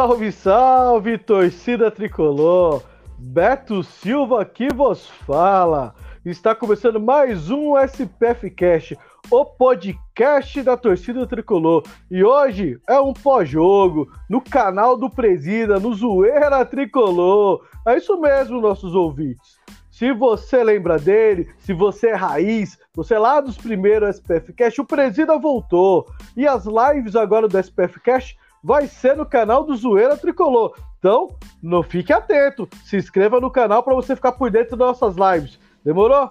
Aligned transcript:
Salve, 0.00 0.32
salve, 0.32 1.18
torcida 1.18 1.90
tricolor! 1.90 2.82
Beto 3.18 3.82
Silva 3.82 4.40
aqui 4.40 4.68
vos 4.72 5.06
fala. 5.26 5.94
Está 6.24 6.54
começando 6.54 6.98
mais 6.98 7.50
um 7.50 7.76
SPF 7.76 8.48
Cast, 8.48 8.98
o 9.30 9.44
podcast 9.44 10.62
da 10.62 10.74
torcida 10.74 11.26
tricolor. 11.26 11.84
E 12.10 12.24
hoje 12.24 12.80
é 12.88 12.98
um 12.98 13.12
pós-jogo 13.12 14.10
no 14.26 14.40
canal 14.40 14.96
do 14.96 15.10
Presida, 15.10 15.78
no 15.78 15.92
Zoeira 15.92 16.64
Tricolor. 16.64 17.62
É 17.86 17.98
isso 17.98 18.18
mesmo, 18.18 18.58
nossos 18.58 18.94
ouvintes. 18.94 19.58
Se 19.90 20.14
você 20.14 20.64
lembra 20.64 20.98
dele, 20.98 21.46
se 21.58 21.74
você 21.74 22.08
é 22.08 22.14
raiz, 22.14 22.78
você 22.94 23.16
é 23.16 23.18
lá 23.18 23.38
dos 23.38 23.58
primeiros 23.58 24.16
SPF 24.16 24.54
Cast, 24.54 24.80
o 24.80 24.86
Presida 24.86 25.38
voltou. 25.38 26.06
E 26.34 26.48
as 26.48 26.64
lives 26.64 27.14
agora 27.14 27.46
do 27.46 27.58
SPF 27.58 28.00
Cast 28.00 28.39
vai 28.62 28.86
ser 28.86 29.16
no 29.16 29.26
canal 29.26 29.64
do 29.64 29.74
Zoeira 29.74 30.16
Tricolor. 30.16 30.74
Então, 30.98 31.34
não 31.62 31.82
fique 31.82 32.12
atento. 32.12 32.68
Se 32.84 32.96
inscreva 32.96 33.40
no 33.40 33.50
canal 33.50 33.82
para 33.82 33.94
você 33.94 34.14
ficar 34.14 34.32
por 34.32 34.50
dentro 34.50 34.76
das 34.76 35.00
nossas 35.00 35.16
lives. 35.16 35.58
Demorou? 35.84 36.30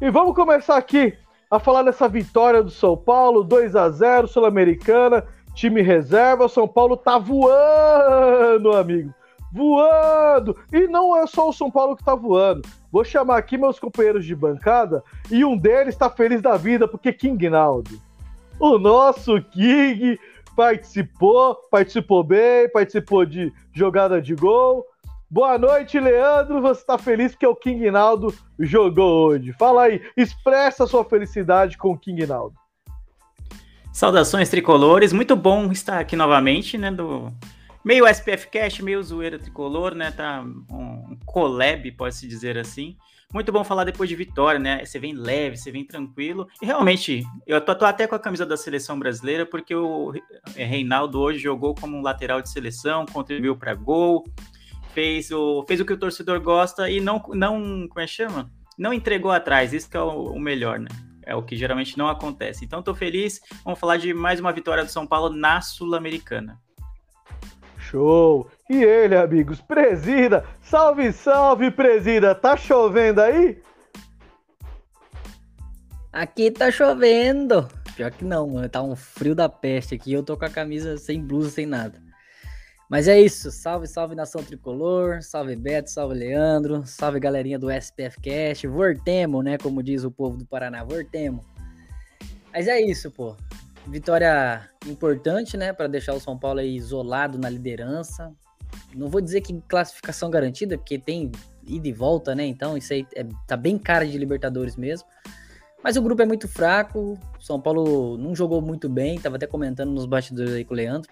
E 0.00 0.10
vamos 0.10 0.34
começar 0.34 0.76
aqui 0.76 1.16
a 1.50 1.58
falar 1.58 1.82
dessa 1.82 2.08
vitória 2.08 2.62
do 2.62 2.70
São 2.70 2.96
Paulo, 2.96 3.42
2 3.42 3.74
a 3.74 3.88
0 3.88 4.28
Sul-Americana, 4.28 5.24
time 5.54 5.80
reserva. 5.80 6.44
O 6.44 6.48
São 6.48 6.68
Paulo 6.68 6.96
tá 6.96 7.18
voando, 7.18 8.72
amigo. 8.72 9.14
Voando! 9.50 10.54
E 10.70 10.86
não 10.86 11.16
é 11.16 11.26
só 11.26 11.48
o 11.48 11.52
São 11.52 11.70
Paulo 11.70 11.96
que 11.96 12.04
tá 12.04 12.14
voando. 12.14 12.62
Vou 12.92 13.04
chamar 13.04 13.38
aqui 13.38 13.56
meus 13.56 13.78
companheiros 13.78 14.26
de 14.26 14.34
bancada 14.34 15.02
e 15.30 15.44
um 15.44 15.56
deles 15.56 15.94
está 15.94 16.10
feliz 16.10 16.42
da 16.42 16.56
vida 16.58 16.86
porque 16.86 17.12
King 17.12 17.48
Naldo. 17.48 17.98
O 18.58 18.78
nosso 18.78 19.40
King 19.42 20.18
participou, 20.56 21.54
participou 21.70 22.24
bem, 22.24 22.68
participou 22.70 23.26
de 23.26 23.52
jogada 23.72 24.20
de 24.20 24.34
gol. 24.34 24.84
Boa 25.30 25.58
noite, 25.58 26.00
Leandro. 26.00 26.62
Você 26.62 26.80
está 26.80 26.96
feliz 26.96 27.32
porque 27.32 27.46
o 27.46 27.54
King 27.54 27.90
Naldo 27.90 28.34
jogou 28.58 29.26
hoje. 29.26 29.52
Fala 29.52 29.82
aí, 29.82 30.00
expressa 30.16 30.86
sua 30.86 31.04
felicidade 31.04 31.76
com 31.76 31.90
o 31.90 31.98
King 31.98 32.26
Naldo. 32.26 32.56
Saudações 33.92 34.48
tricolores, 34.48 35.12
muito 35.12 35.36
bom 35.36 35.70
estar 35.70 35.98
aqui 35.98 36.16
novamente, 36.16 36.78
né? 36.78 36.90
Do 36.90 37.32
meio 37.84 38.06
SPF 38.06 38.48
Cash, 38.48 38.80
meio 38.80 39.02
zoeira 39.02 39.38
tricolor, 39.38 39.94
né? 39.94 40.10
Tá 40.10 40.42
um 40.70 41.18
collab, 41.26 41.90
pode-se 41.92 42.26
dizer 42.26 42.56
assim. 42.56 42.96
Muito 43.36 43.52
bom 43.52 43.62
falar 43.62 43.84
depois 43.84 44.08
de 44.08 44.16
vitória, 44.16 44.58
né? 44.58 44.82
Você 44.82 44.98
vem 44.98 45.12
leve, 45.12 45.58
você 45.58 45.70
vem 45.70 45.84
tranquilo. 45.84 46.48
E 46.62 46.64
realmente, 46.64 47.22
eu 47.46 47.60
tô, 47.60 47.74
tô, 47.74 47.84
até 47.84 48.06
com 48.06 48.14
a 48.14 48.18
camisa 48.18 48.46
da 48.46 48.56
seleção 48.56 48.98
brasileira, 48.98 49.44
porque 49.44 49.74
o 49.74 50.10
Reinaldo 50.54 51.20
hoje 51.20 51.40
jogou 51.40 51.74
como 51.74 51.98
um 51.98 52.00
lateral 52.00 52.40
de 52.40 52.48
seleção, 52.48 53.04
contribuiu 53.04 53.54
para 53.54 53.74
gol, 53.74 54.24
fez 54.94 55.30
o, 55.30 55.62
fez 55.68 55.78
o 55.82 55.84
que 55.84 55.92
o 55.92 55.98
torcedor 55.98 56.40
gosta 56.40 56.88
e 56.88 56.98
não, 56.98 57.22
não 57.34 57.86
como 57.86 58.00
é 58.00 58.06
que 58.06 58.12
chama? 58.12 58.50
Não 58.78 58.90
entregou 58.90 59.30
atrás, 59.30 59.74
isso 59.74 59.90
que 59.90 59.98
é 59.98 60.00
o, 60.00 60.32
o 60.32 60.40
melhor, 60.40 60.78
né? 60.78 60.88
É 61.22 61.36
o 61.36 61.42
que 61.42 61.56
geralmente 61.56 61.98
não 61.98 62.08
acontece. 62.08 62.64
Então, 62.64 62.82
tô 62.82 62.94
feliz. 62.94 63.42
Vamos 63.62 63.78
falar 63.78 63.98
de 63.98 64.14
mais 64.14 64.40
uma 64.40 64.50
vitória 64.50 64.82
do 64.82 64.90
São 64.90 65.06
Paulo 65.06 65.28
na 65.28 65.60
Sul-Americana. 65.60 66.58
Show! 67.90 68.50
E 68.68 68.82
ele, 68.82 69.16
amigos, 69.16 69.60
presida! 69.60 70.44
Salve, 70.60 71.12
salve, 71.12 71.70
presida! 71.70 72.34
Tá 72.34 72.56
chovendo 72.56 73.20
aí? 73.20 73.62
Aqui 76.12 76.50
tá 76.50 76.70
chovendo. 76.70 77.68
Pior 77.94 78.10
que 78.10 78.24
não, 78.24 78.48
mano. 78.48 78.68
Tá 78.68 78.82
um 78.82 78.96
frio 78.96 79.34
da 79.34 79.48
peste 79.48 79.94
aqui. 79.94 80.12
Eu 80.12 80.22
tô 80.22 80.36
com 80.36 80.44
a 80.44 80.50
camisa 80.50 80.96
sem 80.96 81.22
blusa, 81.22 81.50
sem 81.50 81.64
nada. 81.64 82.02
Mas 82.90 83.06
é 83.06 83.20
isso. 83.20 83.50
Salve, 83.52 83.86
salve 83.86 84.14
nação 84.14 84.42
tricolor. 84.42 85.22
Salve 85.22 85.54
Beto, 85.54 85.90
salve 85.90 86.14
Leandro. 86.14 86.84
Salve 86.84 87.20
galerinha 87.20 87.58
do 87.58 87.70
SPF 87.70 88.20
Cast. 88.20 88.66
Vortemo, 88.66 89.42
né? 89.42 89.58
Como 89.58 89.82
diz 89.82 90.02
o 90.02 90.10
povo 90.10 90.36
do 90.36 90.46
Paraná. 90.46 90.82
Vortemo. 90.82 91.44
Mas 92.52 92.66
é 92.66 92.80
isso, 92.80 93.10
pô. 93.10 93.36
Vitória 93.86 94.68
importante, 94.86 95.56
né, 95.56 95.72
para 95.72 95.86
deixar 95.86 96.14
o 96.14 96.20
São 96.20 96.36
Paulo 96.36 96.60
isolado 96.60 97.38
na 97.38 97.48
liderança. 97.48 98.32
Não 98.94 99.08
vou 99.08 99.20
dizer 99.20 99.40
que 99.40 99.60
classificação 99.68 100.28
garantida, 100.28 100.76
porque 100.76 100.98
tem 100.98 101.30
ida 101.66 101.88
e 101.88 101.92
volta, 101.92 102.34
né? 102.34 102.44
Então 102.44 102.76
isso 102.76 102.92
aí 102.92 103.06
é, 103.14 103.24
tá 103.46 103.56
bem 103.56 103.78
cara 103.78 104.06
de 104.06 104.18
Libertadores 104.18 104.76
mesmo. 104.76 105.08
Mas 105.82 105.96
o 105.96 106.02
grupo 106.02 106.20
é 106.20 106.26
muito 106.26 106.48
fraco. 106.48 107.18
São 107.38 107.60
Paulo 107.60 108.18
não 108.18 108.34
jogou 108.34 108.60
muito 108.60 108.88
bem. 108.88 109.20
Tava 109.20 109.36
até 109.36 109.46
comentando 109.46 109.92
nos 109.92 110.04
bastidores 110.04 110.52
aí 110.52 110.64
com 110.64 110.74
o 110.74 110.76
Leandro. 110.76 111.10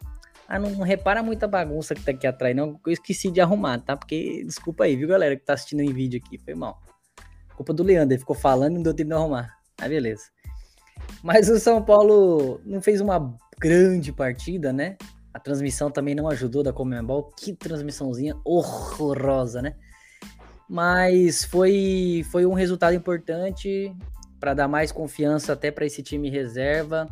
Ah, 0.48 0.58
não, 0.58 0.70
não 0.70 0.82
repara 0.82 1.22
muita 1.22 1.46
bagunça 1.46 1.94
que 1.94 2.02
tá 2.02 2.10
aqui 2.10 2.26
atrás, 2.26 2.54
não. 2.54 2.78
Eu 2.84 2.92
esqueci 2.92 3.30
de 3.30 3.40
arrumar, 3.40 3.78
tá? 3.78 3.96
Porque, 3.96 4.42
desculpa 4.44 4.84
aí, 4.84 4.96
viu, 4.96 5.08
galera, 5.08 5.36
que 5.36 5.44
tá 5.44 5.54
assistindo 5.54 5.80
em 5.80 5.92
vídeo 5.92 6.20
aqui. 6.24 6.38
Foi 6.38 6.54
mal. 6.54 6.82
Culpa 7.56 7.72
do 7.72 7.82
Leandro, 7.82 8.14
ele 8.14 8.18
ficou 8.18 8.34
falando 8.34 8.72
e 8.72 8.74
não 8.74 8.82
deu 8.82 8.92
tempo 8.92 9.08
de 9.08 9.14
arrumar. 9.14 9.56
Ah, 9.80 9.88
beleza. 9.88 10.24
Mas 11.22 11.48
o 11.48 11.58
São 11.58 11.82
Paulo 11.82 12.60
não 12.64 12.80
fez 12.82 13.00
uma 13.00 13.34
grande 13.58 14.12
partida, 14.12 14.72
né? 14.72 14.96
A 15.32 15.38
transmissão 15.40 15.90
também 15.90 16.14
não 16.14 16.28
ajudou 16.28 16.62
da 16.62 16.72
Comembol. 16.72 17.32
Que 17.36 17.52
transmissãozinha 17.52 18.36
horrorosa, 18.44 19.62
né? 19.62 19.74
Mas 20.68 21.44
foi, 21.44 22.24
foi 22.30 22.46
um 22.46 22.54
resultado 22.54 22.94
importante 22.94 23.94
para 24.38 24.54
dar 24.54 24.68
mais 24.68 24.92
confiança 24.92 25.52
até 25.52 25.70
para 25.70 25.86
esse 25.86 26.02
time 26.02 26.30
reserva. 26.30 27.06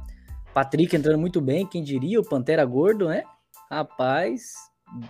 Patrick 0.53 0.95
entrando 0.95 1.19
muito 1.19 1.41
bem, 1.41 1.67
quem 1.67 1.83
diria, 1.83 2.21
o 2.21 2.29
Pantera 2.29 2.65
Gordo, 2.65 3.09
né? 3.09 3.25
Rapaz, 3.71 4.53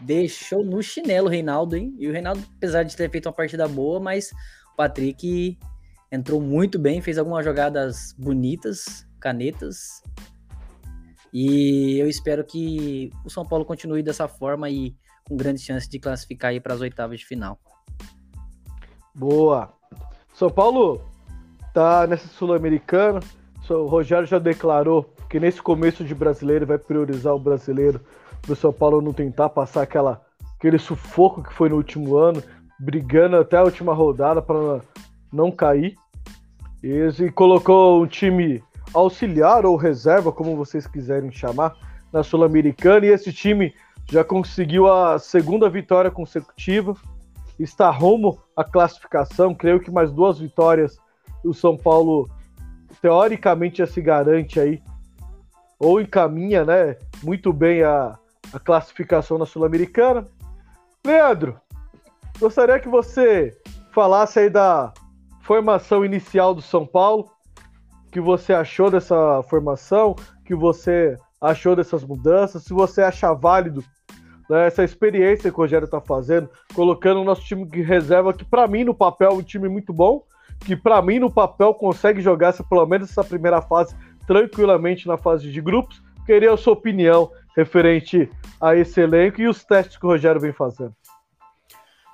deixou 0.03 0.65
no 0.65 0.83
chinelo 0.83 1.27
o 1.27 1.31
Reinaldo, 1.31 1.77
hein? 1.77 1.95
E 1.99 2.09
o 2.09 2.13
Reinaldo, 2.13 2.43
apesar 2.57 2.85
de 2.85 2.97
ter 2.97 3.11
feito 3.11 3.27
uma 3.27 3.33
partida 3.33 3.67
boa, 3.67 3.99
mas 3.99 4.31
o 4.73 4.77
Patrick 4.77 5.59
entrou 6.13 6.43
muito 6.43 6.79
bem, 6.79 7.01
fez 7.01 7.17
algumas 7.17 7.43
jogadas 7.43 8.15
bonitas, 8.19 9.07
canetas. 9.19 10.03
E 11.33 11.99
eu 11.99 12.07
espero 12.07 12.45
que 12.45 13.11
o 13.25 13.31
São 13.31 13.47
Paulo 13.47 13.65
continue 13.65 14.03
dessa 14.03 14.29
forma 14.29 14.69
e 14.69 14.95
com 15.25 15.35
grande 15.35 15.63
chance 15.63 15.89
de 15.89 15.99
classificar 15.99 16.51
aí 16.51 16.61
para 16.61 16.75
as 16.75 16.81
oitavas 16.83 17.19
de 17.19 17.27
final. 17.27 17.59
Boa. 19.15 19.73
São 20.35 20.51
Paulo 20.51 21.01
tá 21.73 22.07
nessa 22.07 22.29
sul-americana. 22.29 23.21
O 23.71 23.87
Rogério 23.87 24.27
já 24.27 24.39
declarou 24.39 25.15
que 25.31 25.41
nesse 25.41 25.63
começo 25.63 26.05
de 26.05 26.15
brasileiro 26.15 26.67
vai 26.67 26.77
priorizar 26.77 27.35
o 27.35 27.39
brasileiro 27.39 28.01
para 28.43 28.53
o 28.53 28.57
São 28.57 28.73
Paulo 28.73 29.01
não 29.01 29.15
tentar 29.15 29.49
passar 29.49 29.83
aquela 29.83 30.21
aquele 30.59 30.79
sufoco 30.79 31.43
que 31.43 31.53
foi 31.55 31.71
no 31.71 31.77
último 31.77 32.17
ano, 32.17 32.43
brigando 32.79 33.37
até 33.37 33.57
a 33.57 33.65
última 33.65 33.95
rodada 33.95 34.43
para 34.43 34.81
não 35.33 35.51
cair. 35.51 35.97
E 36.83 37.31
colocou 37.31 38.03
um 38.03 38.07
time 38.07 38.63
auxiliar 38.93 39.65
ou 39.65 39.77
reserva, 39.77 40.33
como 40.33 40.57
vocês 40.57 40.87
quiserem 40.87 41.31
chamar, 41.31 41.77
na 42.13 42.23
Sul-Americana. 42.23 43.07
E 43.07 43.11
esse 43.11 43.33
time 43.33 43.75
já 44.11 44.25
conseguiu 44.25 44.93
a 44.93 45.19
segunda 45.19 45.69
vitória 45.69 46.11
consecutiva. 46.11 46.95
Está 47.59 47.91
rumo 47.91 48.41
à 48.57 48.65
classificação. 48.65 49.55
Creio 49.55 49.81
que 49.81 49.91
mais 49.91 50.11
duas 50.11 50.39
vitórias 50.39 50.99
o 51.45 51.53
São 51.53 51.77
Paulo 51.77 52.29
teoricamente 53.01 53.79
já 53.79 53.87
se 53.87 54.01
garante 54.01 54.61
aí 54.61 54.81
ou 55.79 56.01
encaminha, 56.01 56.65
né, 56.65 56.97
muito 57.25 57.53
bem 57.53 57.83
a, 57.83 58.17
a 58.53 58.59
classificação 58.61 59.37
na 59.37 59.45
Sul-Americana. 59.45 60.25
Leandro, 61.05 61.61
gostaria 62.39 62.79
que 62.79 62.89
você 62.89 63.59
falasse 63.93 64.39
aí 64.39 64.49
da 64.49 64.93
formação 65.43 66.05
inicial 66.05 66.55
do 66.55 66.63
São 66.63 66.87
Paulo, 66.87 67.31
que 68.11 68.21
você 68.21 68.53
achou 68.53 68.91
dessa 68.91 69.43
formação, 69.45 70.15
que 70.45 70.55
você 70.55 71.17
achou 71.41 71.75
dessas 71.75 72.05
mudanças, 72.05 72.63
se 72.63 72.73
você 72.73 73.03
acha 73.03 73.33
válido 73.35 73.85
né, 74.49 74.67
essa 74.67 74.85
experiência 74.85 75.51
que 75.51 75.57
o 75.57 75.63
Rogério 75.63 75.87
está 75.87 76.01
fazendo, 76.01 76.49
colocando 76.75 77.21
o 77.21 77.25
nosso 77.25 77.43
time 77.43 77.65
de 77.67 77.83
reserva, 77.83 78.33
que 78.33 78.45
para 78.45 78.69
mim 78.69 78.85
no 78.85 78.95
papel 78.95 79.31
é 79.31 79.35
um 79.35 79.43
time 79.43 79.69
muito 79.69 79.93
bom, 79.93 80.23
que 80.61 80.77
para 80.77 81.03
mim 81.03 81.19
no 81.19 81.31
papel 81.31 81.75
consegue 81.75 82.21
jogar 82.21 82.49
essa, 82.49 82.63
pelo 82.63 82.87
menos 82.87 83.11
essa 83.11 83.25
primeira 83.25 83.61
fase 83.61 83.97
tranquilamente 84.27 85.09
na 85.09 85.17
fase 85.17 85.51
de 85.51 85.61
grupos. 85.61 86.03
Queria 86.25 86.53
a 86.53 86.57
sua 86.57 86.75
opinião 86.75 87.31
referente 87.57 88.31
a 88.61 88.77
esse 88.77 89.01
elenco 89.01 89.41
e 89.41 89.49
os 89.49 89.65
testes 89.65 89.97
que 89.97 90.07
o 90.07 90.11
Rogério 90.11 90.41
vem 90.41 90.53
fazendo. 90.53 90.95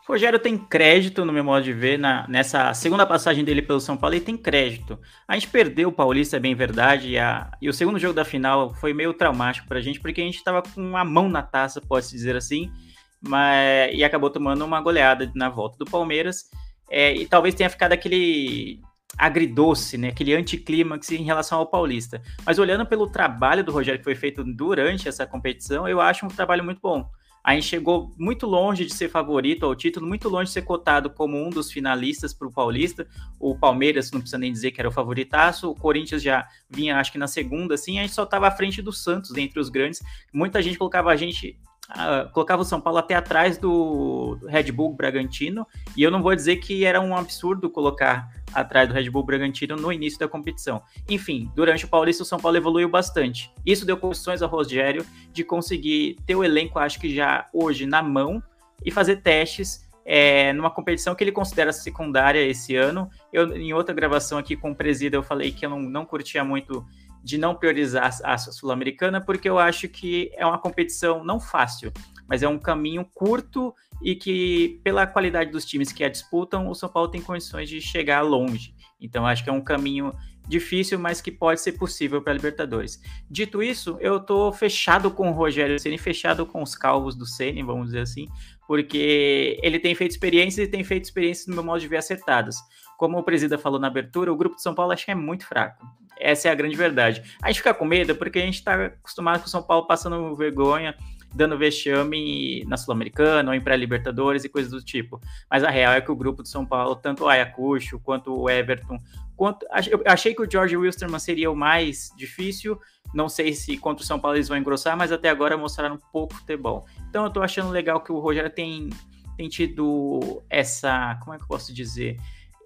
Rogério 0.09 0.39
tem 0.39 0.57
crédito, 0.57 1.23
no 1.23 1.33
meu 1.33 1.45
modo 1.45 1.63
de 1.63 1.73
ver, 1.73 1.99
na, 1.99 2.27
nessa 2.29 2.73
segunda 2.73 3.05
passagem 3.05 3.45
dele 3.45 3.61
pelo 3.61 3.79
São 3.79 3.95
Paulo, 3.95 4.17
ele 4.17 4.25
tem 4.25 4.39
crédito. 4.39 4.99
A 5.29 5.35
gente 5.35 5.49
perdeu 5.49 5.91
o 5.91 5.93
Paulista, 5.93 6.39
é 6.39 6.41
bem 6.41 6.55
verdade, 6.55 7.11
e, 7.11 7.19
a, 7.19 7.51
e 7.61 7.69
o 7.69 7.75
segundo 7.75 7.99
jogo 7.99 8.15
da 8.15 8.25
final 8.25 8.75
foi 8.77 8.95
meio 8.95 9.13
traumático 9.13 9.69
pra 9.69 9.83
gente, 9.83 10.01
porque 10.01 10.23
a 10.23 10.25
gente 10.25 10.43
tava 10.43 10.63
com 10.63 10.81
uma 10.81 11.05
mão 11.05 11.29
na 11.29 11.43
taça, 11.43 11.79
pode-se 11.83 12.13
dizer 12.13 12.35
assim, 12.35 12.73
mas, 13.21 13.93
e 13.93 14.03
acabou 14.03 14.31
tomando 14.31 14.65
uma 14.65 14.81
goleada 14.81 15.31
na 15.35 15.51
volta 15.51 15.77
do 15.77 15.85
Palmeiras, 15.85 16.49
é, 16.91 17.15
e 17.15 17.27
talvez 17.27 17.55
tenha 17.55 17.69
ficado 17.69 17.93
aquele 17.93 18.81
agridoce, 19.19 19.99
né, 19.99 20.09
aquele 20.09 20.35
anticlímax 20.35 21.11
em 21.13 21.23
relação 21.23 21.59
ao 21.59 21.67
Paulista. 21.67 22.23
Mas 22.47 22.59
olhando 22.59 22.87
pelo 22.87 23.11
trabalho 23.11 23.63
do 23.63 23.73
Rogério 23.73 23.99
que 23.99 24.05
foi 24.05 24.15
feito 24.15 24.43
durante 24.43 25.07
essa 25.07 25.27
competição, 25.27 25.87
eu 25.87 26.01
acho 26.01 26.25
um 26.25 26.29
trabalho 26.29 26.65
muito 26.65 26.81
bom. 26.81 27.11
A 27.43 27.55
gente 27.55 27.67
chegou 27.67 28.13
muito 28.19 28.47
longe 28.47 28.85
de 28.85 28.93
ser 28.93 29.09
favorito 29.09 29.65
ao 29.65 29.75
título, 29.75 30.07
muito 30.07 30.29
longe 30.29 30.47
de 30.47 30.53
ser 30.53 30.63
cotado 30.63 31.11
como 31.11 31.37
um 31.37 31.51
dos 31.51 31.71
finalistas 31.73 32.35
para 32.35 32.49
o 32.49 32.53
Paulista. 32.53 33.07
O 33.39 33.59
Palmeiras, 33.59 34.11
não 34.11 34.21
precisa 34.21 34.39
nem 34.39 34.53
dizer 34.53 34.71
que 34.73 34.81
era 34.81 34.89
o 34.89 34.93
favoritaço. 34.93 35.71
O 35.71 35.75
Corinthians 35.75 36.23
já 36.23 36.47
vinha, 36.69 36.99
acho 36.99 37.13
que 37.13 37.19
na 37.19 37.27
segunda, 37.27 37.75
assim. 37.75 37.99
A 37.99 38.03
gente 38.03 38.15
só 38.15 38.25
estava 38.25 38.49
à 38.49 38.51
frente 38.51 38.83
do 38.83 38.93
Santos, 38.93 39.35
entre 39.37 39.61
os 39.61 39.69
grandes. 39.69 40.03
Muita 40.33 40.61
gente 40.63 40.77
colocava 40.77 41.11
a 41.11 41.17
gente 41.17 41.59
Uh, 41.89 42.31
colocava 42.33 42.61
o 42.61 42.65
São 42.67 42.83
Paulo 42.83 42.99
até 42.99 43.15
atrás 43.15 43.57
do 43.57 44.39
Red 44.47 44.71
Bull 44.73 44.93
Bragantino, 44.93 45.67
e 45.97 46.03
eu 46.03 46.11
não 46.11 46.23
vou 46.23 46.35
dizer 46.35 46.57
que 46.57 46.85
era 46.85 47.01
um 47.01 47.17
absurdo 47.17 47.71
colocar 47.71 48.29
atrás 48.53 48.87
do 48.87 48.95
Red 48.95 49.09
Bull 49.09 49.23
Bragantino 49.23 49.75
no 49.75 49.91
início 49.91 50.19
da 50.19 50.29
competição. 50.29 50.83
Enfim, 51.09 51.51
durante 51.55 51.87
o 51.87 51.89
Paulista 51.89 52.23
o 52.23 52.27
São 52.27 52.39
Paulo 52.39 52.59
evoluiu 52.59 52.91
bastante. 52.91 53.51
Isso 53.65 53.87
deu 53.87 53.97
condições 53.97 54.43
ao 54.43 54.51
Rogério 54.51 55.03
de 55.33 55.43
conseguir 55.43 56.17
ter 56.27 56.37
o 56.37 56.45
elenco, 56.45 56.79
acho 56.79 57.01
que 57.01 57.15
já 57.15 57.47
hoje 57.55 57.87
na 57.87 58.03
mão, 58.03 58.43
e 58.85 58.91
fazer 58.91 59.17
testes 59.23 59.89
é, 60.05 60.53
numa 60.55 60.71
competição 60.71 61.15
que 61.15 61.23
ele 61.23 61.33
considera 61.33 61.73
secundária 61.73 62.41
esse 62.41 62.77
ano. 62.77 63.11
Eu, 63.33 63.55
em 63.57 63.73
outra 63.73 63.95
gravação 63.95 64.39
aqui 64.39 64.57
com 64.57 64.71
o 64.71 64.75
Presida, 64.75 65.17
eu 65.17 65.23
falei 65.23 65.53
que 65.53 65.67
eu 65.67 65.71
não, 65.71 65.81
não 65.81 66.05
curtia 66.05 66.45
muito 66.45 66.87
de 67.23 67.39
não 67.39 67.55
priorizar 67.55 68.11
a 68.25 68.39
Sul-Americana, 68.39 69.21
porque 69.21 69.49
eu 69.49 69.59
acho 69.59 69.89
que 69.89 70.31
é 70.35 70.47
uma 70.47 70.59
competição 70.59 71.25
não 71.25 71.41
fácil, 71.41 71.93
mas 72.29 72.43
é 72.43 72.49
um 72.49 72.59
caminho 72.59 73.05
curto 73.15 73.75
e 74.03 74.15
que, 74.15 74.81
pela 74.85 75.07
qualidade 75.07 75.51
dos 75.51 75.65
times 75.65 75.93
que 75.93 76.05
a 76.05 76.09
disputam, 76.09 76.69
o 76.69 76.75
São 76.75 76.89
Paulo 76.89 77.11
tem 77.11 77.21
condições 77.21 77.69
de 77.69 77.81
chegar 77.81 78.21
longe. 78.23 78.75
Então, 79.01 79.27
acho 79.27 79.43
que 79.43 79.51
é 79.51 79.53
um 79.53 79.61
caminho 79.61 80.13
difícil, 80.49 80.99
mas 80.99 81.21
que 81.21 81.31
pode 81.31 81.61
ser 81.61 81.73
possível 81.73 82.23
para 82.23 82.33
a 82.33 82.37
Libertadores. 82.37 83.01
Dito 83.31 83.63
isso, 83.63 83.99
eu 84.01 84.19
tô 84.19 84.51
fechado 84.51 85.11
com 85.11 85.29
o 85.29 85.33
Rogério 85.33 85.79
Ceni, 85.79 85.99
fechado 85.99 86.47
com 86.47 86.63
os 86.63 86.75
calvos 86.75 87.15
do 87.15 87.27
Ceni, 87.27 87.63
vamos 87.63 87.87
dizer 87.87 88.01
assim, 88.01 88.27
porque 88.67 89.59
ele 89.63 89.79
tem 89.79 89.95
feito 89.95 90.13
experiências 90.13 90.67
e 90.67 90.71
tem 90.71 90.83
feito 90.83 91.05
experiências 91.05 91.47
no 91.47 91.55
meu 91.55 91.65
modo 91.65 91.81
de 91.81 91.89
ver 91.89 91.99
acertadas. 91.99 92.57
Como 92.99 93.17
o 93.17 93.23
Presida 93.23 93.57
falou 93.57 93.81
na 93.81 93.87
abertura, 93.87 94.31
o 94.31 94.37
grupo 94.37 94.57
de 94.57 94.63
São 94.63 94.75
Paulo 94.75 94.93
acho 94.93 95.07
que 95.07 95.11
é 95.11 95.15
muito 95.15 95.47
fraco. 95.47 95.87
Essa 96.19 96.49
é 96.49 96.51
a 96.51 96.55
grande 96.55 96.77
verdade. 96.77 97.23
A 97.41 97.47
gente 97.47 97.59
fica 97.59 97.73
com 97.73 97.87
medo 97.87 98.15
porque 98.15 98.41
a 98.41 98.45
gente 98.45 98.57
está 98.57 98.87
acostumado 98.87 99.41
com 99.41 99.47
o 99.47 99.49
São 99.49 99.63
Paulo 99.63 99.87
passando 99.87 100.35
vergonha 100.35 100.95
dando 101.35 101.59
vexame 101.59 102.65
na 102.67 102.77
Sul-Americana 102.77 103.51
ou 103.51 103.55
em 103.55 103.61
pré-Libertadores 103.61 104.45
e 104.45 104.49
coisas 104.49 104.73
do 104.73 104.83
tipo. 104.83 105.21
Mas 105.51 105.63
a 105.63 105.71
real 105.71 105.93
é 105.93 106.01
que 106.01 106.11
o 106.11 106.17
grupo 106.17 106.43
de 106.43 106.49
São 106.49 106.65
Paulo, 106.65 106.97
tanto 106.97 107.25
o 107.25 107.29
Ayacucho 107.29 108.01
quanto 108.01 108.35
o 108.35 108.49
Everton, 108.49 108.99
quanto 109.37 109.67
eu 109.91 110.03
achei 110.07 110.35
que 110.35 110.43
o 110.43 110.51
George 110.51 110.77
Wilstermann 110.77 111.19
seria 111.19 111.51
o 111.51 111.57
mais 111.57 112.11
difícil. 112.17 112.81
Não 113.15 113.29
sei 113.29 113.53
se 113.53 113.77
contra 113.77 114.03
o 114.03 114.07
São 114.07 114.19
Paulo 114.19 114.37
eles 114.37 114.49
vão 114.49 114.59
engrossar, 114.59 114.97
mas 114.97 115.13
até 115.13 115.29
agora 115.29 115.57
mostraram 115.57 115.97
um 115.97 116.13
pouco 116.13 116.35
futebol. 116.35 116.87
Então 117.09 117.25
eu 117.25 117.31
tô 117.31 117.43
achando 117.43 117.71
legal 117.71 118.01
que 118.01 118.11
o 118.11 118.19
Rogério 118.19 118.51
tem, 118.51 118.91
tem 119.37 119.49
tido 119.49 120.43
essa, 120.49 121.19
como 121.23 121.35
é 121.35 121.37
que 121.37 121.45
eu 121.45 121.49
posso 121.49 121.73
dizer? 121.73 122.17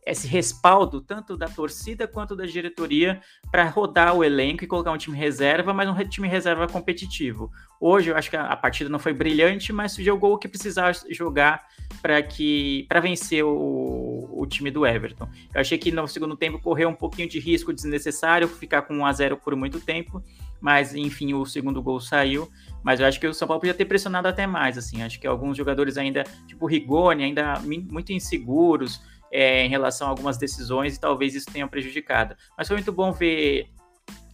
Esse 0.05 0.27
respaldo 0.27 1.01
tanto 1.01 1.37
da 1.37 1.47
torcida 1.47 2.09
quanto 2.09 2.35
da 2.35 2.45
diretoria 2.45 3.21
para 3.51 3.69
rodar 3.69 4.15
o 4.15 4.25
elenco 4.25 4.65
e 4.65 4.67
colocar 4.67 4.91
um 4.91 4.99
time 4.99 5.17
reserva, 5.17 5.73
mas 5.73 5.89
um 5.89 5.95
time 6.09 6.27
reserva 6.27 6.67
competitivo. 6.67 7.51
Hoje 7.81 8.11
eu 8.11 8.17
acho 8.17 8.29
que 8.29 8.37
a 8.37 8.57
partida 8.57 8.91
não 8.91 8.99
foi 8.99 9.13
brilhante, 9.13 9.73
mas 9.73 9.95
jogou 9.97 10.35
o 10.35 10.39
que 10.39 10.49
precisava 10.49 10.93
jogar 11.11 11.67
para 12.01 12.21
que 12.23 12.85
para 12.89 13.01
vencer 13.01 13.45
o, 13.45 14.29
o 14.33 14.47
time 14.47 14.71
do 14.71 14.85
Everton. 14.85 15.29
Eu 15.55 15.61
achei 15.61 15.79
que 15.79 15.93
no 15.93 16.07
segundo 16.09 16.37
tempo 16.37 16.61
correu 16.61 16.89
um 16.89 16.95
pouquinho 16.95 17.29
de 17.29 17.39
risco 17.39 17.73
desnecessário, 17.73 18.49
ficar 18.49 18.83
com 18.83 18.95
1 18.95 19.07
a 19.07 19.13
0 19.13 19.37
por 19.37 19.55
muito 19.55 19.79
tempo, 19.79 20.23
mas 20.61 20.95
enfim, 20.95 21.33
o 21.35 21.45
segundo 21.45 21.81
gol 21.81 22.01
saiu. 22.01 22.51
Mas 22.83 22.99
eu 22.99 23.07
acho 23.07 23.21
que 23.21 23.27
o 23.27 23.35
São 23.35 23.47
Paulo 23.47 23.61
podia 23.61 23.75
ter 23.75 23.85
pressionado 23.85 24.27
até 24.27 24.47
mais, 24.49 24.77
assim. 24.77 25.03
Acho 25.03 25.21
que 25.21 25.27
alguns 25.27 25.57
jogadores 25.57 25.97
ainda, 25.97 26.25
tipo 26.49 26.67
Rigoni, 26.67 27.23
ainda 27.23 27.61
muito 27.61 28.13
inseguros 28.13 29.01
é, 29.33 29.65
em 29.65 29.69
relação 29.69 30.07
a 30.07 30.11
algumas 30.11 30.37
decisões 30.37 30.95
e 30.95 31.01
talvez 31.01 31.35
isso 31.35 31.47
tenha 31.51 31.67
prejudicado. 31.67 32.37
Mas 32.57 32.69
foi 32.69 32.77
muito 32.77 32.93
bom 32.93 33.11
ver 33.11 33.71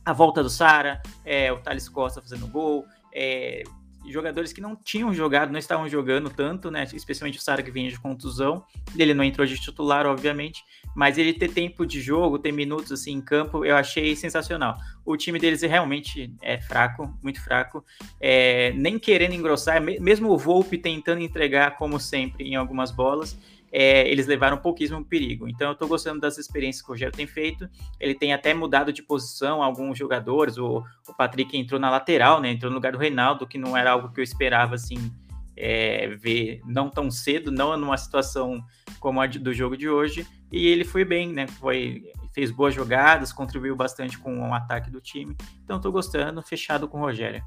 a 0.05 0.13
volta 0.13 0.43
do 0.43 0.51
Sara, 0.51 1.01
é, 1.25 1.53
o 1.53 1.59
Thales 1.59 1.89
Costa 1.89 2.21
fazendo 2.21 2.49
gol, 2.49 2.85
é, 3.15 3.63
jogadores 4.11 4.53
que 4.53 4.61
não 4.61 4.75
tinham 4.75 5.13
jogado, 5.13 5.53
não 5.53 5.59
estavam 5.59 5.89
jogando 5.89 6.31
tanto, 6.31 6.71
né? 6.71 6.87
Especialmente 6.93 7.39
o 7.39 7.43
Sara 7.43 7.63
que 7.63 7.71
vinha 7.71 7.91
de 7.91 8.01
contusão. 8.01 8.65
Ele 8.97 9.13
não 9.13 9.23
entrou 9.23 9.47
de 9.47 9.59
titular, 9.61 10.07
obviamente, 10.07 10.65
mas 10.95 11.19
ele 11.19 11.33
ter 11.33 11.49
tempo 11.51 11.85
de 11.85 12.01
jogo, 12.01 12.39
ter 12.39 12.53
minutos 12.53 12.91
assim 12.91 13.13
em 13.13 13.21
campo, 13.21 13.65
eu 13.65 13.77
achei 13.77 14.17
sensacional. 14.17 14.79
O 15.05 15.17
time 15.17 15.39
deles 15.39 15.63
é 15.63 15.67
realmente 15.67 16.35
é 16.43 16.61
fraco, 16.61 17.15
muito 17.23 17.43
fraco, 17.43 17.85
é, 18.21 18.73
nem 18.73 18.99
querendo 18.99 19.35
engrossar, 19.35 19.81
mesmo 19.83 20.31
o 20.31 20.39
Volpe 20.39 20.79
tentando 20.79 21.21
entregar 21.21 21.77
como 21.77 22.01
sempre 22.01 22.45
em 22.45 22.57
algumas 22.57 22.91
bolas 22.91 23.37
é, 23.71 24.09
eles 24.09 24.27
levaram 24.27 24.57
pouquíssimo 24.59 25.05
perigo. 25.05 25.49
Então 25.49 25.69
eu 25.69 25.73
estou 25.73 25.89
gostando 25.89 26.21
das 26.21 26.39
experiências 26.39 26.83
que 26.83 26.91
o 26.91 26.93
Rogério 26.93 27.15
tem 27.15 27.27
feito. 27.27 27.69
Ele 28.01 28.15
tem 28.15 28.33
até 28.33 28.55
mudado 28.55 28.93
de 28.93 29.03
posição 29.03 29.63
alguns 29.63 29.99
jogadores. 29.99 30.59
O, 30.59 30.83
o 31.07 31.15
Patrick 31.15 31.57
entrou 31.57 31.81
na 31.81 31.91
lateral, 31.91 32.41
né? 32.41 32.51
Entrou 32.51 32.71
no 32.71 32.77
lugar 32.77 32.93
do 32.93 32.99
Reinaldo, 32.99 33.47
que 33.47 33.59
não 33.59 33.77
era 33.77 33.93
algo 33.93 34.13
que 34.13 34.21
eu 34.21 34.25
esperava 34.25 34.75
assim 34.75 35.13
é, 35.57 36.09
ver 36.09 36.61
não 36.65 36.89
tão 36.89 37.11
cedo, 37.11 37.51
não 37.51 37.77
numa 37.77 37.97
situação 37.97 38.63
como 39.01 39.21
a 39.21 39.27
de, 39.27 39.39
do 39.39 39.53
jogo 39.53 39.77
de 39.77 39.89
hoje. 39.89 40.27
E 40.51 40.67
ele 40.67 40.85
foi 40.85 41.05
bem, 41.05 41.33
né? 41.33 41.47
Foi, 41.47 42.05
fez 42.33 42.51
boas 42.51 42.75
jogadas, 42.75 43.33
contribuiu 43.33 43.77
bastante 43.77 44.19
com 44.19 44.49
o 44.49 44.55
ataque 44.55 44.91
do 44.91 45.01
time. 45.01 45.37
Então 45.65 45.77
estou 45.77 45.93
gostando, 45.93 46.41
fechado 46.43 46.89
com 46.89 46.99
o 46.99 47.01
Rogério. 47.03 47.43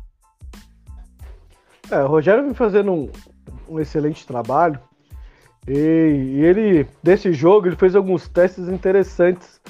É, 1.90 2.04
o 2.04 2.08
Rogério 2.08 2.44
vem 2.44 2.54
fazendo 2.54 2.92
um, 2.92 3.12
um 3.68 3.80
excelente 3.80 4.26
trabalho 4.26 4.80
e, 5.68 5.72
e 5.74 6.46
ele, 6.46 6.88
desse 7.04 7.32
jogo, 7.34 7.68
ele 7.68 7.76
fez 7.76 7.96
alguns 7.96 8.28
testes 8.28 8.68
interessantes 8.68 9.62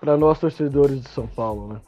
para 0.00 0.16
nós 0.16 0.38
torcedores 0.38 1.00
de 1.00 1.08
São 1.08 1.26
Paulo, 1.26 1.74
né? 1.74 1.80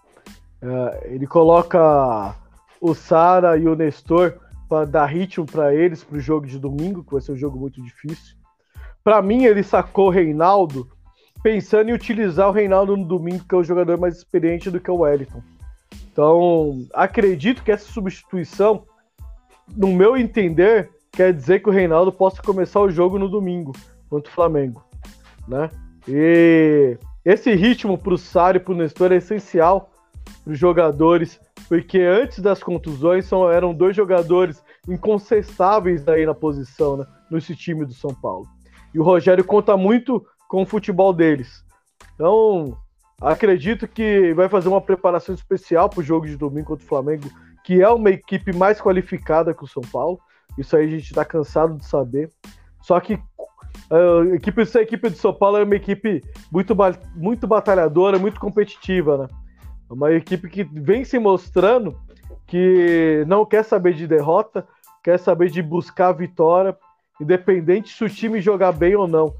É, 0.62 1.14
ele 1.14 1.26
coloca 1.26 2.34
o 2.80 2.94
Sara 2.94 3.56
e 3.56 3.66
o 3.66 3.74
Nestor 3.74 4.34
para 4.68 4.86
dar 4.86 5.06
ritmo 5.06 5.46
para 5.46 5.74
eles 5.74 6.04
para 6.04 6.18
o 6.18 6.20
jogo 6.20 6.46
de 6.46 6.58
domingo, 6.58 7.02
que 7.02 7.12
vai 7.12 7.20
ser 7.20 7.32
um 7.32 7.36
jogo 7.36 7.58
muito 7.58 7.82
difícil. 7.82 8.36
Para 9.02 9.22
mim, 9.22 9.44
ele 9.44 9.62
sacou 9.62 10.08
o 10.08 10.10
Reinaldo 10.10 10.88
pensando 11.42 11.88
em 11.88 11.94
utilizar 11.94 12.48
o 12.48 12.52
Reinaldo 12.52 12.96
no 12.96 13.04
domingo, 13.04 13.44
que 13.48 13.54
é 13.54 13.58
o 13.58 13.64
jogador 13.64 13.98
mais 13.98 14.16
experiente 14.16 14.70
do 14.70 14.78
que 14.78 14.90
o 14.90 14.98
Wellington. 14.98 15.42
Então, 16.12 16.86
acredito 16.92 17.62
que 17.62 17.72
essa 17.72 17.90
substituição, 17.90 18.84
no 19.74 19.88
meu 19.88 20.16
entender, 20.16 20.90
quer 21.12 21.32
dizer 21.32 21.60
que 21.60 21.68
o 21.68 21.72
Reinaldo 21.72 22.12
possa 22.12 22.42
começar 22.42 22.80
o 22.80 22.90
jogo 22.90 23.18
no 23.18 23.28
domingo 23.28 23.72
contra 24.08 24.30
o 24.30 24.34
Flamengo, 24.34 24.84
né? 25.46 25.70
E 26.08 26.96
esse 27.24 27.54
ritmo 27.54 27.98
para 27.98 28.14
o 28.14 28.18
Sari 28.18 28.58
e 28.58 28.60
para 28.60 28.72
o 28.72 28.76
Nestor 28.76 29.12
é 29.12 29.16
essencial 29.16 29.90
para 30.44 30.52
os 30.52 30.58
jogadores, 30.58 31.40
porque 31.68 32.00
antes 32.00 32.40
das 32.40 32.62
contusões 32.62 33.26
são, 33.26 33.50
eram 33.50 33.74
dois 33.74 33.94
jogadores 33.94 34.62
incontestáveis 34.88 36.06
aí 36.08 36.24
na 36.24 36.34
posição, 36.34 36.96
né, 36.96 37.06
nesse 37.30 37.54
time 37.54 37.84
do 37.84 37.92
São 37.92 38.14
Paulo. 38.14 38.46
E 38.94 38.98
o 38.98 39.02
Rogério 39.02 39.44
conta 39.44 39.76
muito 39.76 40.24
com 40.48 40.62
o 40.62 40.66
futebol 40.66 41.12
deles. 41.12 41.64
Então, 42.14 42.76
acredito 43.20 43.86
que 43.86 44.32
vai 44.34 44.48
fazer 44.48 44.68
uma 44.68 44.80
preparação 44.80 45.34
especial 45.34 45.88
para 45.88 46.00
o 46.00 46.04
jogo 46.04 46.26
de 46.26 46.36
domingo 46.36 46.68
contra 46.68 46.84
o 46.84 46.88
Flamengo, 46.88 47.30
que 47.64 47.80
é 47.80 47.88
uma 47.88 48.10
equipe 48.10 48.52
mais 48.56 48.80
qualificada 48.80 49.54
que 49.54 49.64
o 49.64 49.68
São 49.68 49.82
Paulo. 49.92 50.18
Isso 50.60 50.76
aí 50.76 50.84
a 50.84 50.88
gente 50.90 51.06
está 51.06 51.24
cansado 51.24 51.76
de 51.76 51.84
saber. 51.86 52.30
Só 52.82 52.98
que 53.00 53.18
a 53.90 54.34
equipe, 54.34 54.62
essa 54.62 54.80
equipe 54.80 55.10
de 55.10 55.16
São 55.16 55.32
Paulo 55.32 55.56
é 55.56 55.64
uma 55.64 55.74
equipe 55.74 56.22
muito, 56.50 56.76
muito 57.16 57.46
batalhadora, 57.46 58.18
muito 58.18 58.38
competitiva, 58.38 59.18
né? 59.18 59.28
É 59.90 59.92
uma 59.92 60.12
equipe 60.12 60.48
que 60.48 60.62
vem 60.62 61.04
se 61.04 61.18
mostrando 61.18 61.98
que 62.46 63.24
não 63.26 63.44
quer 63.44 63.64
saber 63.64 63.94
de 63.94 64.06
derrota, 64.06 64.66
quer 65.02 65.18
saber 65.18 65.50
de 65.50 65.62
buscar 65.62 66.12
vitória, 66.12 66.76
independente 67.20 67.92
se 67.92 68.04
o 68.04 68.08
time 68.08 68.40
jogar 68.40 68.72
bem 68.72 68.94
ou 68.94 69.08
não. 69.08 69.34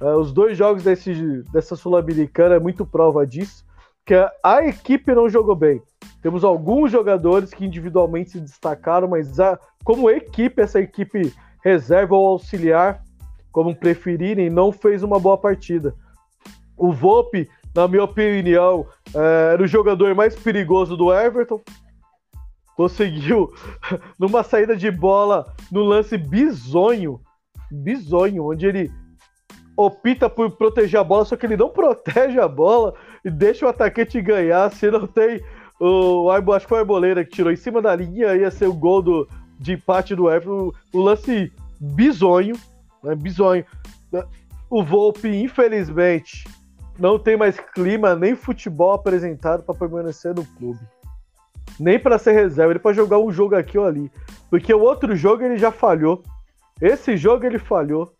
Uh, 0.00 0.16
os 0.16 0.32
dois 0.32 0.56
jogos 0.56 0.82
desse, 0.82 1.42
dessa 1.52 1.76
Sul-Americana 1.76 2.54
é 2.54 2.60
muito 2.60 2.86
prova 2.86 3.26
disso, 3.26 3.64
que 4.06 4.14
a 4.42 4.64
equipe 4.64 5.14
não 5.14 5.28
jogou 5.28 5.54
bem. 5.54 5.82
Temos 6.22 6.44
alguns 6.44 6.90
jogadores 6.90 7.52
que 7.52 7.64
individualmente 7.64 8.30
se 8.30 8.40
destacaram, 8.40 9.08
mas 9.08 9.38
a, 9.38 9.58
como 9.84 10.10
equipe, 10.10 10.60
essa 10.60 10.80
equipe 10.80 11.32
reserva 11.62 12.14
ou 12.14 12.26
auxiliar, 12.26 13.02
como 13.52 13.74
preferirem, 13.74 14.50
não 14.50 14.72
fez 14.72 15.02
uma 15.02 15.18
boa 15.18 15.36
partida. 15.36 15.94
O 16.76 16.92
Volpe, 16.92 17.48
na 17.74 17.86
minha 17.88 18.04
opinião, 18.04 18.86
é, 19.14 19.52
era 19.54 19.62
o 19.62 19.66
jogador 19.66 20.14
mais 20.14 20.36
perigoso 20.36 20.96
do 20.96 21.12
Everton. 21.12 21.60
Conseguiu, 22.76 23.52
numa 24.18 24.42
saída 24.42 24.76
de 24.76 24.90
bola, 24.90 25.54
no 25.70 25.82
lance 25.82 26.16
bizonho, 26.16 27.20
bizonho, 27.70 28.46
onde 28.46 28.66
ele 28.66 28.90
opta 29.76 30.28
por 30.28 30.50
proteger 30.52 31.00
a 31.00 31.04
bola, 31.04 31.24
só 31.24 31.36
que 31.36 31.46
ele 31.46 31.56
não 31.56 31.68
protege 31.70 32.38
a 32.38 32.48
bola 32.48 32.94
e 33.24 33.30
deixa 33.30 33.66
o 33.66 33.68
atacante 33.68 34.20
ganhar. 34.20 34.70
Se 34.72 34.90
não 34.90 35.06
tem 35.06 35.42
o 35.80 36.30
acho 36.30 36.66
que 36.66 36.68
foi 36.68 36.78
o 36.78 36.80
Arboleira 36.82 37.24
que 37.24 37.30
tirou 37.30 37.50
em 37.50 37.56
cima 37.56 37.80
da 37.80 37.96
linha, 37.96 38.36
ia 38.36 38.50
ser 38.50 38.66
o 38.66 38.74
gol 38.74 39.00
do, 39.00 39.26
de 39.60 39.74
empate 39.74 40.16
do 40.16 40.30
Everton. 40.30 40.72
O 40.92 41.00
lance 41.00 41.52
bizonho, 41.78 42.56
né? 43.04 43.14
Bizonho. 43.14 43.64
O 44.70 44.82
Volpe, 44.82 45.28
infelizmente, 45.28 46.48
não 46.98 47.18
tem 47.18 47.36
mais 47.36 47.58
clima 47.74 48.14
nem 48.14 48.34
futebol 48.34 48.92
apresentado 48.92 49.62
para 49.62 49.74
permanecer 49.74 50.34
no 50.34 50.44
clube. 50.44 50.80
Nem 51.78 51.98
para 51.98 52.18
ser 52.18 52.32
reserva, 52.32 52.72
ele 52.72 52.78
para 52.78 52.92
jogar 52.92 53.18
um 53.18 53.30
jogo 53.30 53.54
aqui 53.54 53.78
ou 53.78 53.86
ali. 53.86 54.10
Porque 54.48 54.72
o 54.72 54.80
outro 54.80 55.14
jogo 55.14 55.42
ele 55.42 55.58
já 55.58 55.70
falhou. 55.70 56.22
Esse 56.80 57.16
jogo 57.16 57.44
ele 57.44 57.58
falhou. 57.58 58.12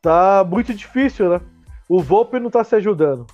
Tá 0.00 0.44
muito 0.48 0.72
difícil, 0.72 1.28
né? 1.28 1.40
O 1.88 2.00
Volpe 2.00 2.38
não 2.38 2.50
tá 2.50 2.62
se 2.62 2.74
ajudando. 2.76 3.26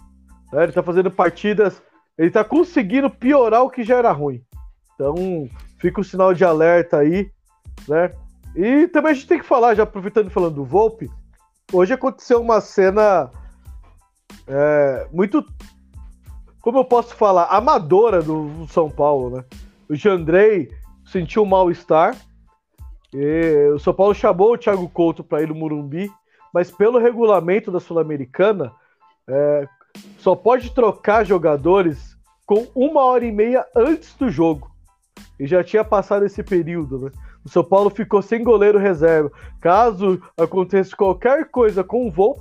Né? 0.52 0.64
Ele 0.64 0.72
tá 0.72 0.82
fazendo 0.82 1.10
partidas. 1.10 1.82
Ele 2.16 2.30
tá 2.30 2.44
conseguindo 2.44 3.10
piorar 3.10 3.62
o 3.62 3.70
que 3.70 3.82
já 3.82 3.96
era 3.96 4.12
ruim. 4.12 4.42
Então, 4.94 5.48
fica 5.78 6.00
o 6.00 6.04
sinal 6.04 6.32
de 6.32 6.44
alerta 6.44 6.98
aí, 6.98 7.30
né? 7.88 8.10
E 8.54 8.86
também 8.88 9.12
a 9.12 9.14
gente 9.14 9.26
tem 9.26 9.38
que 9.38 9.44
falar, 9.44 9.74
já 9.74 9.82
aproveitando 9.82 10.30
falando 10.30 10.54
do 10.54 10.64
Volpe, 10.64 11.10
hoje 11.72 11.92
aconteceu 11.92 12.40
uma 12.40 12.60
cena 12.60 13.30
é, 14.46 15.08
muito, 15.12 15.44
como 16.60 16.78
eu 16.78 16.84
posso 16.84 17.14
falar, 17.14 17.46
amadora 17.46 18.22
do 18.22 18.66
São 18.68 18.90
Paulo, 18.90 19.36
né? 19.36 19.44
O 19.88 19.94
Jandrei 19.94 20.70
sentiu 21.04 21.44
mal-estar, 21.44 22.16
o 23.74 23.78
São 23.78 23.94
Paulo 23.94 24.14
chamou 24.14 24.52
o 24.52 24.58
Thiago 24.58 24.88
Couto 24.88 25.22
para 25.22 25.42
ir 25.42 25.48
no 25.48 25.54
Murumbi, 25.54 26.10
mas 26.52 26.70
pelo 26.70 26.98
regulamento 26.98 27.70
da 27.70 27.80
Sul-Americana, 27.80 28.72
é, 29.28 29.68
só 30.18 30.34
pode 30.34 30.70
trocar 30.70 31.24
jogadores 31.24 32.16
com 32.46 32.66
uma 32.74 33.02
hora 33.02 33.24
e 33.24 33.32
meia 33.32 33.66
antes 33.74 34.14
do 34.14 34.28
jogo. 34.28 34.70
E 35.38 35.46
já 35.46 35.64
tinha 35.64 35.84
passado 35.84 36.24
esse 36.24 36.42
período, 36.42 36.98
né? 36.98 37.10
O 37.44 37.48
São 37.48 37.62
Paulo 37.62 37.90
ficou 37.90 38.22
sem 38.22 38.42
goleiro 38.42 38.78
reserva. 38.78 39.30
Caso 39.60 40.20
aconteça 40.36 40.96
qualquer 40.96 41.50
coisa 41.50 41.84
com 41.84 42.06
o 42.06 42.10
Volpe, 42.10 42.40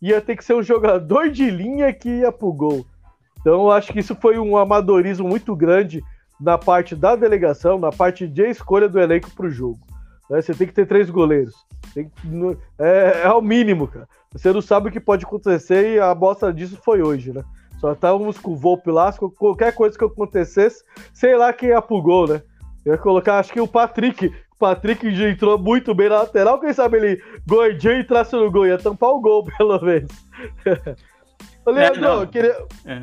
ia 0.00 0.20
ter 0.20 0.36
que 0.36 0.44
ser 0.44 0.54
um 0.54 0.62
jogador 0.62 1.30
de 1.30 1.50
linha 1.50 1.92
que 1.92 2.08
ia 2.08 2.30
pro 2.30 2.52
gol. 2.52 2.86
Então 3.40 3.54
eu 3.54 3.70
acho 3.70 3.92
que 3.92 4.00
isso 4.00 4.14
foi 4.14 4.38
um 4.38 4.56
amadorismo 4.56 5.28
muito 5.28 5.54
grande 5.56 6.02
na 6.40 6.56
parte 6.56 6.94
da 6.94 7.16
delegação, 7.16 7.78
na 7.78 7.90
parte 7.90 8.26
de 8.26 8.48
escolha 8.48 8.88
do 8.88 9.00
elenco 9.00 9.30
para 9.30 9.46
o 9.46 9.50
jogo. 9.50 9.80
Né? 10.30 10.40
Você 10.40 10.54
tem 10.54 10.66
que 10.66 10.72
ter 10.72 10.86
três 10.86 11.10
goleiros. 11.10 11.54
Tem, 11.92 12.10
é, 12.78 13.22
é 13.24 13.30
o 13.30 13.42
mínimo, 13.42 13.88
cara. 13.88 14.08
Você 14.32 14.52
não 14.52 14.60
sabe 14.60 14.88
o 14.88 14.92
que 14.92 15.00
pode 15.00 15.24
acontecer 15.24 15.94
e 15.94 16.00
a 16.00 16.14
bosta 16.14 16.52
disso 16.52 16.78
foi 16.82 17.02
hoje, 17.02 17.32
né? 17.32 17.44
Só 17.78 17.92
estávamos 17.92 18.38
com 18.38 18.52
o 18.52 18.56
Volpe 18.56 18.90
lá, 18.90 19.12
qualquer 19.12 19.72
coisa 19.74 19.96
que 19.96 20.04
acontecesse, 20.04 20.82
sei 21.12 21.36
lá 21.36 21.52
quem 21.52 21.70
gol, 22.02 22.26
né? 22.26 22.42
Eu 22.84 22.92
ia 22.92 22.98
colocar, 22.98 23.38
acho 23.38 23.52
que 23.52 23.60
o 23.60 23.68
Patrick. 23.68 24.32
O 24.54 24.58
Patrick 24.58 25.14
já 25.14 25.28
entrou 25.28 25.58
muito 25.58 25.94
bem 25.94 26.08
na 26.08 26.20
lateral. 26.20 26.60
Quem 26.60 26.72
sabe 26.72 26.98
ele 26.98 27.22
gordinho 27.46 28.00
entrasse 28.00 28.34
no 28.34 28.50
gol, 28.50 28.66
ia 28.66 28.78
tampar 28.78 29.10
o 29.10 29.20
gol, 29.20 29.44
pelo 29.58 29.80
menos. 29.80 30.10
Ô, 31.66 31.70
Leandro, 31.70 32.04
é, 32.04 32.22
eu 32.22 32.26
queria. 32.28 32.66
É. 32.86 33.02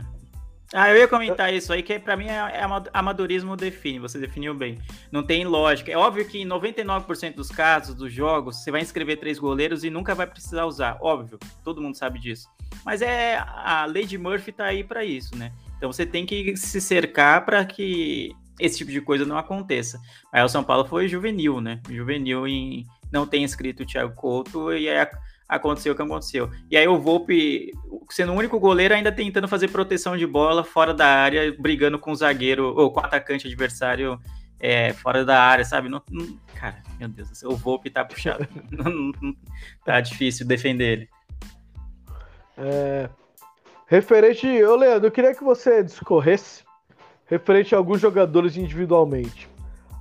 Ah, 0.73 0.89
eu 0.89 0.97
ia 0.97 1.07
comentar 1.07 1.53
isso 1.53 1.73
aí, 1.73 1.83
que 1.83 1.99
para 1.99 2.15
mim 2.15 2.27
é, 2.27 2.35
é 2.35 2.65
amadorismo 2.93 3.57
define, 3.57 3.99
você 3.99 4.17
definiu 4.17 4.53
bem. 4.53 4.79
Não 5.11 5.21
tem 5.21 5.43
lógica. 5.43 5.91
É 5.91 5.97
óbvio 5.97 6.25
que 6.25 6.41
em 6.41 6.47
99% 6.47 7.35
dos 7.35 7.49
casos, 7.49 7.93
dos 7.93 8.11
jogos, 8.13 8.63
você 8.63 8.71
vai 8.71 8.79
inscrever 8.79 9.19
três 9.19 9.37
goleiros 9.37 9.83
e 9.83 9.89
nunca 9.89 10.15
vai 10.15 10.25
precisar 10.25 10.65
usar. 10.65 10.97
Óbvio, 11.01 11.37
todo 11.61 11.81
mundo 11.81 11.97
sabe 11.97 12.19
disso. 12.19 12.47
Mas 12.85 13.01
é 13.01 13.37
a 13.37 13.85
lei 13.85 14.05
de 14.05 14.17
Murphy 14.17 14.53
tá 14.53 14.65
aí 14.65 14.81
para 14.81 15.03
isso, 15.03 15.37
né? 15.37 15.51
Então 15.75 15.91
você 15.91 16.05
tem 16.05 16.25
que 16.25 16.55
se 16.55 16.79
cercar 16.79 17.43
para 17.43 17.65
que 17.65 18.33
esse 18.61 18.77
tipo 18.77 18.91
de 18.91 19.01
coisa 19.01 19.25
não 19.25 19.37
aconteça. 19.37 19.99
Aí 20.31 20.43
o 20.43 20.49
São 20.49 20.63
Paulo 20.63 20.85
foi 20.85 21.07
juvenil, 21.07 21.59
né? 21.59 21.81
Juvenil 21.89 22.47
em 22.47 22.85
não 23.11 23.27
tem 23.27 23.43
escrito 23.43 23.83
o 23.83 23.85
Thiago 23.85 24.15
Couto 24.15 24.71
e 24.71 24.87
aí 24.87 25.07
aconteceu 25.49 25.91
o 25.91 25.95
que 25.95 26.01
aconteceu. 26.01 26.49
E 26.69 26.77
aí 26.77 26.87
o 26.87 26.97
Volpe, 26.97 27.73
sendo 28.09 28.31
o 28.31 28.35
único 28.35 28.57
goleiro, 28.57 28.93
ainda 28.93 29.11
tentando 29.11 29.49
fazer 29.49 29.67
proteção 29.67 30.15
de 30.15 30.25
bola 30.25 30.63
fora 30.63 30.93
da 30.93 31.05
área, 31.05 31.53
brigando 31.59 31.99
com 31.99 32.11
o 32.11 32.15
zagueiro 32.15 32.73
ou 32.73 32.91
com 32.91 33.01
o 33.01 33.03
atacante 33.03 33.47
adversário 33.47 34.17
é, 34.57 34.93
fora 34.93 35.25
da 35.25 35.41
área, 35.41 35.65
sabe? 35.65 35.89
Não, 35.89 36.01
não, 36.09 36.39
cara, 36.55 36.81
meu 36.97 37.09
Deus, 37.09 37.43
o 37.43 37.55
Volpe 37.55 37.89
tá 37.89 38.05
puxado. 38.05 38.47
tá 39.83 39.99
difícil 39.99 40.47
defender 40.47 40.85
ele. 40.85 41.09
É, 42.57 43.09
referente, 43.87 44.47
ô 44.63 44.75
Leandro, 44.75 45.07
eu 45.07 45.11
queria 45.11 45.35
que 45.35 45.43
você 45.43 45.83
discorresse 45.83 46.63
referente 47.31 47.73
a 47.73 47.77
alguns 47.77 48.01
jogadores 48.01 48.57
individualmente. 48.57 49.49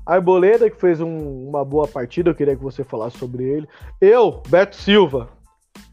Arboleda, 0.04 0.68
que 0.68 0.80
fez 0.80 1.00
um, 1.00 1.49
uma 1.49 1.64
boa 1.64 1.87
partida, 1.87 2.30
eu 2.30 2.34
queria 2.34 2.56
que 2.56 2.62
você 2.62 2.82
falasse 2.82 3.16
sobre 3.16 3.44
ele. 3.44 3.68
Eu, 4.00 4.42
Beto 4.49 4.75
Silva, 4.75 5.28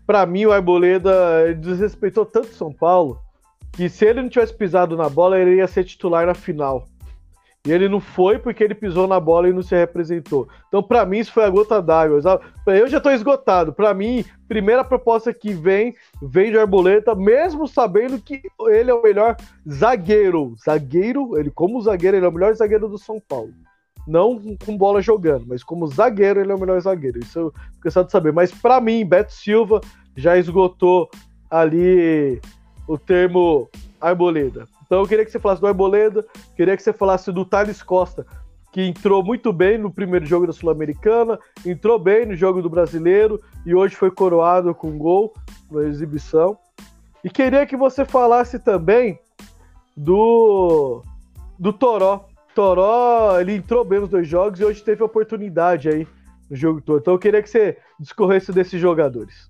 para 0.07 0.25
mim 0.25 0.45
o 0.45 0.51
Arboleda 0.51 1.53
desrespeitou 1.53 2.25
tanto 2.25 2.47
São 2.47 2.73
Paulo 2.73 3.21
que 3.71 3.87
se 3.87 4.05
ele 4.05 4.23
não 4.23 4.29
tivesse 4.29 4.55
pisado 4.55 4.97
na 4.97 5.07
bola, 5.07 5.39
ele 5.39 5.57
ia 5.57 5.67
ser 5.67 5.83
titular 5.83 6.25
na 6.25 6.33
final. 6.33 6.87
E 7.67 7.71
ele 7.71 7.89
não 7.89 7.99
foi 7.99 8.39
porque 8.39 8.63
ele 8.63 8.73
pisou 8.73 9.07
na 9.07 9.19
bola 9.19 9.49
e 9.49 9.53
não 9.53 9.61
se 9.61 9.75
representou. 9.75 10.47
Então, 10.69 10.81
para 10.81 11.05
mim, 11.05 11.17
isso 11.17 11.33
foi 11.33 11.43
a 11.43 11.49
gota 11.49 11.81
d'água. 11.81 12.21
Eu 12.65 12.87
já 12.87 12.97
estou 12.97 13.11
esgotado. 13.11 13.73
Para 13.73 13.93
mim, 13.93 14.23
primeira 14.47 14.85
proposta 14.85 15.33
que 15.33 15.51
vem, 15.51 15.93
vem 16.21 16.49
de 16.49 16.57
Arboleta, 16.57 17.13
mesmo 17.13 17.67
sabendo 17.67 18.21
que 18.21 18.41
ele 18.67 18.89
é 18.89 18.93
o 18.93 19.03
melhor 19.03 19.35
zagueiro. 19.69 20.55
Zagueiro, 20.63 21.37
ele 21.37 21.51
como 21.51 21.81
zagueiro, 21.81 22.15
ele 22.15 22.25
é 22.25 22.29
o 22.29 22.33
melhor 22.33 22.55
zagueiro 22.55 22.87
do 22.87 22.97
São 22.97 23.19
Paulo. 23.19 23.51
Não 24.07 24.41
com 24.65 24.77
bola 24.77 25.01
jogando, 25.01 25.45
mas 25.45 25.61
como 25.61 25.87
zagueiro, 25.87 26.39
ele 26.39 26.53
é 26.53 26.55
o 26.55 26.59
melhor 26.59 26.79
zagueiro. 26.79 27.19
Isso 27.19 27.37
eu 27.37 27.53
cansado 27.81 28.05
de 28.05 28.13
saber. 28.13 28.31
Mas 28.31 28.49
para 28.49 28.79
mim, 28.79 29.05
Beto 29.05 29.33
Silva 29.33 29.81
já 30.15 30.37
esgotou 30.37 31.09
ali 31.51 32.39
o 32.87 32.97
termo 32.97 33.67
Arboleda. 33.99 34.65
Então 34.87 35.01
eu 35.01 35.07
queria 35.07 35.23
que 35.23 35.31
você 35.31 35.39
falasse 35.39 35.61
do 35.61 35.67
Arboleda, 35.67 36.25
queria 36.55 36.75
que 36.75 36.81
você 36.81 36.93
falasse 36.93 37.31
do 37.31 37.45
Thales 37.45 37.83
Costa, 37.83 38.25
que 38.71 38.81
entrou 38.81 39.23
muito 39.23 39.51
bem 39.51 39.77
no 39.77 39.91
primeiro 39.91 40.25
jogo 40.25 40.47
da 40.47 40.53
Sul-Americana, 40.53 41.37
entrou 41.65 41.99
bem 41.99 42.25
no 42.25 42.35
jogo 42.35 42.61
do 42.61 42.69
Brasileiro 42.69 43.39
e 43.65 43.75
hoje 43.75 43.95
foi 43.95 44.09
coroado 44.09 44.73
com 44.73 44.97
gol 44.97 45.33
na 45.69 45.83
exibição. 45.83 46.57
E 47.23 47.29
queria 47.29 47.65
que 47.65 47.75
você 47.75 48.05
falasse 48.05 48.57
também 48.59 49.19
do 49.95 51.03
do 51.59 51.73
Toró. 51.73 52.25
Toró, 52.55 53.39
ele 53.39 53.55
entrou 53.55 53.83
bem 53.83 53.99
nos 53.99 54.09
dois 54.09 54.27
jogos 54.27 54.59
e 54.59 54.65
hoje 54.65 54.83
teve 54.83 55.03
oportunidade 55.03 55.89
aí 55.89 56.07
no 56.49 56.55
jogo 56.55 56.81
todo. 56.81 56.99
Então 56.99 57.13
eu 57.13 57.19
queria 57.19 57.43
que 57.43 57.49
você 57.49 57.77
discorresse 57.99 58.51
desses 58.53 58.79
jogadores. 58.79 59.49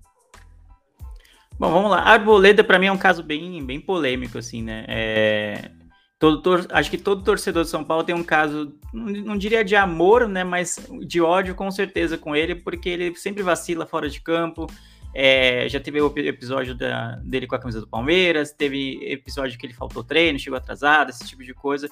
Bom, 1.58 1.72
vamos 1.72 1.90
lá. 1.90 2.02
Arboleda, 2.02 2.62
para 2.62 2.78
mim, 2.78 2.86
é 2.86 2.92
um 2.92 2.98
caso 2.98 3.20
bem, 3.22 3.64
bem 3.64 3.80
polêmico, 3.80 4.38
assim, 4.38 4.62
né? 4.62 4.84
É... 4.86 5.70
Todo 6.16 6.40
tor... 6.40 6.66
Acho 6.70 6.88
que 6.88 6.98
todo 6.98 7.24
torcedor 7.24 7.64
de 7.64 7.70
São 7.70 7.82
Paulo 7.82 8.04
tem 8.04 8.14
um 8.14 8.22
caso, 8.22 8.72
não 8.92 9.36
diria 9.36 9.64
de 9.64 9.74
amor, 9.74 10.28
né? 10.28 10.44
Mas 10.44 10.78
de 11.04 11.20
ódio, 11.20 11.56
com 11.56 11.68
certeza, 11.70 12.16
com 12.16 12.36
ele, 12.36 12.54
porque 12.54 12.88
ele 12.88 13.14
sempre 13.16 13.42
vacila 13.42 13.86
fora 13.86 14.08
de 14.08 14.20
campo. 14.20 14.68
É... 15.12 15.68
Já 15.68 15.80
teve 15.80 16.00
o 16.00 16.12
episódio 16.16 16.76
da... 16.76 17.16
dele 17.24 17.48
com 17.48 17.56
a 17.56 17.58
camisa 17.58 17.80
do 17.80 17.88
Palmeiras, 17.88 18.52
teve 18.52 19.00
episódio 19.02 19.58
que 19.58 19.66
ele 19.66 19.74
faltou 19.74 20.04
treino, 20.04 20.38
chegou 20.38 20.56
atrasado, 20.56 21.10
esse 21.10 21.26
tipo 21.26 21.42
de 21.42 21.54
coisa. 21.54 21.88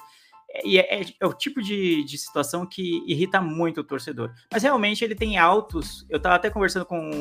E 0.63 0.79
é, 0.79 1.01
é, 1.01 1.05
é, 1.19 1.25
o 1.25 1.33
tipo 1.33 1.61
de, 1.61 2.03
de 2.03 2.17
situação 2.17 2.65
que 2.65 3.03
irrita 3.05 3.41
muito 3.41 3.81
o 3.81 3.83
torcedor. 3.83 4.31
Mas 4.51 4.63
realmente 4.63 5.03
ele 5.03 5.13
tem 5.13 5.37
altos. 5.37 6.05
Eu 6.09 6.17
estava 6.17 6.35
até 6.35 6.49
conversando 6.49 6.85
com 6.85 7.11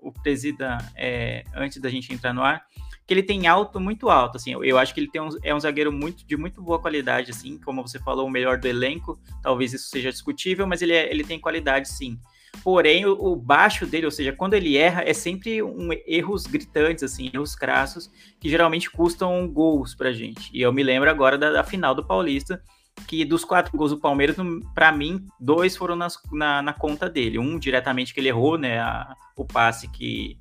o, 0.00 0.08
o 0.08 0.12
presida 0.12 0.78
é, 0.94 1.44
antes 1.54 1.80
da 1.80 1.88
gente 1.88 2.12
entrar 2.12 2.32
no 2.32 2.42
ar, 2.42 2.66
que 3.06 3.12
ele 3.12 3.22
tem 3.22 3.46
alto 3.46 3.80
muito 3.80 4.10
alto. 4.10 4.36
Assim, 4.36 4.52
eu, 4.52 4.62
eu 4.62 4.78
acho 4.78 4.92
que 4.92 5.00
ele 5.00 5.10
tem 5.10 5.20
um, 5.20 5.28
é 5.42 5.54
um 5.54 5.60
zagueiro 5.60 5.92
muito, 5.92 6.26
de 6.26 6.36
muito 6.36 6.62
boa 6.62 6.78
qualidade, 6.78 7.30
assim, 7.30 7.58
como 7.58 7.82
você 7.82 7.98
falou, 7.98 8.26
o 8.26 8.30
melhor 8.30 8.58
do 8.58 8.68
elenco. 8.68 9.18
Talvez 9.42 9.72
isso 9.72 9.88
seja 9.88 10.10
discutível, 10.10 10.66
mas 10.66 10.82
ele, 10.82 10.92
é, 10.92 11.10
ele 11.10 11.24
tem 11.24 11.40
qualidade 11.40 11.88
sim. 11.88 12.18
Porém 12.62 13.06
o, 13.06 13.34
baixo 13.36 13.86
dele, 13.86 14.06
ou 14.06 14.12
seja, 14.12 14.32
quando 14.32 14.54
ele 14.54 14.76
erra, 14.76 15.02
é 15.02 15.12
sempre 15.12 15.62
um 15.62 15.88
erros 16.06 16.46
gritantes, 16.46 17.02
assim, 17.02 17.30
erros 17.32 17.54
crassos, 17.54 18.10
que 18.38 18.48
geralmente 18.48 18.90
custam 18.90 19.46
gols 19.48 19.94
pra 19.94 20.12
gente. 20.12 20.50
E 20.52 20.62
eu 20.62 20.72
me 20.72 20.82
lembro 20.82 21.10
agora 21.10 21.36
da, 21.36 21.50
da 21.50 21.64
final 21.64 21.94
do 21.94 22.04
Paulista, 22.04 22.62
que 23.06 23.24
dos 23.24 23.44
quatro 23.44 23.76
gols 23.76 23.90
do 23.90 23.98
Palmeiras, 23.98 24.36
para 24.74 24.92
mim, 24.92 25.26
dois 25.38 25.76
foram 25.76 25.96
nas, 25.96 26.16
na, 26.32 26.62
na, 26.62 26.72
conta 26.72 27.08
dele. 27.08 27.38
Um 27.38 27.58
diretamente 27.58 28.14
que 28.14 28.20
ele 28.20 28.28
errou, 28.28 28.56
né? 28.56 28.78
A, 28.78 29.16
o 29.36 29.44
passe 29.44 29.88
que 29.88 30.38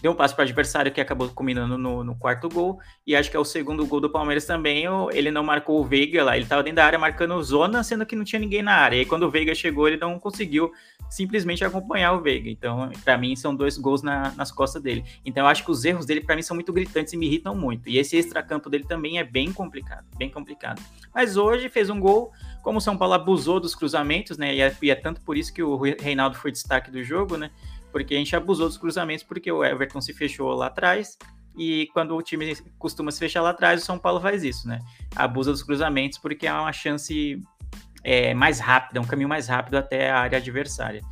deu 0.00 0.12
um 0.12 0.14
passe 0.14 0.34
para 0.34 0.42
o 0.42 0.44
adversário 0.44 0.92
que 0.92 1.00
acabou 1.00 1.28
combinando 1.28 1.76
no, 1.78 2.04
no, 2.04 2.14
quarto 2.14 2.48
gol. 2.48 2.78
E 3.06 3.14
acho 3.14 3.30
que 3.30 3.36
é 3.36 3.40
o 3.40 3.44
segundo 3.44 3.86
gol 3.86 4.00
do 4.00 4.10
Palmeiras 4.10 4.44
também. 4.44 4.84
Ele 5.12 5.30
não 5.30 5.42
marcou 5.42 5.80
o 5.80 5.84
Veiga 5.84 6.22
lá, 6.24 6.36
ele 6.36 6.44
estava 6.44 6.62
dentro 6.62 6.76
da 6.76 6.86
área 6.86 6.98
marcando 6.98 7.42
zona, 7.42 7.82
sendo 7.82 8.06
que 8.06 8.16
não 8.16 8.24
tinha 8.24 8.40
ninguém 8.40 8.62
na 8.62 8.72
área. 8.72 8.96
E 8.96 9.04
quando 9.04 9.24
o 9.24 9.30
Veiga 9.30 9.54
chegou, 9.54 9.88
ele 9.88 9.96
não 9.96 10.18
conseguiu 10.18 10.72
simplesmente 11.08 11.64
acompanhar 11.64 12.12
o 12.12 12.20
Veiga. 12.20 12.50
Então, 12.50 12.90
para 13.04 13.16
mim, 13.16 13.36
são 13.36 13.54
dois 13.54 13.78
gols 13.78 14.02
na, 14.02 14.32
nas 14.32 14.50
costas 14.50 14.82
dele. 14.82 15.04
Então, 15.24 15.44
eu 15.44 15.48
acho 15.48 15.64
que 15.64 15.70
os 15.70 15.84
erros 15.84 16.06
dele, 16.06 16.20
para 16.20 16.36
mim, 16.36 16.42
são 16.42 16.54
muito 16.54 16.72
gritantes 16.72 17.12
e 17.12 17.16
me 17.16 17.26
irritam 17.26 17.54
muito. 17.54 17.88
E 17.88 17.98
esse 17.98 18.16
extracampo 18.16 18.68
dele 18.68 18.84
também 18.84 19.18
é 19.18 19.24
bem 19.24 19.52
complicado, 19.52 20.04
bem 20.16 20.30
complicado. 20.30 20.82
Mas 21.14 21.36
hoje 21.36 21.68
fez 21.68 21.88
um 21.88 22.00
gol, 22.00 22.32
como 22.62 22.78
o 22.78 22.80
São 22.80 22.96
Paulo 22.96 23.14
abusou 23.14 23.60
dos 23.60 23.74
cruzamentos, 23.74 24.36
né? 24.36 24.54
E 24.54 24.60
é, 24.60 24.76
e 24.82 24.90
é 24.90 24.94
tanto 24.94 25.20
por 25.20 25.36
isso 25.36 25.52
que 25.52 25.62
o 25.62 25.76
Reinaldo 25.76 26.36
foi 26.36 26.50
destaque 26.50 26.90
do 26.90 27.02
jogo, 27.02 27.36
né? 27.36 27.50
Porque 27.94 28.12
a 28.12 28.18
gente 28.18 28.34
abusou 28.34 28.66
dos 28.66 28.76
cruzamentos, 28.76 29.22
porque 29.22 29.52
o 29.52 29.64
Everton 29.64 30.00
se 30.00 30.12
fechou 30.12 30.52
lá 30.52 30.66
atrás. 30.66 31.16
E 31.56 31.86
quando 31.92 32.16
o 32.16 32.20
time 32.20 32.56
costuma 32.76 33.12
se 33.12 33.20
fechar 33.20 33.40
lá 33.40 33.50
atrás, 33.50 33.80
o 33.80 33.86
São 33.86 33.96
Paulo 33.96 34.20
faz 34.20 34.42
isso, 34.42 34.66
né? 34.66 34.80
Abusa 35.14 35.52
dos 35.52 35.62
cruzamentos 35.62 36.18
porque 36.18 36.44
é 36.44 36.52
uma 36.52 36.72
chance 36.72 37.38
é, 38.02 38.34
mais 38.34 38.58
rápida, 38.58 39.00
um 39.00 39.04
caminho 39.04 39.28
mais 39.28 39.46
rápido 39.46 39.76
até 39.76 40.10
a 40.10 40.18
área 40.18 40.38
adversária. 40.38 41.02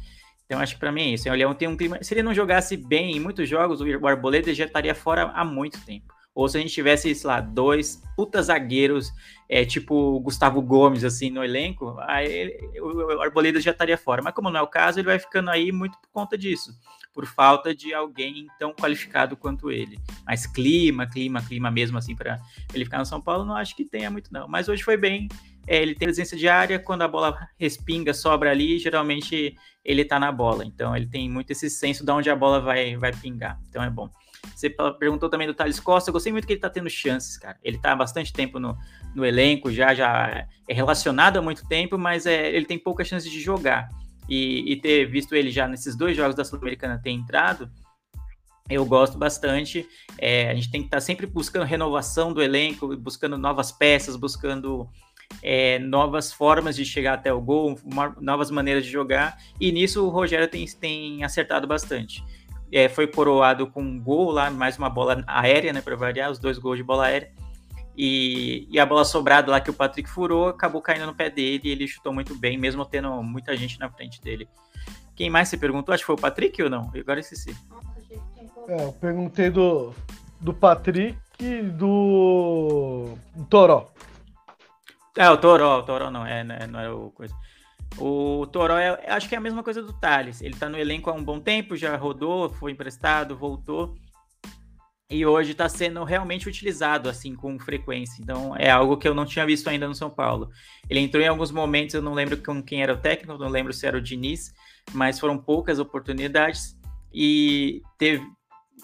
Então 0.45 0.59
acho 0.59 0.75
que 0.75 0.81
para 0.81 0.91
mim 0.91 1.03
é 1.03 1.09
isso. 1.11 1.31
O 1.31 1.33
Leão 1.33 1.55
tem 1.55 1.69
um 1.69 1.77
clima. 1.77 2.03
Se 2.03 2.15
ele 2.15 2.25
não 2.25 2.35
jogasse 2.35 2.77
bem 2.77 3.17
em 3.17 3.21
muitos 3.21 3.49
jogos, 3.49 3.81
o 3.81 4.07
Arboleda 4.09 4.53
já 4.53 4.65
estaria 4.65 4.93
fora 4.93 5.31
há 5.37 5.45
muito 5.45 5.81
tempo. 5.85 6.13
Ou 6.35 6.49
se 6.49 6.57
a 6.57 6.61
gente 6.61 6.73
tivesse, 6.73 7.15
sei 7.15 7.29
lá, 7.29 7.41
dois 7.41 8.03
puta 8.17 8.43
zagueiros, 8.43 9.13
é, 9.49 9.65
tipo 9.65 10.19
Gustavo 10.21 10.63
Gomes, 10.63 11.05
assim, 11.05 11.31
no 11.31 11.45
elenco, 11.45 11.95
aí 12.01 12.59
o 12.81 13.21
Arboleda 13.21 13.61
já 13.61 13.71
estaria 13.71 13.99
fora. 13.99 14.23
Mas 14.23 14.35
como 14.35 14.51
não 14.51 14.61
é 14.61 14.63
o 14.63 14.67
caso, 14.67 14.99
ele 14.99 15.07
vai 15.07 15.19
ficando 15.19 15.51
aí 15.51 15.71
muito 15.71 15.99
por 15.99 16.09
conta 16.11 16.39
disso, 16.39 16.73
por 17.13 17.27
falta 17.27 17.75
de 17.75 17.93
alguém 17.93 18.47
tão 18.59 18.73
qualificado 18.73 19.37
quanto 19.37 19.71
ele. 19.71 19.99
Mas 20.27 20.47
clima, 20.47 21.07
clima, 21.07 21.43
clima 21.43 21.71
mesmo, 21.71 21.99
assim, 21.99 22.17
para 22.17 22.41
ele 22.73 22.85
ficar 22.85 22.99
no 22.99 23.07
São 23.07 23.21
Paulo, 23.21 23.45
não 23.45 23.55
acho 23.55 23.77
que 23.77 23.85
tenha 23.85 24.11
muito, 24.11 24.33
não. 24.33 24.49
Mas 24.49 24.69
hoje 24.69 24.83
foi 24.83 24.97
bem. 24.97 25.29
É, 25.67 25.81
ele 25.83 25.95
tem 25.95 26.09
presença 26.09 26.35
de 26.35 26.49
área, 26.49 26.79
quando 26.79 27.03
a 27.03 27.09
bola 27.09 27.37
respinga, 27.59 28.15
sobra 28.15 28.51
ali, 28.51 28.79
geralmente 28.79 29.55
ele 29.85 30.05
tá 30.05 30.19
na 30.19 30.33
bola. 30.33 30.65
Então 30.65 30.97
ele 30.97 31.07
tem 31.07 31.29
muito 31.29 31.51
esse 31.51 31.69
senso 31.69 32.05
de 32.05 32.11
onde 32.11 32.31
a 32.31 32.37
bola 32.37 32.59
vai, 32.59 32.97
vai 32.97 33.13
pingar. 33.13 33.61
Então 33.69 33.83
é 33.83 33.91
bom. 33.91 34.09
Você 34.55 34.71
perguntou 34.71 35.29
também 35.29 35.47
do 35.47 35.55
Thales 35.55 35.81
Costa, 35.81 36.11
eu 36.11 36.13
gostei 36.13 36.33
muito 36.33 36.47
que 36.47 36.53
ele 36.53 36.61
tá 36.61 36.71
tendo 36.71 36.89
chances, 36.89 37.37
cara. 37.37 37.59
Ele 37.63 37.79
tá 37.79 37.93
há 37.93 37.97
bastante 37.97 38.33
tempo 38.33 38.59
no, 38.59 38.77
no 39.15 39.25
elenco, 39.25 39.73
já, 39.73 39.95
já 39.95 40.47
é 40.69 40.75
relacionado 40.75 41.37
há 41.37 41.43
muito 41.43 41.67
tempo, 41.67 41.99
mas 41.99 42.27
é, 42.27 42.51
ele 42.51 42.67
tem 42.67 42.79
poucas 42.79 43.09
chances 43.09 43.31
de 43.31 43.41
jogar. 43.41 43.89
E, 44.29 44.73
e 44.73 44.77
ter 44.77 45.07
visto 45.07 45.35
ele 45.35 45.51
já 45.51 45.67
nesses 45.67 45.97
dois 45.97 46.17
jogos 46.17 46.37
da 46.37 46.45
Sul-Americana 46.45 47.01
ter 47.03 47.11
entrado, 47.11 47.71
eu 48.71 48.85
gosto 48.85 49.19
bastante. 49.19 49.87
É, 50.19 50.51
a 50.51 50.55
gente 50.55 50.71
tem 50.71 50.81
que 50.81 50.87
estar 50.87 50.99
tá 50.99 51.01
sempre 51.01 51.27
buscando 51.27 51.65
renovação 51.65 52.33
do 52.33 52.43
elenco, 52.43 52.97
buscando 52.97 53.37
novas 53.37 53.73
peças, 53.73 54.17
buscando 54.17 54.89
é, 55.43 55.79
novas 55.79 56.33
formas 56.33 56.77
de 56.77 56.85
chegar 56.85 57.15
até 57.15 57.33
o 57.33 57.41
gol, 57.41 57.79
novas 58.21 58.51
maneiras 58.51 58.85
de 58.85 58.91
jogar. 58.91 59.37
E 59.61 59.73
nisso 59.73 60.05
o 60.05 60.09
Rogério 60.09 60.49
tem, 60.49 60.65
tem 60.67 61.25
acertado 61.25 61.67
bastante 61.67 62.23
é, 62.73 62.89
foi 62.89 63.07
coroado 63.07 63.67
com 63.67 63.83
um 63.83 64.01
gol 64.01 64.31
lá, 64.31 64.51
mais 64.51 64.79
uma 64.79 64.89
bola 64.89 65.23
aérea, 65.27 65.73
né, 65.73 65.83
para 65.83 65.95
variar, 65.95 66.31
os 66.31 66.39
dois 66.39 66.59
gols 66.59 66.79
de 66.79 66.83
bola 66.83 67.07
aérea. 67.07 67.31
E, 67.95 68.67
e, 68.71 68.81
a 68.81 68.87
bola 68.87 69.05
sobrada 69.05 69.51
lá 69.51 69.61
que 69.61 69.69
o 69.69 69.75
Patrick 69.75 70.09
furou 70.09 70.49
acabou 70.49 70.81
caindo 70.81 71.05
no 71.05 71.15
pé 71.15 71.29
dele 71.29 71.61
e 71.65 71.71
ele 71.71 71.87
chutou 71.87 72.11
muito 72.11 72.35
bem, 72.35 72.57
mesmo 72.57 72.87
tendo 72.87 73.23
muita 73.23 73.55
gente 73.55 73.79
na 73.79 73.91
frente 73.91 74.19
dele. 74.23 74.49
Quem 75.15 75.29
mais 75.29 75.51
se 75.51 75.59
perguntou? 75.59 75.93
Acho 75.93 76.03
que 76.03 76.07
foi 76.07 76.15
o 76.15 76.19
Patrick 76.19 76.63
ou 76.63 76.71
não? 76.71 76.91
Eu 76.95 77.03
agora 77.03 77.21
esqueci. 77.21 77.55
É, 78.67 78.85
eu 78.85 78.93
perguntei 78.95 79.51
do, 79.51 79.93
do 80.41 80.55
Patrick 80.55 81.19
e 81.39 81.61
do, 81.61 83.15
do 83.37 83.45
Toró. 83.45 83.93
É, 85.15 85.29
o 85.29 85.37
Toró, 85.37 85.81
o 85.81 85.83
Toró 85.83 86.11
não, 86.11 86.25
é, 86.25 86.43
não, 86.43 86.55
é, 86.55 86.67
não 86.67 86.81
era 86.81 86.97
o 86.97 87.11
coisa. 87.11 87.35
O 87.99 88.47
Toró, 88.47 88.79
é, 88.79 88.99
acho 89.09 89.29
que 89.29 89.35
é 89.35 89.39
a 89.39 89.41
mesma 89.41 89.63
coisa 89.63 89.83
do 89.83 89.93
Thales. 89.93 90.41
Ele 90.41 90.57
tá 90.57 90.69
no 90.69 90.79
elenco 90.79 91.11
há 91.11 91.13
um 91.13 91.23
bom 91.23 91.39
tempo, 91.39 91.77
já 91.77 91.97
rodou, 91.97 92.49
foi 92.49 92.73
emprestado, 92.73 93.37
voltou. 93.37 93.95
E 95.11 95.27
hoje 95.27 95.53
está 95.53 95.69
sendo 95.69 96.03
realmente 96.05 96.49
utilizado, 96.49 97.07
assim, 97.07 97.35
com 97.35 97.59
frequência. 97.59 98.23
Então, 98.23 98.57
é 98.57 98.71
algo 98.71 98.97
que 98.97 99.07
eu 99.07 99.15
não 99.15 99.27
tinha 99.27 99.45
visto 99.45 99.69
ainda 99.69 99.87
no 99.87 99.95
São 99.95 100.09
Paulo. 100.09 100.49
Ele 100.89 101.01
entrou 101.01 101.23
em 101.23 101.29
alguns 101.29 101.51
momentos, 101.51 101.95
eu 101.95 102.01
não 102.01 102.15
lembro 102.15 102.37
com 102.39 102.63
quem 102.63 102.83
era 102.83 102.95
o 102.95 102.97
técnico, 102.97 103.37
não 103.37 103.51
lembro 103.51 103.75
se 103.75 103.87
era 103.87 103.99
o 103.99 104.01
Diniz, 104.01 104.55
mas 104.93 105.21
foram 105.21 105.37
poucas 105.37 105.79
oportunidades. 105.79 106.75
E 107.13 107.83
teve, 107.99 108.25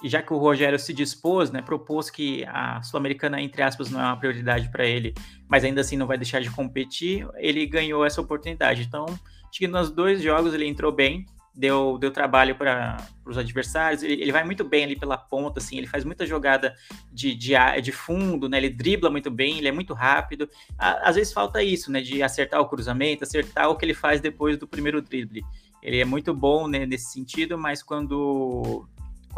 já 0.05 0.23
que 0.23 0.33
o 0.33 0.39
Rogério 0.39 0.79
se 0.79 0.93
dispôs, 0.93 1.51
né, 1.51 1.63
propôs 1.63 2.11
que 2.11 2.45
a 2.47 2.81
Sul-Americana, 2.83 3.41
entre 3.41 3.63
aspas, 3.63 3.91
não 3.91 4.01
é 4.01 4.05
uma 4.05 4.17
prioridade 4.17 4.69
para 4.71 4.87
ele, 4.87 5.15
mas 5.49 5.65
ainda 5.65 5.81
assim 5.81 5.97
não 5.97 6.07
vai 6.07 6.17
deixar 6.17 6.41
de 6.41 6.51
competir, 6.51 7.27
ele 7.37 7.67
ganhou 7.67 8.05
essa 8.05 8.21
oportunidade. 8.21 8.83
Então, 8.83 9.07
acho 9.07 9.59
que 9.59 9.67
nos 9.67 9.91
dois 9.91 10.23
jogos 10.23 10.55
ele 10.55 10.67
entrou 10.67 10.93
bem, 10.93 11.27
deu, 11.55 11.99
deu 11.99 12.13
trabalho 12.13 12.55
para 12.55 12.97
os 13.27 13.37
adversários, 13.37 14.03
ele, 14.05 14.23
ele, 14.23 14.31
vai 14.31 14.45
muito 14.45 14.63
bem 14.63 14.85
ali 14.85 14.95
pela 14.95 15.19
ponta, 15.19 15.59
assim, 15.59 15.77
ele 15.77 15.89
faz 15.89 16.05
muita 16.05 16.25
jogada 16.25 16.77
de, 17.13 17.35
de, 17.35 17.55
de 17.83 17.91
fundo, 17.91 18.49
né, 18.49 18.59
ele 18.59 18.71
dribla 18.71 19.11
muito 19.11 19.31
bem, 19.31 19.59
ele 19.59 19.69
é 19.69 19.73
muito 19.73 19.93
rápido. 19.93 20.49
às 20.79 21.17
vezes 21.17 21.33
falta 21.33 21.61
isso, 21.63 21.91
né, 21.91 22.01
de 22.01 22.23
acertar 22.23 22.61
o 22.61 22.69
cruzamento, 22.69 23.25
acertar 23.25 23.69
o 23.69 23.77
que 23.77 23.85
ele 23.85 23.95
faz 23.95 24.21
depois 24.21 24.57
do 24.57 24.69
primeiro 24.69 25.03
drible. 25.03 25.45
Ele 25.83 26.01
é 26.01 26.05
muito 26.05 26.33
bom 26.35 26.69
né, 26.69 26.87
nesse 26.87 27.13
sentido, 27.13 27.57
mas 27.57 27.83
quando 27.83 28.87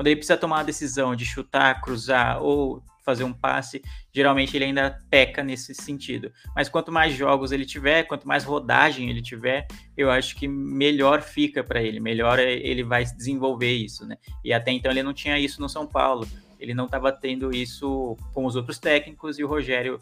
quando 0.00 0.06
ele 0.06 0.16
precisa 0.16 0.38
tomar 0.38 0.56
uma 0.56 0.64
decisão 0.64 1.14
de 1.14 1.26
chutar, 1.26 1.78
cruzar 1.82 2.42
ou 2.42 2.82
fazer 3.04 3.22
um 3.22 3.34
passe, 3.34 3.82
geralmente 4.10 4.56
ele 4.56 4.64
ainda 4.64 4.98
peca 5.10 5.44
nesse 5.44 5.74
sentido. 5.74 6.32
Mas 6.56 6.70
quanto 6.70 6.90
mais 6.90 7.12
jogos 7.12 7.52
ele 7.52 7.66
tiver, 7.66 8.04
quanto 8.04 8.26
mais 8.26 8.42
rodagem 8.42 9.10
ele 9.10 9.20
tiver, 9.20 9.66
eu 9.94 10.10
acho 10.10 10.36
que 10.36 10.48
melhor 10.48 11.20
fica 11.20 11.62
para 11.62 11.82
ele, 11.82 12.00
melhor 12.00 12.38
ele 12.38 12.82
vai 12.82 13.04
desenvolver 13.04 13.74
isso, 13.74 14.06
né? 14.06 14.16
E 14.42 14.54
até 14.54 14.72
então 14.72 14.90
ele 14.90 15.02
não 15.02 15.12
tinha 15.12 15.38
isso 15.38 15.60
no 15.60 15.68
São 15.68 15.86
Paulo. 15.86 16.26
Ele 16.58 16.72
não 16.72 16.86
estava 16.86 17.12
tendo 17.12 17.54
isso 17.54 18.16
com 18.32 18.46
os 18.46 18.56
outros 18.56 18.78
técnicos 18.78 19.38
e 19.38 19.44
o 19.44 19.48
Rogério 19.48 20.00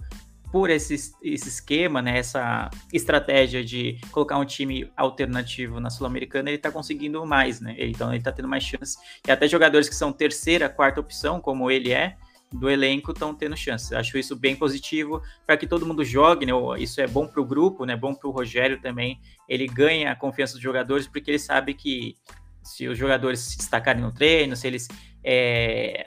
por 0.51 0.71
esse, 0.71 0.95
esse 1.23 1.49
esquema, 1.49 2.01
né, 2.01 2.19
essa 2.19 2.71
estratégia 2.93 3.63
de 3.65 4.01
colocar 4.11 4.39
um 4.39 4.45
time 4.45 4.91
alternativo 4.97 5.79
na 5.79 5.91
Sul-Americana, 5.91 6.49
ele 6.49 6.57
está 6.57 6.71
conseguindo 6.71 7.25
mais, 7.27 7.61
né? 7.61 7.77
Então 7.79 8.09
ele 8.09 8.19
está 8.19 8.33
tendo 8.33 8.49
mais 8.49 8.65
chances. 8.65 8.97
E 9.27 9.31
até 9.31 9.47
jogadores 9.47 9.89
que 9.89 9.95
são 9.95 10.13
terceira, 10.13 10.69
quarta 10.69 11.01
opção, 11.01 11.41
como 11.41 11.71
ele 11.71 11.93
é, 11.93 12.17
do 12.51 12.71
elenco 12.71 13.13
estão 13.13 13.35
tendo 13.35 13.57
chances. 13.57 13.93
Acho 13.93 14.17
isso 14.17 14.35
bem 14.35 14.57
positivo 14.57 15.23
para 15.47 15.57
que 15.57 15.67
todo 15.67 15.85
mundo 15.85 16.03
jogue, 16.03 16.47
né? 16.47 16.53
Isso 16.79 17.01
é 17.01 17.07
bom 17.07 17.27
para 17.27 17.41
o 17.43 17.45
grupo, 17.45 17.85
né? 17.85 17.95
Bom 17.95 18.15
para 18.15 18.29
o 18.29 18.33
Rogério 18.33 18.81
também. 18.81 19.21
Ele 19.49 19.67
ganha 19.67 20.13
a 20.13 20.17
confiança 20.17 20.55
dos 20.55 20.63
jogadores 20.63 21.07
porque 21.07 21.31
ele 21.31 21.39
sabe 21.39 21.75
que 21.75 22.17
se 22.63 22.89
os 22.89 22.97
jogadores 22.97 23.41
se 23.41 23.59
destacarem 23.59 24.03
no 24.03 24.13
treino, 24.13 24.57
se 24.57 24.67
eles 24.67 24.89
é, 25.23 26.07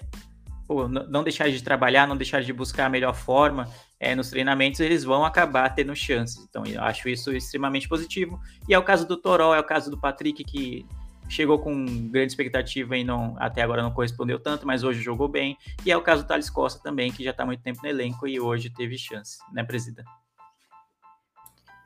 pô, 0.67 0.87
não 0.87 1.23
deixarem 1.23 1.53
de 1.53 1.61
trabalhar, 1.63 2.07
não 2.07 2.17
deixarem 2.17 2.45
de 2.45 2.53
buscar 2.53 2.85
a 2.85 2.89
melhor 2.89 3.13
forma, 3.13 3.67
é, 4.01 4.15
nos 4.15 4.31
treinamentos, 4.31 4.79
eles 4.79 5.03
vão 5.03 5.23
acabar 5.23 5.69
tendo 5.69 5.95
chances. 5.95 6.43
Então, 6.49 6.65
eu 6.65 6.81
acho 6.81 7.07
isso 7.07 7.31
extremamente 7.31 7.87
positivo. 7.87 8.41
E 8.67 8.73
é 8.73 8.79
o 8.79 8.81
caso 8.81 9.07
do 9.07 9.15
Toró, 9.15 9.53
é 9.53 9.59
o 9.59 9.63
caso 9.63 9.91
do 9.91 9.97
Patrick, 9.97 10.43
que 10.43 10.83
chegou 11.29 11.59
com 11.59 11.85
grande 12.09 12.31
expectativa 12.31 12.97
e 12.97 13.03
não, 13.03 13.35
até 13.37 13.61
agora 13.61 13.83
não 13.83 13.91
correspondeu 13.91 14.39
tanto, 14.39 14.65
mas 14.65 14.83
hoje 14.83 15.03
jogou 15.03 15.27
bem. 15.27 15.55
E 15.85 15.91
é 15.91 15.95
o 15.95 16.01
caso 16.01 16.23
do 16.23 16.27
Thales 16.27 16.49
Costa 16.49 16.81
também, 16.81 17.11
que 17.11 17.23
já 17.23 17.29
está 17.29 17.45
muito 17.45 17.61
tempo 17.61 17.79
no 17.83 17.87
elenco 17.87 18.27
e 18.27 18.39
hoje 18.39 18.71
teve 18.71 18.97
chance, 18.97 19.37
né, 19.53 19.63
Presida? 19.63 20.03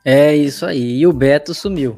É 0.02 0.34
isso 0.34 0.64
aí. 0.64 0.96
E 0.96 1.06
o 1.06 1.12
Beto 1.12 1.52
sumiu. 1.52 1.96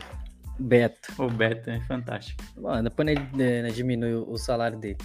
Beto. 0.58 1.12
O 1.16 1.30
Beto 1.30 1.70
é 1.70 1.78
fantástico. 1.82 2.42
Bom, 2.56 2.82
depois 2.82 3.08
ele, 3.08 3.22
ele 3.40 3.70
diminui 3.70 4.14
o 4.14 4.36
salário 4.36 4.76
dele. 4.76 4.98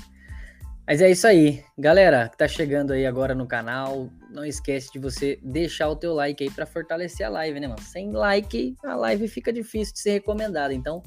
Mas 0.87 1.01
é 1.01 1.11
isso 1.11 1.27
aí. 1.27 1.63
Galera 1.77 2.27
que 2.29 2.37
tá 2.37 2.47
chegando 2.47 2.93
aí 2.93 3.05
agora 3.05 3.35
no 3.35 3.45
canal, 3.45 4.09
não 4.33 4.43
esquece 4.43 4.91
de 4.91 4.99
você 4.99 5.39
deixar 5.41 5.87
o 5.89 5.95
teu 5.95 6.13
like 6.13 6.43
aí 6.43 6.49
para 6.49 6.65
fortalecer 6.65 7.25
a 7.25 7.29
live, 7.29 7.59
né, 7.59 7.67
mano? 7.67 7.81
Sem 7.81 8.11
like, 8.11 8.75
a 8.83 8.95
live 8.95 9.27
fica 9.27 9.53
difícil 9.53 9.93
de 9.93 9.99
ser 9.99 10.11
recomendada. 10.11 10.73
Então, 10.73 11.03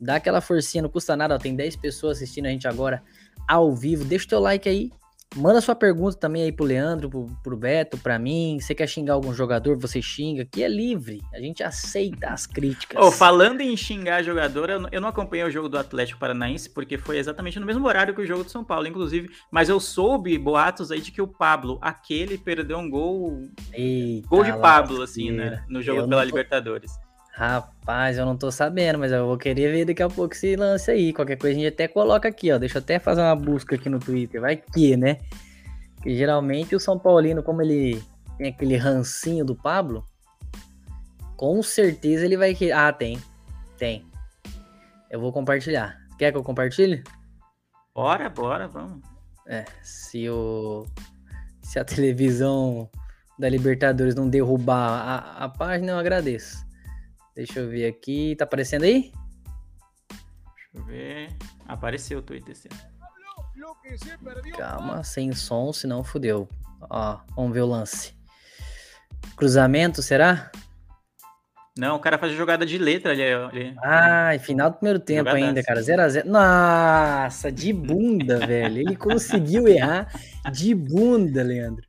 dá 0.00 0.16
aquela 0.16 0.40
forcinha, 0.40 0.82
não 0.82 0.90
custa 0.90 1.16
nada. 1.16 1.36
Ó, 1.36 1.38
tem 1.38 1.54
10 1.54 1.76
pessoas 1.76 2.16
assistindo 2.18 2.46
a 2.46 2.50
gente 2.50 2.66
agora 2.66 3.02
ao 3.48 3.74
vivo. 3.74 4.04
Deixa 4.04 4.26
o 4.26 4.28
teu 4.28 4.40
like 4.40 4.68
aí 4.68 4.90
Manda 5.36 5.60
sua 5.60 5.74
pergunta 5.74 6.16
também 6.16 6.42
aí 6.44 6.52
pro 6.52 6.64
Leandro, 6.64 7.10
pro, 7.10 7.26
pro 7.42 7.56
Beto, 7.56 7.98
pra 7.98 8.18
mim. 8.18 8.58
Você 8.60 8.74
quer 8.74 8.86
xingar 8.86 9.14
algum 9.14 9.34
jogador, 9.34 9.76
você 9.76 10.00
xinga. 10.00 10.42
Aqui 10.42 10.62
é 10.62 10.68
livre. 10.68 11.20
A 11.32 11.40
gente 11.40 11.62
aceita 11.62 12.28
as 12.28 12.46
críticas. 12.46 13.04
Oh, 13.04 13.10
falando 13.10 13.60
em 13.60 13.76
xingar 13.76 14.22
jogador, 14.22 14.70
eu, 14.70 15.00
não 15.00 15.08
acompanhei 15.08 15.44
o 15.44 15.50
jogo 15.50 15.68
do 15.68 15.76
Atlético 15.76 16.20
Paranaense, 16.20 16.70
porque 16.70 16.96
foi 16.96 17.18
exatamente 17.18 17.58
no 17.58 17.66
mesmo 17.66 17.86
horário 17.86 18.14
que 18.14 18.20
o 18.22 18.26
jogo 18.26 18.44
do 18.44 18.50
São 18.50 18.62
Paulo, 18.64 18.86
inclusive. 18.86 19.28
Mas 19.50 19.68
eu 19.68 19.80
soube 19.80 20.38
boatos 20.38 20.90
aí 20.92 21.00
de 21.00 21.10
que 21.10 21.20
o 21.20 21.26
Pablo, 21.26 21.78
aquele, 21.82 22.38
perdeu 22.38 22.78
um 22.78 22.88
gol. 22.88 23.42
Eita, 23.72 24.28
gol 24.28 24.44
de 24.44 24.52
Pablo, 24.52 24.98
lasqueira. 24.98 25.04
assim, 25.04 25.30
né? 25.32 25.64
No 25.68 25.82
jogo 25.82 26.00
Eu 26.02 26.08
pela 26.08 26.20
tô- 26.22 26.26
Libertadores. 26.26 26.92
Rapaz, 27.36 28.16
eu 28.16 28.24
não 28.24 28.36
tô 28.36 28.48
sabendo, 28.52 28.96
mas 28.96 29.10
eu 29.10 29.26
vou 29.26 29.36
querer 29.36 29.72
ver 29.72 29.84
daqui 29.84 30.04
a 30.04 30.08
pouco 30.08 30.32
esse 30.32 30.54
lance 30.54 30.88
aí. 30.88 31.12
Qualquer 31.12 31.36
coisa 31.36 31.58
a 31.58 31.60
gente 31.60 31.74
até 31.74 31.88
coloca 31.88 32.28
aqui, 32.28 32.52
ó. 32.52 32.58
Deixa 32.58 32.78
eu 32.78 32.82
até 32.82 33.00
fazer 33.00 33.22
uma 33.22 33.34
busca 33.34 33.74
aqui 33.74 33.88
no 33.88 33.98
Twitter. 33.98 34.40
Vai 34.40 34.56
que, 34.56 34.96
né? 34.96 35.18
Que 36.00 36.14
geralmente 36.14 36.76
o 36.76 36.80
São 36.80 36.96
Paulino, 36.96 37.42
como 37.42 37.60
ele 37.60 38.00
tem 38.38 38.50
aquele 38.50 38.76
rancinho 38.76 39.44
do 39.44 39.56
Pablo, 39.56 40.06
com 41.36 41.60
certeza 41.60 42.24
ele 42.24 42.36
vai 42.36 42.54
querer. 42.54 42.70
Ah, 42.70 42.92
tem. 42.92 43.18
Tem. 43.76 44.06
Eu 45.10 45.20
vou 45.20 45.32
compartilhar. 45.32 45.98
Quer 46.16 46.30
que 46.30 46.38
eu 46.38 46.44
compartilhe? 46.44 47.02
Bora, 47.92 48.30
bora, 48.30 48.68
vamos. 48.68 49.00
É, 49.48 49.64
se 49.82 50.30
o. 50.30 50.86
Se 51.60 51.80
a 51.80 51.84
televisão 51.84 52.88
da 53.36 53.48
Libertadores 53.48 54.14
não 54.14 54.30
derrubar 54.30 54.76
a, 54.76 55.44
a 55.46 55.48
página, 55.48 55.92
eu 55.92 55.98
agradeço. 55.98 56.64
Deixa 57.34 57.60
eu 57.60 57.68
ver 57.68 57.86
aqui. 57.86 58.36
Tá 58.36 58.44
aparecendo 58.44 58.84
aí? 58.84 59.12
Deixa 60.52 60.70
eu 60.74 60.84
ver. 60.84 61.28
Apareceu 61.66 62.18
o 62.18 62.22
Twitter 62.22 62.54
ano. 62.70 64.56
Calma, 64.56 65.02
sem 65.04 65.32
som, 65.32 65.72
senão 65.72 66.04
fudeu. 66.04 66.48
Ó, 66.90 67.18
vamos 67.34 67.52
ver 67.52 67.62
o 67.62 67.66
lance. 67.66 68.14
Cruzamento, 69.36 70.02
será? 70.02 70.50
Não, 71.76 71.96
o 71.96 71.98
cara 71.98 72.18
faz 72.18 72.32
jogada 72.32 72.64
de 72.64 72.78
letra 72.78 73.12
ali. 73.12 73.22
ali. 73.22 73.76
Ai, 73.82 74.38
final 74.38 74.70
do 74.70 74.76
primeiro 74.76 75.00
tempo 75.00 75.28
ainda, 75.30 75.60
cara. 75.62 75.80
0x0. 75.80 76.24
Nossa, 76.24 77.50
de 77.50 77.72
bunda, 77.72 78.38
velho. 78.46 78.78
Ele 78.78 78.96
conseguiu 78.96 79.66
errar 79.66 80.08
de 80.52 80.72
bunda, 80.72 81.42
Leandro. 81.42 81.84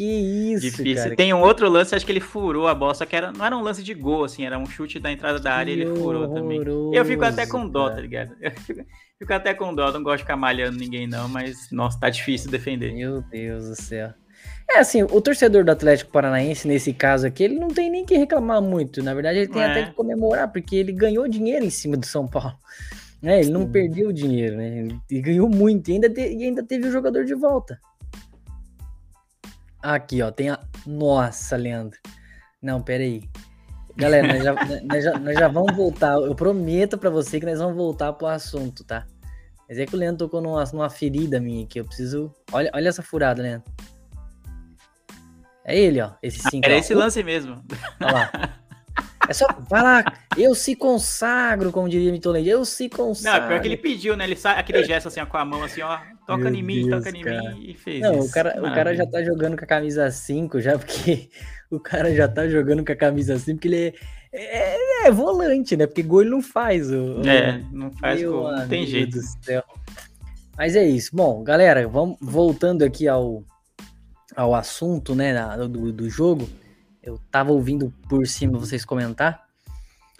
Que 0.00 0.54
isso, 0.54 0.62
Difícil. 0.78 0.94
cara. 1.04 1.14
Tem 1.16 1.34
um 1.34 1.42
outro 1.42 1.68
lance, 1.68 1.94
acho 1.94 2.06
que 2.06 2.12
ele 2.12 2.20
furou 2.20 2.66
a 2.66 2.74
bola, 2.74 2.94
só 2.94 3.04
que 3.04 3.14
era, 3.14 3.30
não 3.32 3.44
era 3.44 3.54
um 3.54 3.60
lance 3.60 3.82
de 3.82 3.92
gol, 3.92 4.24
assim, 4.24 4.46
era 4.46 4.58
um 4.58 4.64
chute 4.64 4.98
da 4.98 5.12
entrada 5.12 5.38
da 5.38 5.52
área 5.52 5.70
e 5.70 5.74
ele 5.78 5.94
furou 5.94 6.32
também. 6.32 6.58
Eu 6.94 7.04
fico 7.04 7.22
até 7.22 7.46
com 7.46 7.68
dó, 7.68 7.84
cara. 7.84 7.96
tá 7.96 8.00
ligado? 8.00 8.32
Eu 8.40 8.50
fico, 8.52 8.82
fico 9.18 9.32
até 9.34 9.52
com 9.52 9.74
dó, 9.74 9.92
não 9.92 10.02
gosto 10.02 10.16
de 10.18 10.22
ficar 10.22 10.36
malhando 10.38 10.78
ninguém, 10.78 11.06
não, 11.06 11.28
mas, 11.28 11.70
nossa, 11.70 12.00
tá 12.00 12.08
difícil 12.08 12.50
defender. 12.50 12.94
Meu 12.94 13.20
Deus 13.20 13.68
do 13.68 13.76
céu. 13.76 14.08
É 14.70 14.78
assim, 14.78 15.02
o 15.02 15.20
torcedor 15.20 15.64
do 15.64 15.70
Atlético 15.70 16.10
Paranaense, 16.12 16.66
nesse 16.66 16.94
caso 16.94 17.26
aqui, 17.26 17.42
ele 17.42 17.58
não 17.58 17.68
tem 17.68 17.90
nem 17.90 18.06
que 18.06 18.16
reclamar 18.16 18.62
muito. 18.62 19.02
Na 19.02 19.12
verdade, 19.12 19.40
ele 19.40 19.48
tem 19.48 19.60
É. 19.60 19.66
até 19.70 19.82
que 19.86 19.92
comemorar, 19.92 20.50
porque 20.50 20.76
ele 20.76 20.92
ganhou 20.92 21.28
dinheiro 21.28 21.62
em 21.64 21.70
cima 21.70 21.98
do 21.98 22.06
São 22.06 22.26
Paulo. 22.26 22.54
É, 23.22 23.38
ele 23.40 23.50
não 23.50 23.64
Sim. 23.66 23.72
perdeu 23.72 24.08
o 24.08 24.12
dinheiro, 24.14 24.56
né? 24.56 24.88
Ele 25.10 25.20
ganhou 25.20 25.46
muito 25.46 25.90
e 25.90 25.94
ainda, 25.94 26.08
te- 26.08 26.32
e 26.34 26.44
ainda 26.44 26.62
teve 26.62 26.88
o 26.88 26.90
jogador 26.90 27.26
de 27.26 27.34
volta. 27.34 27.78
Aqui, 29.82 30.22
ó, 30.22 30.30
tem 30.30 30.50
a. 30.50 30.58
Nossa, 30.86 31.56
Leandro. 31.56 31.98
Não, 32.62 32.82
pera 32.82 33.02
aí. 33.02 33.22
Galera, 33.96 34.28
nós 34.28 34.42
já, 34.42 34.54
nós 34.84 35.04
já, 35.04 35.18
nós 35.18 35.38
já 35.38 35.48
vamos 35.48 35.74
voltar. 35.74 36.14
Eu 36.14 36.34
prometo 36.34 36.98
pra 36.98 37.10
você 37.10 37.40
que 37.40 37.46
nós 37.46 37.58
vamos 37.58 37.76
voltar 37.76 38.12
pro 38.12 38.26
assunto, 38.26 38.84
tá? 38.84 39.06
Mas 39.68 39.78
é 39.78 39.86
que 39.86 39.94
o 39.94 39.98
Leandro 39.98 40.26
tocou 40.26 40.40
numa, 40.40 40.64
numa 40.72 40.90
ferida 40.90 41.40
minha 41.40 41.64
aqui. 41.64 41.80
Eu 41.80 41.84
preciso. 41.84 42.34
Olha, 42.52 42.70
olha 42.74 42.88
essa 42.88 43.02
furada, 43.02 43.42
Leandro. 43.42 43.72
É 45.64 45.78
ele, 45.78 46.00
ó. 46.00 46.12
Esse 46.22 46.40
5. 46.50 46.66
Era 46.66 46.76
esse 46.76 46.94
lance 46.94 47.22
mesmo. 47.22 47.62
Olha 48.00 48.12
lá. 48.12 48.58
É 49.28 49.32
só. 49.32 49.46
Vai 49.68 49.82
lá. 49.82 50.04
Eu 50.36 50.54
se 50.54 50.74
consagro, 50.74 51.70
como 51.70 51.88
diria 51.88 52.10
Mitolente. 52.10 52.48
Eu 52.48 52.64
se 52.64 52.88
Não, 52.90 52.96
consagro. 52.96 53.48
pior 53.48 53.60
que 53.60 53.68
ele 53.68 53.76
pediu, 53.76 54.16
né? 54.16 54.24
Ele 54.24 54.34
sa... 54.34 54.52
aquele 54.52 54.82
gesto 54.82 55.06
assim, 55.06 55.20
ó, 55.20 55.26
com 55.26 55.36
a 55.36 55.44
mão 55.44 55.62
assim, 55.62 55.82
ó, 55.82 55.98
toca 56.36 56.50
Meu 56.50 56.54
em 56.54 56.62
mim, 56.62 56.86
Deus, 56.86 57.04
toca 57.04 57.16
em 57.16 57.22
cara. 57.22 57.54
mim 57.54 57.64
e 57.70 57.74
fez. 57.74 58.00
Não, 58.00 58.16
o 58.16 58.18
isso. 58.20 58.32
cara, 58.32 58.58
o 58.58 58.74
cara 58.74 58.94
já 58.94 59.06
tá 59.06 59.22
jogando 59.22 59.56
com 59.56 59.64
a 59.64 59.66
camisa 59.66 60.10
5 60.10 60.60
já, 60.60 60.76
porque 60.78 61.28
o 61.70 61.78
cara 61.80 62.14
já 62.14 62.28
tá 62.28 62.48
jogando 62.48 62.84
com 62.84 62.92
a 62.92 62.96
camisa 62.96 63.38
5, 63.38 63.56
porque 63.58 63.68
ele 63.68 63.94
é, 64.32 65.04
é- 65.04 65.06
é 65.06 65.10
volante, 65.10 65.76
né? 65.76 65.86
Porque 65.86 66.02
gol 66.02 66.20
ele 66.22 66.30
não 66.30 66.42
faz. 66.42 66.90
O, 66.90 67.20
o- 67.20 67.28
É, 67.28 67.62
não 67.72 67.90
faz 67.92 68.20
Meu 68.20 68.32
gol, 68.32 68.52
não 68.52 68.68
tem 68.68 68.86
jeito. 68.86 69.18
do 69.18 69.22
céu. 69.44 69.62
Mas 70.56 70.76
é 70.76 70.84
isso. 70.84 71.10
Bom, 71.14 71.42
galera, 71.42 71.86
vamos 71.88 72.16
voltando 72.20 72.82
aqui 72.84 73.08
ao, 73.08 73.42
ao 74.36 74.54
assunto, 74.54 75.14
né, 75.14 75.34
do, 75.56 75.92
do 75.92 76.08
jogo. 76.10 76.48
Eu 77.02 77.18
tava 77.30 77.50
ouvindo 77.50 77.92
por 78.08 78.26
cima 78.26 78.58
vocês 78.58 78.84
comentar. 78.84 79.44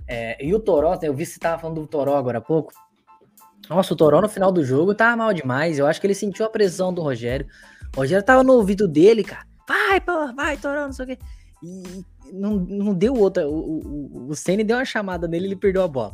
É, 0.09 0.43
e 0.45 0.53
o 0.55 0.59
Toró, 0.59 0.99
eu 1.03 1.15
vi 1.15 1.25
que 1.25 1.31
você 1.33 1.39
tava 1.39 1.61
falando 1.61 1.83
do 1.83 1.87
Toró 1.87 2.17
agora 2.17 2.39
há 2.39 2.41
pouco. 2.41 2.73
Nossa, 3.71 3.95
o 3.95 3.97
Toró 3.97 4.21
no 4.21 4.29
final 4.29 4.51
do 4.51 4.65
jogo 4.65 4.95
tava 4.95 5.17
mal 5.17 5.33
demais. 5.33 5.79
Eu 5.79 5.87
acho 5.87 6.01
que 6.01 6.07
ele 6.09 6.15
sentiu 6.15 6.45
a 6.45 6.51
pressão 6.51 6.93
do 6.93 7.01
Rogério. 7.03 7.47
O 7.97 8.01
Rogério 8.01 8.25
tava 8.25 8.43
no 8.43 8.55
ouvido 8.55 8.89
dele, 8.89 9.23
cara. 9.23 9.47
Vai, 9.69 10.01
pô, 10.01 10.33
vai, 10.35 10.57
Toró, 10.57 10.87
não 10.87 10.93
sei 10.93 11.05
o 11.05 11.09
quê. 11.09 11.19
E 11.63 12.05
não, 12.33 12.57
não 12.57 12.93
deu 12.93 13.15
outra. 13.15 13.49
O, 13.49 13.55
o, 13.55 14.27
o- 14.31 14.35
Ceni 14.35 14.65
deu 14.65 14.77
uma 14.77 14.85
chamada 14.85 15.29
nele 15.29 15.47
ele 15.47 15.57
perdeu 15.57 15.83
a 15.85 15.89
bola. 15.89 16.13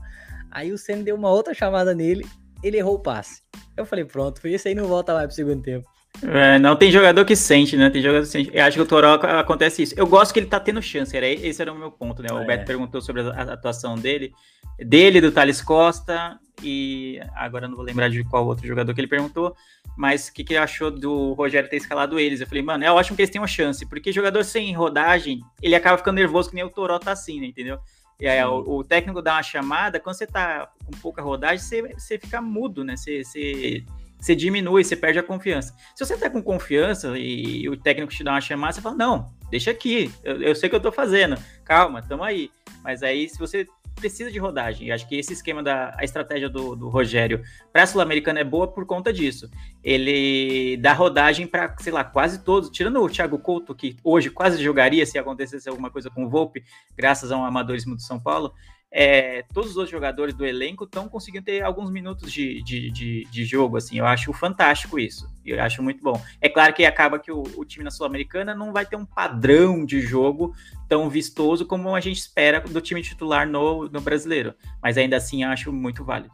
Aí 0.50 0.70
o 0.70 0.76
Ceni 0.76 1.02
deu 1.02 1.16
uma 1.16 1.30
outra 1.30 1.54
chamada 1.54 1.94
nele, 1.94 2.26
ele 2.62 2.76
errou 2.76 2.96
o 2.96 3.00
passe. 3.00 3.40
Eu 3.74 3.86
falei, 3.86 4.04
pronto, 4.04 4.38
foi 4.40 4.52
isso 4.52 4.68
aí 4.68 4.74
não 4.74 4.84
volta 4.84 5.14
mais 5.14 5.26
pro 5.26 5.34
segundo 5.34 5.62
tempo. 5.62 5.88
É, 6.22 6.58
não, 6.58 6.76
tem 6.76 6.90
jogador 6.90 7.24
que 7.24 7.36
sente, 7.36 7.76
né? 7.76 7.90
Tem 7.90 8.02
jogador 8.02 8.22
que 8.22 8.30
sente. 8.30 8.50
Eu 8.52 8.64
acho 8.64 8.76
que 8.76 8.82
o 8.82 8.86
Toró 8.86 9.14
acontece 9.14 9.82
isso. 9.82 9.94
Eu 9.96 10.06
gosto 10.06 10.32
que 10.32 10.40
ele 10.40 10.46
tá 10.46 10.58
tendo 10.58 10.80
chance, 10.80 11.16
era, 11.16 11.28
esse 11.28 11.60
era 11.60 11.72
o 11.72 11.78
meu 11.78 11.90
ponto, 11.90 12.22
né? 12.22 12.28
O 12.32 12.38
É. 12.38 12.44
Beto 12.44 12.64
perguntou 12.64 13.00
sobre 13.00 13.22
a, 13.22 13.30
a 13.30 13.52
atuação 13.52 13.96
dele, 13.96 14.32
dele, 14.78 15.20
do 15.20 15.30
Thales 15.30 15.60
Costa, 15.60 16.38
e 16.62 17.20
agora 17.34 17.66
eu 17.66 17.68
não 17.68 17.76
vou 17.76 17.84
lembrar 17.84 18.08
de 18.08 18.24
qual 18.24 18.46
outro 18.46 18.66
jogador 18.66 18.94
que 18.94 19.00
ele 19.00 19.08
perguntou, 19.08 19.54
mas 19.96 20.28
o 20.28 20.32
que, 20.32 20.44
que 20.44 20.54
ele 20.54 20.60
achou 20.60 20.90
do 20.90 21.32
Rogério 21.34 21.68
ter 21.68 21.76
escalado 21.76 22.18
eles? 22.18 22.40
Eu 22.40 22.46
falei, 22.46 22.62
mano, 22.62 22.84
é 22.84 22.90
ótimo 22.90 23.16
que 23.16 23.22
eles 23.22 23.30
tenham 23.30 23.46
chance, 23.46 23.84
porque 23.86 24.12
jogador 24.12 24.42
sem 24.44 24.72
rodagem, 24.74 25.40
ele 25.62 25.74
acaba 25.74 25.98
ficando 25.98 26.16
nervoso, 26.16 26.48
que 26.48 26.54
nem 26.54 26.64
o 26.64 26.70
Toró 26.70 26.98
tá 26.98 27.12
assim, 27.12 27.40
né? 27.40 27.46
Entendeu? 27.46 27.78
E 28.18 28.26
aí, 28.26 28.42
o, 28.44 28.78
o 28.78 28.84
técnico 28.84 29.20
dá 29.20 29.34
uma 29.34 29.42
chamada, 29.42 30.00
quando 30.00 30.16
você 30.16 30.26
tá 30.26 30.70
com 30.84 30.92
pouca 31.02 31.20
rodagem, 31.20 31.58
você, 31.58 31.82
você 31.94 32.18
fica 32.18 32.40
mudo, 32.40 32.82
né? 32.82 32.96
Você, 32.96 33.22
você, 33.22 33.84
você 34.18 34.34
diminui, 34.34 34.84
você 34.84 34.96
perde 34.96 35.18
a 35.18 35.22
confiança. 35.22 35.74
Se 35.94 36.04
você 36.04 36.16
tá 36.16 36.28
com 36.28 36.42
confiança 36.42 37.16
e, 37.16 37.68
o 37.68 37.76
técnico 37.76 38.12
te 38.12 38.24
dá 38.24 38.32
uma 38.32 38.40
chamada, 38.40 38.72
você 38.72 38.80
fala, 38.80 38.96
não, 38.96 39.32
deixa 39.50 39.70
aqui, 39.70 40.10
eu, 40.24 40.42
eu 40.42 40.54
sei 40.54 40.66
o 40.66 40.70
que 40.70 40.76
eu 40.76 40.80
tô 40.80 40.90
fazendo, 40.90 41.36
calma, 41.64 42.02
tamo 42.02 42.24
aí. 42.24 42.50
Mas 42.82 43.02
aí, 43.02 43.28
se 43.28 43.38
você 43.38 43.66
precisa 43.96 44.30
de 44.30 44.38
rodagem, 44.38 44.88
eu 44.88 44.94
acho 44.94 45.08
que 45.08 45.16
esse 45.16 45.32
esquema 45.32 45.62
da 45.62 45.94
a 45.96 46.04
estratégia 46.04 46.48
do, 46.48 46.76
do 46.76 46.88
Rogério 46.88 47.42
para 47.72 47.82
a 47.82 47.86
Sul-Americana 47.86 48.40
é 48.40 48.44
boa 48.44 48.68
por 48.68 48.84
conta 48.86 49.12
disso. 49.12 49.50
Ele 49.82 50.76
dá 50.76 50.92
rodagem 50.92 51.46
para, 51.46 51.74
sei 51.78 51.92
lá, 51.92 52.04
quase 52.04 52.44
todos, 52.44 52.70
tirando 52.70 53.00
o 53.00 53.08
Thiago 53.08 53.38
Couto, 53.38 53.74
que 53.74 53.96
hoje 54.04 54.30
quase 54.30 54.62
jogaria 54.62 55.04
se 55.06 55.18
acontecesse 55.18 55.68
alguma 55.68 55.90
coisa 55.90 56.10
com 56.10 56.24
o 56.26 56.28
Volpe, 56.28 56.62
graças 56.96 57.32
a 57.32 57.36
um 57.36 57.44
amadorismo 57.44 57.96
do 57.96 58.02
São 58.02 58.20
Paulo. 58.20 58.52
É, 58.92 59.42
todos 59.52 59.70
os 59.70 59.76
outros 59.76 59.90
jogadores 59.90 60.32
do 60.34 60.46
elenco 60.46 60.84
estão 60.84 61.08
conseguindo 61.08 61.44
ter 61.44 61.62
alguns 61.62 61.90
minutos 61.90 62.32
de, 62.32 62.62
de, 62.62 62.90
de, 62.90 63.24
de, 63.24 63.44
jogo, 63.44 63.76
assim, 63.76 63.98
eu 63.98 64.06
acho 64.06 64.32
fantástico 64.32 64.98
isso, 64.98 65.28
eu 65.44 65.60
acho 65.60 65.82
muito 65.82 66.02
bom. 66.02 66.20
É 66.40 66.48
claro 66.48 66.72
que 66.72 66.84
acaba 66.84 67.18
que 67.18 67.30
o, 67.30 67.42
o 67.56 67.64
time 67.64 67.84
na 67.84 67.90
Sul-Americana 67.90 68.54
não 68.54 68.72
vai 68.72 68.86
ter 68.86 68.96
um 68.96 69.04
padrão 69.04 69.84
de 69.84 70.00
jogo 70.00 70.54
tão 70.88 71.10
vistoso 71.10 71.66
como 71.66 71.94
a 71.94 72.00
gente 72.00 72.18
espera 72.18 72.60
do 72.60 72.80
time 72.80 73.02
titular 73.02 73.46
no, 73.46 73.88
no 73.88 74.00
brasileiro, 74.00 74.54
mas 74.80 74.96
ainda 74.96 75.16
assim 75.16 75.44
acho 75.44 75.72
muito 75.72 76.04
válido. 76.04 76.32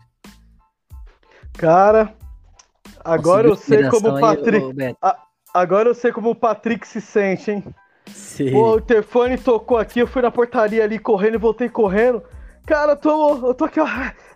Cara, 1.54 2.14
agora 3.04 3.48
eu 3.48 3.56
sei 3.56 3.88
como 3.88 4.10
o 4.10 4.20
Patrick. 4.20 4.82
Aí, 4.82 4.96
a, 5.02 5.18
agora 5.52 5.88
eu 5.88 5.94
sei 5.94 6.12
como 6.12 6.30
o 6.30 6.34
Patrick 6.34 6.86
se 6.86 7.00
sente, 7.00 7.50
hein? 7.50 7.64
Sim. 8.06 8.54
O 8.54 8.80
telefone 8.80 9.38
tocou 9.38 9.78
aqui, 9.78 10.00
eu 10.00 10.06
fui 10.06 10.22
na 10.22 10.30
portaria 10.30 10.82
ali 10.84 10.98
correndo 10.98 11.34
e 11.34 11.38
voltei 11.38 11.68
correndo. 11.68 12.22
Cara, 12.66 12.92
eu 12.92 12.96
tô, 12.96 13.48
eu 13.48 13.54
tô 13.54 13.64
aqui, 13.64 13.80
ó. 13.80 13.86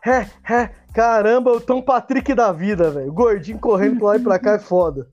É, 0.04 0.28
é, 0.48 0.70
caramba, 0.94 1.60
tô 1.60 1.76
um 1.76 1.82
Patrick 1.82 2.32
da 2.34 2.52
vida, 2.52 2.90
velho. 2.90 3.12
Gordinho 3.12 3.58
correndo 3.58 3.98
pra 3.98 4.08
lá 4.08 4.16
e 4.16 4.20
pra 4.20 4.38
cá 4.38 4.52
é 4.52 4.58
foda. 4.58 5.08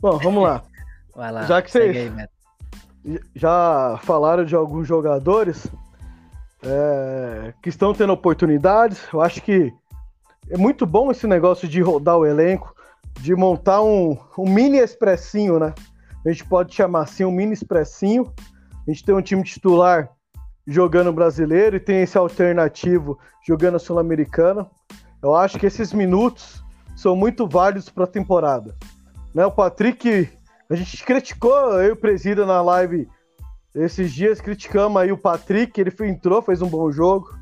Bom, 0.00 0.18
vamos 0.18 0.42
lá. 0.42 0.62
Vai 1.14 1.30
lá. 1.30 1.42
Já 1.42 1.62
que 1.62 1.70
vocês 1.70 2.12
já 3.34 3.98
falaram 4.02 4.44
de 4.44 4.54
alguns 4.54 4.86
jogadores 4.86 5.66
é, 6.62 7.52
que 7.62 7.68
estão 7.68 7.92
tendo 7.92 8.12
oportunidades, 8.12 9.00
eu 9.12 9.20
acho 9.20 9.40
que 9.42 9.72
é 10.50 10.56
muito 10.56 10.86
bom 10.86 11.10
esse 11.10 11.26
negócio 11.26 11.68
de 11.68 11.80
rodar 11.80 12.16
o 12.16 12.26
elenco, 12.26 12.74
de 13.20 13.34
montar 13.34 13.82
um, 13.82 14.16
um 14.38 14.48
mini 14.48 14.78
expressinho, 14.78 15.58
né? 15.58 15.74
A 16.24 16.30
gente 16.30 16.44
pode 16.44 16.74
chamar 16.74 17.02
assim, 17.02 17.24
um 17.24 17.32
mini 17.32 17.52
expressinho. 17.52 18.32
A 18.86 18.90
gente 18.90 19.04
tem 19.04 19.14
um 19.14 19.22
time 19.22 19.42
titular 19.42 20.10
jogando 20.66 21.12
brasileiro 21.12 21.76
e 21.76 21.80
tem 21.80 22.02
esse 22.02 22.16
alternativo 22.16 23.18
jogando 23.46 23.78
sul-americana. 23.78 24.68
Eu 25.22 25.34
acho 25.34 25.58
que 25.58 25.66
esses 25.66 25.92
minutos 25.92 26.62
são 26.96 27.16
muito 27.16 27.46
válidos 27.46 27.88
para 27.88 28.04
a 28.04 28.08
temporada. 28.08 28.74
Né, 29.34 29.44
o 29.46 29.50
Patrick, 29.50 30.28
a 30.70 30.74
gente 30.74 31.04
criticou, 31.04 31.80
eu 31.80 31.88
e 31.88 31.92
o 31.92 31.96
Presida 31.96 32.44
na 32.44 32.60
live 32.60 33.08
esses 33.74 34.12
dias, 34.12 34.40
criticamos 34.40 35.00
aí 35.00 35.10
o 35.10 35.16
Patrick, 35.16 35.80
ele 35.80 35.92
entrou, 36.00 36.42
fez 36.42 36.60
um 36.60 36.68
bom 36.68 36.90
jogo. 36.92 37.34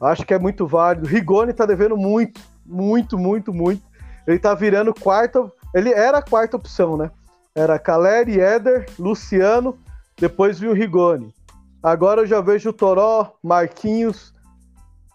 Acho 0.00 0.24
que 0.24 0.32
é 0.32 0.38
muito 0.38 0.66
válido. 0.66 1.06
Rigoni 1.06 1.52
tá 1.52 1.66
devendo 1.66 1.96
muito, 1.96 2.40
muito, 2.64 3.18
muito, 3.18 3.52
muito. 3.52 3.82
Ele 4.26 4.38
tá 4.38 4.54
virando 4.54 4.94
quarta, 4.94 5.52
ele 5.74 5.92
era 5.92 6.18
a 6.18 6.22
quarta 6.22 6.56
opção, 6.56 6.96
né? 6.96 7.10
Era 7.54 7.78
Caleri, 7.78 8.40
Éder, 8.40 8.86
Luciano, 8.98 9.78
depois 10.18 10.58
viu 10.58 10.70
o 10.70 10.74
Rigoni. 10.74 11.34
Agora 11.82 12.22
eu 12.22 12.26
já 12.26 12.40
vejo 12.40 12.70
o 12.70 12.72
Toró, 12.72 13.34
Marquinhos, 13.42 14.32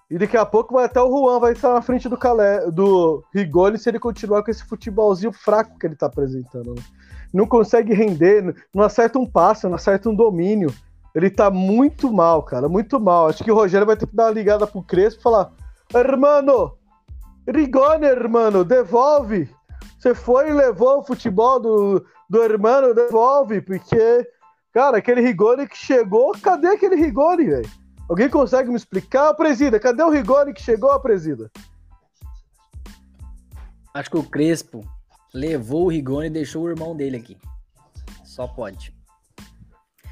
e 0.09 0.17
daqui 0.17 0.37
a 0.37 0.45
pouco 0.45 0.73
vai 0.73 0.85
até 0.85 1.01
o 1.01 1.09
Juan 1.09 1.39
vai 1.39 1.51
estar 1.51 1.73
na 1.73 1.81
frente 1.81 2.07
do, 2.07 2.17
Calé, 2.17 2.69
do 2.71 3.23
Rigoni 3.33 3.77
se 3.77 3.89
ele 3.89 3.99
continuar 3.99 4.41
com 4.41 4.51
esse 4.51 4.63
futebolzinho 4.63 5.33
fraco 5.33 5.77
que 5.77 5.85
ele 5.85 5.95
está 5.95 6.05
apresentando. 6.05 6.73
Né? 6.73 6.81
Não 7.33 7.45
consegue 7.45 7.93
render, 7.93 8.55
não 8.73 8.83
acerta 8.83 9.19
um 9.19 9.25
passe, 9.25 9.67
não 9.67 9.75
acerta 9.75 10.09
um 10.09 10.15
domínio. 10.15 10.73
Ele 11.13 11.29
tá 11.29 11.49
muito 11.49 12.11
mal, 12.11 12.41
cara, 12.43 12.69
muito 12.69 12.99
mal. 12.99 13.27
Acho 13.27 13.43
que 13.43 13.51
o 13.51 13.55
Rogério 13.55 13.85
vai 13.85 13.97
ter 13.97 14.07
que 14.07 14.15
dar 14.15 14.25
uma 14.25 14.31
ligada 14.31 14.65
pro 14.65 14.81
Crespo 14.81 15.19
e 15.19 15.23
falar: 15.23 15.51
Hermano, 15.93 16.73
Rigoni, 17.47 18.05
hermano, 18.05 18.63
devolve. 18.63 19.49
Você 19.99 20.13
foi 20.13 20.49
e 20.49 20.53
levou 20.53 20.99
o 20.99 21.03
futebol 21.03 21.59
do, 21.59 22.05
do 22.29 22.43
hermano, 22.43 22.93
devolve, 22.93 23.59
porque, 23.61 24.29
cara, 24.77 24.99
aquele 24.99 25.21
Rigoni 25.21 25.67
que 25.67 25.75
chegou, 25.75 26.33
cadê 26.39 26.67
aquele 26.67 26.95
Rigoni, 26.95 27.45
velho? 27.45 27.69
Alguém 28.07 28.29
consegue 28.29 28.69
me 28.69 28.75
explicar? 28.75 29.33
Presida, 29.33 29.79
cadê 29.79 30.03
o 30.03 30.11
Rigoni 30.11 30.53
que 30.53 30.61
chegou, 30.61 30.99
Presida? 30.99 31.49
Acho 33.91 34.11
que 34.11 34.17
o 34.17 34.21
Crespo 34.21 34.87
levou 35.33 35.85
o 35.85 35.89
Rigoni 35.89 36.27
e 36.27 36.29
deixou 36.29 36.61
o 36.61 36.69
irmão 36.69 36.95
dele 36.95 37.17
aqui. 37.17 37.35
Só 38.23 38.47
pode. 38.47 38.95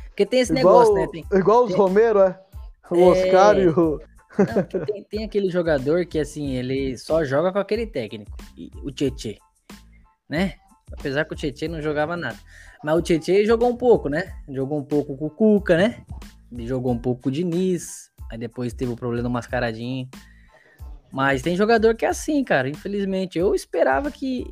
Porque 0.07 0.25
tem 0.25 0.39
esse 0.39 0.51
igual, 0.51 0.79
negócio, 0.79 0.93
né? 0.95 1.07
Tem, 1.11 1.39
igual 1.39 1.65
os 1.65 1.69
tem, 1.69 1.77
Romero, 1.77 2.19
é? 2.21 2.41
O 2.89 2.95
é... 2.95 3.01
Oscar 3.03 3.59
e 3.59 3.67
o. 3.67 4.01
Não, 4.35 4.83
tem, 4.83 5.03
tem, 5.03 5.23
aquele 5.25 5.51
jogador 5.51 6.07
que, 6.07 6.17
assim, 6.17 6.55
ele 6.55 6.97
só 6.97 7.23
joga 7.23 7.53
com 7.53 7.59
aquele 7.59 7.85
técnico, 7.85 8.35
o 8.83 8.91
Tietê, 8.91 9.37
né? 10.27 10.55
Apesar 10.91 11.25
que 11.25 11.33
o 11.33 11.35
Tietê 11.35 11.67
não 11.67 11.81
jogava 11.81 12.15
nada. 12.15 12.37
Mas 12.83 12.95
o 12.95 13.01
Tietê 13.01 13.45
jogou 13.45 13.69
um 13.69 13.75
pouco, 13.75 14.09
né? 14.09 14.35
Jogou 14.49 14.79
um 14.79 14.83
pouco 14.83 15.17
com 15.17 15.25
o 15.25 15.29
Cuca, 15.29 15.77
né? 15.77 16.05
Ele 16.51 16.67
jogou 16.67 16.93
um 16.93 16.97
pouco 16.97 17.23
com 17.23 17.29
o 17.29 17.31
Diniz, 17.31 18.11
aí 18.31 18.37
depois 18.37 18.73
teve 18.73 18.91
o 18.91 18.95
problema 18.95 19.23
do 19.23 19.29
mascaradinho. 19.29 20.07
Mas 21.11 21.41
tem 21.41 21.55
jogador 21.55 21.95
que 21.95 22.05
é 22.05 22.09
assim, 22.09 22.43
cara, 22.43 22.69
infelizmente. 22.69 23.39
Eu 23.39 23.55
esperava 23.55 24.11
que. 24.11 24.45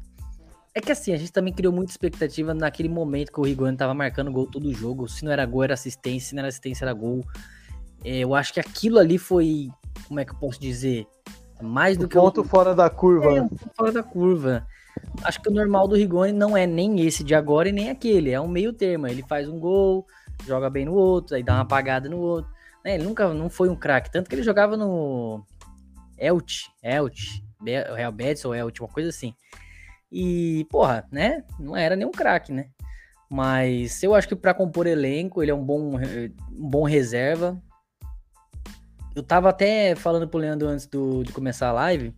É 0.74 0.82
que 0.82 0.92
assim, 0.92 1.14
a 1.14 1.18
gente 1.18 1.32
também 1.32 1.54
criou 1.54 1.72
muita 1.74 1.92
expectativa 1.92 2.54
naquele 2.54 2.90
momento 2.90 3.32
que 3.32 3.40
o 3.40 3.44
Rigoni 3.44 3.78
tava 3.78 3.94
marcando 3.94 4.32
gol 4.32 4.48
todo 4.48 4.74
jogo. 4.74 5.08
Se 5.08 5.24
não 5.24 5.32
era 5.32 5.46
gol, 5.46 5.64
era 5.64 5.74
assistência. 5.74 6.30
Se 6.30 6.36
não 6.36 6.40
era 6.40 6.48
assistência, 6.48 6.86
era 6.86 6.94
gol. 6.94 7.24
É, 8.04 8.20
eu 8.20 8.34
acho 8.34 8.54
que 8.54 8.60
aquilo 8.60 8.98
ali 8.98 9.18
foi. 9.18 9.70
Como 10.08 10.20
é 10.20 10.26
que 10.26 10.32
eu 10.32 10.38
posso 10.38 10.60
dizer? 10.60 11.06
Mais 11.62 11.98
do 11.98 12.06
o 12.06 12.10
que. 12.10 12.16
Ponto 12.16 12.42
o... 12.42 12.44
fora 12.44 12.74
da 12.74 12.90
curva. 12.90 13.38
É, 13.38 13.42
um 13.42 13.48
ponto 13.48 13.70
fora 13.76 13.92
da 13.92 14.04
curva. 14.04 14.68
Acho 15.24 15.42
que 15.42 15.50
o 15.50 15.54
normal 15.54 15.88
do 15.88 15.96
Rigoni 15.96 16.32
não 16.32 16.56
é 16.56 16.66
nem 16.66 17.02
esse 17.02 17.24
de 17.24 17.34
agora 17.34 17.70
e 17.70 17.72
nem 17.72 17.90
aquele. 17.90 18.32
É 18.32 18.40
um 18.40 18.48
meio 18.48 18.74
termo. 18.74 19.08
Ele 19.08 19.24
faz 19.24 19.48
um 19.48 19.60
gol, 19.60 20.06
joga 20.46 20.70
bem 20.70 20.86
no 20.86 20.94
outro, 20.94 21.36
aí 21.36 21.44
dá 21.44 21.54
uma 21.54 21.62
apagada 21.62 22.10
no 22.10 22.18
outro. 22.18 22.52
Né? 22.84 22.96
Ele 22.96 23.04
nunca 23.04 23.34
não 23.34 23.50
foi 23.50 23.70
um 23.70 23.76
craque, 23.76 24.12
tanto 24.12 24.30
que 24.30 24.36
ele 24.36 24.44
jogava 24.44 24.76
no 24.76 25.44
Elch, 26.18 26.70
Elch, 26.82 27.44
Real 27.96 28.12
Betis 28.12 28.44
ou 28.46 28.54
Elch, 28.54 28.82
uma 28.82 28.90
coisa 28.90 29.10
assim. 29.10 29.34
E, 30.12 30.68
porra, 30.70 31.08
né? 31.12 31.44
Não 31.60 31.76
era 31.76 31.96
nenhum 31.96 32.12
craque, 32.12 32.52
né? 32.52 32.68
Mas 33.30 34.04
eu 34.04 34.14
acho 34.14 34.28
que 34.28 34.36
para 34.36 34.54
compor 34.54 34.86
elenco, 34.86 35.42
ele 35.42 35.50
é 35.50 35.56
um 35.56 35.64
bom, 35.64 35.96
um 35.98 36.70
bom 36.70 36.84
reserva. 36.84 37.60
Eu 39.16 39.24
tava 39.24 39.50
até 39.50 39.96
falando 39.96 40.28
pro 40.28 40.40
Leandro 40.40 40.68
antes 40.68 40.86
do, 40.86 41.24
de 41.24 41.32
começar 41.32 41.70
a 41.70 41.74
live 41.74 42.14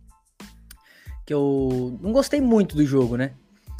que 1.26 1.34
eu 1.34 1.98
não 2.00 2.12
gostei 2.12 2.40
muito 2.40 2.76
do 2.76 2.86
jogo, 2.86 3.16
né? 3.16 3.32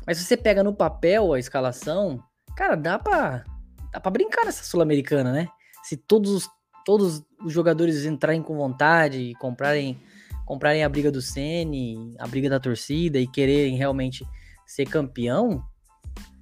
Mas 0.05 0.19
se 0.19 0.25
você 0.25 0.37
pega 0.37 0.63
no 0.65 0.75
papel 0.75 1.33
a 1.33 1.39
escalação, 1.39 2.23
cara, 2.57 2.75
dá 2.75 2.99
pra, 2.99 3.45
dá 3.93 4.01
pra 4.01 4.11
brincar 4.11 4.45
nessa 4.45 4.65
Sul-Americana, 4.65 5.33
né? 5.33 5.49
Se 5.85 5.97
todos 5.97 6.31
os, 6.33 6.49
todos 6.85 7.23
os 7.45 7.53
jogadores 7.53 8.05
entrarem 8.05 8.43
com 8.43 8.57
vontade 8.57 9.19
e 9.19 9.35
comprarem, 9.37 10.01
comprarem 10.45 10.83
a 10.83 10.89
briga 10.89 11.11
do 11.11 11.23
Sene, 11.23 12.15
a 12.19 12.27
briga 12.27 12.51
da 12.51 12.59
torcida 12.59 13.19
e 13.19 13.27
quererem 13.27 13.77
realmente 13.77 14.27
ser 14.67 14.87
campeão, 14.87 15.65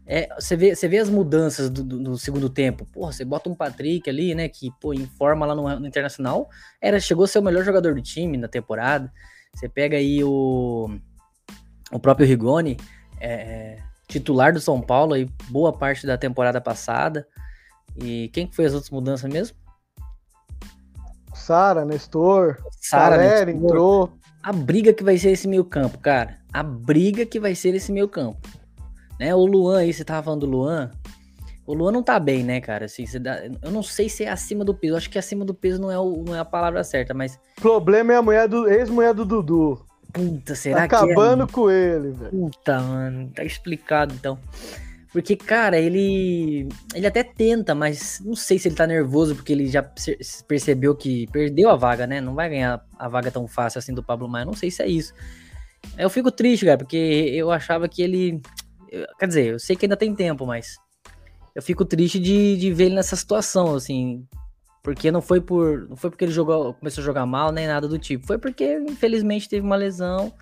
é, 0.06 0.28
você, 0.38 0.56
vê, 0.56 0.74
você 0.74 0.86
vê 0.86 0.98
as 0.98 1.08
mudanças 1.08 1.70
do, 1.70 1.82
do, 1.82 1.98
do, 1.98 2.18
segundo 2.18 2.50
tempo. 2.50 2.84
Porra, 2.86 3.12
você 3.12 3.24
bota 3.24 3.48
um 3.48 3.54
Patrick 3.54 4.08
ali, 4.08 4.34
né? 4.34 4.48
Que, 4.48 4.70
pô, 4.80 4.92
em 4.92 5.06
forma 5.06 5.46
lá 5.46 5.54
no, 5.54 5.80
no, 5.80 5.86
Internacional, 5.86 6.48
era, 6.80 7.00
chegou 7.00 7.24
a 7.24 7.28
ser 7.28 7.38
o 7.38 7.42
melhor 7.42 7.64
jogador 7.64 7.94
do 7.94 8.02
time 8.02 8.36
na 8.36 8.48
temporada. 8.48 9.10
Você 9.54 9.68
pega 9.68 9.96
aí 9.96 10.22
o, 10.24 10.90
o 11.92 11.98
próprio 11.98 12.26
Rigoni, 12.26 12.76
é, 13.20 13.78
titular 14.08 14.52
do 14.52 14.60
São 14.60 14.80
Paulo 14.80 15.14
aí, 15.14 15.28
boa 15.48 15.72
parte 15.72 16.06
da 16.06 16.18
temporada 16.18 16.60
passada. 16.60 17.26
E 17.96 18.28
quem 18.32 18.46
que 18.46 18.56
foi 18.56 18.64
as 18.64 18.74
outras 18.74 18.90
mudanças 18.90 19.32
mesmo? 19.32 19.56
Sara, 21.32 21.84
Nestor, 21.84 22.56
Sara 22.80 23.50
entrou. 23.50 24.12
A 24.42 24.52
briga 24.52 24.92
que 24.92 25.02
vai 25.02 25.16
ser 25.16 25.30
esse 25.30 25.48
meio 25.48 25.64
campo, 25.64 25.98
cara. 25.98 26.38
A 26.52 26.62
briga 26.62 27.24
que 27.24 27.40
vai 27.40 27.54
ser 27.54 27.74
esse 27.74 27.90
meio 27.90 28.08
campo. 28.08 28.46
Né? 29.18 29.34
O 29.34 29.46
Luan 29.46 29.78
aí, 29.78 29.92
você 29.92 30.04
tava 30.04 30.22
falando 30.22 30.40
do 30.40 30.46
Luan. 30.46 30.90
O 31.66 31.72
Luan 31.72 31.92
não 31.92 32.02
tá 32.02 32.20
bem, 32.20 32.44
né, 32.44 32.60
cara? 32.60 32.84
Assim, 32.84 33.04
dá... 33.20 33.42
eu 33.62 33.70
não 33.70 33.82
sei 33.82 34.08
se 34.08 34.24
é 34.24 34.28
acima 34.28 34.64
do 34.64 34.74
peso. 34.74 34.92
Eu 34.92 34.96
acho 34.98 35.10
que 35.10 35.18
acima 35.18 35.44
do 35.44 35.54
peso 35.54 35.80
não 35.80 35.90
é, 35.90 35.98
o... 35.98 36.22
não 36.26 36.34
é 36.34 36.38
a 36.38 36.44
palavra 36.44 36.84
certa, 36.84 37.14
mas. 37.14 37.38
O 37.58 37.60
problema 37.62 38.12
é 38.12 38.16
a 38.16 38.22
mulher 38.22 38.48
do 38.48 38.68
ex-mulher 38.68 39.14
do 39.14 39.24
Dudu. 39.24 39.84
Puta, 40.12 40.54
será 40.54 40.86
tá 40.86 40.88
que. 40.88 40.94
Acabando 40.94 41.44
é... 41.44 41.46
com 41.46 41.70
ele, 41.70 42.10
velho. 42.10 42.30
Puta, 42.30 42.80
mano. 42.80 43.30
Tá 43.34 43.42
explicado 43.44 44.14
então. 44.14 44.38
Porque, 45.14 45.36
cara, 45.36 45.78
ele. 45.78 46.68
Ele 46.94 47.06
até 47.06 47.22
tenta, 47.22 47.74
mas 47.74 48.20
não 48.24 48.34
sei 48.34 48.58
se 48.58 48.68
ele 48.68 48.74
tá 48.74 48.86
nervoso, 48.86 49.34
porque 49.34 49.52
ele 49.52 49.68
já 49.68 49.82
percebeu 50.46 50.94
que 50.94 51.28
perdeu 51.28 51.70
a 51.70 51.76
vaga, 51.76 52.06
né? 52.06 52.20
Não 52.20 52.34
vai 52.34 52.50
ganhar 52.50 52.84
a 52.98 53.08
vaga 53.08 53.30
tão 53.30 53.46
fácil 53.46 53.78
assim 53.78 53.94
do 53.94 54.02
Pablo 54.02 54.28
Maia. 54.28 54.44
Não 54.44 54.54
sei 54.54 54.70
se 54.70 54.82
é 54.82 54.88
isso. 54.88 55.14
Eu 55.96 56.10
fico 56.10 56.30
triste, 56.30 56.66
cara, 56.66 56.78
porque 56.78 56.96
eu 56.96 57.50
achava 57.50 57.88
que 57.88 58.02
ele. 58.02 58.42
Quer 59.18 59.26
dizer, 59.26 59.46
eu 59.52 59.58
sei 59.58 59.76
que 59.76 59.86
ainda 59.86 59.96
tem 59.96 60.14
tempo, 60.14 60.44
mas. 60.44 60.76
Eu 61.54 61.62
fico 61.62 61.84
triste 61.84 62.18
de, 62.18 62.56
de 62.56 62.72
ver 62.72 62.86
ele 62.86 62.96
nessa 62.96 63.14
situação, 63.14 63.74
assim. 63.74 64.26
Porque 64.82 65.10
não 65.10 65.22
foi 65.22 65.40
por. 65.40 65.88
Não 65.88 65.96
foi 65.96 66.10
porque 66.10 66.24
ele 66.24 66.32
jogou, 66.32 66.74
começou 66.74 67.00
a 67.00 67.04
jogar 67.04 67.24
mal, 67.24 67.52
nem 67.52 67.66
nada 67.66 67.88
do 67.88 67.98
tipo. 67.98 68.26
Foi 68.26 68.38
porque, 68.38 68.78
infelizmente, 68.80 69.48
teve 69.48 69.64
uma 69.64 69.76
lesão 69.76 70.32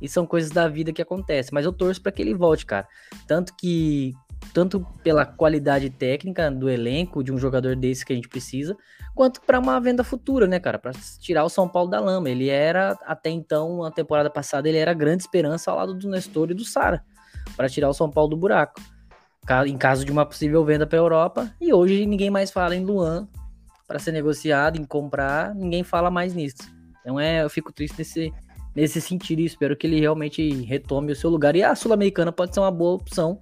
e 0.00 0.08
são 0.08 0.26
coisas 0.26 0.50
da 0.50 0.66
vida 0.66 0.92
que 0.92 1.02
acontecem. 1.02 1.50
Mas 1.52 1.64
eu 1.64 1.72
torço 1.72 2.02
para 2.02 2.10
que 2.10 2.22
ele 2.22 2.34
volte, 2.34 2.66
cara. 2.66 2.88
Tanto 3.26 3.54
que. 3.54 4.12
Tanto 4.52 4.86
pela 5.02 5.24
qualidade 5.24 5.88
técnica 5.88 6.50
do 6.50 6.68
elenco, 6.68 7.22
de 7.22 7.32
um 7.32 7.38
jogador 7.38 7.74
desse 7.74 8.04
que 8.04 8.12
a 8.12 8.16
gente 8.16 8.28
precisa, 8.28 8.76
quanto 9.14 9.40
para 9.40 9.58
uma 9.58 9.80
venda 9.80 10.04
futura, 10.04 10.46
né, 10.46 10.60
cara? 10.60 10.78
Para 10.78 10.92
tirar 11.20 11.44
o 11.44 11.48
São 11.48 11.68
Paulo 11.68 11.90
da 11.90 11.98
lama. 12.00 12.28
Ele 12.28 12.48
era, 12.48 12.98
até 13.06 13.30
então, 13.30 13.82
na 13.82 13.90
temporada 13.90 14.28
passada, 14.28 14.68
ele 14.68 14.78
era 14.78 14.92
grande 14.92 15.22
esperança 15.22 15.70
ao 15.70 15.76
lado 15.76 15.94
do 15.94 16.08
Nestor 16.08 16.50
e 16.50 16.54
do 16.54 16.64
Sara, 16.64 17.02
para 17.56 17.68
tirar 17.68 17.88
o 17.88 17.94
São 17.94 18.10
Paulo 18.10 18.30
do 18.30 18.36
buraco. 18.36 18.80
Em 19.66 19.78
caso 19.78 20.04
de 20.04 20.10
uma 20.12 20.26
possível 20.26 20.64
venda 20.64 20.86
para 20.86 20.98
Europa. 20.98 21.50
E 21.60 21.72
hoje 21.72 22.04
ninguém 22.06 22.30
mais 22.30 22.50
fala 22.50 22.74
em 22.74 22.84
Luan 22.84 23.28
para 23.86 23.98
ser 23.98 24.12
negociado, 24.12 24.76
em 24.76 24.84
comprar, 24.84 25.54
ninguém 25.54 25.84
fala 25.84 26.10
mais 26.10 26.34
nisso. 26.34 26.62
Então 27.00 27.20
é, 27.20 27.44
eu 27.44 27.48
fico 27.48 27.72
triste 27.72 27.96
nesse, 27.98 28.32
nesse 28.74 29.00
sentido 29.00 29.40
e 29.40 29.44
espero 29.44 29.76
que 29.76 29.86
ele 29.86 30.00
realmente 30.00 30.64
retome 30.64 31.12
o 31.12 31.16
seu 31.16 31.30
lugar. 31.30 31.54
E 31.54 31.62
a 31.62 31.74
Sul-Americana 31.74 32.32
pode 32.32 32.52
ser 32.52 32.60
uma 32.60 32.70
boa 32.70 32.94
opção 32.94 33.40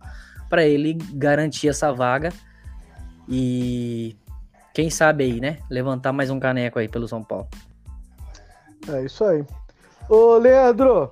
para 0.50 0.64
ele 0.64 0.94
garantir 1.14 1.68
essa 1.68 1.90
vaga 1.92 2.30
e 3.28 4.14
quem 4.74 4.90
sabe 4.90 5.24
aí, 5.24 5.40
né? 5.40 5.58
Levantar 5.70 6.12
mais 6.12 6.30
um 6.30 6.38
caneco 6.38 6.78
aí 6.78 6.88
pelo 6.88 7.08
São 7.08 7.22
Paulo. 7.22 7.48
É 8.88 9.04
isso 9.04 9.24
aí. 9.24 9.44
Ô, 10.08 10.36
Leandro, 10.36 11.10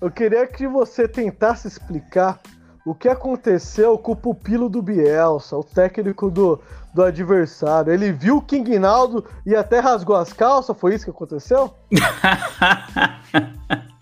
eu 0.00 0.10
queria 0.10 0.46
que 0.46 0.66
você 0.68 1.08
tentasse 1.08 1.66
explicar 1.66 2.40
o 2.84 2.94
que 2.94 3.08
aconteceu 3.08 3.96
com 3.96 4.12
o 4.12 4.16
pupilo 4.16 4.68
do 4.68 4.82
Bielsa, 4.82 5.56
o 5.56 5.64
técnico 5.64 6.30
do, 6.30 6.60
do 6.92 7.02
adversário. 7.02 7.92
Ele 7.92 8.12
viu 8.12 8.36
o 8.36 8.42
King 8.42 8.78
Naldo 8.78 9.24
e 9.46 9.56
até 9.56 9.78
rasgou 9.78 10.16
as 10.16 10.32
calças, 10.32 10.76
foi 10.76 10.94
isso 10.94 11.04
que 11.04 11.10
aconteceu? 11.10 11.72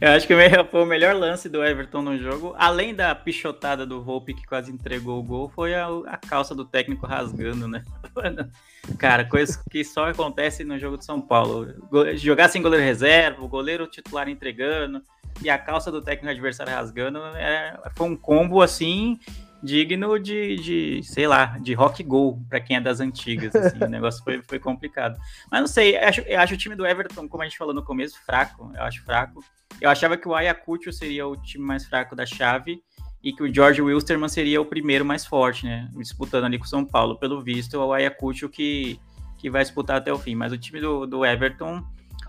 Eu 0.00 0.10
acho 0.10 0.26
que 0.26 0.34
foi 0.70 0.82
o 0.82 0.86
melhor 0.86 1.14
lance 1.14 1.48
do 1.48 1.64
Everton 1.64 2.02
no 2.02 2.18
jogo, 2.18 2.54
além 2.58 2.94
da 2.94 3.14
pichotada 3.14 3.86
do 3.86 4.08
Hope 4.08 4.34
que 4.34 4.46
quase 4.46 4.70
entregou 4.70 5.18
o 5.18 5.22
gol, 5.22 5.48
foi 5.48 5.74
a, 5.74 5.86
a 6.06 6.16
calça 6.16 6.54
do 6.54 6.64
técnico 6.64 7.06
rasgando, 7.06 7.68
né? 7.68 7.84
Cara, 8.98 9.24
coisas 9.24 9.56
que 9.70 9.84
só 9.84 10.08
acontecem 10.08 10.64
no 10.64 10.78
jogo 10.78 10.98
de 10.98 11.04
São 11.04 11.20
Paulo. 11.20 11.74
Jogar 12.16 12.48
sem 12.48 12.62
goleiro 12.62 12.84
reserva, 12.84 13.42
o 13.42 13.48
goleiro 13.48 13.86
titular 13.86 14.28
entregando, 14.28 15.02
e 15.42 15.50
a 15.50 15.58
calça 15.58 15.90
do 15.90 16.00
técnico 16.00 16.30
adversário 16.30 16.72
rasgando, 16.72 17.18
é, 17.36 17.78
foi 17.94 18.06
um 18.06 18.16
combo 18.16 18.62
assim 18.62 19.18
digno 19.62 20.18
de, 20.18 20.56
de, 20.56 21.02
sei 21.02 21.26
lá, 21.26 21.58
de 21.58 21.74
rock 21.74 22.02
go 22.02 22.40
para 22.48 22.60
quem 22.60 22.76
é 22.76 22.80
das 22.80 23.00
antigas. 23.00 23.54
Assim, 23.54 23.82
o 23.82 23.88
negócio 23.90 24.22
foi, 24.22 24.42
foi 24.42 24.58
complicado. 24.58 25.18
Mas 25.50 25.60
não 25.60 25.66
sei, 25.66 25.96
eu 25.96 26.08
acho, 26.08 26.20
eu 26.22 26.40
acho 26.40 26.54
o 26.54 26.56
time 26.56 26.74
do 26.74 26.86
Everton, 26.86 27.28
como 27.28 27.42
a 27.42 27.46
gente 27.46 27.58
falou 27.58 27.74
no 27.74 27.82
começo, 27.82 28.18
fraco. 28.24 28.72
Eu 28.74 28.82
acho 28.82 29.02
fraco. 29.04 29.44
Eu 29.80 29.90
achava 29.90 30.16
que 30.16 30.28
o 30.28 30.34
Ayacucho 30.34 30.92
seria 30.92 31.26
o 31.26 31.36
time 31.36 31.64
mais 31.64 31.84
fraco 31.86 32.14
da 32.14 32.24
chave 32.24 32.80
e 33.22 33.32
que 33.32 33.42
o 33.42 33.52
George 33.52 33.82
Wilstermann 33.82 34.28
seria 34.28 34.60
o 34.60 34.64
primeiro 34.64 35.04
mais 35.04 35.26
forte, 35.26 35.66
né? 35.66 35.88
Disputando 35.96 36.44
ali 36.44 36.58
com 36.58 36.64
o 36.64 36.68
São 36.68 36.84
Paulo. 36.84 37.18
Pelo 37.18 37.42
visto, 37.42 37.76
é 37.76 37.78
o 37.78 37.92
Ayacucho 37.92 38.48
que, 38.48 39.00
que 39.38 39.50
vai 39.50 39.62
disputar 39.62 39.96
até 39.96 40.12
o 40.12 40.18
fim. 40.18 40.34
Mas 40.34 40.52
o 40.52 40.58
time 40.58 40.80
do, 40.80 41.06
do 41.06 41.24
Everton 41.24 41.84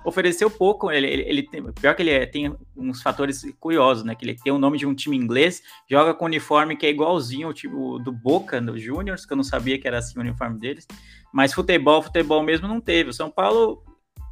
ofereceu 0.07 0.49
pouco. 0.49 0.89
Ele, 0.89 1.05
ele, 1.05 1.23
ele 1.23 1.43
tem, 1.43 1.61
pior 1.73 1.93
que 1.93 2.01
ele 2.01 2.11
é, 2.11 2.25
tem 2.25 2.55
uns 2.75 3.01
fatores 3.01 3.41
curiosos, 3.59 4.03
né? 4.03 4.15
Que 4.15 4.25
ele 4.25 4.35
tem 4.35 4.53
o 4.53 4.57
nome 4.57 4.77
de 4.77 4.85
um 4.85 4.95
time 4.95 5.17
inglês, 5.17 5.61
joga 5.89 6.13
com 6.13 6.25
uniforme 6.25 6.77
que 6.77 6.85
é 6.85 6.89
igualzinho 6.89 7.47
ao 7.47 7.53
time 7.53 7.73
do 8.01 8.11
Boca, 8.11 8.61
do 8.61 8.77
Juniors, 8.77 9.25
que 9.25 9.33
eu 9.33 9.37
não 9.37 9.43
sabia 9.43 9.77
que 9.77 9.87
era 9.87 9.97
assim 9.97 10.17
o 10.17 10.21
uniforme 10.21 10.57
deles. 10.59 10.87
Mas 11.33 11.53
futebol, 11.53 12.01
futebol 12.01 12.41
mesmo 12.41 12.67
não 12.67 12.79
teve. 12.79 13.09
O 13.09 13.13
São 13.13 13.29
Paulo 13.29 13.83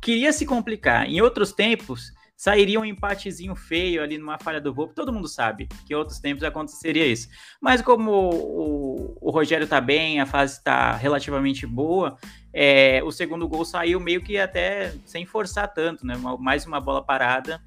queria 0.02 0.32
se 0.32 0.46
complicar. 0.46 1.10
Em 1.10 1.22
outros 1.22 1.52
tempos, 1.52 2.12
sairia 2.36 2.80
um 2.80 2.86
empatezinho 2.86 3.56
feio 3.56 4.04
ali 4.04 4.18
numa 4.18 4.38
falha 4.38 4.60
do 4.60 4.74
Volpe, 4.74 4.94
todo 4.94 5.14
mundo 5.14 5.28
sabe 5.28 5.68
que 5.86 5.94
em 5.94 5.96
outros 5.96 6.20
tempos 6.20 6.44
aconteceria 6.44 7.06
isso. 7.06 7.30
Mas 7.62 7.82
como 7.82 8.12
o, 8.12 9.18
o, 9.22 9.32
Rogério 9.32 9.68
tá 9.68 9.80
bem, 9.80 10.20
a 10.20 10.26
fase 10.26 10.58
está 10.58 10.94
relativamente 10.96 11.66
boa, 11.66 12.18
é, 12.58 13.04
o 13.04 13.12
segundo 13.12 13.50
gol 13.50 13.66
saiu 13.66 14.00
meio 14.00 14.24
que 14.24 14.38
até 14.38 14.94
sem 15.04 15.26
forçar 15.26 15.68
tanto, 15.74 16.08
né? 16.08 16.16
Mais 16.40 16.66
uma 16.66 16.80
bola 16.80 17.04
parada 17.04 17.62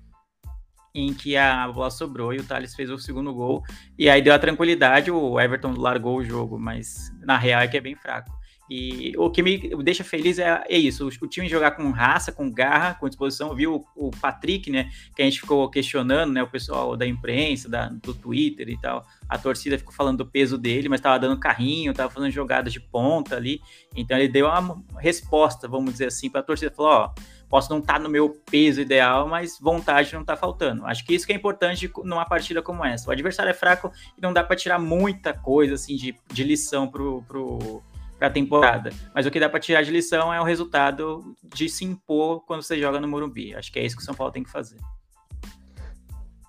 em 0.95 1.13
que 1.13 1.37
a 1.37 1.69
bola 1.69 1.91
sobrou 1.91 2.33
e 2.33 2.39
o 2.39 2.45
Thales 2.45 2.75
fez 2.75 2.89
o 2.89 2.97
segundo 2.97 3.35
gol. 3.35 3.63
E 3.99 4.09
aí 4.09 4.23
deu 4.23 4.33
a 4.33 4.39
tranquilidade, 4.39 5.11
o 5.11 5.39
Everton 5.39 5.75
largou 5.77 6.17
o 6.17 6.25
jogo, 6.25 6.59
mas 6.59 7.13
na 7.21 7.37
real 7.37 7.61
é 7.61 7.69
que 7.69 7.77
é 7.77 7.81
bem 7.83 7.95
fraco. 7.95 8.33
E 8.71 9.15
o 9.17 9.31
que 9.31 9.43
me 9.43 9.59
deixa 9.83 10.05
feliz 10.05 10.39
é, 10.39 10.63
é 10.69 10.77
isso, 10.77 11.07
o, 11.07 11.25
o, 11.25 11.29
time 11.29 11.49
jogar 11.49 11.71
com 11.71 11.91
raça, 11.91 12.31
com 12.31 12.51
garra, 12.51 12.95
com 12.95 13.09
disposição. 13.09 13.55
Viu 13.55 13.87
o, 13.97 14.09
o, 14.09 14.11
Patrick, 14.11 14.71
né, 14.71 14.91
que 15.17 15.23
a 15.23 15.25
gente 15.25 15.41
ficou 15.41 15.69
questionando, 15.71 16.33
né, 16.33 16.43
o 16.43 16.49
pessoal 16.49 16.97
da 16.97 17.07
imprensa, 17.07 17.69
da, 17.69 17.89
do 17.89 18.13
Twitter 18.13 18.69
e 18.69 18.79
tal. 18.79 19.07
A 19.29 19.39
torcida 19.39 19.79
ficou 19.79 19.93
falando 19.93 20.19
do 20.19 20.27
peso 20.27 20.59
dele, 20.59 20.89
mas 20.89 21.01
estava 21.01 21.19
dando 21.19 21.39
carrinho, 21.41 21.93
estava 21.93 22.11
fazendo 22.11 22.31
jogadas 22.31 22.73
de 22.73 22.81
ponta 22.81 23.37
ali. 23.37 23.61
Então 23.97 24.19
ele 24.19 24.29
deu 24.29 24.47
uma 24.47 24.83
resposta, 24.99 25.67
vamos 25.67 25.93
dizer 25.93 26.07
assim, 26.07 26.29
para 26.29 26.41
a 26.41 26.45
torcida. 26.45 26.71
Falou, 26.71 26.93
ó, 26.93 27.15
posso 27.49 27.71
não 27.71 27.79
estar 27.79 27.95
tá 27.95 27.99
no 27.99 28.09
meu 28.09 28.31
peso 28.51 28.81
ideal, 28.81 29.27
mas 29.27 29.59
vontade 29.59 30.13
não 30.13 30.21
está 30.21 30.37
faltando. 30.37 30.85
Acho 30.85 31.05
que 31.05 31.15
isso 31.15 31.27
que 31.27 31.33
é 31.33 31.37
importante 31.37 31.91
numa 32.05 32.25
partida 32.25 32.61
como 32.61 32.85
essa. 32.85 33.09
O 33.09 33.13
adversário 33.13 33.51
é 33.51 33.55
fraco 33.55 33.91
e 34.17 34.21
não 34.21 34.33
dá 34.33 34.45
para 34.45 34.57
tirar 34.57 34.79
muita 34.79 35.33
coisa 35.33 35.75
assim 35.75 35.97
de, 35.97 36.15
de 36.33 36.45
lição 36.45 36.87
pro, 36.89 37.23
pro 37.23 37.83
para 38.19 38.29
a 38.29 38.31
temporada. 38.31 38.91
Mas 39.15 39.27
o 39.27 39.31
que 39.31 39.39
dá 39.39 39.49
para 39.49 39.61
tirar 39.61 39.83
de 39.83 39.91
lição 39.91 40.33
é 40.33 40.41
o 40.41 40.45
resultado 40.45 41.35
de 41.43 41.69
se 41.69 41.85
impor 41.85 42.45
quando 42.45 42.63
você 42.63 42.79
joga 42.79 43.01
no 43.01 43.07
Morumbi. 43.07 43.55
Acho 43.55 43.73
que 43.73 43.79
é 43.79 43.85
isso 43.85 43.97
que 43.97 44.03
o 44.03 44.05
São 44.05 44.15
Paulo 44.15 44.33
tem 44.33 44.43
que 44.43 44.51
fazer. 44.51 44.77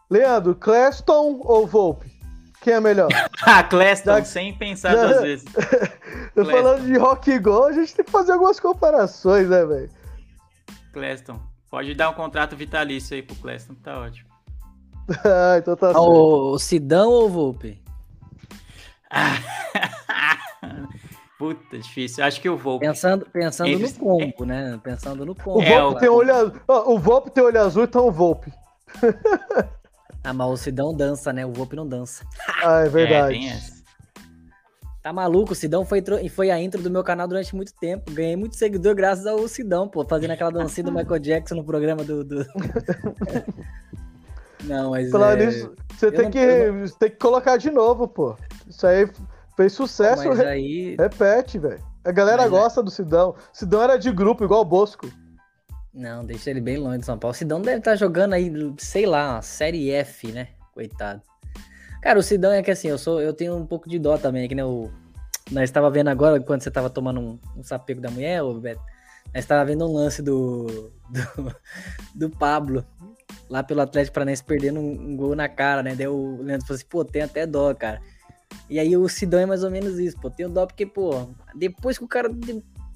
Leandro, 0.10 0.55
Cleston 0.55 1.39
ou 1.43 1.67
Volpe? 1.67 2.12
Quem 2.62 2.73
é 2.73 2.79
melhor? 2.79 3.10
ah, 3.45 3.63
Cleston, 3.63 4.17
Já... 4.17 4.25
sem 4.25 4.58
pensar 4.58 4.93
Já... 4.93 5.05
duas 5.05 5.21
vezes. 5.21 5.45
Tô 6.34 6.43
falando 6.43 6.86
de 6.86 6.97
rock 6.97 7.38
gol, 7.39 7.65
a 7.65 7.71
gente 7.71 7.95
tem 7.95 8.03
que 8.03 8.12
fazer 8.12 8.32
algumas 8.34 8.60
comparações, 8.60 9.47
né, 9.47 9.65
velho? 9.65 9.89
Cleston, 10.91 11.39
pode 11.69 11.93
dar 11.93 12.10
um 12.10 12.13
contrato 12.13 12.55
vitalício 12.55 13.15
aí 13.15 13.21
pro 13.21 13.36
Cleston, 13.36 13.75
tá 13.75 13.99
ótimo. 13.99 14.29
ah, 15.23 15.58
então 15.58 15.75
tá 15.75 15.88
certo. 15.88 16.01
O 16.01 16.60
Sidão 16.60 17.10
ou 17.10 17.25
o 17.25 17.29
Volpe? 17.29 17.82
Puta, 21.39 21.80
difícil. 21.80 22.21
Acho 22.21 22.41
que 22.41 22.49
eu 22.49 22.58
vou. 22.58 22.78
Pensando, 22.80 23.25
pensando 23.32 23.69
Eles... 23.69 23.97
no 23.97 24.04
combo, 24.04 24.45
né? 24.45 24.78
Pensando 24.84 25.25
no 25.25 25.34
combo. 25.34 25.60
O 25.60 25.63
é, 25.63 25.80
Volpe, 25.80 25.99
tem, 26.02 26.10
olho 26.10 26.36
azul, 26.36 26.54
o 26.67 26.99
Volpe 26.99 27.32
tem 27.32 27.41
olho 27.41 27.62
azul, 27.62 27.84
então 27.86 28.06
o 28.06 28.12
Volpe. 28.12 28.52
ah, 30.21 30.34
mas 30.34 30.49
o 30.49 30.58
Sidão 30.58 30.93
dança, 30.93 31.32
né? 31.32 31.45
O 31.45 31.54
Volpe 31.54 31.78
não 31.78 31.88
dança. 31.88 32.25
Ah, 32.62 32.82
é 32.82 32.89
verdade. 32.91 33.47
É, 33.47 33.58
tá 35.02 35.13
maluco? 35.13 35.54
O 35.54 35.56
Sidão 35.56 35.86
foi, 35.86 36.04
foi 36.30 36.52
a 36.52 36.60
intro 36.60 36.82
do 36.82 36.91
meu 36.91 37.06
canal 37.06 37.25
durante 37.25 37.56
muito 37.56 37.73
tempo. 37.73 38.12
Ganhei 38.12 38.36
muito 38.36 38.58
seguidor 38.58 38.93
graças 38.93 39.25
ao 39.25 39.47
Sidão, 39.47 39.88
pô, 39.88 40.04
fazendo 40.04 40.32
aquela 40.32 40.52
dancinha 40.52 40.84
do 40.84 40.91
Michael 40.91 41.19
Jackson 41.19 41.56
no 41.56 41.63
programa 41.63 42.04
do. 42.04 42.21
do... 42.21 42.45
não, 44.65 44.89
mas. 44.89 45.10
Falar 45.10 45.39
é... 45.39 45.45
nisso, 45.45 45.73
você 45.97 46.12
tem, 46.12 46.25
não, 46.25 46.32
que, 46.32 46.65
não... 46.69 46.86
tem 46.99 47.10
que 47.10 47.15
colocar 47.15 47.56
de 47.56 47.71
novo, 47.71 48.10
pô. 48.10 48.36
Isso 48.67 48.86
aí 48.86 49.10
Fez 49.60 49.74
sucesso, 49.74 50.26
Mas 50.26 50.39
aí... 50.39 50.95
repete, 50.98 51.60
velho. 51.60 51.84
A 52.06 52.13
galera 52.13 52.43
Mas 52.43 52.50
gosta 52.50 52.80
é... 52.80 52.84
do 52.84 52.89
Sidão. 52.89 53.36
Sidão 53.52 53.84
era 53.84 53.98
de 53.98 54.10
grupo, 54.10 54.45
igual 54.45 54.62
o 54.62 54.65
Bosco. 54.65 55.12
Não, 55.93 56.24
deixa 56.24 56.50
ele 56.50 56.62
bem 56.62 56.78
longe 56.78 57.00
de 57.00 57.06
São 57.06 57.19
Paulo. 57.19 57.34
O 57.34 57.38
Sidão 57.38 57.62
deve 57.62 57.80
estar 57.80 57.91
tá 57.91 57.98
jogando 57.98 58.32
aí, 58.32 58.50
sei 58.78 59.06
lá, 59.06 59.41
série 59.41 59.91
F, 59.91 60.32
né? 60.32 60.48
Coitado. 60.74 61.22
Cara, 62.02 62.17
o 62.17 62.24
Sidão 62.24 62.54
é 62.54 62.63
que 62.63 62.72
assim, 62.72 62.88
eu 62.88 62.98
sou, 62.98 63.19
eu 63.19 63.34
tenho 63.34 63.54
um 63.54 63.65
pouco 63.65 63.89
de 63.89 64.00
dó 64.00 64.17
também, 64.17 64.48
que 64.48 64.56
né, 64.56 64.63
o 64.63 64.89
nós 65.52 65.65
estava 65.65 65.89
vendo 65.89 66.08
agora 66.08 66.39
quando 66.39 66.62
você 66.62 66.69
estava 66.69 66.89
tomando 66.89 67.19
um, 67.19 67.39
um 67.58 67.62
sapego 67.62 68.00
da 68.00 68.10
mulher, 68.10 68.41
ô 68.41 68.54
Beto. 68.54 68.80
Nós 69.34 69.43
estava 69.43 69.65
vendo 69.65 69.86
um 69.86 69.91
lance 69.91 70.22
do, 70.22 70.89
do, 71.36 71.56
do 72.15 72.30
Pablo 72.30 72.86
lá 73.50 73.62
pelo 73.62 73.82
Atlético 73.82 74.13
Paranaense 74.13 74.41
perdendo 74.41 74.80
um, 74.80 74.89
um, 74.89 75.17
gol 75.17 75.36
na 75.36 75.50
cara, 75.50 75.84
né? 75.84 75.95
Daí 75.95 76.08
o 76.08 76.41
Leandro 76.41 76.65
falou 76.65 76.78
assim: 76.78 76.88
"Pô, 76.88 77.04
tem 77.04 77.24
até 77.24 77.45
dó, 77.45 77.76
cara". 77.76 78.00
E 78.70 78.80
aí 78.80 78.96
o 78.96 79.08
Sidão 79.10 79.40
é 79.40 79.46
mais 79.46 79.64
ou 79.64 79.72
menos 79.72 79.98
isso, 80.00 80.20
pô. 80.20 80.30
Tenho 80.30 80.50
dó 80.50 80.66
porque, 80.66 80.86
pô, 80.86 81.28
depois 81.56 81.98
que 81.98 82.04
o 82.04 82.08
cara, 82.08 82.30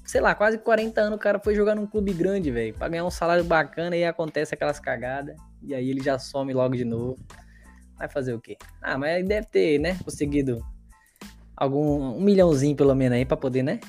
sei 0.04 0.20
lá, 0.20 0.34
quase 0.34 0.58
40 0.58 1.00
anos, 1.00 1.16
o 1.16 1.20
cara 1.20 1.38
foi 1.38 1.54
jogar 1.54 1.74
num 1.74 1.86
clube 1.86 2.12
grande, 2.12 2.50
velho, 2.50 2.74
pra 2.74 2.88
ganhar 2.88 3.04
um 3.04 3.10
salário 3.10 3.44
bacana 3.44 3.96
e 3.96 4.04
acontece 4.04 4.54
aquelas 4.54 4.78
cagadas. 4.78 5.36
E 5.62 5.74
aí 5.74 5.90
ele 5.90 6.02
já 6.02 6.18
some 6.18 6.52
logo 6.52 6.76
de 6.76 6.84
novo. 6.84 7.18
Vai 7.96 8.08
fazer 8.08 8.34
o 8.34 8.40
quê? 8.40 8.56
Ah, 8.82 8.98
mas 8.98 9.26
deve 9.26 9.46
ter, 9.46 9.78
né, 9.78 9.98
conseguido 10.04 10.64
algum 11.56 12.16
um 12.16 12.20
milhãozinho 12.20 12.76
pelo 12.76 12.94
menos 12.94 13.16
aí 13.16 13.24
pra 13.24 13.36
poder, 13.36 13.62
né? 13.62 13.80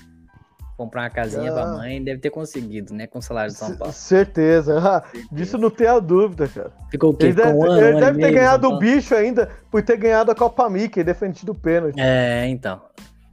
Comprar 0.77 1.03
uma 1.03 1.09
casinha 1.09 1.51
ah. 1.51 1.53
pra 1.53 1.67
mãe, 1.67 2.03
deve 2.03 2.19
ter 2.19 2.29
conseguido, 2.29 2.93
né? 2.93 3.07
Com 3.07 3.19
o 3.19 3.21
salário 3.21 3.51
de 3.51 3.57
São 3.57 3.75
Paulo. 3.77 3.93
Certeza. 3.93 4.79
Ah, 4.79 5.03
disso 5.31 5.57
não 5.57 5.69
tem 5.69 5.87
a 5.87 5.99
dúvida, 5.99 6.47
cara. 6.47 6.71
Ficou 6.91 7.11
o 7.11 7.17
quê? 7.17 7.27
Ele 7.27 7.33
deve, 7.33 7.49
um 7.49 7.63
ano, 7.63 7.81
ele 7.81 7.99
deve 7.99 8.19
ter 8.19 8.31
ganhado 8.31 8.67
o 8.67 8.77
bicho 8.77 9.15
ainda 9.15 9.49
por 9.71 9.81
ter 9.81 9.97
ganhado 9.97 10.31
a 10.31 10.35
Copa 10.35 10.69
Mickey, 10.69 11.03
defendido 11.03 11.51
o 11.51 11.55
pênalti. 11.55 11.99
É, 11.99 12.47
então. 12.47 12.81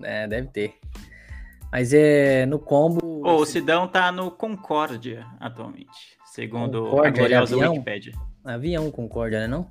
É, 0.02 0.26
deve 0.26 0.48
ter. 0.48 0.74
Mas 1.70 1.92
é 1.92 2.44
no 2.46 2.58
combo. 2.58 3.00
Oh, 3.24 3.36
o 3.36 3.46
Sidão 3.46 3.88
tá 3.88 4.12
no 4.12 4.30
Concórdia 4.30 5.26
atualmente, 5.40 6.18
segundo 6.26 6.82
Concórdia, 6.82 7.08
a 7.08 7.12
gloriosa 7.12 7.54
avião? 7.54 7.72
Wikipedia. 7.72 8.12
Avião 8.44 8.90
Concórdia, 8.90 9.40
né? 9.40 9.46
Não? 9.46 9.70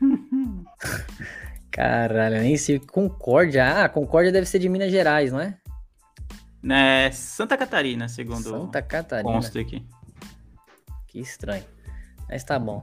Caralho, 1.70 2.42
nem 2.42 2.56
sei. 2.56 2.78
Concórdia. 2.78 3.84
Ah, 3.84 3.88
Concórdia 3.88 4.30
deve 4.30 4.46
ser 4.46 4.58
de 4.58 4.68
Minas 4.68 4.92
Gerais, 4.92 5.32
não 5.32 5.40
é? 5.40 5.56
É 6.70 7.10
Santa 7.10 7.56
Catarina, 7.56 8.08
segundo 8.08 8.42
Santa 8.42 8.80
Catarina. 8.80 9.32
consta 9.32 9.60
aqui. 9.60 9.84
Que 11.08 11.18
estranho. 11.20 11.64
Mas 12.28 12.44
tá 12.44 12.58
bom. 12.58 12.80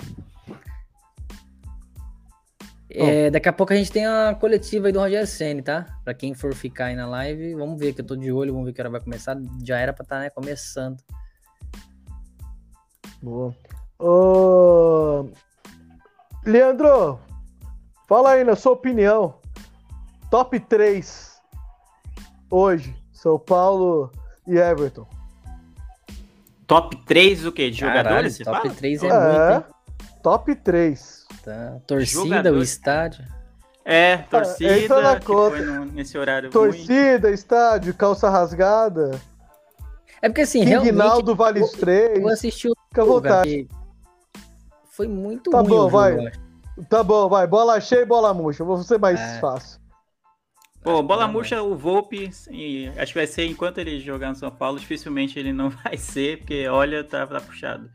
É, 2.92 3.30
daqui 3.30 3.48
a 3.48 3.54
pouco 3.54 3.72
a 3.72 3.76
gente 3.76 3.92
tem 3.92 4.06
a 4.06 4.36
coletiva 4.36 4.88
aí 4.88 4.94
do 4.94 5.00
Rogério 5.00 5.28
Senni, 5.28 5.62
tá? 5.62 5.86
Pra 6.04 6.13
quem 6.13 6.34
for 6.34 6.54
ficar 6.54 6.86
aí 6.86 6.96
na 6.96 7.08
live, 7.08 7.56
vamos 7.56 7.80
ver 7.80 7.94
que 7.94 8.02
eu 8.02 8.06
tô 8.06 8.15
de 8.15 8.32
olho, 8.32 8.52
vamos 8.52 8.65
ver 8.68 8.74
que 8.74 8.82
hora 8.82 8.89
vai 8.89 9.00
começar. 9.00 9.38
Já 9.63 9.78
era 9.78 9.94
pra 9.94 10.04
estar, 10.04 10.18
tá, 10.18 10.22
né, 10.24 10.30
começando. 10.30 11.02
Boa. 13.22 13.56
Ô... 13.98 15.30
Leandro, 16.46 17.20
fala 18.08 18.32
aí 18.32 18.44
na 18.44 18.56
sua 18.56 18.74
opinião. 18.74 19.40
Top 20.30 20.60
3 20.60 21.40
hoje 22.52 22.98
são 23.22 23.38
Paulo 23.38 24.12
e 24.48 24.58
Everton. 24.58 25.06
Top 26.65 26.96
3 27.06 27.46
o 27.46 27.52
quê? 27.52 27.70
De 27.70 27.80
jogadores? 27.80 28.38
Caralho, 28.38 28.62
top 28.62 28.76
3 28.76 29.04
é, 29.04 29.08
é 29.08 29.10
muito, 29.10 29.52
hein? 29.52 29.63
Top 30.24 30.56
3. 30.56 31.28
Tá. 31.44 31.78
Torcida, 31.86 32.54
o 32.54 32.62
estádio. 32.62 33.26
É, 33.84 34.17
torcida, 34.17 34.72
é, 34.72 34.86
é 34.86 35.62
no, 35.65 35.86
nesse 35.86 36.17
horário 36.17 36.50
Torcida, 36.52 37.28
ruim. 37.28 37.34
estádio, 37.34 37.94
calça 37.94 38.30
rasgada. 38.30 39.20
É 40.22 40.30
porque 40.30 40.42
assim, 40.42 40.63
Rinaldo 40.63 41.36
Vale 41.36 41.67
3. 41.67 42.20
Eu 42.20 42.30
assisti 42.30 42.70
o 42.70 42.74
Fica 42.90 43.04
vontade. 43.04 43.67
Foi 44.92 45.08
muito 45.08 45.50
tá 45.50 45.60
ruim. 45.60 45.70
Tá 45.70 45.76
bom, 45.76 45.90
vai. 45.90 46.32
Tá 46.90 47.04
bom, 47.04 47.28
vai. 47.28 47.48
Bola 47.48 47.82
cheia 47.82 48.02
e 48.02 48.06
bola 48.06 48.34
murcha. 48.34 48.63
Vou 48.63 48.78
ser 48.84 49.00
mais 49.00 49.20
é. 49.20 49.40
fácil. 49.40 49.80
Pô, 50.82 51.04
bola 51.04 51.27
murcha, 51.27 51.62
o 51.62 51.75
Volpe, 51.75 52.30
acho 52.98 53.12
que 53.12 53.19
vai 53.19 53.27
ser 53.27 53.46
enquanto 53.46 53.80
ele 53.80 54.00
jogar 54.00 54.30
no 54.30 54.36
São 54.36 54.50
Paulo, 54.50 54.80
dificilmente 54.80 55.38
ele 55.38 55.52
não 55.52 55.69
vai 55.84 55.98
ser, 55.98 56.40
porque 56.40 56.67
olha, 56.67 57.04
tá, 57.04 57.27
tá 57.27 57.42
puxado. 57.42 57.92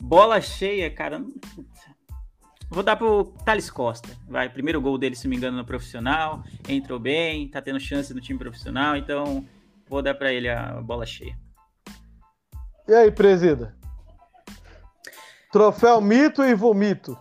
Bola 0.00 0.40
cheia, 0.40 0.90
cara. 0.90 1.24
Vou 2.68 2.82
dar 2.82 2.96
pro 2.96 3.24
Thales 3.44 3.70
Costa. 3.70 4.08
Vai, 4.26 4.48
primeiro 4.48 4.80
gol 4.80 4.96
dele, 4.96 5.14
se 5.14 5.24
não 5.24 5.30
me 5.30 5.36
engano, 5.36 5.58
no 5.58 5.64
profissional. 5.64 6.42
Entrou 6.68 6.98
bem, 6.98 7.48
tá 7.48 7.60
tendo 7.60 7.78
chance 7.78 8.14
no 8.14 8.20
time 8.20 8.38
profissional, 8.38 8.96
então 8.96 9.46
vou 9.88 10.00
dar 10.00 10.14
para 10.14 10.32
ele 10.32 10.48
a 10.48 10.80
bola 10.80 11.04
cheia. 11.04 11.36
E 12.88 12.94
aí, 12.94 13.10
presida? 13.10 13.76
Troféu 15.52 16.00
mito 16.00 16.42
e 16.42 16.54
vomito. 16.54 17.16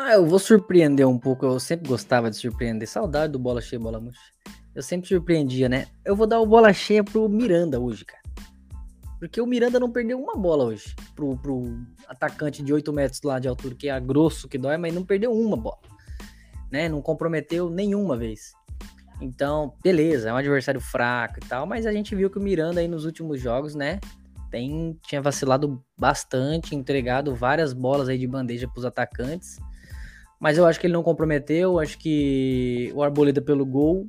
Ah, 0.00 0.12
eu 0.12 0.24
vou 0.24 0.38
surpreender 0.38 1.08
um 1.08 1.18
pouco. 1.18 1.44
Eu 1.44 1.58
sempre 1.58 1.88
gostava 1.88 2.30
de 2.30 2.36
surpreender. 2.36 2.86
Saudade 2.88 3.32
do 3.32 3.38
bola 3.38 3.60
cheia, 3.60 3.80
bola 3.80 3.98
murcha. 3.98 4.20
Eu 4.72 4.80
sempre 4.80 5.08
surpreendia, 5.08 5.68
né? 5.68 5.88
Eu 6.04 6.14
vou 6.14 6.24
dar 6.24 6.38
o 6.38 6.46
bola 6.46 6.72
cheia 6.72 7.02
pro 7.02 7.28
Miranda 7.28 7.80
hoje, 7.80 8.04
cara. 8.04 8.22
Porque 9.18 9.40
o 9.40 9.46
Miranda 9.46 9.80
não 9.80 9.90
perdeu 9.90 10.16
uma 10.22 10.36
bola 10.36 10.66
hoje 10.66 10.94
pro, 11.16 11.36
pro 11.38 11.76
atacante 12.06 12.62
de 12.62 12.72
8 12.72 12.92
metros 12.92 13.20
lá 13.22 13.40
de 13.40 13.48
altura, 13.48 13.74
que 13.74 13.88
é 13.88 13.98
grosso, 13.98 14.48
que 14.48 14.56
dói, 14.56 14.76
mas 14.76 14.94
não 14.94 15.04
perdeu 15.04 15.32
uma 15.32 15.56
bola. 15.56 15.80
Né? 16.70 16.88
Não 16.88 17.02
comprometeu 17.02 17.68
nenhuma 17.68 18.16
vez. 18.16 18.52
Então, 19.20 19.74
beleza, 19.82 20.28
é 20.28 20.32
um 20.32 20.36
adversário 20.36 20.80
fraco 20.80 21.40
e 21.44 21.48
tal, 21.48 21.66
mas 21.66 21.86
a 21.86 21.92
gente 21.92 22.14
viu 22.14 22.30
que 22.30 22.38
o 22.38 22.40
Miranda 22.40 22.78
aí 22.78 22.86
nos 22.86 23.04
últimos 23.04 23.40
jogos, 23.40 23.74
né, 23.74 23.98
tem, 24.48 24.96
tinha 25.02 25.20
vacilado 25.20 25.84
bastante, 25.98 26.76
entregado 26.76 27.34
várias 27.34 27.72
bolas 27.72 28.08
aí 28.08 28.16
de 28.16 28.28
bandeja 28.28 28.68
para 28.68 28.78
os 28.78 28.84
atacantes. 28.84 29.58
Mas 30.38 30.56
eu 30.56 30.66
acho 30.66 30.78
que 30.78 30.86
ele 30.86 30.94
não 30.94 31.02
comprometeu, 31.02 31.78
acho 31.78 31.98
que 31.98 32.92
o 32.94 33.02
Arboleda 33.02 33.42
pelo 33.42 33.66
gol, 33.66 34.08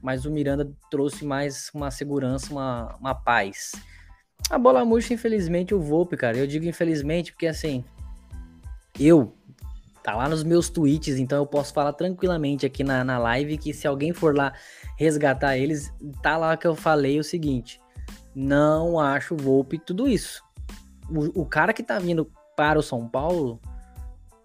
mas 0.00 0.24
o 0.24 0.30
Miranda 0.30 0.70
trouxe 0.90 1.24
mais 1.24 1.70
uma 1.74 1.90
segurança, 1.90 2.52
uma, 2.52 2.94
uma 3.00 3.14
paz. 3.14 3.72
A 4.50 4.58
bola 4.58 4.84
murcha, 4.84 5.14
infelizmente, 5.14 5.74
o 5.74 5.80
Volpe, 5.80 6.16
cara. 6.16 6.36
Eu 6.36 6.46
digo 6.46 6.66
infelizmente 6.66 7.32
porque, 7.32 7.46
assim, 7.46 7.84
eu, 9.00 9.34
tá 10.02 10.14
lá 10.14 10.28
nos 10.28 10.44
meus 10.44 10.68
tweets, 10.68 11.18
então 11.18 11.38
eu 11.38 11.46
posso 11.46 11.72
falar 11.72 11.92
tranquilamente 11.94 12.66
aqui 12.66 12.84
na, 12.84 13.02
na 13.02 13.18
live 13.18 13.58
que 13.58 13.72
se 13.72 13.86
alguém 13.86 14.12
for 14.12 14.36
lá 14.36 14.52
resgatar 14.96 15.56
eles, 15.56 15.92
tá 16.22 16.36
lá 16.36 16.56
que 16.56 16.66
eu 16.66 16.76
falei 16.76 17.18
o 17.18 17.24
seguinte: 17.24 17.80
não 18.34 19.00
acho 19.00 19.34
o 19.34 19.38
Volpe 19.38 19.78
tudo 19.78 20.06
isso. 20.06 20.42
O, 21.10 21.42
o 21.42 21.46
cara 21.46 21.72
que 21.72 21.82
tá 21.82 21.98
vindo 21.98 22.30
para 22.56 22.78
o 22.78 22.82
São 22.82 23.08
Paulo 23.08 23.60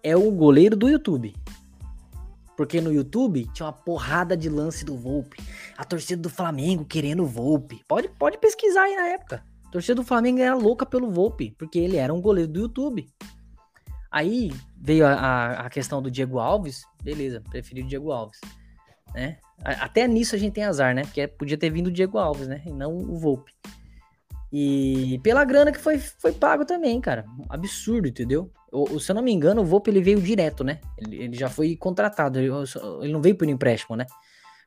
é 0.02 0.16
o 0.16 0.30
goleiro 0.30 0.76
do 0.76 0.88
YouTube. 0.88 1.34
Porque 2.56 2.80
no 2.80 2.92
YouTube 2.92 3.48
tinha 3.54 3.66
uma 3.66 3.72
porrada 3.72 4.36
de 4.36 4.48
lance 4.48 4.84
do 4.84 4.96
Volpe. 4.96 5.42
A 5.78 5.84
torcida 5.84 6.20
do 6.20 6.28
Flamengo 6.28 6.84
querendo 6.84 7.22
o 7.22 7.26
Volpe. 7.26 7.82
Pode, 7.88 8.08
pode 8.10 8.38
pesquisar 8.38 8.82
aí 8.82 8.96
na 8.96 9.08
época. 9.08 9.42
A 9.66 9.70
torcida 9.70 9.94
do 9.94 10.04
Flamengo 10.04 10.40
era 10.40 10.54
louca 10.54 10.84
pelo 10.84 11.10
Volpe, 11.10 11.54
porque 11.58 11.78
ele 11.78 11.96
era 11.96 12.12
um 12.12 12.20
goleiro 12.20 12.50
do 12.50 12.60
YouTube. 12.60 13.08
Aí 14.10 14.52
veio 14.76 15.06
a, 15.06 15.52
a, 15.52 15.70
questão 15.70 16.02
do 16.02 16.10
Diego 16.10 16.38
Alves. 16.38 16.84
Beleza, 17.02 17.40
preferi 17.48 17.82
o 17.82 17.86
Diego 17.86 18.10
Alves. 18.10 18.40
Né? 19.14 19.38
Até 19.62 20.08
nisso 20.08 20.34
a 20.34 20.38
gente 20.38 20.54
tem 20.54 20.64
azar, 20.64 20.94
né? 20.94 21.02
Porque 21.02 21.26
podia 21.28 21.56
ter 21.56 21.70
vindo 21.70 21.86
o 21.86 21.92
Diego 21.92 22.18
Alves, 22.18 22.48
né? 22.48 22.62
E 22.66 22.72
não 22.72 22.96
o 22.96 23.16
Volpe. 23.16 23.52
E 24.52 25.20
pela 25.22 25.44
grana 25.44 25.70
que 25.70 25.78
foi, 25.78 25.98
foi 25.98 26.32
pago 26.32 26.64
também, 26.64 27.00
cara. 27.00 27.24
Absurdo, 27.48 28.08
entendeu? 28.08 28.50
O, 28.72 28.98
se 28.98 29.10
eu 29.10 29.14
não 29.14 29.22
me 29.22 29.32
engano, 29.32 29.62
o 29.62 29.64
Volpe 29.64 29.90
ele 29.90 30.00
veio 30.00 30.20
direto, 30.20 30.64
né? 30.64 30.80
Ele, 30.98 31.16
ele 31.24 31.36
já 31.36 31.48
foi 31.48 31.76
contratado, 31.76 32.38
ele, 32.38 32.50
ele, 33.02 33.12
não 33.12 33.22
veio 33.22 33.36
por 33.36 33.48
empréstimo, 33.48 33.96
né? 33.96 34.06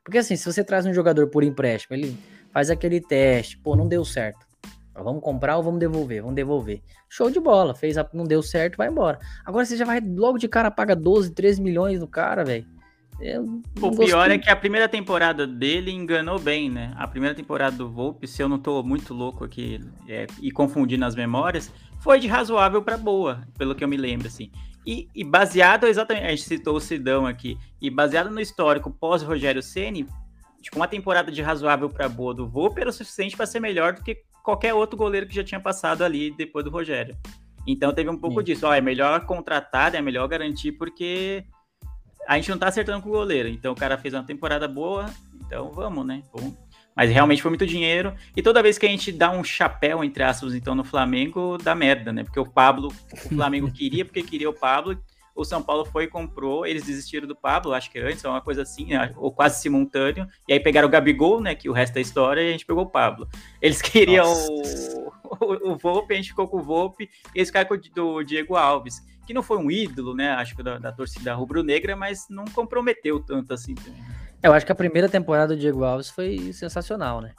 Porque 0.02 0.18
assim, 0.18 0.36
se 0.36 0.44
você 0.44 0.62
traz 0.62 0.84
um 0.86 0.92
jogador 0.92 1.28
por 1.28 1.42
empréstimo, 1.42 1.96
ele 1.96 2.16
faz 2.50 2.70
aquele 2.70 3.00
teste, 3.00 3.58
pô, 3.58 3.74
não 3.74 3.88
deu 3.88 4.04
certo. 4.04 4.46
Vamos 4.94 5.22
comprar 5.22 5.56
ou 5.56 5.62
vamos 5.62 5.80
devolver? 5.80 6.20
Vamos 6.20 6.36
devolver. 6.36 6.80
Show 7.08 7.30
de 7.30 7.40
bola, 7.40 7.74
fez, 7.74 7.98
a, 7.98 8.08
não 8.12 8.24
deu 8.24 8.42
certo, 8.42 8.76
vai 8.76 8.88
embora. 8.88 9.18
Agora 9.44 9.64
você 9.64 9.76
já 9.76 9.84
vai 9.84 10.00
logo 10.00 10.38
de 10.38 10.48
cara 10.48 10.70
paga 10.70 10.94
12, 10.94 11.32
13 11.32 11.60
milhões 11.60 11.98
do 11.98 12.06
cara, 12.06 12.44
velho. 12.44 12.66
O 13.80 13.96
pior 13.96 14.30
é 14.30 14.38
que 14.38 14.50
a 14.50 14.56
primeira 14.56 14.88
temporada 14.88 15.46
dele 15.46 15.90
enganou 15.90 16.38
bem, 16.38 16.68
né? 16.68 16.92
A 16.96 17.06
primeira 17.06 17.34
temporada 17.34 17.76
do 17.76 17.88
Volpe, 17.88 18.26
se 18.26 18.42
eu 18.42 18.48
não 18.48 18.58
tô 18.58 18.82
muito 18.82 19.14
louco 19.14 19.44
aqui 19.44 19.80
é, 20.08 20.26
e 20.42 20.50
confundindo 20.50 21.04
as 21.04 21.14
memórias, 21.14 21.72
foi 22.00 22.18
de 22.18 22.26
razoável 22.26 22.82
para 22.82 22.98
boa, 22.98 23.46
pelo 23.56 23.74
que 23.74 23.84
eu 23.84 23.88
me 23.88 23.96
lembro, 23.96 24.26
assim. 24.26 24.50
E, 24.86 25.08
e, 25.14 25.24
baseado 25.24 25.86
exatamente, 25.86 26.26
a 26.26 26.30
gente 26.30 26.42
citou 26.42 26.76
o 26.76 26.80
Sidão 26.80 27.26
aqui, 27.26 27.56
e 27.80 27.88
baseado 27.88 28.30
no 28.30 28.40
histórico 28.40 28.90
pós 28.90 29.22
Rogério 29.22 29.62
Ceni, 29.62 30.06
tipo, 30.60 30.76
uma 30.76 30.88
temporada 30.88 31.32
de 31.32 31.40
razoável 31.40 31.88
para 31.88 32.08
boa 32.08 32.34
do 32.34 32.46
Volpe 32.46 32.80
era 32.80 32.90
o 32.90 32.92
suficiente 32.92 33.36
para 33.36 33.46
ser 33.46 33.60
melhor 33.60 33.94
do 33.94 34.02
que 34.02 34.18
qualquer 34.42 34.74
outro 34.74 34.96
goleiro 34.96 35.26
que 35.26 35.34
já 35.34 35.42
tinha 35.42 35.60
passado 35.60 36.02
ali 36.04 36.30
depois 36.36 36.64
do 36.64 36.70
Rogério. 36.70 37.16
Então 37.66 37.94
teve 37.94 38.10
um 38.10 38.18
pouco 38.18 38.40
Sim. 38.40 38.44
disso, 38.44 38.66
ó, 38.66 38.74
é 38.74 38.80
melhor 38.80 39.24
contratar, 39.24 39.94
é 39.94 40.02
melhor 40.02 40.28
garantir 40.28 40.72
porque 40.72 41.44
a 42.26 42.36
gente 42.36 42.50
não 42.50 42.58
tá 42.58 42.68
acertando 42.68 43.02
com 43.02 43.08
o 43.08 43.12
goleiro. 43.12 43.48
Então 43.48 43.72
o 43.72 43.76
cara 43.76 43.98
fez 43.98 44.14
uma 44.14 44.22
temporada 44.22 44.66
boa, 44.66 45.06
então 45.46 45.70
vamos, 45.72 46.06
né? 46.06 46.22
Vamos. 46.32 46.54
Mas 46.94 47.10
realmente 47.10 47.42
foi 47.42 47.50
muito 47.50 47.66
dinheiro. 47.66 48.14
E 48.36 48.42
toda 48.42 48.62
vez 48.62 48.78
que 48.78 48.86
a 48.86 48.88
gente 48.88 49.10
dá 49.10 49.30
um 49.30 49.42
chapéu, 49.42 50.04
entre 50.04 50.22
aspas, 50.22 50.54
então, 50.54 50.74
no 50.74 50.84
Flamengo, 50.84 51.58
dá 51.58 51.74
merda, 51.74 52.12
né? 52.12 52.22
Porque 52.22 52.38
o 52.38 52.48
Pablo, 52.48 52.92
o 53.12 53.34
Flamengo 53.34 53.70
queria 53.72 54.04
porque 54.04 54.22
queria 54.22 54.48
o 54.48 54.54
Pablo. 54.54 54.96
O 55.34 55.44
São 55.44 55.60
Paulo 55.60 55.84
foi 55.84 56.04
e 56.04 56.08
comprou, 56.08 56.64
eles 56.64 56.84
desistiram 56.84 57.26
do 57.26 57.34
Pablo, 57.34 57.74
acho 57.74 57.90
que 57.90 57.98
antes, 57.98 58.24
uma 58.24 58.40
coisa 58.40 58.62
assim, 58.62 58.86
né? 58.86 59.12
ou 59.16 59.32
quase 59.32 59.60
simultâneo. 59.60 60.28
E 60.46 60.52
aí 60.52 60.60
pegaram 60.60 60.86
o 60.86 60.90
Gabigol, 60.90 61.40
né? 61.40 61.56
Que 61.56 61.68
o 61.68 61.72
resto 61.72 61.94
da 61.94 62.00
história, 62.00 62.40
e 62.40 62.50
a 62.50 62.52
gente 62.52 62.64
pegou 62.64 62.84
o 62.84 62.88
Pablo. 62.88 63.28
Eles 63.60 63.82
queriam 63.82 64.32
o, 64.32 65.12
o, 65.40 65.72
o 65.72 65.76
Volpe, 65.76 66.14
a 66.14 66.16
gente 66.16 66.28
ficou 66.28 66.46
com 66.46 66.58
o 66.58 66.62
Volpe, 66.62 67.10
e 67.34 67.38
eles 67.38 67.48
ficaram 67.48 67.66
com 67.66 67.74
o 67.74 67.78
do 67.78 68.22
Diego 68.22 68.54
Alves 68.54 69.02
que 69.26 69.34
não 69.34 69.42
foi 69.42 69.58
um 69.58 69.70
ídolo, 69.70 70.14
né? 70.14 70.30
Acho 70.30 70.54
que 70.54 70.62
da, 70.62 70.78
da 70.78 70.92
torcida 70.92 71.34
rubro-negra, 71.34 71.96
mas 71.96 72.26
não 72.28 72.44
comprometeu 72.44 73.20
tanto 73.20 73.52
assim. 73.52 73.74
Eu 74.42 74.52
acho 74.52 74.66
que 74.66 74.72
a 74.72 74.74
primeira 74.74 75.08
temporada 75.08 75.54
do 75.54 75.60
Diego 75.60 75.84
Alves 75.84 76.10
foi 76.10 76.52
sensacional, 76.52 77.20
né? 77.20 77.32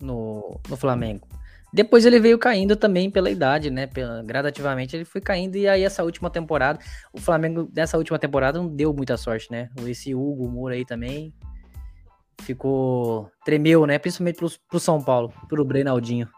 No, 0.00 0.60
no 0.68 0.76
Flamengo. 0.76 1.28
Depois 1.72 2.04
ele 2.04 2.18
veio 2.18 2.36
caindo 2.36 2.74
também 2.74 3.08
pela 3.10 3.30
idade, 3.30 3.70
né? 3.70 3.86
Pela, 3.86 4.22
gradativamente 4.22 4.96
ele 4.96 5.04
foi 5.04 5.20
caindo. 5.20 5.56
E 5.56 5.68
aí, 5.68 5.84
essa 5.84 6.02
última 6.02 6.28
temporada, 6.28 6.80
o 7.12 7.20
Flamengo, 7.20 7.70
nessa 7.74 7.96
última 7.96 8.18
temporada, 8.18 8.58
não 8.58 8.68
deu 8.68 8.92
muita 8.92 9.16
sorte, 9.16 9.50
né? 9.50 9.70
Esse 9.86 10.14
Hugo 10.14 10.48
Moura 10.48 10.74
aí 10.74 10.84
também 10.84 11.32
ficou. 12.40 13.30
tremeu, 13.44 13.86
né? 13.86 13.98
Principalmente 13.98 14.36
pro, 14.36 14.50
pro 14.68 14.80
São 14.80 15.00
Paulo, 15.00 15.32
pro 15.48 15.64
Brenaldinho 15.64 16.28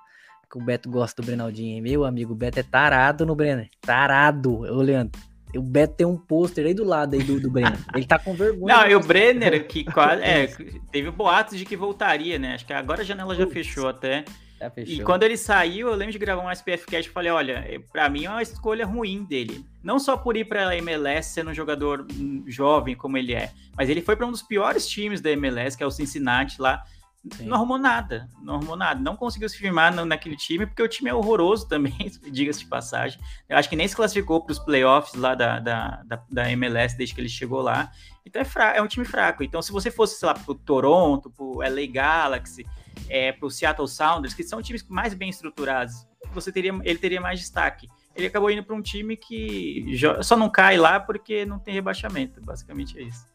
que 0.52 0.58
o 0.58 0.60
Beto 0.60 0.90
gosta 0.90 1.22
do 1.22 1.24
Brenaldinho, 1.24 1.76
hein? 1.76 1.80
Meu 1.80 2.04
amigo, 2.04 2.34
o 2.34 2.36
Beto 2.36 2.60
é 2.60 2.62
tarado 2.62 3.24
no 3.24 3.34
Brenner. 3.34 3.70
Tarado, 3.80 4.60
ô 4.60 4.82
Leandro. 4.82 5.18
O 5.56 5.62
Beto 5.62 5.94
tem 5.94 6.06
um 6.06 6.16
pôster 6.16 6.66
aí 6.66 6.74
do 6.74 6.84
lado 6.84 7.14
aí 7.14 7.22
do, 7.22 7.40
do 7.40 7.50
Brenner. 7.50 7.78
Ele 7.94 8.04
tá 8.04 8.18
com 8.18 8.34
vergonha. 8.34 8.76
Não, 8.76 8.86
e 8.86 8.94
o 8.94 9.00
Brenner, 9.00 9.66
que 9.66 9.84
quase. 9.90 10.22
É, 10.22 10.46
teve 10.90 11.10
boatos 11.10 11.58
de 11.58 11.64
que 11.64 11.74
voltaria, 11.74 12.38
né? 12.38 12.54
Acho 12.54 12.66
que 12.66 12.72
agora 12.72 13.00
a 13.00 13.04
janela 13.04 13.34
já 13.34 13.46
fechou 13.46 13.88
até. 13.88 14.24
Já 14.60 14.70
fechou. 14.70 14.94
E 14.94 15.02
quando 15.02 15.22
ele 15.22 15.38
saiu, 15.38 15.88
eu 15.88 15.94
lembro 15.94 16.12
de 16.12 16.18
gravar 16.18 16.42
um 16.42 16.50
SPF 16.50 16.86
Cast 16.86 17.08
e 17.10 17.12
falei: 17.12 17.30
olha, 17.32 17.64
é, 17.66 17.78
para 17.78 18.08
mim 18.10 18.24
é 18.24 18.30
uma 18.30 18.42
escolha 18.42 18.84
ruim 18.84 19.24
dele. 19.24 19.64
Não 19.82 19.98
só 19.98 20.18
por 20.18 20.36
ir 20.36 20.44
pra 20.44 20.76
MLS 20.76 21.30
sendo 21.30 21.50
um 21.50 21.54
jogador 21.54 22.06
jovem 22.46 22.94
como 22.94 23.16
ele 23.16 23.34
é, 23.34 23.50
mas 23.76 23.88
ele 23.88 24.02
foi 24.02 24.16
para 24.16 24.26
um 24.26 24.30
dos 24.30 24.42
piores 24.42 24.86
times 24.86 25.20
da 25.20 25.30
MLS, 25.30 25.76
que 25.76 25.82
é 25.82 25.86
o 25.86 25.90
Cincinnati 25.90 26.60
lá. 26.60 26.82
Sim. 27.30 27.46
Não 27.46 27.56
arrumou 27.56 27.78
nada, 27.78 28.28
não 28.42 28.56
arrumou 28.56 28.76
nada. 28.76 29.00
Não 29.00 29.16
conseguiu 29.16 29.48
se 29.48 29.56
firmar 29.56 29.94
no, 29.94 30.04
naquele 30.04 30.36
time, 30.36 30.66
porque 30.66 30.82
o 30.82 30.88
time 30.88 31.08
é 31.08 31.14
horroroso 31.14 31.66
também, 31.68 32.10
diga-se 32.30 32.60
de 32.60 32.66
passagem. 32.66 33.20
Eu 33.48 33.56
acho 33.56 33.68
que 33.68 33.76
nem 33.76 33.86
se 33.86 33.94
classificou 33.94 34.44
para 34.44 34.52
os 34.52 34.58
playoffs 34.58 35.14
lá 35.14 35.34
da, 35.34 35.60
da, 35.60 36.02
da, 36.04 36.24
da, 36.28 36.50
MLS 36.50 36.96
desde 36.96 37.14
que 37.14 37.20
ele 37.20 37.28
chegou 37.28 37.60
lá. 37.60 37.92
Então 38.26 38.42
é, 38.42 38.44
fraco, 38.44 38.78
é 38.78 38.82
um 38.82 38.88
time 38.88 39.04
fraco. 39.04 39.44
Então, 39.44 39.62
se 39.62 39.70
você 39.70 39.90
fosse, 39.90 40.18
sei 40.18 40.26
lá, 40.26 40.34
para 40.34 40.50
o 40.50 40.54
Toronto, 40.54 41.30
para 41.30 41.44
o 41.44 41.58
LA 41.58 41.86
Galaxy, 41.92 42.66
é, 43.08 43.30
para 43.30 43.46
o 43.46 43.50
Seattle 43.50 43.88
Sounders, 43.88 44.34
que 44.34 44.42
são 44.42 44.60
times 44.60 44.84
mais 44.88 45.14
bem 45.14 45.30
estruturados, 45.30 46.06
você 46.32 46.50
teria, 46.50 46.72
ele 46.82 46.98
teria 46.98 47.20
mais 47.20 47.38
destaque. 47.38 47.88
Ele 48.14 48.26
acabou 48.26 48.50
indo 48.50 48.62
para 48.62 48.76
um 48.76 48.82
time 48.82 49.16
que 49.16 49.86
só 50.22 50.36
não 50.36 50.50
cai 50.50 50.76
lá 50.76 51.00
porque 51.00 51.46
não 51.46 51.58
tem 51.58 51.72
rebaixamento. 51.72 52.40
Basicamente 52.42 52.98
é 52.98 53.02
isso. 53.02 53.31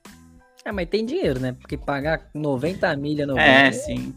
É, 0.68 0.72
mas 0.74 0.90
tem 0.90 1.06
dinheiro, 1.06 1.40
né? 1.40 1.56
Porque 1.58 1.78
pagar 1.78 2.30
90 2.34 2.94
milha 2.98 3.26
no 3.26 3.40
É, 3.40 3.72
sim. 3.72 4.14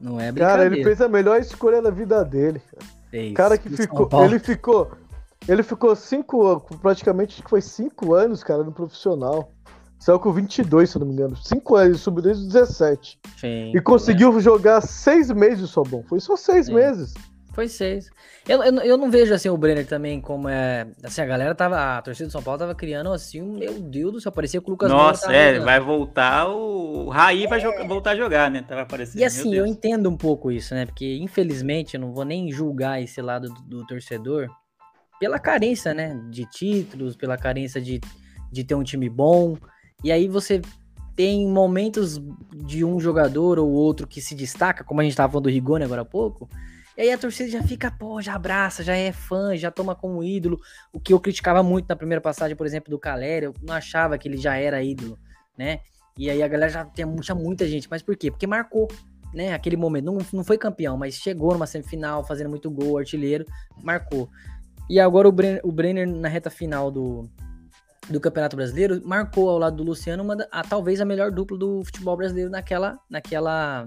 Não 0.00 0.18
é 0.18 0.32
brincadeira. 0.32 0.62
Cara, 0.62 0.64
ele 0.64 0.82
fez 0.82 1.02
a 1.02 1.08
melhor 1.08 1.38
escolha 1.38 1.82
da 1.82 1.90
vida 1.90 2.24
dele. 2.24 2.62
Fez. 3.10 3.34
Cara 3.34 3.58
que 3.58 3.68
ficou, 3.68 4.08
ele 4.24 4.38
ficou, 4.38 4.90
ele 5.46 5.62
ficou 5.62 5.94
cinco, 5.94 6.66
praticamente 6.80 7.42
foi 7.46 7.60
cinco 7.60 8.14
anos, 8.14 8.42
cara, 8.42 8.64
no 8.64 8.72
profissional. 8.72 9.52
Saiu 9.98 10.18
com 10.18 10.32
22, 10.32 10.88
se 10.88 10.96
eu 10.96 11.00
não 11.00 11.08
me 11.08 11.12
engano. 11.12 11.36
Cinco 11.36 11.76
anos, 11.76 12.00
subiu 12.00 12.22
desde 12.22 12.46
17. 12.46 13.20
Sim, 13.36 13.72
e 13.76 13.80
conseguiu 13.82 14.34
é. 14.38 14.40
jogar 14.40 14.80
seis 14.80 15.30
meses 15.30 15.68
só 15.68 15.82
bom. 15.82 16.02
Foi 16.08 16.20
só 16.20 16.36
seis 16.36 16.66
sim. 16.66 16.74
meses. 16.74 17.12
Foi 17.52 17.66
seis. 17.66 18.10
Eu, 18.48 18.62
eu, 18.62 18.74
eu, 18.82 18.96
não 18.96 19.10
vejo 19.10 19.34
assim 19.34 19.48
o 19.48 19.56
Brenner 19.56 19.86
também 19.86 20.20
como 20.20 20.48
é. 20.48 20.86
Assim, 21.02 21.20
a 21.20 21.26
galera 21.26 21.54
tava. 21.54 21.98
A 21.98 22.02
torcida 22.02 22.28
do 22.28 22.32
São 22.32 22.42
Paulo 22.42 22.58
tava 22.58 22.74
criando 22.74 23.12
assim, 23.12 23.40
meu 23.42 23.80
Deus 23.80 24.12
do 24.12 24.20
céu, 24.20 24.30
parecia 24.30 24.60
que 24.60 24.68
o 24.68 24.70
Lucas 24.70 24.90
Nossa, 24.90 25.32
é, 25.32 25.54
jogando. 25.54 25.64
vai 25.64 25.80
voltar 25.80 26.48
o. 26.48 27.06
O 27.06 27.08
Raí 27.08 27.44
é. 27.44 27.48
vai 27.48 27.60
jogar, 27.60 27.86
voltar 27.86 28.10
a 28.12 28.16
jogar, 28.16 28.50
né? 28.50 28.62
Tava 28.66 28.82
aparecendo. 28.82 29.20
E 29.20 29.24
assim, 29.24 29.54
eu 29.54 29.66
entendo 29.66 30.08
um 30.08 30.16
pouco 30.16 30.52
isso, 30.52 30.74
né? 30.74 30.86
Porque, 30.86 31.18
infelizmente, 31.18 31.94
eu 31.94 32.00
não 32.00 32.12
vou 32.12 32.24
nem 32.24 32.52
julgar 32.52 33.02
esse 33.02 33.20
lado 33.20 33.48
do, 33.48 33.62
do 33.62 33.86
torcedor. 33.86 34.48
pela 35.18 35.38
carência, 35.38 35.92
né, 35.92 36.18
de 36.30 36.46
títulos, 36.46 37.16
pela 37.16 37.36
carência 37.36 37.80
de, 37.80 38.00
de 38.50 38.64
ter 38.64 38.74
um 38.74 38.84
time 38.84 39.08
bom. 39.08 39.56
E 40.04 40.12
aí 40.12 40.28
você 40.28 40.62
tem 41.16 41.46
momentos 41.46 42.18
de 42.54 42.84
um 42.84 42.98
jogador 42.98 43.58
ou 43.58 43.70
outro 43.70 44.06
que 44.06 44.22
se 44.22 44.34
destaca, 44.34 44.82
como 44.82 45.00
a 45.00 45.04
gente 45.04 45.12
estava 45.12 45.30
falando 45.30 45.44
do 45.44 45.50
Rigoni 45.50 45.84
agora 45.84 46.02
há 46.02 46.04
pouco, 46.06 46.48
e 46.96 47.02
aí 47.02 47.12
a 47.12 47.18
torcida 47.18 47.48
já 47.48 47.62
fica, 47.62 47.90
pô, 47.90 48.20
já 48.20 48.34
abraça, 48.34 48.82
já 48.82 48.96
é 48.96 49.12
fã, 49.12 49.56
já 49.56 49.70
toma 49.70 49.94
como 49.94 50.22
ídolo. 50.22 50.60
O 50.92 51.00
que 51.00 51.12
eu 51.12 51.20
criticava 51.20 51.62
muito 51.62 51.88
na 51.88 51.96
primeira 51.96 52.20
passagem, 52.20 52.56
por 52.56 52.66
exemplo, 52.66 52.90
do 52.90 52.98
Caleri, 52.98 53.46
eu 53.46 53.54
não 53.62 53.74
achava 53.74 54.18
que 54.18 54.28
ele 54.28 54.36
já 54.36 54.56
era 54.56 54.82
ídolo, 54.82 55.18
né? 55.56 55.80
E 56.18 56.28
aí 56.28 56.42
a 56.42 56.48
galera 56.48 56.70
já 56.70 56.84
tinha 56.84 57.06
muita, 57.06 57.34
muita 57.34 57.66
gente. 57.66 57.88
Mas 57.90 58.02
por 58.02 58.16
quê? 58.16 58.30
Porque 58.30 58.46
marcou, 58.46 58.88
né? 59.32 59.54
Aquele 59.54 59.76
momento. 59.76 60.04
Não, 60.04 60.18
não 60.32 60.44
foi 60.44 60.58
campeão, 60.58 60.96
mas 60.96 61.14
chegou 61.14 61.52
numa 61.52 61.66
semifinal, 61.66 62.24
fazendo 62.24 62.50
muito 62.50 62.70
gol, 62.70 62.98
artilheiro, 62.98 63.44
marcou. 63.82 64.28
E 64.88 64.98
agora 64.98 65.28
o 65.28 65.32
Brenner, 65.32 65.60
o 65.64 65.70
Brenner 65.70 66.08
na 66.08 66.28
reta 66.28 66.50
final 66.50 66.90
do, 66.90 67.30
do 68.10 68.20
Campeonato 68.20 68.56
Brasileiro, 68.56 69.00
marcou 69.04 69.48
ao 69.48 69.58
lado 69.58 69.76
do 69.76 69.84
Luciano 69.84 70.22
uma, 70.22 70.36
a, 70.50 70.62
talvez 70.62 71.00
a 71.00 71.04
melhor 71.04 71.30
dupla 71.30 71.56
do 71.56 71.84
futebol 71.84 72.16
brasileiro 72.16 72.50
naquela, 72.50 72.98
naquela 73.08 73.86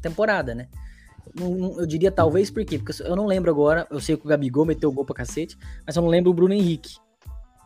temporada, 0.00 0.54
né? 0.54 0.68
Eu 1.78 1.86
diria 1.86 2.10
talvez 2.10 2.50
por 2.50 2.64
quê? 2.64 2.78
Porque 2.78 3.02
eu 3.02 3.16
não 3.16 3.26
lembro 3.26 3.50
agora, 3.50 3.86
eu 3.90 4.00
sei 4.00 4.16
que 4.16 4.26
o 4.26 4.28
Gabigol 4.28 4.64
meteu 4.64 4.90
o 4.90 4.92
gol 4.92 5.04
pra 5.04 5.14
cacete, 5.14 5.56
mas 5.86 5.96
eu 5.96 6.02
não 6.02 6.08
lembro 6.08 6.30
o 6.30 6.34
Bruno 6.34 6.52
Henrique. 6.52 6.96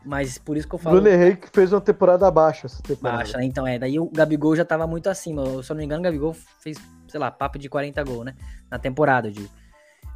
Mas 0.04 0.38
por 0.38 0.57
isso 0.57 0.68
que 0.68 0.74
eu 0.74 0.78
falo. 0.78 1.00
Bruno 1.00 1.12
Henrique 1.12 1.48
fez 1.52 1.72
uma 1.72 1.80
temporada 1.80 2.26
abaixo 2.28 2.66
essa 2.66 2.80
temporada. 2.80 3.18
Baixa, 3.18 3.38
né? 3.38 3.44
Então 3.44 3.66
é. 3.66 3.76
Daí 3.76 3.98
o 3.98 4.09
Gabigol 4.09 4.54
já 4.54 4.64
tava 4.64 4.86
muito 4.86 5.09
acima. 5.09 5.42
Se 5.62 5.72
eu 5.72 5.74
não 5.74 5.78
me 5.78 5.84
engano, 5.84 6.00
o 6.00 6.04
Gabigol 6.04 6.32
fez, 6.61 6.78
sei 7.09 7.18
lá, 7.18 7.28
papo 7.30 7.59
de 7.59 7.68
40 7.68 8.04
gols, 8.04 8.24
né? 8.24 8.34
Na 8.70 8.78
temporada, 8.78 9.26
eu 9.28 9.32
digo. 9.32 9.50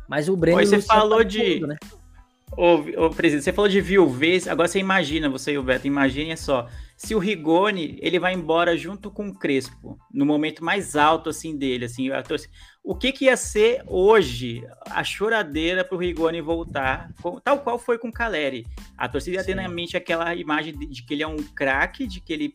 Mas 0.09 0.29
o 0.29 0.37
Breno. 0.37 0.59
Você 0.65 0.81
falou 0.81 1.25
de. 1.25 1.55
Tudo, 1.55 1.67
né? 1.67 1.77
Ô, 2.57 3.05
ô, 3.05 3.11
presidente, 3.11 3.45
você 3.45 3.53
falou 3.53 3.71
de 3.71 3.81
viuvez, 3.81 4.49
agora 4.49 4.67
você 4.67 4.81
imagina, 4.81 5.29
você 5.29 5.53
e 5.53 5.59
o 5.59 5.63
Beto, 5.63 5.87
imagine 5.87 6.37
só, 6.37 6.69
se 6.97 7.15
o 7.15 7.19
Rigoni, 7.19 7.97
ele 8.03 8.19
vai 8.19 8.35
embora 8.35 8.77
junto 8.77 9.09
com 9.11 9.29
o 9.29 9.35
Crespo, 9.35 9.99
no 10.13 10.27
momento 10.27 10.65
mais 10.65 10.97
alto, 10.97 11.31
assim, 11.31 11.57
dele, 11.57 11.85
assim, 11.85 12.09
o 12.83 12.95
que 12.95 13.13
que 13.13 13.27
ia 13.27 13.37
ser 13.37 13.85
hoje 13.87 14.67
a 14.87 15.05
choradeira 15.05 15.85
pro 15.85 15.97
Rigoni 15.97 16.41
voltar, 16.41 17.13
tal 17.45 17.61
qual 17.61 17.79
foi 17.79 17.99
com 17.99 18.09
o 18.09 18.13
Caleri, 18.13 18.67
a 18.99 19.09
torcida 19.09 19.37
ia 19.37 19.45
ter 19.45 19.55
na 19.55 19.69
mente 19.69 19.97
aquela 19.97 20.35
imagem 20.35 20.77
de, 20.77 20.87
de 20.87 21.03
que 21.05 21.15
ele 21.15 21.23
é 21.23 21.29
um 21.29 21.37
craque, 21.37 22.07
de 22.07 22.21
que 22.21 22.33
ele 22.33 22.55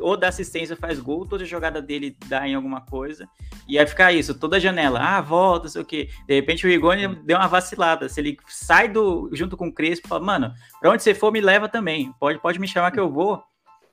ou 0.00 0.16
dá 0.16 0.28
assistência, 0.28 0.76
faz 0.76 0.98
gol, 0.98 1.26
toda 1.26 1.44
jogada 1.44 1.82
dele 1.82 2.16
dá 2.26 2.46
em 2.46 2.54
alguma 2.54 2.80
coisa. 2.80 3.28
E 3.68 3.78
aí 3.78 3.86
ficar 3.86 4.12
isso, 4.12 4.34
toda 4.34 4.60
janela, 4.60 4.98
ah, 5.00 5.20
volta, 5.20 5.68
sei 5.68 5.82
o 5.82 5.84
quê. 5.84 6.08
De 6.26 6.34
repente 6.34 6.66
o 6.66 6.68
Rigoni 6.68 7.14
deu 7.24 7.38
uma 7.38 7.48
vacilada. 7.48 8.08
Se 8.08 8.20
ele 8.20 8.36
sai 8.48 8.88
do 8.88 9.30
junto 9.32 9.56
com 9.56 9.68
o 9.68 9.72
Crespo, 9.72 10.08
fala, 10.08 10.24
mano, 10.24 10.52
pra 10.80 10.90
onde 10.90 11.02
você 11.02 11.14
for, 11.14 11.32
me 11.32 11.40
leva 11.40 11.68
também. 11.68 12.12
Pode, 12.18 12.40
pode 12.40 12.58
me 12.58 12.68
chamar 12.68 12.90
que 12.90 13.00
eu 13.00 13.10
vou. 13.10 13.42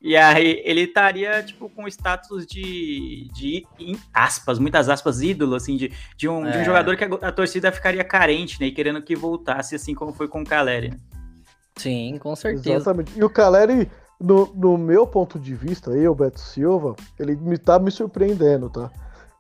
E 0.02 0.16
aí 0.16 0.62
ele 0.64 0.82
estaria, 0.82 1.44
tipo, 1.44 1.70
com 1.70 1.86
status 1.88 2.48
de, 2.48 3.28
de 3.34 3.68
em 3.78 4.00
aspas, 4.14 4.58
muitas 4.58 4.88
aspas, 4.88 5.22
ídolo, 5.22 5.56
assim, 5.56 5.76
de, 5.76 5.92
de, 6.16 6.30
um, 6.30 6.46
é. 6.46 6.52
de 6.52 6.58
um 6.58 6.62
é. 6.62 6.66
jogador 6.66 6.96
que 6.96 7.04
a, 7.04 7.08
a, 7.08 7.32
torcida 7.34 7.70
ficaria 7.70 8.04
carente, 8.04 8.62
né? 8.62 8.68
E 8.68 8.72
querendo 8.72 9.02
que 9.02 9.14
voltasse, 9.14 9.76
assim 9.76 9.94
como 9.94 10.14
foi 10.14 10.30
com 10.30 10.42
o 10.42 10.46
Caleri. 10.46 10.92
Né? 10.92 10.98
Sim, 11.76 12.18
com 12.18 12.34
certeza. 12.34 12.76
Exatamente. 12.76 13.12
E 13.18 13.24
o 13.24 13.30
Caleri 13.30 13.92
no, 14.20 14.46
no 14.54 14.78
meu 14.78 15.08
ponto 15.08 15.40
de 15.40 15.56
vista, 15.56 15.92
eu, 15.92 16.14
Beto 16.14 16.40
Silva, 16.40 16.96
ele 17.18 17.36
me 17.36 17.58
tá 17.58 17.80
me 17.80 17.90
surpreendendo, 17.90 18.70
tá? 18.70 18.92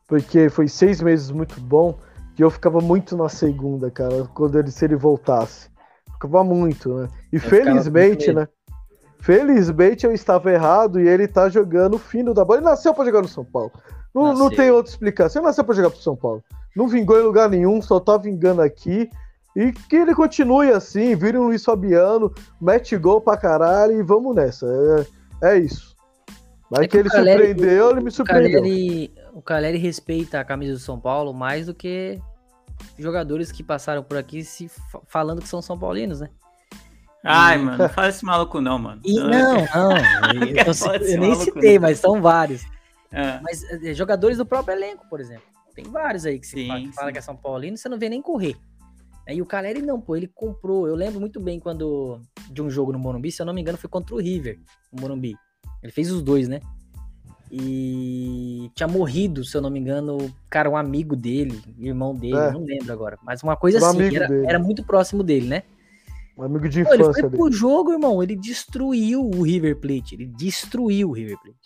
Porque 0.07 0.49
foi 0.49 0.67
seis 0.67 1.01
meses 1.01 1.29
muito 1.29 1.59
bom 1.59 1.97
e 2.37 2.41
eu 2.41 2.49
ficava 2.49 2.79
muito 2.79 3.17
na 3.17 3.27
segunda, 3.27 3.91
cara, 3.91 4.25
quando 4.33 4.57
ele, 4.57 4.71
se 4.71 4.85
ele 4.85 4.95
voltasse. 4.95 5.69
Ficava 6.13 6.43
muito, 6.43 6.93
né? 6.93 7.07
E 7.31 7.35
eu 7.35 7.41
felizmente, 7.41 8.31
né? 8.31 8.47
Felizmente 9.19 10.05
eu 10.05 10.13
estava 10.13 10.51
errado 10.51 10.99
e 10.99 11.07
ele 11.07 11.27
tá 11.27 11.49
jogando 11.49 11.95
o 11.95 11.99
fino 11.99 12.33
da 12.33 12.45
bola. 12.45 12.59
Ele 12.59 12.65
nasceu 12.65 12.93
para 12.93 13.05
jogar 13.05 13.21
no 13.21 13.27
São 13.27 13.43
Paulo. 13.43 13.71
Não, 14.15 14.33
não 14.33 14.49
tem 14.49 14.71
outra 14.71 14.89
explicação. 14.91 15.41
Ele 15.41 15.47
nasceu 15.47 15.63
para 15.63 15.75
jogar 15.75 15.89
pro 15.89 15.99
São 15.99 16.15
Paulo. 16.15 16.41
Não 16.75 16.87
vingou 16.87 17.19
em 17.19 17.23
lugar 17.23 17.49
nenhum, 17.49 17.81
só 17.81 17.99
tá 17.99 18.17
vingando 18.17 18.61
aqui. 18.61 19.09
E 19.59 19.73
que 19.73 19.97
ele 19.97 20.15
continue 20.15 20.71
assim, 20.71 21.13
vire 21.17 21.37
um 21.37 21.47
Luiz 21.47 21.65
Fabiano, 21.65 22.33
mete 22.61 22.95
gol 22.95 23.19
pra 23.19 23.35
caralho 23.35 23.99
e 23.99 24.01
vamos 24.01 24.33
nessa. 24.33 24.65
É, 25.41 25.55
é 25.55 25.57
isso. 25.59 25.97
Mas 26.71 26.83
é 26.83 26.83
que, 26.83 26.91
que 26.91 26.97
ele 26.97 27.09
Caleri, 27.09 27.47
surpreendeu, 27.47 27.91
ele 27.91 27.99
me 27.99 28.09
surpreendeu. 28.09 28.59
O 28.59 28.63
Caleri, 28.63 29.13
o 29.33 29.41
Caleri 29.41 29.77
respeita 29.77 30.39
a 30.39 30.45
camisa 30.45 30.71
do 30.71 30.79
São 30.79 30.97
Paulo 30.97 31.33
mais 31.33 31.65
do 31.65 31.73
que 31.73 32.21
jogadores 32.97 33.51
que 33.51 33.61
passaram 33.61 34.01
por 34.01 34.15
aqui 34.15 34.45
se 34.45 34.71
falando 35.07 35.41
que 35.41 35.47
são 35.49 35.61
São 35.61 35.77
Paulinos, 35.77 36.21
né? 36.21 36.29
Ai, 37.21 37.57
e... 37.57 37.61
mano, 37.61 37.79
não 37.79 37.89
fala 37.89 38.07
esse 38.07 38.23
maluco 38.23 38.61
não, 38.61 38.79
mano. 38.79 39.01
E, 39.03 39.19
não, 39.19 39.29
não. 39.29 39.97
eu, 40.55 41.01
eu, 41.01 41.05
eu 41.05 41.19
nem 41.19 41.35
citei, 41.35 41.75
não. 41.75 41.81
mas 41.81 41.99
são 41.99 42.21
vários. 42.21 42.63
É. 43.11 43.41
Mas 43.41 43.61
é, 43.61 43.93
jogadores 43.93 44.37
do 44.37 44.45
próprio 44.45 44.73
elenco, 44.73 45.05
por 45.09 45.19
exemplo. 45.19 45.43
Tem 45.75 45.83
vários 45.83 46.25
aí 46.25 46.39
que 46.39 46.47
se 46.47 46.55
sim, 46.55 46.67
fala, 46.67 46.79
que, 46.79 46.91
fala 46.93 47.11
que 47.11 47.17
é 47.17 47.21
São 47.21 47.35
Paulino, 47.35 47.75
você 47.75 47.89
não 47.89 47.99
vê 47.99 48.07
nem 48.07 48.21
correr. 48.21 48.55
E 49.33 49.41
o 49.41 49.45
Caleri 49.45 49.81
não, 49.81 49.99
pô, 49.99 50.15
ele 50.15 50.27
comprou. 50.27 50.87
Eu 50.87 50.95
lembro 50.95 51.19
muito 51.19 51.39
bem 51.39 51.59
quando 51.59 52.21
de 52.49 52.61
um 52.61 52.69
jogo 52.69 52.91
no 52.91 52.99
Morumbi, 52.99 53.31
se 53.31 53.41
eu 53.41 53.45
não 53.45 53.53
me 53.53 53.61
engano, 53.61 53.77
foi 53.77 53.89
contra 53.89 54.15
o 54.15 54.19
River, 54.19 54.59
no 54.91 55.01
Morumbi. 55.01 55.35
Ele 55.83 55.91
fez 55.91 56.11
os 56.11 56.21
dois, 56.21 56.47
né? 56.47 56.59
E 57.51 58.69
tinha 58.75 58.87
morrido, 58.87 59.43
se 59.43 59.57
eu 59.57 59.61
não 59.61 59.71
me 59.71 59.79
engano, 59.79 60.17
cara, 60.49 60.69
um 60.69 60.77
amigo 60.77 61.15
dele, 61.15 61.59
irmão 61.79 62.13
dele, 62.13 62.37
é. 62.37 62.51
não 62.51 62.63
lembro 62.63 62.93
agora. 62.93 63.17
Mas 63.23 63.41
uma 63.41 63.55
coisa 63.55 63.79
um 63.79 63.85
assim, 63.85 64.15
era, 64.15 64.27
era, 64.45 64.59
muito 64.59 64.83
próximo 64.83 65.23
dele, 65.23 65.47
né? 65.47 65.63
Um 66.37 66.43
amigo 66.43 66.69
de 66.69 66.81
infância. 66.81 66.97
Pô, 66.97 67.03
ele 67.03 67.13
foi 67.13 67.23
dele. 67.23 67.37
pro 67.37 67.51
jogo, 67.51 67.91
irmão, 67.91 68.21
ele 68.21 68.35
destruiu 68.35 69.27
o 69.27 69.41
River 69.41 69.77
Plate. 69.77 70.13
Ele 70.13 70.27
destruiu 70.27 71.09
o 71.09 71.13
River 71.13 71.39
Plate. 71.41 71.57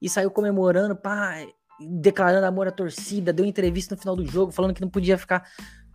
E 0.00 0.08
saiu 0.08 0.30
comemorando, 0.30 0.94
pá, 0.94 1.44
declarando 1.80 2.46
amor 2.46 2.68
à 2.68 2.70
torcida, 2.70 3.32
deu 3.32 3.44
entrevista 3.44 3.94
no 3.94 4.00
final 4.00 4.14
do 4.14 4.24
jogo, 4.24 4.52
falando 4.52 4.74
que 4.74 4.80
não 4.80 4.88
podia 4.88 5.18
ficar 5.18 5.44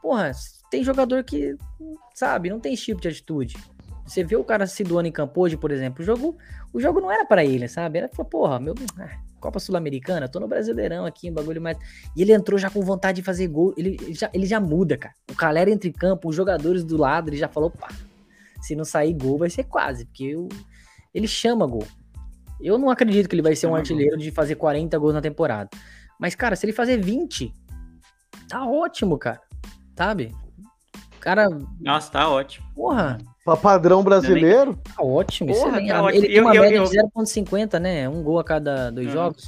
porra, 0.07 0.31
tem 0.71 0.85
jogador 0.85 1.21
que, 1.21 1.57
sabe, 2.15 2.49
não 2.49 2.61
tem 2.61 2.73
esse 2.73 2.85
tipo 2.85 3.01
de 3.01 3.09
atitude. 3.09 3.57
Você 4.05 4.23
vê 4.23 4.37
o 4.37 4.43
cara 4.43 4.65
se 4.65 4.81
doando 4.85 5.09
em 5.09 5.11
campo 5.11 5.41
hoje, 5.41 5.57
por 5.57 5.69
exemplo, 5.69 6.01
o 6.01 6.05
jogo, 6.05 6.37
o 6.71 6.79
jogo 6.79 7.01
não 7.01 7.11
era 7.11 7.25
para 7.25 7.43
ele, 7.43 7.67
sabe? 7.67 7.97
Era, 7.97 8.07
porra, 8.07 8.57
meu, 8.57 8.73
ah, 8.97 9.19
Copa 9.37 9.59
Sul-Americana, 9.59 10.29
tô 10.29 10.39
no 10.39 10.47
Brasileirão 10.47 11.05
aqui, 11.05 11.29
um 11.29 11.33
bagulho 11.33 11.61
mais. 11.61 11.77
E 12.15 12.21
ele 12.21 12.31
entrou 12.31 12.57
já 12.57 12.69
com 12.69 12.79
vontade 12.79 13.17
de 13.17 13.21
fazer 13.21 13.47
gol, 13.49 13.73
ele 13.75 13.97
já, 14.13 14.29
ele 14.33 14.45
já 14.45 14.61
muda, 14.61 14.97
cara. 14.97 15.13
O 15.29 15.35
Calera 15.35 15.69
entra 15.69 15.89
em 15.89 15.91
campo, 15.91 16.29
os 16.29 16.35
jogadores 16.35 16.85
do 16.85 16.95
lado, 16.95 17.29
ele 17.29 17.37
já 17.37 17.49
falou, 17.49 17.69
pá, 17.69 17.89
se 18.61 18.77
não 18.77 18.85
sair 18.85 19.13
gol 19.13 19.37
vai 19.37 19.49
ser 19.49 19.65
quase, 19.65 20.05
porque 20.05 20.23
eu, 20.23 20.47
ele 21.13 21.27
chama 21.27 21.67
gol. 21.67 21.85
Eu 22.61 22.77
não 22.77 22.89
acredito 22.89 23.27
que 23.27 23.35
ele 23.35 23.41
vai 23.41 23.57
ser 23.57 23.67
um 23.67 23.75
artilheiro 23.75 24.15
de 24.17 24.31
fazer 24.31 24.55
40 24.55 24.97
gols 24.97 25.13
na 25.13 25.21
temporada. 25.21 25.69
Mas, 26.17 26.33
cara, 26.33 26.55
se 26.55 26.65
ele 26.65 26.73
fazer 26.73 26.95
20, 26.97 27.53
tá 28.47 28.65
ótimo, 28.65 29.17
cara 29.17 29.46
sabe? 29.97 30.33
Cara. 31.19 31.49
Nossa, 31.81 32.11
tá 32.11 32.29
ótimo. 32.29 32.67
Porra. 32.75 33.17
Pra 33.43 33.57
padrão 33.57 34.03
brasileiro? 34.03 34.77
Tá 34.95 35.01
ótimo. 35.01 35.53
Porra, 35.53 35.85
tá 35.85 36.03
ótimo. 36.03 36.23
Ele 36.23 36.33
tem 36.33 36.41
uma 36.41 36.55
eu, 36.55 36.61
média 36.61 36.75
eu, 36.77 36.83
de 36.83 36.97
0,50, 36.97 37.79
né? 37.79 38.07
Um 38.07 38.21
gol 38.21 38.39
a 38.39 38.43
cada 38.43 38.91
dois 38.91 39.11
jogos. 39.11 39.43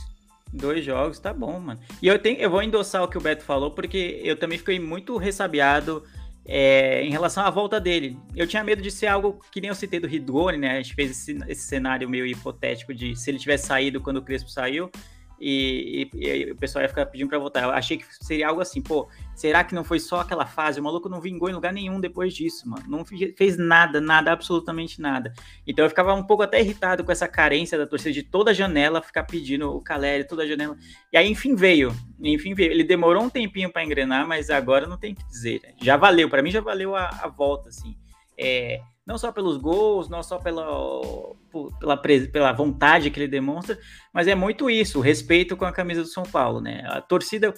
Dois 0.52 0.84
jogos, 0.84 1.20
tá 1.20 1.32
bom, 1.32 1.60
mano. 1.60 1.80
E 2.02 2.08
eu, 2.08 2.18
tenho, 2.18 2.39
eu 2.39 2.50
vou 2.50 2.64
endossar 2.64 3.04
o 3.04 3.08
que 3.08 3.18
o 3.18 3.22
Beto 3.22 3.43
falou, 3.43 3.70
porque 3.72 4.20
eu 4.24 4.36
também 4.36 4.58
fiquei 4.58 4.80
muito 4.80 5.16
ressabiado 5.18 6.04
é, 6.43 7.04
em 7.04 7.12
relação 7.12 7.45
à 7.45 7.52
volta 7.52 7.80
dele. 7.80 8.18
Eu 8.36 8.47
tinha 8.47 8.64
medo 8.64 8.82
de 8.82 8.89
ser 8.89 9.08
algo 9.08 9.39
que 9.52 9.62
nem 9.62 9.70
eu 9.70 9.76
citei 9.76 10.00
do 10.00 10.08
Rigoni, 10.08 10.58
né? 10.58 10.72
A 10.72 10.82
gente 10.82 10.95
fez 10.95 11.12
esse, 11.12 11.38
esse 11.47 11.62
cenário 11.62 12.10
meio 12.10 12.26
hipotético 12.26 12.95
de 12.95 13.16
se 13.16 13.30
ele 13.30 13.38
tivesse 13.38 13.68
saído 13.68 14.02
quando 14.02 14.18
o 14.18 14.22
Crespo 14.24 14.50
saiu 14.50 14.89
e, 15.40 16.10
e, 16.14 16.28
e, 16.28 16.52
o 16.52 16.56
pessoal 16.56 16.82
ia 16.84 16.90
ficar 16.90 17.06
pedindo 17.06 17.30
para 17.30 17.40
votar. 17.40 17.64
Eu 17.64 17.72
achei 17.72 17.98
que 17.98 18.06
seria 18.24 18.48
algo 18.48 18.62
assim, 18.62 18.82
pô, 18.82 19.08
será 19.36 19.64
que 19.64 19.74
não 19.74 19.84
foi 19.84 20.00
só 20.00 20.20
aquela 20.20 20.46
fase? 20.46 20.80
O 20.80 20.84
maluco 20.84 21.08
não 21.08 21.22
vingou 21.22 21.50
em 21.50 21.54
lugar 21.54 21.72
nenhum 21.72 22.00
depois 22.00 22.34
disso, 22.34 22.70
mano. 22.70 22.84
Não 22.88 23.06
fez 23.06 23.58
nada, 23.58 24.02
nada, 24.02 24.32
absolutamente 24.32 25.02
nada. 25.02 25.34
Então 25.66 25.86
eu 25.86 25.90
ficava 25.90 26.14
um 26.14 26.24
pouco 26.24 26.44
até 26.44 26.60
irritado 26.60 27.04
com 27.04 27.12
essa 27.12 27.28
carência 27.28 27.78
da 27.78 27.88
torcida 27.88 28.12
de 28.12 28.24
toda 28.24 28.54
janela 28.54 29.02
ficar 29.02 29.24
pedindo 29.24 29.76
o 29.76 29.82
Caleri, 29.82 30.28
toda 30.28 30.48
janela. 30.48 30.78
E 31.12 31.18
aí, 31.18 31.30
enfim, 31.30 31.56
veio. 31.56 31.96
Enfim, 32.22 32.54
veio. 32.54 32.72
Ele 32.72 32.84
demorou 32.84 33.24
um 33.24 33.30
tempinho 33.30 33.72
para 33.72 33.84
engrenar, 33.84 34.28
mas 34.28 34.50
agora 34.50 34.86
não 34.86 34.98
tem 34.98 35.14
o 35.14 35.16
que 35.16 35.28
dizer. 35.28 35.62
Né? 35.64 35.74
Já 35.82 35.96
valeu, 35.96 36.30
para 36.30 36.42
mim 36.42 36.52
já 36.52 36.62
valeu 36.62 36.96
a, 36.96 37.08
a 37.08 37.28
volta, 37.28 37.70
assim. 37.70 37.98
É, 38.38 38.82
não 39.10 39.18
só 39.18 39.32
pelos 39.32 39.57
gols, 39.57 40.07
não 40.07 40.22
só 40.22 40.38
pela, 40.38 40.64
pela, 41.80 41.97
pela 41.97 42.51
vontade 42.53 43.10
que 43.10 43.20
ele 43.20 43.28
demonstra, 43.28 43.76
mas 44.14 44.28
é 44.28 44.36
muito 44.36 44.70
isso, 44.70 44.99
o 44.99 45.01
respeito 45.01 45.57
com 45.57 45.66
a 45.66 45.72
camisa 45.72 46.03
do 46.03 46.07
São 46.07 46.22
Paulo, 46.22 46.62
né? 46.62 46.84
A 46.86 47.01
torcida 47.01 47.51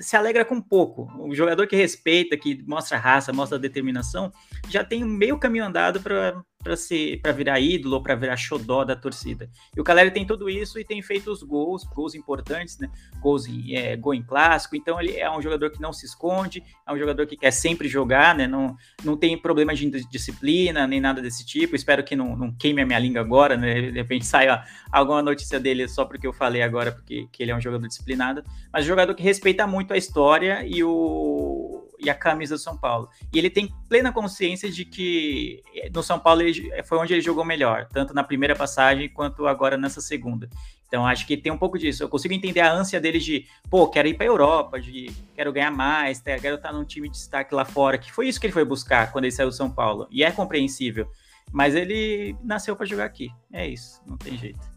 se 0.00 0.16
alegra 0.16 0.42
com 0.42 0.58
pouco. 0.58 1.06
O 1.18 1.34
jogador 1.34 1.66
que 1.66 1.76
respeita, 1.76 2.34
que 2.34 2.64
mostra 2.66 2.96
raça, 2.96 3.30
mostra 3.30 3.58
determinação, 3.58 4.32
já 4.70 4.82
tem 4.82 5.04
meio 5.04 5.38
caminho 5.38 5.66
andado 5.66 6.00
para 6.00 6.42
para 6.66 6.76
ser 6.76 7.20
para 7.20 7.30
virar 7.30 7.60
ídolo 7.60 7.94
ou 7.94 8.02
para 8.02 8.16
virar 8.16 8.36
xodó 8.36 8.84
da 8.84 8.96
torcida. 8.96 9.48
E 9.74 9.80
o 9.80 9.84
Caleri 9.84 10.10
tem 10.10 10.26
tudo 10.26 10.50
isso 10.50 10.80
e 10.80 10.84
tem 10.84 11.00
feito 11.00 11.30
os 11.30 11.42
gols, 11.42 11.84
gols 11.84 12.14
importantes, 12.14 12.78
né? 12.78 12.90
Gols 13.20 13.46
em, 13.46 13.76
é, 13.76 13.96
gol 13.96 14.14
em 14.14 14.22
clássico. 14.22 14.74
Então 14.74 15.00
ele 15.00 15.16
é 15.16 15.30
um 15.30 15.40
jogador 15.40 15.70
que 15.70 15.80
não 15.80 15.92
se 15.92 16.04
esconde, 16.04 16.62
é 16.86 16.92
um 16.92 16.98
jogador 16.98 17.24
que 17.26 17.36
quer 17.36 17.52
sempre 17.52 17.86
jogar, 17.86 18.34
né? 18.34 18.48
Não, 18.48 18.76
não 19.04 19.16
tem 19.16 19.38
problema 19.38 19.72
de 19.74 19.88
disciplina 20.10 20.86
nem 20.86 21.00
nada 21.00 21.22
desse 21.22 21.46
tipo. 21.46 21.76
Espero 21.76 22.02
que 22.02 22.16
não, 22.16 22.36
não 22.36 22.52
queime 22.52 22.82
a 22.82 22.86
minha 22.86 22.98
língua 22.98 23.20
agora, 23.20 23.56
né? 23.56 23.92
De 23.92 23.98
repente 23.98 24.26
saia 24.26 24.64
alguma 24.90 25.22
notícia 25.22 25.60
dele 25.60 25.86
só 25.86 26.04
porque 26.04 26.26
eu 26.26 26.32
falei 26.32 26.62
agora, 26.62 26.90
porque 26.90 27.28
que 27.30 27.42
ele 27.42 27.52
é 27.52 27.56
um 27.56 27.60
jogador 27.60 27.86
disciplinado, 27.86 28.42
mas 28.72 28.84
um 28.84 28.88
jogador 28.88 29.14
que 29.14 29.22
respeita 29.22 29.66
muito 29.66 29.94
a 29.94 29.96
história 29.96 30.66
e 30.66 30.82
o 30.82 31.65
e 31.98 32.10
a 32.10 32.14
camisa 32.14 32.54
do 32.54 32.60
São 32.60 32.76
Paulo. 32.76 33.08
E 33.32 33.38
ele 33.38 33.50
tem 33.50 33.72
plena 33.88 34.12
consciência 34.12 34.70
de 34.70 34.84
que 34.84 35.62
eh, 35.74 35.90
no 35.92 36.02
São 36.02 36.18
Paulo 36.18 36.42
ele, 36.42 36.70
foi 36.84 36.98
onde 36.98 37.14
ele 37.14 37.20
jogou 37.22 37.44
melhor, 37.44 37.86
tanto 37.92 38.14
na 38.14 38.22
primeira 38.22 38.54
passagem 38.54 39.08
quanto 39.08 39.46
agora 39.46 39.76
nessa 39.76 40.00
segunda. 40.00 40.48
Então 40.86 41.06
acho 41.06 41.26
que 41.26 41.36
tem 41.36 41.50
um 41.50 41.58
pouco 41.58 41.78
disso. 41.78 42.02
Eu 42.02 42.08
consigo 42.08 42.32
entender 42.32 42.60
a 42.60 42.72
ânsia 42.72 43.00
dele 43.00 43.18
de, 43.18 43.46
pô, 43.68 43.88
quero 43.88 44.08
ir 44.08 44.14
para 44.14 44.24
a 44.24 44.28
Europa, 44.28 44.80
de 44.80 45.10
quero 45.34 45.52
ganhar 45.52 45.70
mais, 45.70 46.20
quero 46.20 46.56
estar 46.56 46.72
num 46.72 46.84
time 46.84 47.08
de 47.08 47.14
destaque 47.14 47.54
lá 47.54 47.64
fora, 47.64 47.98
que 47.98 48.12
foi 48.12 48.28
isso 48.28 48.40
que 48.40 48.46
ele 48.46 48.52
foi 48.52 48.64
buscar 48.64 49.10
quando 49.10 49.24
ele 49.24 49.32
saiu 49.32 49.48
do 49.48 49.54
São 49.54 49.70
Paulo. 49.70 50.06
E 50.10 50.22
é 50.22 50.30
compreensível. 50.30 51.10
Mas 51.52 51.74
ele 51.74 52.36
nasceu 52.42 52.74
para 52.76 52.86
jogar 52.86 53.04
aqui. 53.04 53.30
É 53.52 53.66
isso, 53.66 54.00
não 54.06 54.16
tem 54.16 54.36
jeito. 54.36 54.76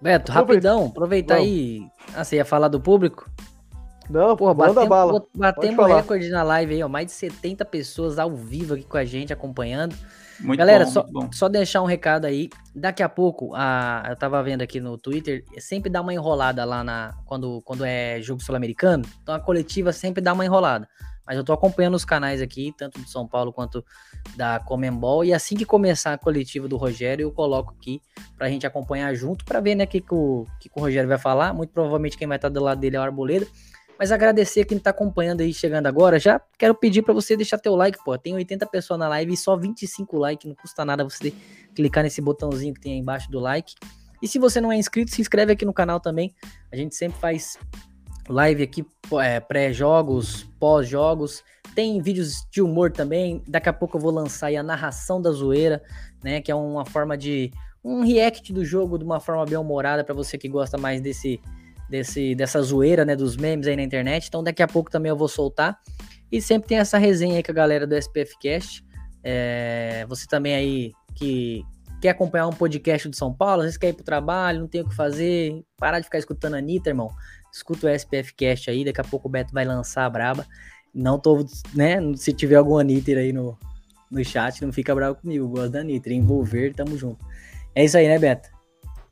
Beto, 0.00 0.32
rapidão, 0.32 0.86
aproveitar 0.86 1.36
aí. 1.36 1.86
Ah, 2.12 2.24
você 2.24 2.36
ia 2.36 2.44
falar 2.44 2.66
do 2.66 2.80
público? 2.80 3.30
Não, 4.08 4.36
Porra, 4.36 4.54
manda 4.54 4.74
batemos, 4.74 4.88
bala. 4.88 5.26
Batemos 5.34 5.86
recorde 5.86 6.28
na 6.28 6.42
live 6.42 6.74
aí, 6.74 6.82
ó. 6.82 6.88
Mais 6.88 7.06
de 7.06 7.12
70 7.12 7.64
pessoas 7.64 8.18
ao 8.18 8.34
vivo 8.34 8.74
aqui 8.74 8.84
com 8.84 8.96
a 8.96 9.04
gente, 9.04 9.32
acompanhando. 9.32 9.94
Muito 10.40 10.58
Galera, 10.58 10.84
bom, 10.84 10.90
só, 10.90 11.06
só 11.32 11.48
deixar 11.48 11.82
um 11.82 11.86
recado 11.86 12.24
aí. 12.24 12.48
Daqui 12.74 13.02
a 13.02 13.08
pouco, 13.08 13.54
a, 13.54 14.04
eu 14.08 14.16
tava 14.16 14.42
vendo 14.42 14.62
aqui 14.62 14.80
no 14.80 14.98
Twitter, 14.98 15.44
sempre 15.58 15.90
dá 15.90 16.00
uma 16.00 16.12
enrolada 16.12 16.64
lá 16.64 16.82
na 16.82 17.14
quando, 17.26 17.62
quando 17.62 17.84
é 17.84 18.20
jogo 18.20 18.42
sul-americano. 18.42 19.04
Então 19.22 19.34
a 19.34 19.40
coletiva 19.40 19.92
sempre 19.92 20.20
dá 20.20 20.32
uma 20.32 20.44
enrolada. 20.44 20.88
Mas 21.24 21.36
eu 21.36 21.44
tô 21.44 21.52
acompanhando 21.52 21.94
os 21.94 22.04
canais 22.04 22.42
aqui, 22.42 22.74
tanto 22.76 22.98
do 23.00 23.08
São 23.08 23.26
Paulo 23.26 23.52
quanto 23.52 23.84
da 24.36 24.58
Comembol. 24.58 25.24
E 25.24 25.32
assim 25.32 25.54
que 25.54 25.64
começar 25.64 26.12
a 26.12 26.18
coletiva 26.18 26.66
do 26.66 26.76
Rogério, 26.76 27.24
eu 27.24 27.30
coloco 27.30 27.74
aqui 27.78 28.00
pra 28.36 28.48
gente 28.48 28.66
acompanhar 28.66 29.14
junto, 29.14 29.44
pra 29.44 29.60
ver, 29.60 29.76
né, 29.76 29.84
o 29.84 29.86
que, 29.86 30.00
que, 30.00 30.14
o, 30.14 30.46
que, 30.60 30.68
que 30.68 30.78
o 30.78 30.82
Rogério 30.82 31.08
vai 31.08 31.18
falar. 31.18 31.54
Muito 31.54 31.72
provavelmente 31.72 32.18
quem 32.18 32.26
vai 32.26 32.36
estar 32.36 32.48
do 32.48 32.62
lado 32.62 32.80
dele 32.80 32.96
é 32.96 32.98
o 32.98 33.02
Arboleda. 33.02 33.46
Mas 34.02 34.10
agradecer 34.10 34.64
quem 34.64 34.80
tá 34.80 34.90
acompanhando 34.90 35.42
aí, 35.42 35.54
chegando 35.54 35.86
agora. 35.86 36.18
Já 36.18 36.40
quero 36.58 36.74
pedir 36.74 37.02
para 37.02 37.14
você 37.14 37.36
deixar 37.36 37.56
teu 37.56 37.76
like, 37.76 38.02
pô. 38.04 38.18
Tem 38.18 38.34
80 38.34 38.66
pessoas 38.66 38.98
na 38.98 39.06
live 39.06 39.32
e 39.32 39.36
só 39.36 39.56
25 39.56 40.18
likes. 40.18 40.48
Não 40.48 40.56
custa 40.56 40.84
nada 40.84 41.04
você 41.04 41.32
clicar 41.72 42.02
nesse 42.02 42.20
botãozinho 42.20 42.74
que 42.74 42.80
tem 42.80 42.94
aí 42.94 42.98
embaixo 42.98 43.30
do 43.30 43.38
like. 43.38 43.76
E 44.20 44.26
se 44.26 44.40
você 44.40 44.60
não 44.60 44.72
é 44.72 44.76
inscrito, 44.76 45.12
se 45.12 45.20
inscreve 45.20 45.52
aqui 45.52 45.64
no 45.64 45.72
canal 45.72 46.00
também. 46.00 46.34
A 46.72 46.74
gente 46.74 46.96
sempre 46.96 47.16
faz 47.20 47.56
live 48.28 48.64
aqui, 48.64 48.84
é, 49.20 49.38
pré-jogos, 49.38 50.48
pós-jogos. 50.58 51.44
Tem 51.72 52.02
vídeos 52.02 52.44
de 52.50 52.60
humor 52.60 52.90
também. 52.90 53.40
Daqui 53.46 53.68
a 53.68 53.72
pouco 53.72 53.98
eu 53.98 54.00
vou 54.00 54.10
lançar 54.10 54.48
aí 54.48 54.56
a 54.56 54.64
narração 54.64 55.22
da 55.22 55.30
zoeira, 55.30 55.80
né? 56.24 56.40
Que 56.40 56.50
é 56.50 56.54
uma 56.56 56.84
forma 56.84 57.16
de. 57.16 57.52
um 57.84 58.04
react 58.04 58.52
do 58.52 58.64
jogo 58.64 58.98
de 58.98 59.04
uma 59.04 59.20
forma 59.20 59.46
bem 59.46 59.58
humorada 59.58 60.02
para 60.02 60.12
você 60.12 60.36
que 60.36 60.48
gosta 60.48 60.76
mais 60.76 61.00
desse 61.00 61.40
desse, 61.92 62.34
dessa 62.34 62.62
zoeira, 62.62 63.04
né, 63.04 63.14
dos 63.14 63.36
memes 63.36 63.66
aí 63.66 63.76
na 63.76 63.82
internet. 63.82 64.26
Então 64.26 64.42
daqui 64.42 64.62
a 64.62 64.66
pouco 64.66 64.90
também 64.90 65.10
eu 65.10 65.16
vou 65.16 65.28
soltar. 65.28 65.78
E 66.30 66.40
sempre 66.40 66.68
tem 66.68 66.78
essa 66.78 66.96
resenha 66.96 67.36
aí 67.36 67.42
com 67.42 67.52
a 67.52 67.54
galera 67.54 67.86
do 67.86 67.94
SPF 67.94 68.38
Cast. 68.40 68.82
É, 69.22 70.06
você 70.08 70.26
também 70.26 70.54
aí 70.54 70.92
que 71.14 71.62
quer 72.00 72.08
acompanhar 72.08 72.48
um 72.48 72.52
podcast 72.52 73.06
do 73.08 73.14
São 73.14 73.32
Paulo, 73.32 73.60
às 73.60 73.66
vezes 73.66 73.76
quer 73.76 73.90
ir 73.90 73.92
pro 73.92 74.02
trabalho, 74.02 74.60
não 74.60 74.66
tem 74.66 74.80
o 74.80 74.88
que 74.88 74.96
fazer, 74.96 75.62
parar 75.76 76.00
de 76.00 76.06
ficar 76.06 76.18
escutando 76.18 76.54
a 76.54 76.58
Anitta, 76.58 76.88
irmão. 76.88 77.10
Escuta 77.52 77.86
o 77.86 77.90
SPF 77.90 78.34
Cast 78.34 78.70
aí, 78.70 78.84
daqui 78.84 79.00
a 79.00 79.04
pouco 79.04 79.28
o 79.28 79.30
Beto 79.30 79.52
vai 79.52 79.66
lançar 79.66 80.06
a 80.06 80.10
braba. 80.10 80.46
Não 80.94 81.18
tô, 81.18 81.44
né, 81.74 81.98
se 82.16 82.32
tiver 82.32 82.56
algum 82.56 82.78
Anitta 82.78 83.12
aí 83.12 83.32
no, 83.32 83.56
no 84.10 84.24
chat, 84.24 84.64
não 84.64 84.72
fica 84.72 84.94
bravo 84.94 85.16
comigo, 85.16 85.46
gosto 85.46 85.70
da 85.70 85.80
Anitta, 85.80 86.10
envolver, 86.10 86.72
tamo 86.74 86.96
junto. 86.96 87.22
É 87.74 87.84
isso 87.84 87.98
aí, 87.98 88.08
né, 88.08 88.18
Beto? 88.18 88.48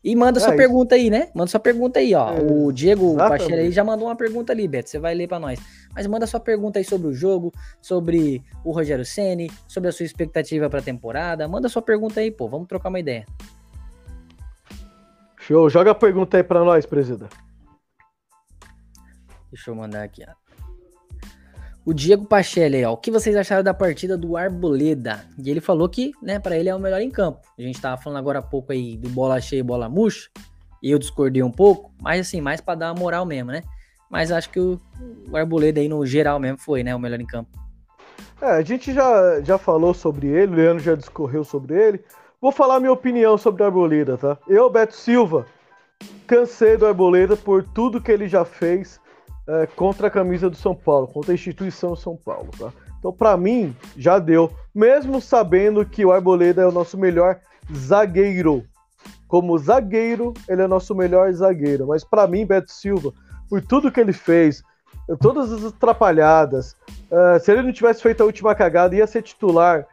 E 0.03 0.17
manda 0.17 0.39
é 0.39 0.43
sua 0.43 0.51
isso. 0.51 0.57
pergunta 0.57 0.95
aí, 0.95 1.11
né? 1.11 1.31
Manda 1.35 1.51
sua 1.51 1.61
pergunta 1.61 1.99
aí, 1.99 2.15
ó. 2.15 2.33
É, 2.33 2.41
o 2.41 2.73
Diego 2.73 3.17
Pachela 3.17 3.61
aí 3.61 3.71
já 3.71 3.85
mandou 3.85 4.09
uma 4.09 4.17
pergunta 4.17 4.51
ali, 4.53 4.67
Beto. 4.67 4.89
Você 4.89 4.99
vai 4.99 5.15
ler 5.15 5.29
para 5.29 5.39
nós. 5.39 5.61
Mas 5.95 6.07
manda 6.07 6.27
sua 6.27 6.41
pergunta 6.41 6.79
aí 6.79 6.85
sobre 6.85 7.09
o 7.09 7.13
jogo, 7.13 7.53
sobre 7.83 8.43
o 8.65 8.73
Rogério 8.73 9.05
Ceni, 9.05 9.51
sobre 9.69 9.91
a 9.91 9.93
sua 9.93 10.07
expectativa 10.07 10.71
para 10.71 10.79
a 10.79 10.83
temporada. 10.83 11.47
Manda 11.47 11.69
sua 11.69 11.83
pergunta 11.83 12.21
aí, 12.21 12.31
pô. 12.31 12.49
Vamos 12.49 12.67
trocar 12.67 12.89
uma 12.89 12.99
ideia. 12.99 13.27
Show. 15.39 15.69
Joga 15.69 15.91
a 15.91 15.95
pergunta 15.95 16.39
aí 16.39 16.43
para 16.43 16.65
nós, 16.65 16.87
presidente. 16.87 17.37
Deixa 19.53 19.71
eu 19.71 19.75
mandar 19.75 20.03
aqui, 20.03 20.25
ó. 20.27 20.40
O 21.85 21.95
Diego 21.95 22.27
Pachelli, 22.27 22.85
ó, 22.85 22.93
o 22.93 22.97
que 22.97 23.11
vocês 23.11 23.35
acharam 23.35 23.63
da 23.63 23.73
partida 23.73 24.17
do 24.17 24.37
Arboleda? 24.37 25.25
E 25.43 25.51
ele 25.51 25.63
falou 25.63 25.89
que, 25.89 26.13
né, 26.23 26.39
para 26.39 26.57
ele 26.57 26.69
é 26.69 26.75
o 26.75 26.79
melhor 26.79 27.01
em 27.01 27.11
campo. 27.11 27.41
A 27.59 27.63
gente 27.63 27.81
tava 27.81 28.01
falando 28.01 28.19
agora 28.19 28.41
há 28.41 28.43
pouco 28.43 28.71
aí 28.71 28.99
do 28.99 29.09
bola 29.09 29.41
cheia 29.41 29.61
e 29.61 29.63
bola 29.63 29.89
murcha, 29.89 30.29
e 30.83 30.91
eu 30.91 30.99
discordei 30.99 31.43
um 31.43 31.51
pouco, 31.51 31.91
mas 31.99 32.21
assim, 32.21 32.41
mais 32.41 32.61
para 32.61 32.75
dar 32.75 32.93
uma 32.93 33.01
moral 33.01 33.25
mesmo, 33.25 33.51
né? 33.51 33.63
Mas 34.11 34.31
acho 34.31 34.51
que 34.51 34.61
o, 34.61 34.79
o 35.31 35.37
Arboleda 35.37 35.81
aí 35.81 35.89
no 35.89 36.05
geral 36.05 36.39
mesmo 36.39 36.59
foi, 36.59 36.83
né, 36.83 36.95
o 36.95 36.99
melhor 36.99 37.19
em 37.19 37.27
campo. 37.27 37.51
É, 38.43 38.51
a 38.51 38.63
gente 38.63 38.93
já, 38.93 39.41
já 39.41 39.57
falou 39.57 39.95
sobre 39.95 40.27
ele, 40.27 40.53
o 40.53 40.57
Leandro 40.57 40.85
já 40.85 40.95
discorreu 40.95 41.45
sobre 41.45 41.75
ele. 41.75 42.05
Vou 42.41 42.53
falar 42.53 42.79
minha 42.79 42.93
opinião 42.93 43.39
sobre 43.39 43.63
o 43.63 43.67
Arboleda, 43.67 44.19
tá? 44.19 44.37
Eu, 44.47 44.69
Beto 44.69 44.95
Silva, 44.95 45.47
cansei 46.27 46.77
do 46.77 46.87
Arboleda 46.87 47.37
por 47.37 47.63
tudo 47.63 48.01
que 48.03 48.13
ele 48.13 48.29
já 48.29 48.45
fez 48.45 49.00
é, 49.51 49.67
contra 49.67 50.07
a 50.07 50.11
camisa 50.11 50.49
do 50.49 50.57
São 50.57 50.75
Paulo, 50.77 51.09
contra 51.09 51.33
a 51.33 51.35
instituição 51.35 51.97
São 51.97 52.17
Paulo, 52.17 52.51
tá? 52.57 52.73
Então, 53.01 53.13
para 53.13 53.37
mim, 53.37 53.75
já 53.97 54.19
deu. 54.19 54.53
Mesmo 54.73 55.21
sabendo 55.21 55.85
que 55.85 56.05
o 56.05 56.13
Arboleda 56.13 56.63
é 56.63 56.67
o 56.67 56.73
nosso 56.73 56.97
melhor 56.97 57.41
zagueiro. 57.75 58.65
Como 59.27 59.59
zagueiro, 59.59 60.35
ele 60.49 60.63
é 60.63 60.69
nosso 60.69 60.95
melhor 60.95 61.33
zagueiro. 61.33 61.87
Mas 61.89 62.05
para 62.05 62.27
mim, 62.27 62.47
Beto 62.47 62.71
Silva, 62.71 63.13
por 63.49 63.63
tudo 63.63 63.91
que 63.91 63.99
ele 63.99 64.13
fez, 64.13 64.63
todas 65.21 65.51
as 65.51 65.65
atrapalhadas, 65.65 66.77
uh, 67.11 67.41
se 67.41 67.51
ele 67.51 67.63
não 67.63 67.73
tivesse 67.73 68.03
feito 68.03 68.23
a 68.23 68.27
última 68.27 68.55
cagada, 68.55 68.95
ia 68.95 69.07
ser 69.07 69.23
titular 69.23 69.87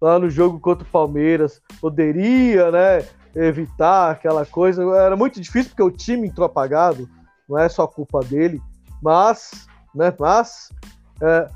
lá 0.00 0.18
no 0.18 0.28
jogo 0.28 0.60
contra 0.60 0.86
o 0.86 0.90
Palmeiras. 0.90 1.62
Poderia, 1.80 2.70
né, 2.70 3.04
evitar 3.34 4.10
aquela 4.10 4.44
coisa. 4.44 4.84
Era 4.96 5.16
muito 5.16 5.40
difícil 5.40 5.70
porque 5.70 5.82
o 5.82 5.90
time 5.90 6.28
entrou 6.28 6.44
apagado, 6.44 7.08
não 7.48 7.58
é 7.58 7.68
só 7.68 7.86
culpa 7.86 8.20
dele. 8.20 8.60
Mas, 9.02 9.66
né, 9.94 10.12
mas 10.18 10.70
é, 11.22 11.48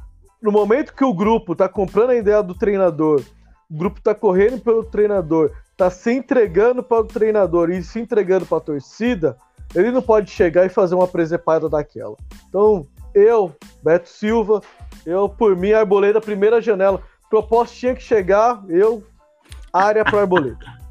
no 0.43 0.53
momento 0.53 0.95
que 0.95 1.05
o 1.05 1.15
grupo 1.15 1.53
está 1.53 1.69
comprando 1.69 2.11
a 2.11 2.17
ideia 2.17 2.43
do 2.43 2.55
treinador, 2.55 3.23
o 3.71 3.77
grupo 3.77 3.99
está 3.99 4.15
correndo 4.15 4.61
pelo 4.61 4.85
treinador, 4.85 5.51
está 5.71 5.91
se 5.91 6.13
entregando 6.13 6.83
para 6.83 7.01
o 7.01 7.05
treinador 7.05 7.71
e 7.71 7.83
se 7.83 7.99
entregando 7.99 8.47
para 8.47 8.59
a 8.59 8.61
torcida, 8.61 9.37
ele 9.75 9.91
não 9.91 10.03
pode 10.03 10.31
chegar 10.31 10.65
e 10.65 10.69
fazer 10.69 10.95
uma 10.95 11.09
presepada 11.09 11.69
daquela. 11.69 12.17
Então, 12.49 12.87
eu, 13.15 13.55
Beto 13.83 14.09
Silva, 14.09 14.61
eu, 15.05 15.29
por 15.29 15.57
mim, 15.57 15.73
Arboleda, 15.73 16.21
primeira 16.21 16.61
janela. 16.61 17.03
Proposta 17.29 17.75
tinha 17.75 17.95
que 17.95 18.03
chegar, 18.03 18.63
eu, 18.69 19.03
área 19.73 20.05
para 20.05 20.21
Arboleda. 20.21 20.84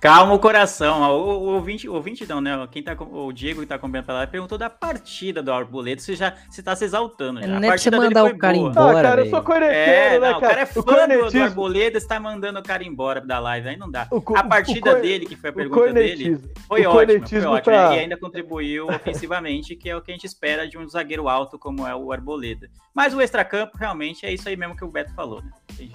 Calma 0.00 0.32
o 0.32 0.38
coração. 0.38 1.02
O, 1.02 1.14
o, 1.14 1.54
ouvinte, 1.54 1.86
o 1.86 1.92
ouvinte 1.92 2.26
não, 2.26 2.40
né? 2.40 2.66
Quem 2.70 2.82
tá, 2.82 2.96
o 2.98 3.30
Diego 3.32 3.60
que 3.60 3.66
tá 3.66 3.78
comentando 3.78 4.16
lá 4.16 4.26
perguntou 4.26 4.56
da 4.56 4.70
partida 4.70 5.42
do 5.42 5.52
Arboleda. 5.52 6.00
Você 6.00 6.16
já 6.16 6.34
você 6.48 6.62
tá 6.62 6.74
se 6.74 6.84
exaltando. 6.84 7.42
Já. 7.42 7.58
a 7.58 7.60
partida 7.60 7.96
você 7.98 8.04
mandar 8.04 8.24
o 8.24 8.38
cara 8.38 8.56
boa. 8.56 8.70
embora. 8.70 8.98
Ah, 8.98 9.02
cara, 9.02 9.20
eu 9.20 9.30
sou 9.30 9.42
corneteiro, 9.42 9.90
é, 9.90 10.18
né, 10.18 10.30
não, 10.30 10.38
O 10.38 10.40
cara 10.40 10.60
é 10.62 10.66
fã 10.66 10.82
do, 10.82 11.30
do 11.30 11.42
Arboleda, 11.42 12.00
você 12.00 12.08
tá 12.08 12.18
mandando 12.18 12.58
o 12.58 12.62
cara 12.62 12.82
embora 12.82 13.20
da 13.20 13.38
live. 13.38 13.68
Aí 13.68 13.76
não 13.76 13.90
dá. 13.90 14.08
O, 14.10 14.22
a 14.34 14.42
partida 14.42 14.94
dele, 14.94 15.26
que 15.26 15.36
foi 15.36 15.50
a 15.50 15.52
pergunta 15.52 15.92
dele, 15.92 16.40
foi 16.66 16.86
ótima. 16.86 17.26
Foi 17.28 17.44
ótima. 17.44 17.60
Tá... 17.60 17.96
E 17.96 17.98
ainda 17.98 18.16
contribuiu 18.16 18.88
ofensivamente, 18.88 19.76
que 19.76 19.90
é 19.90 19.96
o 19.96 20.00
que 20.00 20.10
a 20.10 20.14
gente 20.14 20.26
espera 20.26 20.66
de 20.66 20.78
um 20.78 20.88
zagueiro 20.88 21.28
alto 21.28 21.58
como 21.58 21.86
é 21.86 21.94
o 21.94 22.10
Arboleda. 22.10 22.70
Mas 22.94 23.12
o 23.12 23.20
extracampo, 23.20 23.76
realmente, 23.76 24.24
é 24.24 24.32
isso 24.32 24.48
aí 24.48 24.56
mesmo 24.56 24.74
que 24.74 24.84
o 24.84 24.90
Beto 24.90 25.12
falou, 25.14 25.42
né? 25.42 25.50
Entendi. 25.70 25.92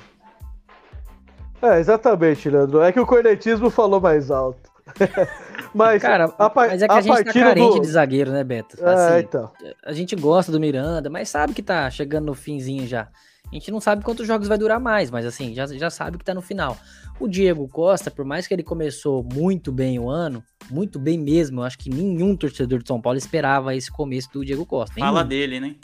É, 1.66 1.80
exatamente, 1.80 2.49
Leandro. 2.49 2.82
É 2.82 2.91
que 2.91 2.99
o 2.99 3.05
cornetismo 3.05 3.70
falou 3.70 3.99
mais 3.99 4.30
alto. 4.30 4.70
mas, 5.74 6.01
Cara, 6.01 6.34
a, 6.38 6.51
mas 6.53 6.82
é 6.84 6.88
que 6.88 6.93
a, 6.93 6.97
a 6.97 7.01
gente 7.01 7.24
tá 7.24 7.34
carente 7.34 7.76
do... 7.76 7.82
de 7.82 7.88
zagueiro, 7.88 8.32
né, 8.32 8.43
Beto? 8.43 8.78
É, 8.80 8.93
assim, 8.93 9.13
é, 9.16 9.20
então. 9.20 9.51
A 9.84 9.93
gente 9.93 10.16
gosta 10.16 10.51
do 10.51 10.59
Miranda, 10.59 11.09
mas 11.09 11.30
sabe 11.30 11.53
que 11.53 11.63
tá 11.63 11.89
chegando 11.89 12.26
no 12.26 12.34
finzinho 12.36 12.86
já. 12.86 13.07
A 13.51 13.53
gente 13.53 13.72
não 13.72 13.80
sabe 13.80 14.03
quantos 14.03 14.28
jogos 14.28 14.47
vai 14.47 14.57
durar 14.57 14.80
mais, 14.80 15.11
mas 15.11 15.26
assim, 15.26 15.53
já, 15.53 15.68
já 15.68 15.89
sabe 15.89 16.18
que 16.18 16.26
tá 16.26 16.34
no 16.34 16.41
final. 16.41 16.78
O 17.20 17.28
Diego 17.28 17.68
Costa, 17.68 18.09
por 18.09 18.26
mais 18.26 18.47
que 18.47 18.53
ele 18.53 18.63
começou 18.63 19.24
muito 19.24 19.72
bem 19.72 19.99
o 19.99 20.09
ano, 20.09 20.43
muito 20.70 20.99
bem 20.99 21.18
mesmo, 21.18 21.61
eu 21.61 21.63
acho 21.63 21.78
que 21.78 21.89
nenhum 21.89 22.36
torcedor 22.36 22.82
de 22.82 22.88
São 22.88 22.99
Paulo 22.99 23.18
esperava 23.18 23.76
esse 23.76 23.91
começo 23.91 24.32
do 24.34 24.43
Diego 24.43 24.66
Costa. 24.66 24.99
Fala 24.99 25.24
dele, 25.24 25.59
né? 25.59 25.76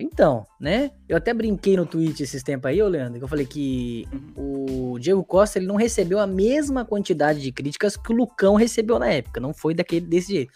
Então, 0.00 0.46
né? 0.60 0.92
Eu 1.08 1.16
até 1.16 1.34
brinquei 1.34 1.76
no 1.76 1.84
tweet 1.84 2.22
esses 2.22 2.42
tempos 2.44 2.66
aí, 2.70 2.80
ô 2.80 2.86
Leandro, 2.86 3.18
que 3.18 3.24
eu 3.24 3.28
falei 3.28 3.44
que 3.44 4.06
o 4.36 4.96
Diego 5.00 5.24
Costa 5.24 5.58
ele 5.58 5.66
não 5.66 5.74
recebeu 5.74 6.20
a 6.20 6.26
mesma 6.26 6.84
quantidade 6.84 7.42
de 7.42 7.50
críticas 7.50 7.96
que 7.96 8.12
o 8.12 8.16
Lucão 8.16 8.54
recebeu 8.54 8.98
na 8.98 9.08
época. 9.08 9.40
Não 9.40 9.52
foi 9.52 9.74
daquele 9.74 10.06
desse 10.06 10.32
jeito. 10.32 10.52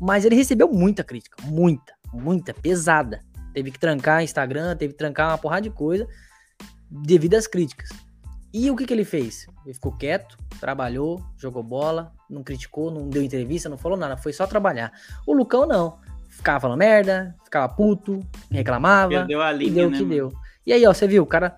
Mas 0.00 0.24
ele 0.24 0.36
recebeu 0.36 0.68
muita 0.72 1.02
crítica. 1.02 1.36
Muita, 1.42 1.94
muita, 2.12 2.54
pesada. 2.54 3.24
Teve 3.52 3.72
que 3.72 3.78
trancar 3.78 4.22
Instagram, 4.22 4.76
teve 4.76 4.92
que 4.92 4.98
trancar 4.98 5.30
uma 5.30 5.38
porrada 5.38 5.62
de 5.62 5.70
coisa 5.70 6.06
devido 6.88 7.34
às 7.34 7.48
críticas. 7.48 7.88
E 8.54 8.70
o 8.70 8.76
que, 8.76 8.86
que 8.86 8.94
ele 8.94 9.04
fez? 9.04 9.46
Ele 9.64 9.74
ficou 9.74 9.92
quieto, 9.92 10.36
trabalhou, 10.60 11.20
jogou 11.36 11.62
bola, 11.62 12.12
não 12.30 12.44
criticou, 12.44 12.90
não 12.90 13.08
deu 13.08 13.22
entrevista, 13.22 13.68
não 13.68 13.76
falou 13.76 13.98
nada, 13.98 14.16
foi 14.16 14.32
só 14.32 14.46
trabalhar. 14.46 14.92
O 15.26 15.34
Lucão 15.34 15.66
não 15.66 15.98
ficava 16.36 16.60
falando 16.60 16.78
merda, 16.78 17.34
ficava 17.44 17.68
puto, 17.72 18.24
reclamava. 18.50 19.10
Perdeu 19.10 19.42
a 19.42 19.52
linha, 19.52 19.70
e 19.70 19.74
deu 19.74 19.88
o 19.88 19.90
né, 19.90 19.96
que 19.96 20.04
mano? 20.04 20.14
deu. 20.14 20.32
E 20.66 20.72
aí, 20.72 20.86
ó, 20.86 20.92
você 20.92 21.06
viu, 21.06 21.22
o 21.22 21.26
cara, 21.26 21.56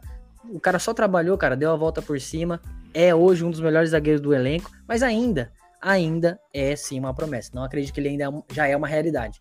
o 0.49 0.61
cara 0.61 0.79
só 0.79 0.95
trabalhou, 0.95 1.37
cara, 1.37 1.57
deu 1.57 1.71
a 1.71 1.77
volta 1.77 2.01
por 2.01 2.21
cima. 2.21 2.61
É 2.95 3.15
hoje 3.15 3.45
um 3.45 3.51
dos 3.51 3.61
melhores 3.61 3.91
zagueiros 3.91 4.21
do 4.21 4.35
elenco, 4.35 4.71
mas 4.87 5.03
ainda, 5.03 5.53
ainda 5.81 6.39
é 6.53 6.75
sim 6.77 6.99
uma 6.99 7.13
promessa. 7.13 7.51
Não 7.55 7.63
acredito 7.63 7.93
que 7.93 8.01
ele 8.01 8.09
ainda 8.09 8.25
é 8.25 8.55
já 8.55 8.67
é 8.67 8.77
uma 8.77 8.89
realidade. 8.89 9.41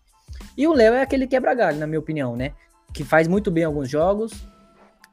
E 0.56 0.66
o 0.66 0.72
Léo 0.72 0.94
é 0.94 1.02
aquele 1.02 1.26
quebra-galho, 1.26 1.78
na 1.78 1.86
minha 1.86 1.98
opinião, 1.98 2.36
né? 2.36 2.52
Que 2.92 3.04
faz 3.04 3.26
muito 3.26 3.50
bem 3.50 3.64
alguns 3.64 3.88
jogos, 3.88 4.32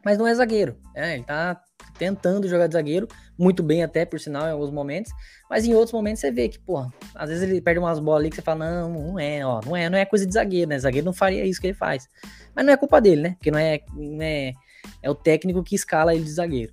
mas 0.05 0.19
não 0.19 0.27
é 0.27 0.35
zagueiro. 0.35 0.77
É, 0.93 1.15
ele 1.15 1.23
tá 1.23 1.59
tentando 1.97 2.47
jogar 2.47 2.67
de 2.67 2.73
zagueiro, 2.73 3.07
muito 3.35 3.63
bem 3.63 3.81
até, 3.81 4.05
por 4.05 4.19
sinal, 4.19 4.47
em 4.47 4.51
alguns 4.51 4.69
momentos. 4.69 5.11
Mas 5.49 5.65
em 5.65 5.73
outros 5.73 5.93
momentos 5.93 6.21
você 6.21 6.31
vê 6.31 6.47
que, 6.47 6.59
porra, 6.59 6.93
às 7.15 7.29
vezes 7.29 7.43
ele 7.49 7.59
perde 7.59 7.79
umas 7.79 7.97
bolas 7.99 8.19
ali 8.21 8.29
que 8.29 8.35
você 8.35 8.41
fala, 8.43 8.65
não, 8.65 8.89
não 8.89 9.19
é, 9.19 9.43
ó, 9.43 9.59
não 9.65 9.75
é, 9.75 9.89
não 9.89 9.97
é 9.97 10.05
coisa 10.05 10.27
de 10.27 10.33
zagueiro, 10.33 10.69
né? 10.69 10.77
Zagueiro 10.77 11.05
não 11.05 11.13
faria 11.13 11.43
isso 11.43 11.59
que 11.59 11.67
ele 11.67 11.73
faz. 11.73 12.07
Mas 12.55 12.63
não 12.63 12.71
é 12.71 12.77
culpa 12.77 13.01
dele, 13.01 13.21
né? 13.21 13.29
Porque 13.31 13.49
não 13.49 13.57
é, 13.57 13.81
não 13.95 14.21
é, 14.21 14.53
é 15.01 15.09
o 15.09 15.15
técnico 15.15 15.63
que 15.63 15.75
escala 15.75 16.13
ele 16.13 16.23
de 16.23 16.31
zagueiro. 16.31 16.71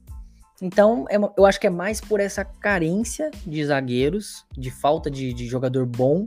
Então, 0.60 1.06
é 1.08 1.16
eu 1.16 1.46
acho 1.46 1.58
que 1.58 1.66
é 1.66 1.70
mais 1.70 2.00
por 2.00 2.20
essa 2.20 2.44
carência 2.44 3.30
de 3.46 3.64
zagueiros, 3.64 4.44
de 4.52 4.70
falta 4.70 5.10
de, 5.10 5.32
de 5.32 5.46
jogador 5.46 5.86
bom, 5.86 6.26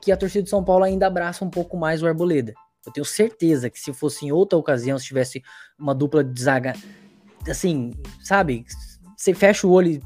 que 0.00 0.12
a 0.12 0.16
torcida 0.16 0.44
de 0.44 0.48
São 0.48 0.64
Paulo 0.64 0.84
ainda 0.84 1.08
abraça 1.08 1.44
um 1.44 1.50
pouco 1.50 1.76
mais 1.76 2.02
o 2.02 2.06
Arboleda. 2.06 2.54
Eu 2.86 2.92
tenho 2.92 3.04
certeza 3.04 3.68
que 3.68 3.78
se 3.78 3.92
fosse 3.92 4.26
em 4.26 4.32
outra 4.32 4.58
ocasião, 4.58 4.98
se 4.98 5.06
tivesse 5.06 5.42
uma 5.78 5.94
dupla 5.94 6.24
de 6.24 6.40
zaga, 6.40 6.74
assim, 7.48 7.92
sabe? 8.22 8.64
Você 9.16 9.34
fecha 9.34 9.66
o 9.66 9.70
olho 9.70 9.92
e 9.92 10.02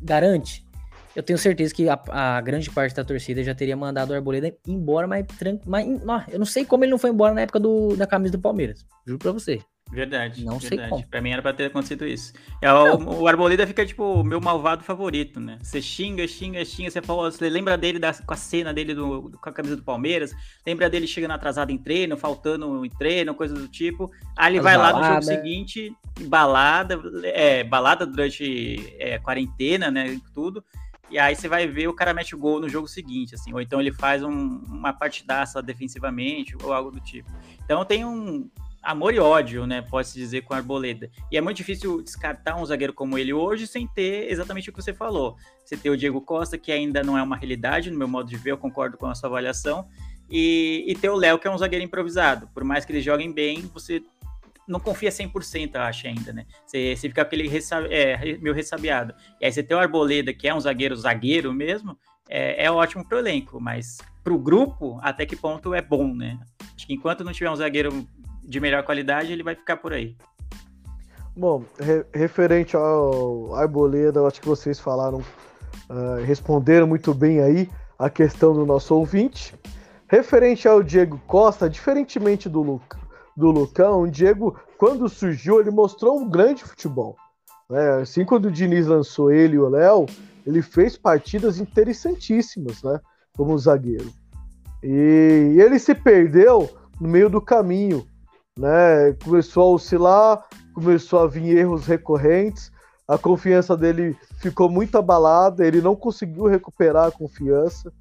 garante. 0.00 0.64
Eu 1.14 1.22
tenho 1.22 1.38
certeza 1.38 1.74
que 1.74 1.88
a, 1.88 2.00
a 2.08 2.40
grande 2.40 2.70
parte 2.70 2.94
da 2.94 3.04
torcida 3.04 3.42
já 3.42 3.54
teria 3.54 3.76
mandado 3.76 4.10
o 4.10 4.14
Arboleda 4.14 4.56
embora, 4.66 5.06
mas, 5.06 5.26
mas 5.66 5.86
ó, 6.06 6.22
eu 6.28 6.38
não 6.38 6.46
sei 6.46 6.64
como 6.64 6.84
ele 6.84 6.90
não 6.90 6.98
foi 6.98 7.10
embora 7.10 7.34
na 7.34 7.42
época 7.42 7.60
do, 7.60 7.94
da 7.96 8.06
camisa 8.06 8.32
do 8.32 8.40
Palmeiras. 8.40 8.86
Juro 9.06 9.18
pra 9.18 9.32
você. 9.32 9.60
Verdade. 9.92 10.42
Não 10.42 10.58
sei 10.58 10.70
verdade. 10.70 10.90
como. 10.90 11.06
Pra 11.06 11.20
mim 11.20 11.30
era 11.30 11.42
pra 11.42 11.52
ter 11.52 11.66
acontecido 11.66 12.06
isso. 12.06 12.32
É, 12.62 12.72
o, 12.72 13.20
o 13.20 13.28
Arboleda 13.28 13.66
fica, 13.66 13.84
tipo, 13.84 14.02
o 14.02 14.24
meu 14.24 14.40
malvado 14.40 14.82
favorito, 14.82 15.38
né? 15.38 15.58
Você 15.62 15.82
xinga, 15.82 16.26
xinga, 16.26 16.64
xinga. 16.64 16.90
Você, 16.90 17.02
fala, 17.02 17.30
você 17.30 17.48
lembra 17.50 17.76
dele 17.76 17.98
da, 17.98 18.14
com 18.14 18.32
a 18.32 18.36
cena 18.36 18.72
dele 18.72 18.94
do, 18.94 19.30
com 19.38 19.50
a 19.50 19.52
camisa 19.52 19.76
do 19.76 19.82
Palmeiras. 19.82 20.32
Lembra 20.66 20.88
dele 20.88 21.06
chegando 21.06 21.32
atrasado 21.32 21.70
em 21.70 21.76
treino, 21.76 22.16
faltando 22.16 22.86
em 22.86 22.88
treino, 22.88 23.34
coisa 23.34 23.54
do 23.54 23.68
tipo. 23.68 24.10
Aí 24.34 24.52
ele 24.52 24.58
As 24.58 24.64
vai 24.64 24.76
lá 24.78 24.98
no 24.98 25.04
jogo 25.04 25.22
seguinte, 25.22 25.94
balada, 26.22 26.98
é, 27.24 27.62
balada 27.62 28.06
durante 28.06 28.96
é, 28.98 29.18
quarentena, 29.18 29.90
né? 29.90 30.18
Tudo. 30.34 30.64
E 31.10 31.18
aí 31.18 31.36
você 31.36 31.46
vai 31.46 31.66
ver 31.66 31.88
o 31.88 31.94
cara 31.94 32.14
mete 32.14 32.34
o 32.34 32.38
gol 32.38 32.58
no 32.58 32.70
jogo 32.70 32.88
seguinte, 32.88 33.34
assim. 33.34 33.52
Ou 33.52 33.60
então 33.60 33.78
ele 33.78 33.92
faz 33.92 34.22
um- 34.22 34.62
uma 34.66 34.94
partidaça 34.94 35.62
defensivamente, 35.62 36.56
ou 36.62 36.72
algo 36.72 36.90
do 36.90 37.00
tipo. 37.00 37.30
Então 37.62 37.84
tem 37.84 38.02
um 38.06 38.48
amor 38.82 39.14
e 39.14 39.18
ódio, 39.18 39.66
né? 39.66 39.82
Pode-se 39.82 40.18
dizer 40.18 40.42
com 40.42 40.54
Arboleda. 40.54 41.10
E 41.30 41.36
é 41.36 41.40
muito 41.40 41.58
difícil 41.58 42.02
descartar 42.02 42.56
um 42.56 42.66
zagueiro 42.66 42.92
como 42.92 43.16
ele 43.16 43.32
hoje 43.32 43.66
sem 43.66 43.86
ter 43.86 44.30
exatamente 44.30 44.70
o 44.70 44.72
que 44.72 44.82
você 44.82 44.92
falou. 44.92 45.36
Você 45.64 45.76
tem 45.76 45.90
o 45.90 45.96
Diego 45.96 46.20
Costa, 46.20 46.58
que 46.58 46.72
ainda 46.72 47.02
não 47.02 47.16
é 47.16 47.22
uma 47.22 47.36
realidade, 47.36 47.90
no 47.90 47.98
meu 47.98 48.08
modo 48.08 48.28
de 48.28 48.36
ver, 48.36 48.50
eu 48.52 48.58
concordo 48.58 48.96
com 48.96 49.06
a 49.06 49.14
sua 49.14 49.28
avaliação. 49.28 49.86
E, 50.30 50.84
e 50.88 50.94
ter 50.94 51.10
o 51.10 51.16
Léo, 51.16 51.38
que 51.38 51.46
é 51.46 51.50
um 51.50 51.58
zagueiro 51.58 51.84
improvisado. 51.84 52.48
Por 52.54 52.64
mais 52.64 52.84
que 52.84 52.92
eles 52.92 53.04
joguem 53.04 53.32
bem, 53.32 53.60
você 53.72 54.02
não 54.66 54.80
confia 54.80 55.10
100%, 55.10 55.74
eu 55.74 55.80
acho, 55.82 56.06
ainda, 56.06 56.32
né? 56.32 56.46
Você, 56.66 56.96
você 56.96 57.08
fica 57.08 57.22
aquele 57.22 57.48
ressa- 57.48 57.86
é, 57.90 58.38
meio 58.38 58.54
ressabiado. 58.54 59.14
E 59.40 59.44
aí 59.44 59.52
você 59.52 59.62
tem 59.62 59.76
o 59.76 59.80
Arboleda, 59.80 60.32
que 60.32 60.48
é 60.48 60.54
um 60.54 60.60
zagueiro 60.60 60.96
zagueiro 60.96 61.52
mesmo, 61.52 61.98
é, 62.28 62.64
é 62.64 62.70
ótimo 62.70 63.06
pro 63.06 63.18
elenco, 63.18 63.60
mas 63.60 63.98
pro 64.24 64.38
grupo, 64.38 64.98
até 65.02 65.26
que 65.26 65.36
ponto 65.36 65.74
é 65.74 65.82
bom, 65.82 66.14
né? 66.14 66.38
Acho 66.74 66.86
que 66.86 66.94
enquanto 66.94 67.24
não 67.24 67.32
tiver 67.32 67.50
um 67.50 67.56
zagueiro 67.56 68.08
de 68.42 68.60
melhor 68.60 68.82
qualidade, 68.82 69.32
ele 69.32 69.42
vai 69.42 69.54
ficar 69.54 69.76
por 69.76 69.92
aí. 69.92 70.16
Bom, 71.36 71.64
re- 71.78 72.04
referente 72.12 72.76
ao 72.76 73.54
Arboleda, 73.54 74.20
eu 74.20 74.26
acho 74.26 74.40
que 74.40 74.48
vocês 74.48 74.78
falaram, 74.78 75.22
ah, 75.88 76.18
responderam 76.24 76.86
muito 76.86 77.14
bem 77.14 77.40
aí 77.40 77.70
a 77.98 78.10
questão 78.10 78.52
do 78.52 78.66
nosso 78.66 78.94
ouvinte. 78.94 79.54
Referente 80.08 80.68
ao 80.68 80.82
Diego 80.82 81.18
Costa, 81.26 81.70
diferentemente 81.70 82.48
do, 82.48 82.80
do 83.34 83.50
Lucão, 83.50 84.02
o 84.02 84.10
Diego, 84.10 84.58
quando 84.76 85.08
surgiu, 85.08 85.58
ele 85.58 85.70
mostrou 85.70 86.20
um 86.20 86.28
grande 86.28 86.62
futebol. 86.64 87.16
né? 87.70 88.02
Assim, 88.02 88.24
quando 88.24 88.46
o 88.46 88.50
Diniz 88.50 88.86
lançou 88.86 89.32
ele 89.32 89.54
e 89.54 89.58
o 89.58 89.68
Léo, 89.70 90.04
ele 90.46 90.60
fez 90.60 90.98
partidas 90.98 91.58
interessantíssimas, 91.58 92.82
né? 92.82 93.00
Como 93.34 93.56
zagueiro. 93.56 94.12
E 94.82 95.56
ele 95.58 95.78
se 95.78 95.94
perdeu 95.94 96.68
no 97.00 97.08
meio 97.08 97.30
do 97.30 97.40
caminho, 97.40 98.04
né? 98.58 99.12
Começou 99.24 99.64
a 99.64 99.74
oscilar, 99.74 100.44
começou 100.74 101.20
a 101.20 101.26
vir 101.26 101.56
erros 101.56 101.86
recorrentes, 101.86 102.70
a 103.06 103.18
confiança 103.18 103.76
dele 103.76 104.16
ficou 104.38 104.68
muito 104.68 104.96
abalada, 104.96 105.66
ele 105.66 105.80
não 105.80 105.96
conseguiu 105.96 106.46
recuperar 106.46 107.06
a 107.06 107.10
confiança. 107.10 107.92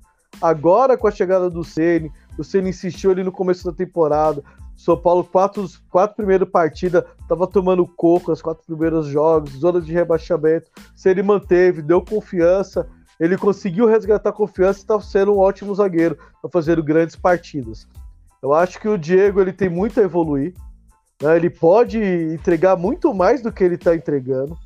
Agora, 0.42 0.98
com 0.98 1.08
a 1.08 1.12
chegada 1.12 1.50
do 1.50 1.64
Ceni, 1.64 2.12
o 2.38 2.44
Ceni 2.44 2.70
insistiu 2.70 3.12
ali 3.12 3.24
no 3.24 3.32
começo 3.32 3.66
da 3.66 3.76
temporada. 3.76 4.44
São 4.78 4.98
Paulo, 4.98 5.24
quatro, 5.24 5.68
quatro 5.90 6.16
primeiras 6.16 6.50
partidas, 6.50 7.04
estava 7.22 7.46
tomando 7.46 7.86
coco, 7.86 8.32
os 8.32 8.42
quatro 8.42 8.64
primeiros 8.66 9.08
jogos, 9.08 9.52
zona 9.52 9.82
de 9.82 9.92
rebaixamento. 9.92 10.70
Ceni 10.96 11.22
manteve, 11.22 11.82
deu 11.82 12.02
confiança, 12.02 12.88
ele 13.20 13.38
conseguiu 13.38 13.86
resgatar 13.86 14.30
a 14.30 14.34
confiança 14.34 14.80
e 14.80 14.82
está 14.82 15.00
sendo 15.00 15.34
um 15.36 15.40
ótimo 15.40 15.76
zagueiro, 15.76 16.18
está 16.36 16.50
fazendo 16.50 16.82
grandes 16.82 17.16
partidas. 17.16 17.88
Eu 18.42 18.54
acho 18.54 18.80
que 18.80 18.88
o 18.88 18.98
Diego 18.98 19.40
ele 19.40 19.54
tem 19.54 19.70
muito 19.70 20.00
a 20.00 20.04
evoluir. 20.04 20.54
né? 21.22 21.36
Ele 21.36 21.50
pode 21.50 22.00
entregar 22.00 22.76
muito 22.76 23.14
mais 23.14 23.42
do 23.42 23.52
que 23.52 23.64
ele 23.64 23.76
está 23.76 23.96
entregando. 23.96 24.58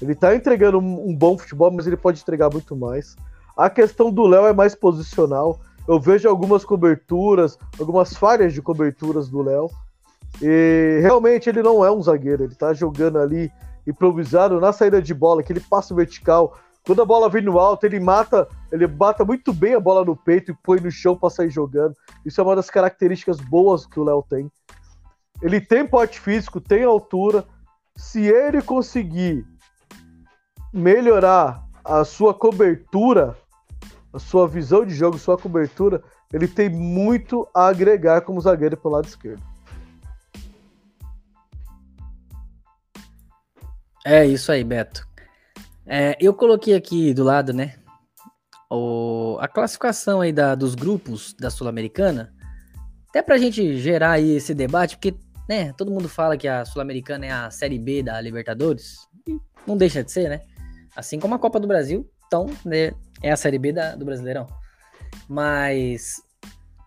Ele 0.00 0.12
está 0.12 0.34
entregando 0.34 0.78
um, 0.78 1.14
bom 1.14 1.36
futebol, 1.36 1.70
mas 1.70 1.86
ele 1.86 1.96
pode 1.96 2.22
entregar 2.22 2.50
muito 2.50 2.74
mais. 2.74 3.16
A 3.56 3.68
questão 3.68 4.10
do 4.10 4.26
Léo 4.26 4.46
é 4.46 4.52
mais 4.52 4.74
posicional. 4.74 5.60
Eu 5.86 6.00
vejo 6.00 6.28
algumas 6.28 6.64
coberturas, 6.64 7.58
algumas 7.78 8.14
falhas 8.14 8.54
de 8.54 8.62
coberturas 8.62 9.28
do 9.28 9.42
Léo. 9.42 9.68
E 10.40 11.00
realmente 11.02 11.50
ele 11.50 11.62
não 11.62 11.84
é 11.84 11.90
um 11.90 12.02
zagueiro. 12.02 12.44
Ele 12.44 12.52
está 12.52 12.72
jogando 12.72 13.18
ali 13.18 13.50
improvisado 13.86 14.58
na 14.60 14.72
saída 14.72 15.02
de 15.02 15.12
bola, 15.12 15.42
que 15.42 15.52
ele 15.52 15.60
passa 15.60 15.94
vertical. 15.94 16.56
Quando 16.86 17.02
a 17.02 17.04
bola 17.04 17.28
vem 17.28 17.42
no 17.42 17.58
alto, 17.58 17.84
ele 17.84 18.00
mata, 18.00 18.48
ele 18.72 18.86
bata 18.86 19.24
muito 19.24 19.52
bem 19.52 19.74
a 19.74 19.80
bola 19.80 20.04
no 20.04 20.16
peito 20.16 20.50
e 20.50 20.56
põe 20.62 20.80
no 20.80 20.90
chão 20.90 21.16
para 21.16 21.30
sair 21.30 21.50
jogando. 21.50 21.94
Isso 22.24 22.40
é 22.40 22.44
uma 22.44 22.56
das 22.56 22.70
características 22.70 23.38
boas 23.38 23.86
que 23.86 24.00
o 24.00 24.04
Léo 24.04 24.24
tem. 24.28 24.50
Ele 25.42 25.60
tem 25.60 25.86
porte 25.86 26.18
físico, 26.20 26.60
tem 26.60 26.84
altura. 26.84 27.44
Se 27.96 28.26
ele 28.26 28.62
conseguir 28.62 29.46
melhorar 30.72 31.64
a 31.84 32.04
sua 32.04 32.32
cobertura, 32.32 33.36
a 34.12 34.18
sua 34.18 34.48
visão 34.48 34.84
de 34.84 34.94
jogo, 34.94 35.18
sua 35.18 35.36
cobertura, 35.36 36.02
ele 36.32 36.46
tem 36.46 36.68
muito 36.68 37.46
a 37.54 37.66
agregar 37.66 38.22
como 38.22 38.40
zagueiro 38.40 38.76
pelo 38.76 38.94
lado 38.94 39.06
esquerdo. 39.06 39.42
É 44.04 44.24
isso 44.24 44.50
aí, 44.50 44.64
Beto. 44.64 45.09
É, 45.92 46.16
eu 46.20 46.32
coloquei 46.32 46.76
aqui 46.76 47.12
do 47.12 47.24
lado, 47.24 47.52
né? 47.52 47.74
O, 48.70 49.36
a 49.40 49.48
classificação 49.48 50.20
aí 50.20 50.32
da, 50.32 50.54
dos 50.54 50.76
grupos 50.76 51.34
da 51.34 51.50
Sul-Americana. 51.50 52.32
Até 53.08 53.20
pra 53.20 53.36
gente 53.36 53.76
gerar 53.76 54.12
aí 54.12 54.36
esse 54.36 54.54
debate, 54.54 54.96
porque, 54.96 55.16
né, 55.48 55.72
todo 55.72 55.90
mundo 55.90 56.08
fala 56.08 56.36
que 56.36 56.46
a 56.46 56.64
Sul-Americana 56.64 57.26
é 57.26 57.32
a 57.32 57.50
Série 57.50 57.76
B 57.76 58.04
da 58.04 58.20
Libertadores. 58.20 58.98
E 59.26 59.36
não 59.66 59.76
deixa 59.76 60.04
de 60.04 60.12
ser, 60.12 60.28
né? 60.28 60.42
Assim 60.94 61.18
como 61.18 61.34
a 61.34 61.40
Copa 61.40 61.58
do 61.58 61.66
Brasil, 61.66 62.08
então, 62.24 62.46
né, 62.64 62.92
é 63.20 63.32
a 63.32 63.36
Série 63.36 63.58
B 63.58 63.72
da, 63.72 63.96
do 63.96 64.04
Brasileirão. 64.04 64.46
Mas 65.28 66.22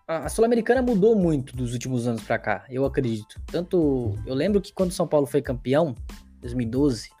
a, 0.08 0.30
Sul-Americana 0.30 0.80
mudou 0.80 1.14
muito 1.14 1.54
dos 1.54 1.74
últimos 1.74 2.06
anos 2.06 2.22
pra 2.22 2.38
cá, 2.38 2.64
eu 2.70 2.86
acredito. 2.86 3.38
Tanto, 3.52 4.18
eu 4.24 4.34
lembro 4.34 4.62
que 4.62 4.72
quando 4.72 4.92
São 4.92 5.06
Paulo 5.06 5.26
foi 5.26 5.42
campeão, 5.42 5.94
2012. 6.40 7.13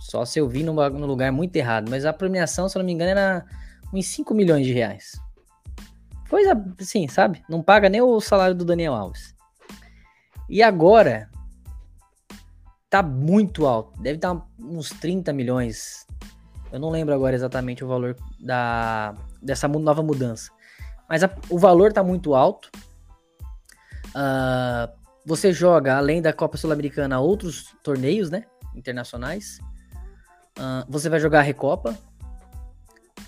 Só 0.00 0.24
se 0.24 0.38
eu 0.38 0.48
vi 0.48 0.62
num 0.62 0.74
lugar 1.06 1.30
muito 1.30 1.54
errado. 1.54 1.90
Mas 1.90 2.04
a 2.04 2.12
premiação, 2.12 2.68
se 2.68 2.76
eu 2.76 2.80
não 2.80 2.86
me 2.86 2.92
engano, 2.92 3.10
era 3.10 3.44
uns 3.92 4.06
5 4.06 4.34
milhões 4.34 4.66
de 4.66 4.72
reais. 4.72 5.20
Coisa 6.28 6.52
assim, 6.80 7.06
sabe? 7.06 7.42
Não 7.48 7.62
paga 7.62 7.88
nem 7.88 8.00
o 8.00 8.20
salário 8.20 8.54
do 8.54 8.64
Daniel 8.64 8.94
Alves. 8.94 9.34
E 10.48 10.62
agora 10.62 11.28
tá 12.88 13.02
muito 13.02 13.66
alto. 13.66 14.00
Deve 14.00 14.16
estar 14.16 14.40
uns 14.58 14.90
30 14.90 15.32
milhões. 15.32 16.06
Eu 16.72 16.80
não 16.80 16.90
lembro 16.90 17.14
agora 17.14 17.34
exatamente 17.34 17.84
o 17.84 17.88
valor 17.88 18.16
da, 18.40 19.14
dessa 19.42 19.68
nova 19.68 20.02
mudança. 20.02 20.50
Mas 21.08 21.22
a, 21.22 21.30
o 21.48 21.58
valor 21.58 21.92
tá 21.92 22.02
muito 22.02 22.34
alto. 22.34 22.70
Uh, 24.08 24.90
você 25.26 25.52
joga, 25.52 25.96
além 25.96 26.22
da 26.22 26.32
Copa 26.32 26.56
Sul-Americana, 26.56 27.20
outros 27.20 27.74
torneios, 27.82 28.30
né? 28.30 28.44
Internacionais. 28.74 29.58
Você 30.88 31.08
vai 31.08 31.20
jogar 31.20 31.40
a 31.40 31.42
Recopa. 31.42 31.96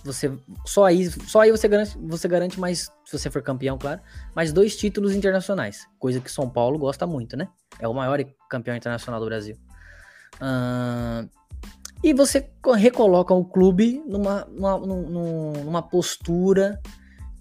Você, 0.05 0.33
só 0.65 0.85
aí, 0.85 1.09
só 1.09 1.41
aí 1.41 1.51
você 1.53 1.69
garante, 1.69 1.97
você 1.97 2.27
garante 2.27 2.59
mais, 2.59 2.91
se 3.05 3.17
você 3.17 3.31
for 3.31 3.41
campeão, 3.41 3.79
claro, 3.79 4.01
mais 4.35 4.53
dois 4.53 4.77
títulos 4.77 5.15
internacionais. 5.15 5.87
Coisa 5.99 6.21
que 6.21 6.31
São 6.31 6.51
Paulo 6.51 6.77
gosta 6.77 7.07
muito, 7.07 7.37
né? 7.37 7.49
É 7.79 7.87
o 7.87 7.95
maior 7.95 8.19
campeão 8.51 8.75
internacional 8.75 9.21
do 9.21 9.27
Brasil. 9.27 9.57
Uh, 10.41 11.31
e 12.03 12.13
você 12.13 12.51
recoloca 12.77 13.33
o 13.33 13.45
clube 13.45 14.03
numa, 14.05 14.45
numa, 14.47 14.79
numa 14.79 15.83
postura 15.83 16.81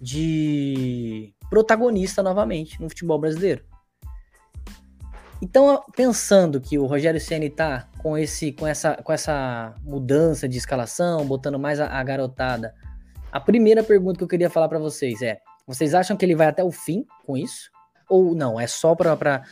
de 0.00 1.34
protagonista 1.50 2.22
novamente 2.22 2.80
no 2.80 2.88
futebol 2.88 3.18
brasileiro. 3.18 3.64
Então, 5.42 5.82
pensando 5.96 6.60
que 6.60 6.78
o 6.78 6.86
Rogério 6.86 7.20
Ceni 7.20 7.50
tá 7.50 7.88
com 7.98 8.16
esse 8.16 8.52
com 8.52 8.64
essa 8.64 8.94
com 9.02 9.12
essa 9.12 9.74
mudança 9.82 10.48
de 10.48 10.56
escalação, 10.56 11.26
botando 11.26 11.58
mais 11.58 11.80
a, 11.80 11.88
a 11.88 12.02
garotada, 12.04 12.72
a 13.32 13.40
primeira 13.40 13.82
pergunta 13.82 14.18
que 14.18 14.22
eu 14.22 14.28
queria 14.28 14.48
falar 14.48 14.68
para 14.68 14.78
vocês 14.78 15.20
é: 15.20 15.40
vocês 15.66 15.94
acham 15.94 16.16
que 16.16 16.24
ele 16.24 16.36
vai 16.36 16.46
até 16.46 16.62
o 16.62 16.70
fim 16.70 17.04
com 17.26 17.36
isso? 17.36 17.72
Ou 18.08 18.36
não? 18.36 18.60
É 18.60 18.68
só 18.68 18.94
para 18.94 19.42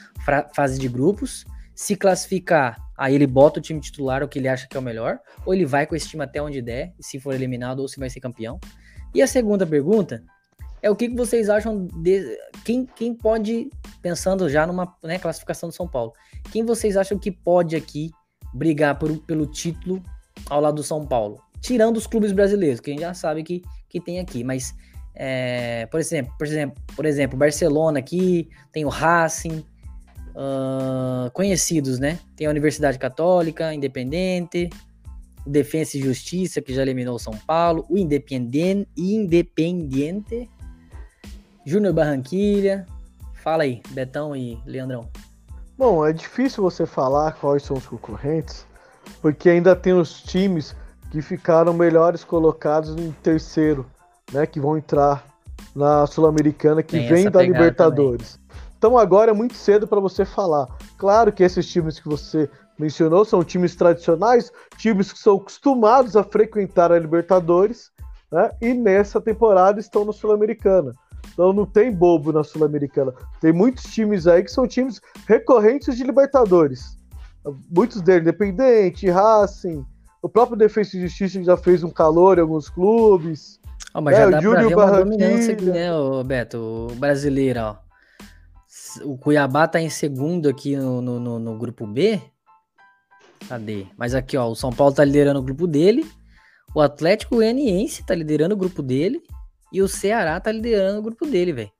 fase 0.55 0.78
de 0.78 0.86
grupos? 0.86 1.45
Se 1.74 1.97
classificar, 1.97 2.76
aí 2.97 3.16
ele 3.16 3.26
bota 3.26 3.59
o 3.59 3.62
time 3.62 3.80
titular, 3.80 4.22
o 4.22 4.28
que 4.28 4.38
ele 4.38 4.47
acha 4.47 4.68
que 4.68 4.76
é 4.76 4.80
o 4.80 4.82
melhor? 4.82 5.18
Ou 5.45 5.53
ele 5.53 5.66
vai 5.66 5.86
com 5.86 5.97
esse 5.97 6.09
time 6.09 6.22
até 6.22 6.41
onde 6.41 6.62
der, 6.62 6.93
se 7.01 7.18
for 7.18 7.34
eliminado 7.34 7.80
ou 7.80 7.88
se 7.88 7.99
vai 7.99 8.09
ser 8.09 8.20
campeão? 8.20 8.61
E 9.12 9.20
a 9.20 9.26
segunda 9.26 9.66
pergunta 9.66 10.22
é 10.82 10.90
o 10.90 10.96
que, 10.96 11.08
que 11.08 11.16
vocês 11.16 11.48
acham 11.48 11.86
de 11.86 12.38
quem, 12.64 12.86
quem 12.86 13.14
pode, 13.14 13.70
pensando 14.00 14.48
já 14.48 14.66
numa 14.66 14.94
né, 15.02 15.18
classificação 15.18 15.68
do 15.68 15.74
São 15.74 15.86
Paulo, 15.86 16.12
quem 16.50 16.64
vocês 16.64 16.96
acham 16.96 17.18
que 17.18 17.30
pode 17.30 17.76
aqui 17.76 18.10
brigar 18.54 18.98
por, 18.98 19.16
pelo 19.18 19.46
título 19.46 20.02
ao 20.48 20.60
lado 20.60 20.76
do 20.76 20.82
São 20.82 21.06
Paulo? 21.06 21.40
Tirando 21.60 21.96
os 21.96 22.06
clubes 22.06 22.32
brasileiros, 22.32 22.80
que 22.80 22.90
a 22.90 22.92
gente 22.94 23.02
já 23.02 23.14
sabe 23.14 23.42
que, 23.42 23.62
que 23.88 24.00
tem 24.00 24.18
aqui, 24.18 24.42
mas 24.42 24.74
é, 25.14 25.86
por 25.86 26.00
exemplo, 26.00 26.32
por 26.38 26.46
exemplo, 26.46 26.82
por 26.96 27.04
exemplo, 27.04 27.38
Barcelona 27.38 27.98
aqui, 27.98 28.48
tem 28.72 28.84
o 28.86 28.88
Racing, 28.88 29.64
uh, 30.30 31.30
conhecidos, 31.32 31.98
né? 31.98 32.18
Tem 32.36 32.46
a 32.46 32.50
Universidade 32.50 32.98
Católica, 32.98 33.74
Independente, 33.74 34.70
Defensa 35.46 35.98
e 35.98 36.02
Justiça, 36.02 36.60
que 36.62 36.72
já 36.72 36.82
eliminou 36.82 37.16
o 37.16 37.18
São 37.18 37.36
Paulo, 37.46 37.84
o 37.88 37.98
Independiente, 37.98 38.88
Independiente 38.96 40.48
Júnior 41.70 41.94
Barranquilha. 41.94 42.84
Fala 43.44 43.62
aí, 43.62 43.80
Betão 43.90 44.34
e 44.34 44.58
Leandrão. 44.66 45.08
Bom, 45.78 46.04
é 46.04 46.12
difícil 46.12 46.64
você 46.64 46.84
falar 46.84 47.30
quais 47.34 47.62
são 47.62 47.76
os 47.76 47.86
concorrentes, 47.86 48.66
porque 49.22 49.48
ainda 49.48 49.76
tem 49.76 49.92
os 49.92 50.20
times 50.20 50.74
que 51.12 51.22
ficaram 51.22 51.72
melhores 51.72 52.24
colocados 52.24 52.96
em 52.96 53.12
terceiro, 53.22 53.86
né? 54.32 54.46
Que 54.46 54.58
vão 54.58 54.76
entrar 54.76 55.24
na 55.72 56.08
Sul-Americana, 56.08 56.82
que 56.82 56.98
tem 56.98 57.08
vem 57.08 57.30
da 57.30 57.40
Libertadores. 57.40 58.32
Também. 58.32 58.64
Então 58.76 58.98
agora 58.98 59.30
é 59.30 59.34
muito 59.34 59.54
cedo 59.54 59.86
para 59.86 60.00
você 60.00 60.24
falar. 60.24 60.66
Claro 60.98 61.32
que 61.32 61.44
esses 61.44 61.70
times 61.70 62.00
que 62.00 62.08
você 62.08 62.50
mencionou 62.76 63.24
são 63.24 63.44
times 63.44 63.76
tradicionais, 63.76 64.50
times 64.76 65.12
que 65.12 65.20
são 65.20 65.36
acostumados 65.36 66.16
a 66.16 66.24
frequentar 66.24 66.90
a 66.90 66.98
Libertadores, 66.98 67.92
né? 68.32 68.50
E 68.60 68.74
nessa 68.74 69.20
temporada 69.20 69.78
estão 69.78 70.04
na 70.04 70.12
Sul-Americana. 70.12 70.92
Então 71.32 71.52
não 71.52 71.66
tem 71.66 71.92
bobo 71.92 72.32
na 72.32 72.42
Sul-Americana. 72.44 73.12
Tem 73.40 73.52
muitos 73.52 73.84
times 73.84 74.26
aí 74.26 74.42
que 74.42 74.50
são 74.50 74.66
times 74.66 75.00
recorrentes 75.26 75.96
de 75.96 76.04
Libertadores. 76.04 76.98
Muitos 77.70 78.02
deles, 78.02 78.22
Independente, 78.22 79.08
Racing, 79.08 79.84
o 80.22 80.28
próprio 80.28 80.56
Defesa 80.56 80.96
e 80.96 81.00
Justiça 81.00 81.42
já 81.42 81.56
fez 81.56 81.82
um 81.82 81.90
calor 81.90 82.38
em 82.38 82.42
alguns 82.42 82.68
clubes. 82.68 83.58
Oh, 83.94 84.00
mas 84.00 84.16
é, 84.16 84.24
já 84.24 84.30
dá 84.30 84.40
Júlio 84.40 84.68
pra 84.68 84.86
ver 84.86 84.92
uma 84.92 85.04
dominância 85.04 85.52
aqui, 85.54 85.64
né, 85.64 85.92
o 85.92 86.22
Beto? 86.22 86.88
O 86.90 86.94
brasileiro, 86.96 87.60
ó. 87.60 87.76
O 89.04 89.16
Cuiabá 89.16 89.66
tá 89.66 89.80
em 89.80 89.88
segundo 89.88 90.48
aqui 90.48 90.76
no, 90.76 91.00
no, 91.00 91.18
no, 91.18 91.38
no 91.38 91.58
grupo 91.58 91.86
B. 91.86 92.20
Cadê? 93.48 93.86
Mas 93.96 94.14
aqui, 94.14 94.36
ó, 94.36 94.48
o 94.48 94.54
São 94.54 94.70
Paulo 94.70 94.94
tá 94.94 95.04
liderando 95.04 95.40
o 95.40 95.42
grupo 95.42 95.66
dele. 95.66 96.06
O 96.74 96.80
Atlético 96.80 97.36
Goianiense 97.36 98.04
tá 98.04 98.14
liderando 98.14 98.54
o 98.54 98.58
grupo 98.58 98.82
dele. 98.82 99.22
E 99.72 99.82
o 99.82 99.88
Ceará 99.88 100.38
tá 100.40 100.50
liderando 100.50 100.98
o 100.98 101.02
grupo 101.02 101.26
dele, 101.26 101.52
velho. 101.52 101.70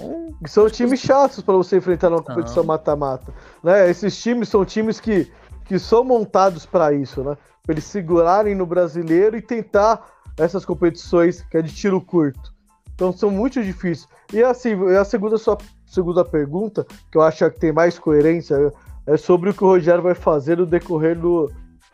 Um... 0.00 0.34
São 0.46 0.68
times 0.70 1.00
chatos 1.00 1.42
para 1.42 1.54
você 1.54 1.76
enfrentar 1.76 2.10
numa 2.10 2.22
competição 2.22 2.64
mata-mata. 2.64 3.32
Né? 3.62 3.90
Esses 3.90 4.20
times 4.20 4.48
são 4.48 4.64
times 4.64 4.98
que, 5.00 5.30
que 5.64 5.78
são 5.78 6.04
montados 6.04 6.64
para 6.64 6.92
isso, 6.92 7.22
né? 7.22 7.36
Pra 7.62 7.74
eles 7.74 7.84
segurarem 7.84 8.54
no 8.54 8.64
brasileiro 8.64 9.36
e 9.36 9.42
tentar 9.42 10.08
essas 10.38 10.64
competições 10.64 11.42
que 11.42 11.58
é 11.58 11.62
de 11.62 11.74
tiro 11.74 12.00
curto. 12.00 12.54
Então 12.94 13.12
são 13.12 13.30
muito 13.30 13.62
difíceis. 13.62 14.08
E 14.32 14.42
assim, 14.42 14.74
a 14.96 15.04
segunda, 15.04 15.36
sua 15.36 15.58
segunda 15.86 16.24
pergunta, 16.24 16.86
que 17.10 17.18
eu 17.18 17.22
acho 17.22 17.50
que 17.50 17.58
tem 17.58 17.72
mais 17.72 17.98
coerência, 17.98 18.72
é 19.06 19.16
sobre 19.16 19.50
o 19.50 19.54
que 19.54 19.64
o 19.64 19.66
Rogério 19.66 20.02
vai 20.02 20.14
fazer 20.14 20.58
no 20.58 20.66
decorrer 20.66 21.18
do, 21.18 21.50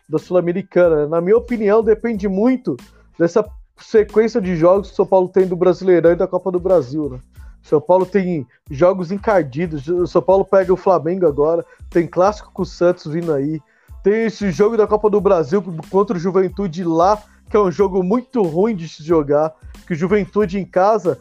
da 0.08 0.18
Sul-Americana. 0.18 1.06
Na 1.06 1.20
minha 1.20 1.36
opinião, 1.36 1.82
depende 1.82 2.28
muito 2.28 2.76
dessa 3.18 3.42
sequência 3.78 4.40
de 4.40 4.56
jogos 4.56 4.88
que 4.88 4.94
o 4.94 4.96
São 4.96 5.06
Paulo 5.06 5.28
tem 5.28 5.46
do 5.46 5.56
Brasileirão 5.56 6.12
e 6.12 6.16
da 6.16 6.26
Copa 6.26 6.50
do 6.50 6.60
Brasil, 6.60 7.10
né? 7.10 7.20
São 7.66 7.80
Paulo 7.80 8.06
tem 8.06 8.46
jogos 8.70 9.10
encardidos. 9.10 9.88
O 9.88 10.06
São 10.06 10.22
Paulo 10.22 10.44
pega 10.44 10.72
o 10.72 10.76
Flamengo 10.76 11.26
agora. 11.26 11.64
Tem 11.90 12.06
clássico 12.06 12.52
com 12.52 12.62
o 12.62 12.66
Santos 12.66 13.12
vindo 13.12 13.32
aí. 13.32 13.60
Tem 14.04 14.26
esse 14.26 14.52
jogo 14.52 14.76
da 14.76 14.86
Copa 14.86 15.10
do 15.10 15.20
Brasil 15.20 15.60
contra 15.90 16.16
o 16.16 16.20
Juventude 16.20 16.84
lá, 16.84 17.20
que 17.50 17.56
é 17.56 17.60
um 17.60 17.72
jogo 17.72 18.04
muito 18.04 18.40
ruim 18.42 18.76
de 18.76 18.88
se 18.88 19.02
jogar. 19.02 19.52
Que 19.84 19.94
o 19.94 19.96
Juventude 19.96 20.60
em 20.60 20.64
casa 20.64 21.18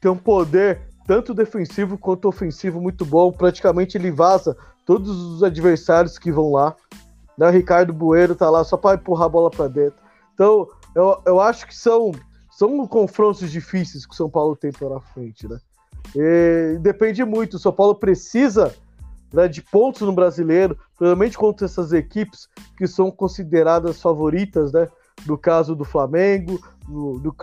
tem 0.00 0.10
um 0.10 0.16
poder 0.16 0.80
tanto 1.06 1.32
defensivo 1.32 1.96
quanto 1.96 2.26
ofensivo 2.26 2.80
muito 2.80 3.04
bom. 3.06 3.30
Praticamente 3.30 3.96
ele 3.96 4.10
vaza 4.10 4.56
todos 4.84 5.08
os 5.08 5.44
adversários 5.44 6.18
que 6.18 6.32
vão 6.32 6.50
lá. 6.50 6.74
Né? 7.38 7.46
O 7.46 7.52
Ricardo 7.52 7.92
Bueno 7.92 8.34
tá 8.34 8.50
lá 8.50 8.64
só 8.64 8.76
para 8.76 8.96
empurrar 8.96 9.26
a 9.26 9.30
bola 9.30 9.50
para 9.50 9.68
dentro. 9.68 10.00
Então, 10.34 10.66
eu, 10.94 11.20
eu 11.26 11.40
acho 11.40 11.66
que 11.66 11.74
são, 11.74 12.12
são 12.50 12.86
confrontos 12.86 13.50
difíceis 13.50 14.06
que 14.06 14.12
o 14.12 14.16
São 14.16 14.28
Paulo 14.28 14.56
tem 14.56 14.72
pela 14.72 15.00
frente, 15.00 15.48
né? 15.48 15.58
E 16.14 16.78
depende 16.80 17.24
muito. 17.24 17.54
O 17.54 17.58
São 17.58 17.72
Paulo 17.72 17.94
precisa 17.94 18.74
né, 19.32 19.46
de 19.46 19.62
pontos 19.62 20.02
no 20.02 20.12
brasileiro, 20.12 20.76
principalmente 20.96 21.38
contra 21.38 21.66
essas 21.66 21.92
equipes 21.92 22.48
que 22.76 22.86
são 22.86 23.10
consideradas 23.10 24.00
favoritas, 24.00 24.72
né? 24.72 24.88
No 25.26 25.36
caso 25.36 25.74
do 25.74 25.84
Flamengo, 25.84 26.58
no, 26.88 27.18
no, 27.18 27.34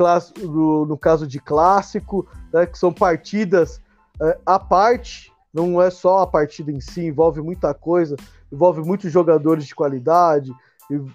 no, 0.44 0.86
no 0.86 0.98
caso 0.98 1.28
de 1.28 1.40
clássico, 1.40 2.28
né, 2.52 2.66
que 2.66 2.78
são 2.78 2.92
partidas 2.92 3.80
é, 4.20 4.40
à 4.44 4.58
parte, 4.58 5.32
não 5.54 5.82
é 5.82 5.92
só 5.92 6.20
a 6.20 6.28
partida 6.28 6.72
em 6.72 6.82
si, 6.82 7.06
envolve 7.06 7.40
muita 7.42 7.74
coisa, 7.76 8.16
envolve 8.52 8.82
muitos 8.82 9.12
jogadores 9.12 9.66
de 9.66 9.76
qualidade, 9.76 10.52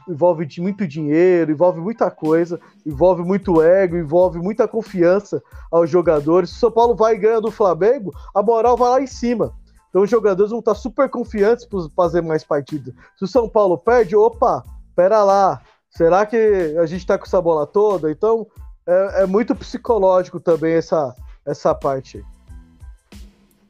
envolve 0.08 0.46
muito 0.60 0.86
dinheiro, 0.86 1.50
envolve 1.50 1.80
muita 1.80 2.10
coisa, 2.10 2.60
envolve 2.84 3.22
muito 3.22 3.62
ego, 3.62 3.96
envolve 3.96 4.38
muita 4.38 4.68
confiança 4.68 5.42
aos 5.70 5.88
jogadores. 5.88 6.50
Se 6.50 6.56
o 6.56 6.60
São 6.60 6.70
Paulo 6.70 6.94
vai 6.94 7.16
ganhando 7.16 7.42
do 7.42 7.50
Flamengo, 7.50 8.12
a 8.34 8.42
moral 8.42 8.76
vai 8.76 8.90
lá 8.90 9.00
em 9.00 9.06
cima. 9.06 9.52
Então 9.88 10.02
os 10.02 10.10
jogadores 10.10 10.50
vão 10.50 10.60
estar 10.60 10.74
super 10.74 11.08
confiantes 11.08 11.64
para 11.64 11.80
fazer 11.94 12.22
mais 12.22 12.44
partidas. 12.44 12.94
Se 13.16 13.24
o 13.24 13.28
São 13.28 13.48
Paulo 13.48 13.76
perde, 13.78 14.16
opa, 14.16 14.62
pera 14.94 15.22
lá, 15.22 15.60
será 15.90 16.24
que 16.26 16.36
a 16.78 16.86
gente 16.86 17.00
está 17.00 17.18
com 17.18 17.24
essa 17.24 17.40
bola 17.40 17.66
toda? 17.66 18.10
Então 18.10 18.46
é, 18.86 19.22
é 19.22 19.26
muito 19.26 19.54
psicológico 19.54 20.40
também 20.40 20.74
essa, 20.74 21.14
essa 21.46 21.74
parte. 21.74 22.24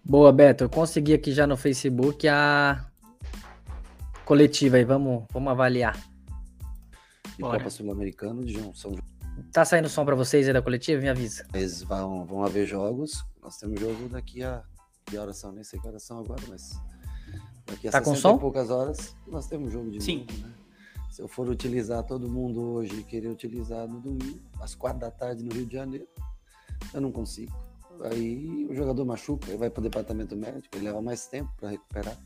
Boa, 0.05 0.33
Beto. 0.33 0.65
Eu 0.65 0.69
consegui 0.69 1.15
aqui 1.15 1.33
já 1.33 1.47
no 1.47 1.57
Facebook 1.57 2.27
a 2.29 2.85
coletiva 4.25 4.77
aí, 4.77 4.85
vamos, 4.85 5.25
vamos 5.33 5.51
avaliar. 5.51 5.99
E 7.39 7.43
Copa 7.43 7.71
Sul-Americana 7.71 8.43
de 8.43 8.55
São 8.75 8.95
Tá 9.53 9.65
saindo 9.65 9.89
som 9.89 10.05
para 10.05 10.15
vocês 10.15 10.47
aí 10.47 10.53
da 10.53 10.61
coletiva? 10.61 11.01
Me 11.01 11.09
avisa. 11.09 11.47
Eles 11.55 11.83
vão, 11.83 12.25
vão 12.25 12.45
haver 12.45 12.67
jogos. 12.67 13.25
Nós 13.41 13.57
temos 13.57 13.81
jogo 13.81 14.09
daqui 14.09 14.43
a. 14.43 14.63
Que 15.07 15.17
horas 15.17 15.39
são? 15.39 15.53
Nem 15.53 15.65
sei 15.65 15.81
que 15.81 15.87
horas 15.87 16.03
são 16.03 16.19
agora, 16.19 16.43
mas. 16.49 16.73
Daqui 17.67 17.89
a 17.89 17.91
tá 17.91 18.01
com 18.01 18.15
som? 18.15 18.39
poucas 18.39 18.71
horas, 18.71 19.17
nós 19.27 19.47
temos 19.47 19.73
jogo 19.73 19.91
de 19.91 20.03
Sim. 20.03 20.27
novo, 20.29 20.47
né? 20.47 20.55
Se 21.11 21.23
eu 21.23 21.29
for 21.29 21.49
utilizar 21.49 22.03
todo 22.05 22.29
mundo 22.29 22.61
hoje 22.61 23.01
e 23.01 23.05
querer 23.05 23.29
utilizar 23.29 23.87
no 23.87 24.01
domingo, 24.01 24.41
às 24.61 24.75
quatro 24.75 25.01
da 25.01 25.11
tarde 25.11 25.45
no 25.45 25.55
Rio 25.55 25.67
de 25.67 25.75
Janeiro, 25.75 26.09
eu 26.93 27.01
não 27.01 27.13
consigo. 27.13 27.53
aí 28.11 28.67
o 28.69 28.75
jogador 28.75 29.05
machuca, 29.05 29.49
ele 29.49 29.59
vai 29.59 29.71
para 29.71 29.81
o 29.81 29.83
departamento 29.85 30.35
médico, 30.35 30.75
ele 30.75 30.87
leva 30.87 31.01
mais 31.03 31.27
tempo 31.27 31.53
para 31.57 31.71
recuperar. 31.71 32.17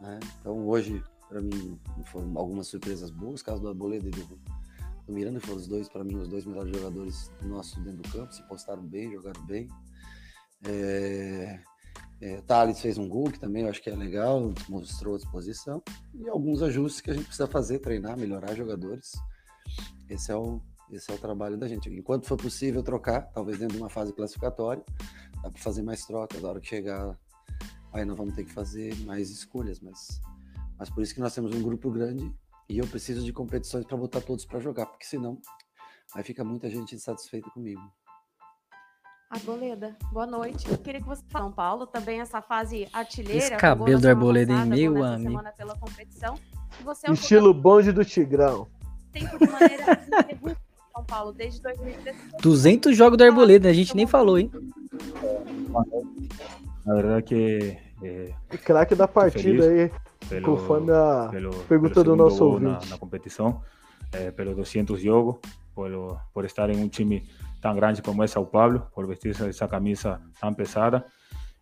Né? 0.00 0.18
Então 0.40 0.66
hoje, 0.66 1.02
para 1.28 1.40
mim, 1.40 1.78
foram 2.06 2.36
algumas 2.36 2.68
surpresas 2.68 3.10
boas, 3.10 3.42
caso 3.42 3.60
do 3.60 3.68
Arboleda 3.68 4.08
e 4.08 4.10
do, 4.10 4.24
do 5.06 5.12
Miranda 5.12 5.40
foram 5.40 5.58
os 5.58 5.66
dois, 5.66 5.88
para 5.88 6.04
mim, 6.04 6.16
os 6.16 6.28
dois 6.28 6.44
melhores 6.44 6.74
jogadores 6.74 7.30
nossos 7.42 7.82
dentro 7.82 8.02
do 8.02 8.08
campo, 8.10 8.32
se 8.32 8.42
postaram 8.48 8.82
bem, 8.82 9.12
jogaram 9.12 9.44
bem. 9.44 9.68
É, 10.66 11.60
é, 12.20 12.40
Thales 12.42 12.80
fez 12.80 12.98
um 12.98 13.08
gol, 13.08 13.30
que 13.30 13.40
também 13.40 13.62
eu 13.62 13.70
acho 13.70 13.82
que 13.82 13.88
é 13.88 13.96
legal, 13.96 14.52
mostrou 14.68 15.16
disposição. 15.16 15.82
E 16.14 16.28
alguns 16.28 16.62
ajustes 16.62 17.00
que 17.00 17.10
a 17.10 17.14
gente 17.14 17.24
precisa 17.24 17.48
fazer, 17.48 17.78
treinar, 17.78 18.18
melhorar 18.18 18.54
jogadores. 18.54 19.12
Esse 20.08 20.30
é 20.30 20.36
o, 20.36 20.60
esse 20.90 21.10
é 21.10 21.14
o 21.14 21.18
trabalho 21.18 21.56
da 21.56 21.66
gente. 21.66 21.88
Enquanto 21.88 22.26
for 22.26 22.36
possível 22.36 22.82
trocar, 22.82 23.22
talvez 23.32 23.58
dentro 23.58 23.76
de 23.76 23.82
uma 23.82 23.88
fase 23.88 24.12
classificatória, 24.12 24.84
dá 25.42 25.50
para 25.50 25.62
fazer 25.62 25.82
mais 25.82 26.04
trocas. 26.04 26.42
Na 26.42 26.50
hora 26.50 26.60
que 26.60 26.68
chegar, 26.68 27.18
aí 27.92 28.04
nós 28.04 28.16
vamos 28.16 28.34
ter 28.34 28.44
que 28.44 28.52
fazer 28.52 28.94
mais 29.04 29.30
escolhas. 29.30 29.80
Mas, 29.80 30.20
mas 30.78 30.90
por 30.90 31.02
isso 31.02 31.14
que 31.14 31.20
nós 31.20 31.34
temos 31.34 31.54
um 31.54 31.62
grupo 31.62 31.90
grande 31.90 32.32
e 32.68 32.78
eu 32.78 32.86
preciso 32.86 33.24
de 33.24 33.32
competições 33.32 33.84
para 33.84 33.96
botar 33.96 34.20
todos 34.20 34.44
para 34.44 34.60
jogar, 34.60 34.86
porque 34.86 35.04
senão 35.04 35.38
aí 36.14 36.22
fica 36.22 36.44
muita 36.44 36.68
gente 36.70 36.94
insatisfeita 36.94 37.50
comigo. 37.50 37.80
Arboleda, 39.30 39.96
boa 40.12 40.26
noite. 40.26 40.68
Eu 40.68 40.76
queria 40.76 41.00
que 41.00 41.06
você 41.06 41.22
São 41.30 41.52
Paulo 41.52 41.86
também 41.86 42.20
essa 42.20 42.42
fase 42.42 42.88
artilheira. 42.92 43.38
Esse 43.38 43.56
cabelo 43.56 44.00
do 44.00 44.08
Arboleda 44.08 44.52
em 44.52 44.66
meio 44.66 45.04
amigo. 45.04 45.30
semana 45.30 45.52
pela 45.52 45.78
competição. 45.78 46.36
Você 46.82 47.06
é 47.06 47.10
um 47.10 47.14
Estilo 47.14 47.54
bonde 47.54 47.92
do 47.92 48.04
Tigrão. 48.04 48.66
Tempo 49.12 49.38
de 49.38 49.48
maneira 49.48 50.00
São 50.92 51.04
Paulo 51.04 51.32
desde 51.32 51.62
2017. 51.62 52.42
200 52.42 52.96
jogos 52.96 53.16
do 53.16 53.22
Arboleda, 53.22 53.68
a 53.68 53.72
gente 53.72 53.94
nem 53.94 54.06
falou, 54.06 54.36
hein? 54.36 54.50
Na 56.84 56.94
verdade 56.94 57.22
que 57.22 57.76
eh, 58.02 58.32
O 58.52 58.58
craque 58.58 58.94
da 58.94 59.06
partida 59.06 59.64
aí, 59.68 59.90
pelo, 60.28 60.44
conforme 60.46 60.92
a 60.92 61.28
pelo, 61.30 61.50
pergunta 61.64 62.02
pelo 62.02 62.16
do 62.16 62.16
nosso 62.16 62.38
gol 62.38 62.60
na, 62.60 62.70
ouvinte. 62.70 62.90
na 62.90 62.98
competição, 62.98 63.62
eh, 64.12 64.30
pelos 64.30 64.56
200 64.56 65.00
jogos, 65.00 65.36
por, 65.74 65.90
por 66.32 66.44
estar 66.44 66.70
em 66.70 66.82
um 66.82 66.88
time 66.88 67.22
tão 67.60 67.74
grande 67.74 68.00
como 68.02 68.22
é 68.22 68.26
São 68.26 68.44
Paulo, 68.44 68.86
por 68.94 69.06
vestir 69.06 69.30
essa- 69.38 69.68
camisa 69.68 70.20
tão 70.40 70.52
pesada. 70.54 71.04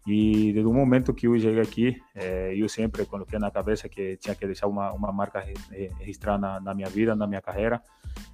E 0.07 0.53
desde 0.55 0.65
o 0.67 0.73
momento 0.73 1.13
que 1.13 1.27
eu 1.27 1.39
cheguei 1.39 1.61
aqui, 1.61 2.01
eh, 2.15 2.55
eu 2.57 2.69
sempre 2.69 3.05
coloquei 3.05 3.39
na 3.39 3.51
cabeça 3.51 3.89
que 3.89 4.17
tinha 4.17 4.35
que 4.35 4.47
deixar 4.47 4.67
uma, 4.67 4.91
uma 4.93 5.13
marca 5.13 5.41
re- 5.41 5.91
registrada 5.99 6.39
na, 6.39 6.61
na 6.61 6.75
minha 6.75 6.89
vida, 6.89 7.15
na 7.15 7.27
minha 7.27 7.43
carreira. 7.43 7.83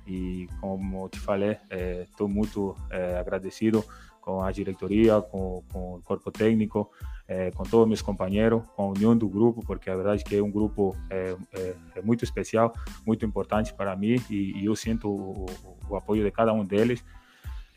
E 0.06 0.46
como 0.60 1.08
te 1.08 1.18
falei, 1.18 1.56
estou 2.02 2.28
muito 2.28 2.76
eh, 2.90 3.18
agradecido 3.18 3.82
com 4.24 4.42
a 4.42 4.50
diretoria, 4.50 5.20
com, 5.20 5.62
com 5.70 5.96
o 5.96 6.02
corpo 6.02 6.30
técnico, 6.30 6.90
eh, 7.28 7.50
com 7.50 7.62
todos 7.64 7.86
meus 7.86 8.00
companheiros, 8.00 8.62
com 8.74 8.84
a 8.84 8.86
união 8.88 9.14
do 9.14 9.28
grupo, 9.28 9.62
porque 9.66 9.90
a 9.90 9.94
verdade 9.96 10.22
é 10.22 10.24
que 10.24 10.34
é 10.36 10.42
um 10.42 10.50
grupo 10.50 10.96
eh, 11.10 11.36
eh, 11.52 11.76
é 11.96 12.00
muito 12.00 12.24
especial, 12.24 12.72
muito 13.06 13.26
importante 13.26 13.74
para 13.74 13.94
mim 13.94 14.16
e, 14.30 14.58
e 14.62 14.64
eu 14.64 14.74
sinto 14.74 15.08
o, 15.10 15.44
o- 15.90 15.96
apoio 15.96 16.24
de 16.24 16.30
cada 16.30 16.54
um 16.54 16.64
deles. 16.64 17.04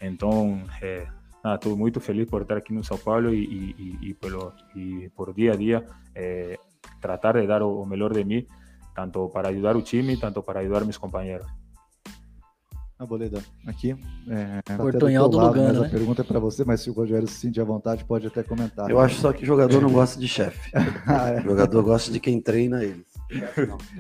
Então, 0.02 0.62
estou 1.56 1.76
muito 1.76 2.00
feliz 2.00 2.30
por 2.30 2.44
estar 2.44 2.56
aqui 2.58 2.72
no 2.74 2.84
São 2.84 2.98
Paulo 2.98 3.34
e, 3.34 3.44
e, 3.44 4.10
e- 4.10 4.14
pelo, 4.14 4.54
e 4.74 5.10
por 5.16 5.34
dia 5.34 5.52
a 5.52 5.56
dia 5.58 5.86
tratar 7.02 7.34
de 7.42 7.46
dar 7.46 7.62
o, 7.62 7.82
o 7.82 7.86
melhor 7.86 8.14
de 8.14 8.24
mim, 8.24 8.48
tanto 8.96 9.28
para 9.30 9.50
ajudar 9.50 9.76
o 9.76 9.82
time, 9.82 10.16
tanto 10.16 10.42
para 10.42 10.62
ajudar 10.62 10.84
meus 10.86 10.98
companheiros. 10.98 11.46
Arboleda, 13.00 13.40
aqui. 13.68 13.96
É, 14.28 14.62
tá 14.64 14.76
Portunhol 14.76 15.30
teu 15.30 15.30
do 15.30 15.38
lado, 15.38 15.48
Lugano, 15.60 15.82
né? 15.82 15.88
A 15.88 15.90
pergunta 15.90 16.22
é 16.24 16.26
para 16.26 16.40
você, 16.40 16.64
mas 16.66 16.82
se 16.82 16.90
o 16.90 16.94
Rogério 16.94 17.28
se 17.28 17.36
sentir 17.36 17.62
à 17.62 17.64
vontade, 17.64 18.04
pode 18.04 18.26
até 18.26 18.42
comentar. 18.42 18.90
Eu 18.90 19.00
acho 19.00 19.16
só 19.22 19.32
que 19.32 19.46
jogador 19.46 19.82
não 19.82 19.92
gosta 19.92 20.20
de 20.20 20.28
chefe. 20.28 20.72
Ah, 21.06 21.30
é. 21.30 21.42
Jogador 21.42 21.84
gosta 21.84 22.12
de 22.12 22.20
quem 22.20 22.42
treina 22.42 22.84
ele. 22.84 23.06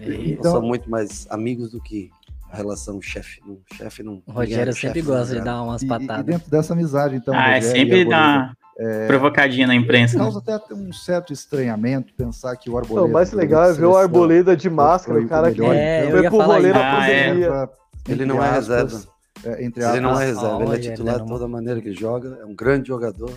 Então- 0.01 0.51
somos 0.51 0.67
muito 0.67 0.89
mais 0.89 1.27
amigos 1.29 1.71
do 1.71 1.79
que 1.81 2.09
a 2.51 2.57
relação 2.57 2.99
chefe. 3.01 3.39
Não, 3.45 3.59
chefe 3.73 4.01
não. 4.01 4.21
O 4.25 4.31
Rogério 4.31 4.71
é 4.71 4.73
sempre 4.73 4.99
chefe, 4.99 5.01
gosta 5.03 5.33
de 5.33 5.39
né? 5.39 5.45
dar 5.45 5.61
umas 5.61 5.81
E, 5.81 5.85
e 5.85 5.87
patadas. 5.87 6.25
dentro 6.25 6.49
dessa 6.49 6.73
amizade, 6.73 7.15
então. 7.17 7.35
ah, 7.35 7.51
é 7.51 7.55
Rogério 7.55 7.67
e 7.67 7.71
sempre 7.71 7.99
Arboleda, 8.01 8.09
dar 8.09 9.07
provocadinha 9.07 9.67
na 9.67 9.75
imprensa. 9.75 10.17
né? 10.17 10.23
Causa 10.23 10.39
até 10.39 10.73
um 10.73 10.91
certo 10.93 11.31
estranhamento 11.33 12.13
pensar 12.15 12.55
que 12.57 12.67
o 12.69 12.77
Arboleda. 12.77 13.01
Não, 13.01 13.09
o 13.09 13.13
mais 13.13 13.31
legal 13.31 13.63
é 13.65 13.73
ver 13.73 13.85
o 13.85 13.95
Arboleda 13.95 14.55
de 14.57 14.69
máscara, 14.71 15.19
o 15.19 15.27
cara 15.27 15.51
que 15.51 15.63
É, 15.63 16.07
foi 16.09 16.23
ia 16.23 16.29
pro 16.29 16.39
falar 16.39 16.55
rolê 16.55 16.73
na 16.73 16.97
Ah, 16.99 17.09
é. 17.09 17.27
pandemia. 17.29 17.69
Ele 18.07 18.25
não 18.25 18.43
é 18.43 18.49
aspas, 18.49 18.67
reserva. 18.67 19.07
é, 19.43 19.63
entre 19.65 19.83
Ele 19.83 19.99
não 19.99 20.09
é 20.19 20.25
aspas, 20.29 20.41
reserva, 20.43 20.63
ele 20.63 20.75
é 20.75 20.89
titular 20.91 21.15
era 21.15 21.23
uma- 21.23 21.29
toda 21.33 21.47
maneira 21.47 21.81
que 21.81 21.93
joga. 21.93 22.37
É 22.41 22.45
um 22.45 22.55
grande 22.55 22.87
jogador 22.87 23.31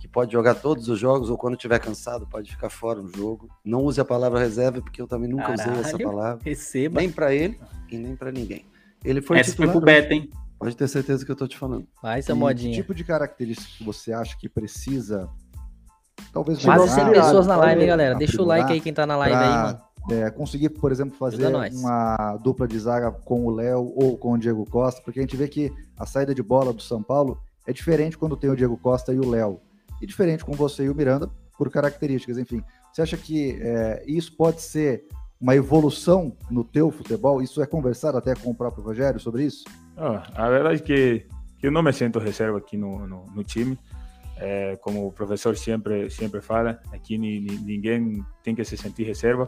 que 0.00 0.08
pode 0.08 0.32
jogar 0.32 0.54
todos 0.56 0.88
os 0.88 0.98
jogos 0.98 1.30
ou 1.30 1.38
quando 1.38 1.54
estiver 1.54 1.78
cansado 1.78 2.26
pode 2.26 2.50
ficar 2.50 2.68
fora 2.70 3.00
no 3.00 3.08
jogo. 3.14 3.48
Não 3.64 3.82
use 3.84 4.00
a 4.00 4.04
palavra 4.04 4.40
reserva 4.40 4.80
porque 4.82 5.00
eu 5.00 5.06
também 5.06 5.28
nunca 5.28 5.52
usei 5.54 5.72
essa 5.72 5.82
Caralho. 5.92 6.04
palavra, 6.04 6.38
Receba. 6.44 7.00
nem 7.00 7.10
pra 7.10 7.32
ele 7.32 7.58
e 7.90 7.96
nem 7.96 8.16
pra 8.16 8.32
ninguém. 8.32 8.64
Ele 9.04 9.20
foi 9.22 9.38
Essa 9.38 9.54
foi 9.56 9.66
titular. 9.66 9.72
pro 9.72 9.80
Beto, 9.86 10.12
hein? 10.12 10.30
Pode 10.58 10.76
ter 10.76 10.86
certeza 10.88 11.24
que 11.24 11.30
eu 11.32 11.36
tô 11.36 11.46
te 11.48 11.56
falando. 11.58 11.86
Vai, 12.02 12.20
essa 12.20 12.32
E 12.32 12.34
modinha. 12.34 12.70
Que 12.70 12.76
tipo 12.80 12.94
de 12.94 13.02
característica 13.02 13.68
que 13.78 13.84
você 13.84 14.12
acha 14.12 14.36
que 14.38 14.48
precisa, 14.48 15.28
talvez 16.32 16.62
Quase 16.64 16.80
Nossa, 16.82 16.94
100 16.94 17.04
obrigado. 17.04 17.24
pessoas 17.26 17.46
na 17.46 17.56
live, 17.56 17.80
hein, 17.80 17.86
galera. 17.88 18.14
Deixa 18.14 18.40
o 18.40 18.44
like 18.44 18.72
aí 18.72 18.80
quem 18.80 18.92
tá 18.92 19.04
na 19.06 19.16
live 19.16 19.34
aí, 19.36 19.48
mano. 19.48 19.80
É, 20.10 20.30
conseguir, 20.30 20.70
por 20.70 20.90
exemplo, 20.90 21.16
fazer 21.16 21.46
uma 21.74 22.36
dupla 22.42 22.66
de 22.66 22.78
zaga 22.78 23.10
com 23.10 23.44
o 23.46 23.50
Léo 23.50 23.92
ou 23.94 24.16
com 24.18 24.32
o 24.32 24.38
Diego 24.38 24.64
Costa, 24.68 25.00
porque 25.02 25.20
a 25.20 25.22
gente 25.22 25.36
vê 25.36 25.46
que 25.48 25.72
a 25.96 26.06
saída 26.06 26.34
de 26.34 26.42
bola 26.42 26.72
do 26.72 26.82
São 26.82 27.02
Paulo 27.02 27.40
é 27.66 27.72
diferente 27.72 28.18
quando 28.18 28.36
tem 28.36 28.50
o 28.50 28.56
Diego 28.56 28.76
Costa 28.76 29.12
e 29.12 29.18
o 29.18 29.28
Léo, 29.28 29.60
e 30.00 30.06
diferente 30.06 30.44
com 30.44 30.52
você 30.52 30.84
e 30.84 30.90
o 30.90 30.94
Miranda 30.94 31.30
por 31.56 31.70
características, 31.70 32.38
enfim. 32.38 32.62
Você 32.92 33.02
acha 33.02 33.16
que 33.16 33.58
é, 33.62 34.02
isso 34.06 34.36
pode 34.36 34.60
ser 34.62 35.04
uma 35.40 35.54
evolução 35.54 36.36
no 36.50 36.64
teu 36.64 36.90
futebol? 36.90 37.40
Isso 37.42 37.62
é 37.62 37.66
conversado 37.66 38.18
até 38.18 38.34
com 38.34 38.50
o 38.50 38.54
próprio 38.54 38.82
Rogério 38.82 39.20
sobre 39.20 39.44
isso? 39.44 39.64
Ah, 39.96 40.22
a 40.34 40.48
verdade 40.50 40.82
é 40.82 40.84
que, 40.84 41.26
que 41.58 41.66
eu 41.66 41.70
não 41.72 41.82
me 41.82 41.92
sinto 41.92 42.18
reserva 42.18 42.58
aqui 42.58 42.76
no, 42.76 43.06
no, 43.06 43.26
no 43.26 43.44
time. 43.44 43.78
É, 44.38 44.76
como 44.76 45.06
o 45.06 45.12
professor 45.12 45.56
sempre 45.56 46.10
sempre 46.10 46.40
fala, 46.40 46.80
aqui 46.92 47.16
ni, 47.16 47.38
ni- 47.40 47.58
ninguém 47.58 48.24
tem 48.42 48.54
que 48.56 48.64
se 48.64 48.76
sentir 48.76 49.04
reserva, 49.04 49.46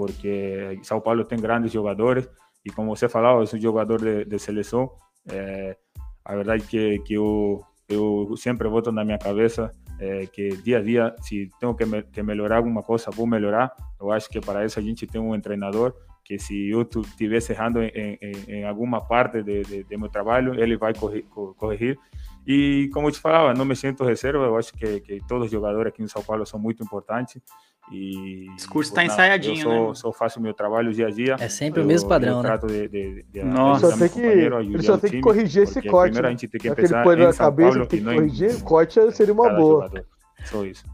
porque 0.00 0.80
São 0.82 0.98
Paulo 0.98 1.26
tem 1.26 1.38
grandes 1.38 1.70
jogadores 1.70 2.26
e 2.64 2.70
como 2.70 2.96
você 2.96 3.06
falava, 3.06 3.40
eu 3.40 3.46
sou 3.46 3.58
jogador 3.58 4.00
de, 4.00 4.24
de 4.24 4.38
seleção. 4.38 4.90
É, 5.30 5.76
a 6.24 6.34
verdade 6.34 6.64
é 6.64 6.66
que, 6.66 6.98
que 7.00 7.14
eu, 7.14 7.62
eu 7.86 8.34
sempre 8.38 8.66
boto 8.66 8.90
na 8.90 9.04
minha 9.04 9.18
cabeça 9.18 9.70
é, 9.98 10.24
que 10.24 10.56
dia 10.56 10.78
a 10.78 10.82
dia, 10.82 11.14
se 11.20 11.50
tenho 11.60 11.74
que, 11.74 11.84
me, 11.84 12.02
que 12.02 12.22
melhorar 12.22 12.56
alguma 12.56 12.82
coisa, 12.82 13.10
vou 13.10 13.26
melhorar. 13.26 13.70
Eu 14.00 14.10
acho 14.10 14.30
que 14.30 14.40
para 14.40 14.64
isso 14.64 14.78
a 14.78 14.82
gente 14.82 15.06
tem 15.06 15.20
um 15.20 15.38
treinador 15.38 15.94
que 16.24 16.38
se 16.38 16.70
eu 16.70 16.82
estivesse 16.82 17.52
errando 17.52 17.82
em, 17.82 18.18
em, 18.22 18.32
em, 18.48 18.64
alguma 18.64 19.04
parte 19.04 19.42
de, 19.42 19.62
de, 19.62 19.84
de, 19.84 19.96
meu 19.98 20.08
trabalho, 20.08 20.58
ele 20.58 20.76
vai 20.78 20.94
corri, 20.94 21.22
corrigir. 21.58 21.98
E 22.46 22.88
como 22.94 23.08
eu 23.08 23.12
te 23.12 23.20
falava, 23.20 23.52
não 23.52 23.64
me 23.64 23.76
sinto 23.76 24.04
reserva, 24.04 24.44
eu 24.44 24.56
acho 24.56 24.72
que, 24.72 25.00
que 25.00 25.20
todos 25.26 25.46
os 25.46 25.50
jogadores 25.50 25.92
aqui 25.92 26.02
em 26.02 26.08
São 26.08 26.22
Paulo 26.22 26.46
são 26.46 26.58
muito 26.58 26.82
importantes. 26.82 27.42
E, 27.92 28.48
o 28.50 28.56
discurso 28.56 28.90
está 28.90 29.04
ensaiadinho, 29.04 29.58
eu 29.58 29.62
só, 29.62 29.88
né? 29.88 29.94
só 29.94 30.12
faço 30.12 30.40
meu 30.40 30.54
trabalho 30.54 30.92
dia 30.92 31.08
a 31.08 31.10
dia. 31.10 31.36
É 31.40 31.48
sempre 31.48 31.80
eu, 31.80 31.84
o 31.84 31.86
mesmo 31.88 32.08
padrão, 32.08 32.38
eu 32.38 32.42
né? 32.42 32.58
de, 32.58 32.88
de, 32.88 33.22
de 33.24 33.42
Nossa, 33.42 33.86
Ele 33.86 33.92
só 33.92 33.98
tem 33.98 34.08
que, 34.08 34.20
ele 34.20 34.82
só 34.82 34.98
tem 34.98 35.10
que 35.10 35.20
corrigir 35.20 35.62
esse 35.64 35.82
corte. 35.82 36.12
Primeiro 36.12 36.28
a 36.28 36.30
gente 36.30 36.48
tem 36.48 36.60
que 36.60 36.68
Aquele 36.68 36.86
pensar 36.86 37.04
na 37.04 37.32
São 37.32 37.46
cabeça 37.46 37.70
Paulo 37.72 37.86
tem 37.86 37.98
que 37.98 38.04
não 38.04 38.14
corrigir, 38.14 38.50
em 38.50 38.54
o 38.54 38.62
corte 38.62 39.12
seria 39.12 39.34
uma 39.34 39.50
boa. 39.50 39.84
jogador. 39.86 40.06
Só 40.44 40.64
isso. 40.64 40.84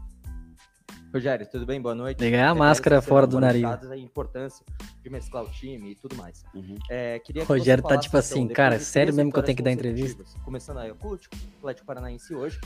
Rogério, 1.13 1.47
tudo 1.49 1.65
bem? 1.65 1.81
Boa 1.81 1.95
noite. 1.95 2.17
Pegar 2.17 2.49
a 2.49 2.55
máscara 2.55 3.01
fora 3.01 3.25
do 3.25 3.39
nariz. 3.39 3.63
A 3.63 3.97
importância 3.97 4.65
de 5.01 5.09
mesclar 5.09 5.43
o 5.43 5.49
time 5.49 5.91
e 5.91 5.95
tudo 5.95 6.15
mais. 6.15 6.43
Uhum. 6.53 6.75
É, 6.89 7.19
queria 7.19 7.43
que 7.43 7.47
Rogério 7.47 7.83
tá 7.83 7.97
tipo 7.97 8.17
assim, 8.17 8.41
então, 8.41 8.55
cara, 8.55 8.79
sério 8.79 9.13
mesmo 9.13 9.31
que 9.31 9.39
eu 9.39 9.43
tenho 9.43 9.55
que 9.55 9.63
dar 9.63 9.71
entrevista? 9.71 10.23
Começando 10.43 10.79
aí, 10.79 10.91
o 10.91 10.95
Atlético, 10.95 11.35
Atlético 11.59 11.87
Paranaense 11.87 12.35
hoje. 12.35 12.59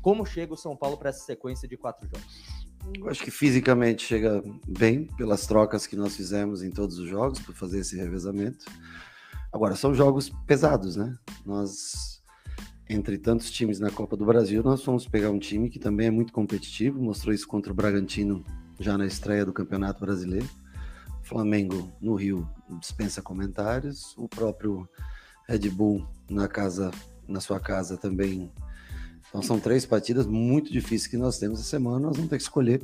Como 0.00 0.24
chega 0.24 0.54
o 0.54 0.56
São 0.56 0.76
Paulo 0.76 0.96
para 0.96 1.08
essa 1.08 1.24
sequência 1.24 1.66
de 1.66 1.76
quatro 1.76 2.06
jogos? 2.06 2.67
Eu 2.96 3.08
acho 3.08 3.22
que 3.22 3.30
fisicamente 3.30 4.02
chega 4.02 4.42
bem 4.66 5.04
pelas 5.16 5.46
trocas 5.46 5.86
que 5.86 5.96
nós 5.96 6.16
fizemos 6.16 6.62
em 6.62 6.70
todos 6.70 6.98
os 6.98 7.08
jogos 7.08 7.38
para 7.40 7.54
fazer 7.54 7.80
esse 7.80 7.96
revezamento. 7.96 8.66
Agora, 9.52 9.74
são 9.76 9.94
jogos 9.94 10.30
pesados, 10.46 10.96
né? 10.96 11.16
Nós, 11.44 12.22
entre 12.88 13.18
tantos 13.18 13.50
times 13.50 13.80
na 13.80 13.90
Copa 13.90 14.16
do 14.16 14.26
Brasil, 14.26 14.62
nós 14.62 14.82
fomos 14.82 15.06
pegar 15.06 15.30
um 15.30 15.38
time 15.38 15.70
que 15.70 15.78
também 15.78 16.08
é 16.08 16.10
muito 16.10 16.32
competitivo, 16.32 17.00
mostrou 17.00 17.34
isso 17.34 17.46
contra 17.48 17.72
o 17.72 17.74
Bragantino 17.74 18.44
já 18.78 18.96
na 18.96 19.06
estreia 19.06 19.44
do 19.44 19.52
Campeonato 19.52 20.00
Brasileiro. 20.00 20.48
O 21.22 21.26
Flamengo 21.26 21.92
no 22.00 22.14
Rio 22.14 22.48
dispensa 22.80 23.22
comentários, 23.22 24.14
o 24.16 24.28
próprio 24.28 24.88
Red 25.46 25.70
Bull 25.70 26.06
na 26.30 26.46
casa, 26.46 26.90
na 27.26 27.40
sua 27.40 27.58
casa 27.58 27.96
também 27.96 28.50
então 29.28 29.42
são 29.42 29.60
três 29.60 29.84
partidas 29.84 30.26
muito 30.26 30.72
difíceis 30.72 31.06
que 31.06 31.16
nós 31.16 31.38
temos 31.38 31.60
essa 31.60 31.68
semana. 31.68 32.06
Nós 32.06 32.16
vamos 32.16 32.30
ter 32.30 32.36
que 32.36 32.42
escolher 32.42 32.82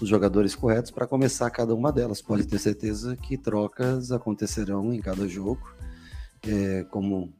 os 0.00 0.08
jogadores 0.08 0.54
corretos 0.54 0.90
para 0.90 1.06
começar 1.06 1.50
cada 1.50 1.74
uma 1.74 1.92
delas. 1.92 2.22
Pode 2.22 2.46
ter 2.46 2.58
certeza 2.58 3.16
que 3.16 3.36
trocas 3.36 4.12
acontecerão 4.12 4.92
em 4.92 5.00
cada 5.00 5.26
jogo, 5.26 5.60
é, 6.46 6.84
como 6.84 7.32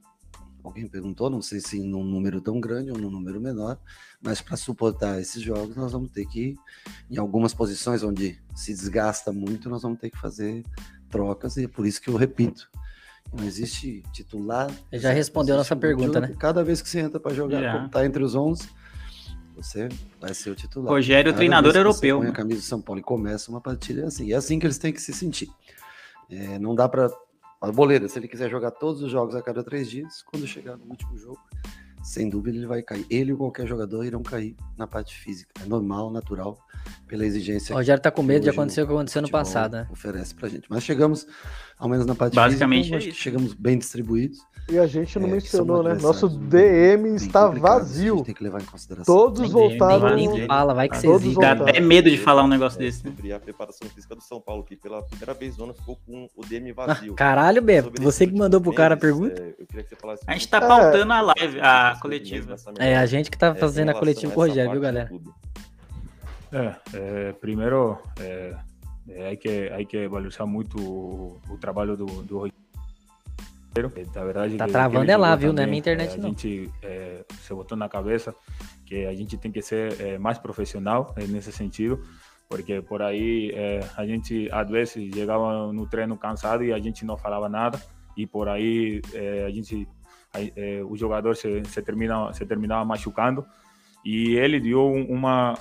alguém 0.63 0.89
perguntou, 0.89 1.29
não 1.29 1.43
sei 1.43 1.61
se 1.61 1.83
num 1.83 2.03
número 2.03 2.41
tão 2.41 2.59
grande 2.59 2.91
ou 2.91 2.99
num 2.99 3.11
número 3.11 3.41
menor, 3.41 3.79
mas 4.21 4.41
para 4.41 4.57
suportar 4.57 5.21
esses 5.21 5.43
jogos 5.43 5.77
nós 5.77 5.93
vamos 5.93 6.11
ter 6.11 6.25
que, 6.27 6.57
em 7.11 7.19
algumas 7.19 7.53
posições 7.53 8.03
onde 8.03 8.41
se 8.55 8.73
desgasta 8.73 9.31
muito, 9.31 9.69
nós 9.69 9.83
vamos 9.83 9.99
ter 10.01 10.11
que 10.11 10.19
fazer 10.19 10.65
trocas 11.11 11.59
e 11.59 11.65
é 11.65 11.69
por 11.69 11.87
isso 11.87 12.01
que 12.01 12.09
eu 12.09 12.17
repito. 12.17 12.69
Não 13.33 13.45
existe 13.45 14.03
titular. 14.13 14.71
Ele 14.93 15.03
já 15.03 15.11
respondeu 15.11 15.55
a 15.55 15.59
nossa 15.59 15.75
pergunta, 15.75 16.21
né? 16.21 16.35
Cada 16.39 16.63
vez 16.63 16.81
que 16.81 16.89
você 16.89 17.01
entra 17.01 17.19
para 17.19 17.35
jogar, 17.35 17.61
Já. 17.61 17.73
como 17.73 17.89
tá 17.89 18.05
entre 18.05 18.23
os 18.23 18.35
11, 18.35 18.69
você 19.57 19.89
vai 20.21 20.35
ser 20.35 20.51
o 20.51 20.55
titular. 20.55 20.93
Rogério, 20.93 21.33
Cada 21.33 21.37
treinador 21.37 21.75
europeu, 21.75 22.19
põe 22.19 22.29
a 22.29 22.33
camisa 22.33 22.61
de 22.61 22.67
São 22.67 22.81
Paulo 22.81 23.01
e 23.01 23.05
começa 23.05 23.51
uma 23.51 23.61
partida 23.61 24.03
é 24.03 24.07
assim. 24.07 24.27
E 24.27 24.33
é 24.33 24.37
assim 24.37 24.59
que 24.59 24.67
eles 24.67 24.79
têm 24.79 24.93
que 24.93 25.01
se 25.01 25.13
sentir. 25.13 25.49
É, 26.31 26.59
não 26.59 26.75
dá 26.75 26.89
para 26.89 27.11
a 27.61 27.73
boleira, 27.73 28.09
se 28.09 28.19
ele 28.19 28.29
quiser 28.29 28.51
jogar 28.51 28.71
todos 28.73 29.03
os 29.03 29.11
jogos 29.11 29.35
a 29.35 29.43
cada 29.43 29.63
três 29.63 29.89
dias, 29.89 30.23
quando 30.23 30.47
chegar 30.47 30.77
no 30.77 30.85
último 30.85 31.17
jogo, 31.17 31.41
sem 32.03 32.29
dúvida 32.29 32.59
ele 32.59 32.67
vai 32.67 32.83
cair. 32.83 33.07
Ele 33.09 33.33
ou 33.33 33.39
qualquer 33.39 33.67
jogador 33.67 34.05
irão 34.05 34.23
cair 34.23 34.55
na 34.77 34.87
parte 34.87 35.17
física. 35.17 35.51
É 35.63 35.67
normal, 35.67 36.13
natural, 36.13 36.59
pela 37.07 37.25
exigência. 37.25 37.75
O 37.75 37.79
Rogério 37.79 38.03
tá 38.03 38.11
com 38.11 38.23
medo 38.23 38.43
de 38.43 38.51
acontecer 38.51 38.83
o 38.83 38.87
que 38.87 38.93
aconteceu 38.93 39.23
no 39.23 39.31
passado, 39.31 39.73
né? 39.73 39.89
Oferece 39.91 40.35
pra 40.35 40.49
gente. 40.49 40.67
Mas 40.69 40.83
chegamos, 40.85 41.27
ao 41.79 41.89
menos 41.89 42.07
na 42.07 42.15
parte 42.15 42.35
Basicamente 42.35 42.85
física, 42.85 42.97
é 42.97 42.99
acho 42.99 43.09
que 43.09 43.15
chegamos 43.15 43.55
bem 43.55 43.79
distribuídos. 43.79 44.39
E 44.71 44.79
a 44.79 44.87
gente 44.87 45.19
não 45.19 45.29
É, 45.29 45.33
mencionou, 45.33 45.83
né? 45.83 45.93
Nosso 46.01 46.27
DM 46.27 47.15
está 47.17 47.49
vazio. 47.49 48.17
gente 48.17 48.25
tem 48.27 48.35
que 48.35 48.43
levar 48.43 48.63
em 48.63 48.65
consideração. 48.65 49.15
Todos 49.15 49.51
voltaram. 49.53 50.17
nem- 50.17 50.27
nem 50.27 50.47
fala, 50.47 50.73
vai 50.73 50.89
que 50.89 50.97
você 50.97 51.07
Todos. 51.07 51.23
Dá 51.35 51.55
voltaram. 51.55 51.69
até 51.69 51.81
medo 51.81 52.09
de 52.09 52.17
falar 52.17 52.45
um 52.45 52.49
negócio 52.49 52.81
É, 52.81 52.85
desse. 52.87 53.05
né? 53.05 53.11
Sobre 53.15 53.31
a 53.35 53.39
preparação 53.39 53.87
física 53.91 54.15
do 54.15 54.23
São 54.23 54.41
Paulo, 54.41 54.65
que 54.65 54.75
pela 54.75 55.03
primeira 55.03 55.35
vez 55.35 55.59
no 55.59 55.65
ano 55.65 55.75
ficou 55.75 55.99
com 56.07 56.31
o 56.35 56.47
DM 56.47 56.73
vazio. 56.73 57.13
Caralho, 57.15 57.61
Beto, 57.61 57.89
Sobre 57.89 58.03
você 58.03 58.27
que 58.27 58.33
mandou 58.35 58.59
pro 58.59 58.73
cara 58.73 58.95
a 58.95 58.97
pergunta? 58.97 59.39
é, 59.43 59.55
eu 59.59 59.67
queria 59.67 59.83
que 59.83 59.91
você 59.91 59.97
falasse 59.97 60.23
A 60.27 60.33
gente 60.33 60.49
tá 60.49 60.61
pouco 60.63 60.75
pautando 60.81 61.13
a 61.13 61.21
live, 61.21 61.61
a 61.61 61.99
coletiva. 62.01 62.57
É, 62.79 62.97
a 62.97 63.05
gente 63.05 63.31
que 63.31 63.37
tá 63.37 63.49
é, 63.49 63.55
fazendo 63.55 63.91
a 63.91 63.95
coletiva 63.95 64.33
com 64.33 64.41
o 64.41 64.45
Rogério, 64.47 64.73
viu, 64.73 64.81
galera? 64.81 65.11
É, 66.51 66.75
é, 66.95 67.33
primeiro, 67.33 67.99
é, 69.09 69.29
hay, 69.29 69.37
que, 69.37 69.71
hay 69.73 69.87
que 69.87 70.09
valorizar 70.09 70.47
muito 70.47 70.79
o, 70.81 71.41
o 71.51 71.59
trabalho 71.59 71.97
do, 71.97 72.07
do 72.07 72.39
Rogério. 72.39 72.55
É, 73.77 74.05
Na 74.15 74.25
verdade, 74.25 74.57
Tá 74.57 74.67
que- 74.67 74.73
travando 74.73 75.05
que 75.05 75.11
é 75.11 75.17
lá, 75.17 75.35
viu? 75.35 75.53
Não 75.53 75.63
é 75.63 75.67
também, 75.67 75.71
minha 75.71 75.79
internet, 75.81 76.11
é, 76.11 76.15
a 76.15 76.17
não. 76.19 76.29
gente 76.29 76.71
é, 76.83 77.25
se 77.41 77.53
botou 77.53 77.77
na 77.77 77.89
cabeça 77.89 78.35
que 78.87 79.05
a 79.07 79.15
gente 79.15 79.37
tem 79.37 79.51
que 79.51 79.61
ser 79.63 80.19
mais 80.21 80.39
profissional 80.39 81.13
nesse 81.29 81.51
sentido, 81.51 82.01
porque 82.49 82.81
por 82.83 83.03
aí 83.03 83.53
a 83.97 84.07
gente 84.07 84.49
às 84.53 84.69
vezes 84.71 84.93
chegava 85.13 85.73
no 85.73 85.87
treino 85.89 86.17
cansado 86.17 86.63
e 86.63 86.73
a 86.73 86.79
gente 86.79 87.05
não 87.05 87.17
falava 87.17 87.49
nada 87.49 87.81
e 88.17 88.27
por 88.27 88.49
aí 88.49 89.01
a 89.47 89.51
gente 89.51 89.89
é, 90.35 90.83
o 90.85 90.97
jogador 90.97 91.35
se, 91.35 91.63
se 91.65 91.83
termina 91.83 92.33
se 92.33 92.45
terminava 92.47 92.85
machucando 92.85 93.45
e 94.05 94.37
ele 94.37 94.61
deu 94.61 94.87
um- 94.87 95.07
uma 95.11 95.55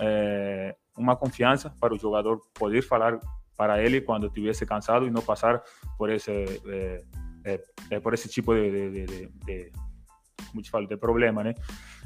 uma 0.97 1.15
confiança 1.15 1.69
para 1.79 1.93
o 1.93 1.97
jogador 1.99 2.39
poder 2.53 2.81
falar 2.81 3.19
para 3.57 3.81
ele 3.81 4.01
quando 4.01 4.27
estivesse 4.27 4.65
cansado 4.65 5.05
e 5.07 5.11
não 5.11 5.21
passar 5.21 5.61
por 5.97 6.09
esse 6.09 6.31
é, 6.31 7.03
é, 7.45 7.63
é, 7.91 7.99
por 7.99 8.13
esse 8.13 8.27
tipo 8.29 8.53
de, 8.53 8.71
de, 8.91 9.05
de, 9.05 9.27
de- 9.45 9.71
como 10.49 10.61
te 10.61 10.69
falo 10.69 10.87
de 10.87 10.97
problema 10.97 11.43
né 11.43 11.53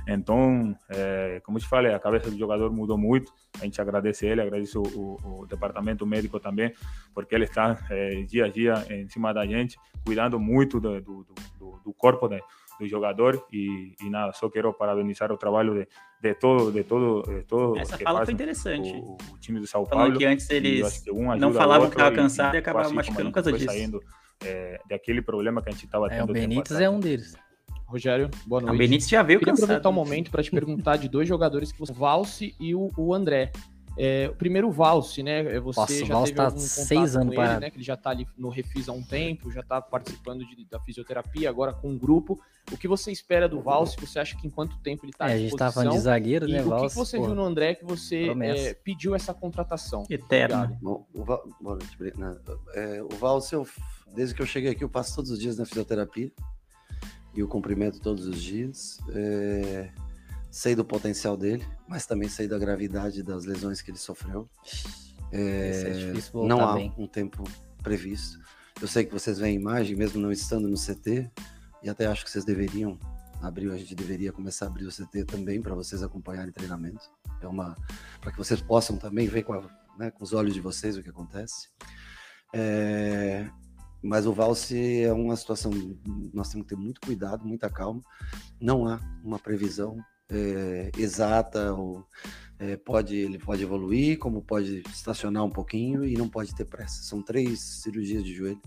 então 0.07 0.73
é, 0.89 1.41
como 1.43 1.59
te 1.59 1.67
falei 1.67 1.93
a 1.93 1.99
cabeça 1.99 2.29
do 2.31 2.38
jogador 2.38 2.71
mudou 2.71 2.97
muito 2.97 3.33
a 3.59 3.65
gente 3.65 3.79
agradece 3.81 4.25
ele 4.25 4.41
agradece 4.41 4.77
o, 4.77 4.83
o, 4.83 5.41
o 5.41 5.45
departamento 5.47 6.05
médico 6.05 6.39
também 6.39 6.73
porque 7.13 7.35
ele 7.35 7.43
está 7.45 7.77
é, 7.89 8.21
dia 8.23 8.45
a 8.45 8.49
dia 8.49 8.85
em 8.89 9.09
cima 9.09 9.33
da 9.33 9.45
gente 9.45 9.77
cuidando 10.05 10.39
muito 10.39 10.79
do, 10.79 11.01
do, 11.01 11.27
do, 11.59 11.81
do 11.83 11.93
corpo 11.93 12.27
né, 12.27 12.39
do 12.80 12.88
jogador 12.88 13.43
e, 13.51 13.95
e 14.01 14.09
nada 14.09 14.32
só 14.34 14.49
quero 14.49 14.71
parabenizar 14.73 15.32
o 15.32 15.38
trabalho 15.38 15.73
de, 15.73 15.88
de 16.21 16.34
todo 16.36 16.71
de 16.71 16.84
todo 16.84 17.21
de 17.23 17.43
todo 17.43 17.78
Essa 17.78 17.97
que 17.97 18.03
fala 18.03 18.17
faz 18.19 18.28
foi 18.28 18.34
interessante. 18.34 18.89
o, 18.91 19.17
o 19.34 19.38
time 19.39 19.59
do 19.59 19.67
São 19.67 19.86
Falando 19.86 20.03
Paulo 20.05 20.17
que 20.19 20.25
antes 20.25 20.49
E 20.49 20.53
eles 20.55 20.99
que 20.99 21.11
um 21.11 21.36
não 21.36 21.49
o 21.49 21.53
falavam 21.53 21.89
que 21.89 21.95
outro 21.95 21.97
tava 21.99 22.15
cansado 22.15 22.55
e 22.55 22.57
acabavam 22.57 22.88
assim 22.88 22.95
como 22.95 22.99
a 22.99 23.03
machucando 23.03 23.30
por 23.30 23.34
causa 23.34 23.51
disso. 23.53 23.65
saindo 23.65 24.03
é, 24.43 24.80
daquele 24.88 25.21
problema 25.21 25.61
que 25.61 25.69
a 25.69 25.71
gente 25.71 25.86
estava 25.86 26.07
É, 26.07 26.09
tendo 26.09 26.30
o 26.30 26.34
tempo 26.34 26.47
Benítez 26.49 26.80
é 26.80 26.89
um 26.89 26.99
deles. 26.99 27.36
Rogério, 27.86 28.30
boa 28.45 28.61
O 28.61 28.65
noite. 28.65 28.78
Benítez 28.80 29.07
já 29.09 29.23
veio 29.23 29.39
Queria 29.39 29.53
cansado. 29.53 29.63
aproveitar 29.71 29.89
o 29.89 29.93
momento 29.93 30.30
para 30.30 30.43
te 30.43 30.51
perguntar 30.51 30.97
de 30.97 31.07
dois 31.07 31.28
jogadores 31.28 31.71
que 31.71 31.80
você, 31.80 31.91
o 31.91 31.95
Valse 31.95 32.53
e 32.59 32.75
o, 32.75 32.91
o 32.97 33.13
André. 33.13 33.51
É, 33.97 34.29
o 34.29 34.35
primeiro 34.35 34.67
o 34.67 34.71
Valse, 34.71 35.23
né? 35.23 35.59
Você 35.59 35.79
Nossa, 35.79 35.93
o 35.93 36.05
já 36.05 36.13
Valse 36.13 36.25
teve 36.31 36.35
tá 36.37 36.43
algum 36.45 36.55
contato 36.59 36.69
seis 36.69 37.15
anos 37.15 37.27
com 37.27 37.33
ele, 37.33 37.35
parado. 37.35 37.61
né? 37.61 37.69
Que 37.71 37.77
ele 37.77 37.83
já 37.83 37.97
tá 37.97 38.09
ali 38.11 38.27
no 38.37 38.49
Refis 38.49 38.87
há 38.87 38.91
um 38.91 39.01
tempo, 39.01 39.51
já 39.51 39.63
tá 39.63 39.81
participando 39.81 40.45
de- 40.45 40.65
da 40.65 40.79
fisioterapia, 40.79 41.49
agora 41.49 41.73
com 41.73 41.89
um 41.89 41.97
grupo. 41.97 42.39
O 42.71 42.77
que 42.77 42.87
você 42.87 43.11
espera 43.11 43.47
do 43.49 43.59
Valse? 43.61 43.95
Você 43.99 44.19
acha 44.19 44.37
que 44.37 44.45
em 44.45 44.49
quanto 44.49 44.77
tempo 44.79 45.05
ele 45.05 45.13
tá 45.13 45.25
É, 45.27 45.31
à 45.31 45.33
a 45.33 45.37
gente 45.37 45.45
disposição? 45.51 45.71
falando 45.71 45.91
de 45.93 45.99
zagueiro, 46.01 46.47
E 46.47 46.51
né, 46.51 46.59
o 46.59 46.63
que 46.63 46.69
Valse, 46.69 46.87
que 46.95 46.95
você 46.95 47.17
porra. 47.17 47.29
viu 47.29 47.35
no 47.35 47.43
André 47.43 47.75
que 47.75 47.85
você 47.85 48.27
é, 48.43 48.73
pediu 48.75 49.15
essa 49.15 49.33
contratação? 49.33 50.03
Eterno. 50.09 50.77
Bom, 50.81 51.07
o 51.13 51.23
Val, 51.23 51.43
boa 51.61 51.75
noite, 51.77 51.97
Brena. 51.97 52.39
É, 52.75 53.01
o 53.01 53.09
Valse, 53.17 53.53
eu- 53.55 53.67
desde 54.13 54.35
que 54.35 54.41
eu 54.41 54.45
cheguei 54.45 54.71
aqui, 54.71 54.83
eu 54.83 54.89
passo 54.89 55.15
todos 55.15 55.31
os 55.31 55.39
dias 55.39 55.57
na 55.57 55.65
fisioterapia 55.65 56.31
e 57.33 57.41
o 57.41 57.47
cumprimento 57.47 57.99
todos 57.99 58.27
os 58.27 58.41
dias. 58.41 58.99
É, 59.13 59.89
sei 60.49 60.75
do 60.75 60.83
potencial 60.85 61.35
dele, 61.37 61.65
mas 61.87 62.05
também 62.05 62.29
sei 62.29 62.47
da 62.47 62.57
gravidade 62.57 63.21
das 63.23 63.45
lesões 63.45 63.81
que 63.81 63.91
ele 63.91 63.97
sofreu. 63.97 64.49
É, 65.31 66.13
é 66.13 66.13
não 66.47 66.61
há 66.61 66.73
bem. 66.75 66.93
um 66.97 67.07
tempo 67.07 67.43
previsto. 67.83 68.39
Eu 68.81 68.87
sei 68.87 69.05
que 69.05 69.11
vocês 69.13 69.39
veem 69.39 69.55
imagem, 69.55 69.95
mesmo 69.95 70.21
não 70.21 70.31
estando 70.31 70.67
no 70.67 70.77
CT, 70.77 71.29
e 71.83 71.89
até 71.89 72.05
acho 72.05 72.23
que 72.23 72.31
vocês 72.31 72.45
deveriam 72.45 72.97
abrir, 73.41 73.71
a 73.71 73.77
gente 73.77 73.93
deveria 73.93 74.31
começar 74.31 74.65
a 74.65 74.67
abrir 74.69 74.85
o 74.85 74.91
CT 74.91 75.25
também 75.25 75.61
para 75.61 75.75
vocês 75.75 76.01
acompanharem 76.01 76.51
treinamento. 76.51 77.09
É 77.41 77.47
uma 77.47 77.75
para 78.21 78.31
que 78.31 78.37
vocês 78.37 78.61
possam 78.61 78.97
também 78.97 79.27
ver 79.27 79.43
com, 79.43 79.53
a- 79.53 79.69
né, 79.97 80.11
com 80.11 80.23
os 80.23 80.33
olhos 80.33 80.53
de 80.53 80.61
vocês 80.61 80.97
o 80.97 81.03
que 81.03 81.09
acontece. 81.09 81.69
É, 82.53 83.47
mas 84.01 84.25
o 84.25 84.33
Valse 84.33 85.01
é 85.03 85.11
uma 85.13 85.35
situação, 85.35 85.71
nós 86.33 86.49
temos 86.49 86.67
que 86.67 86.75
ter 86.75 86.81
muito 86.81 87.01
cuidado, 87.01 87.45
muita 87.45 87.69
calma. 87.69 88.01
Não 88.59 88.87
há 88.87 88.99
uma 89.23 89.37
previsão 89.39 89.97
é, 90.30 90.91
exata, 90.97 91.73
ou, 91.73 92.05
é, 92.59 92.75
pode, 92.75 93.15
ele 93.15 93.38
pode 93.38 93.63
evoluir, 93.63 94.17
como 94.17 94.41
pode 94.41 94.84
estacionar 94.91 95.43
um 95.43 95.49
pouquinho 95.49 96.03
e 96.03 96.15
não 96.15 96.28
pode 96.28 96.53
ter 96.55 96.65
pressa. 96.65 97.03
São 97.03 97.21
três 97.21 97.59
cirurgias 97.59 98.23
de 98.23 98.34
joelho 98.34 98.61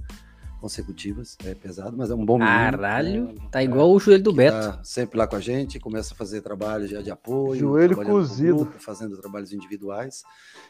consecutivas, 0.61 1.39
é 1.45 1.55
pesado, 1.55 1.97
mas 1.97 2.11
é 2.11 2.15
um 2.15 2.25
bom 2.25 2.39
menino. 2.39 2.55
Caralho, 2.55 3.27
né, 3.29 3.35
tá 3.51 3.63
igual 3.63 3.91
o 3.91 3.99
joelho 3.99 4.23
do 4.23 4.33
Beto. 4.33 4.59
tá 4.59 4.85
sempre 4.85 5.19
lá 5.19 5.27
com 5.27 5.35
a 5.35 5.41
gente, 5.41 5.81
começa 5.81 6.13
a 6.13 6.17
fazer 6.17 6.43
trabalho 6.43 6.87
já 6.87 7.01
de 7.01 7.11
apoio, 7.11 7.59
Joelho 7.59 7.97
cozido. 7.97 8.57
grupo, 8.57 8.79
fazendo 8.79 9.17
trabalhos 9.17 9.55
individuais, 9.55 10.23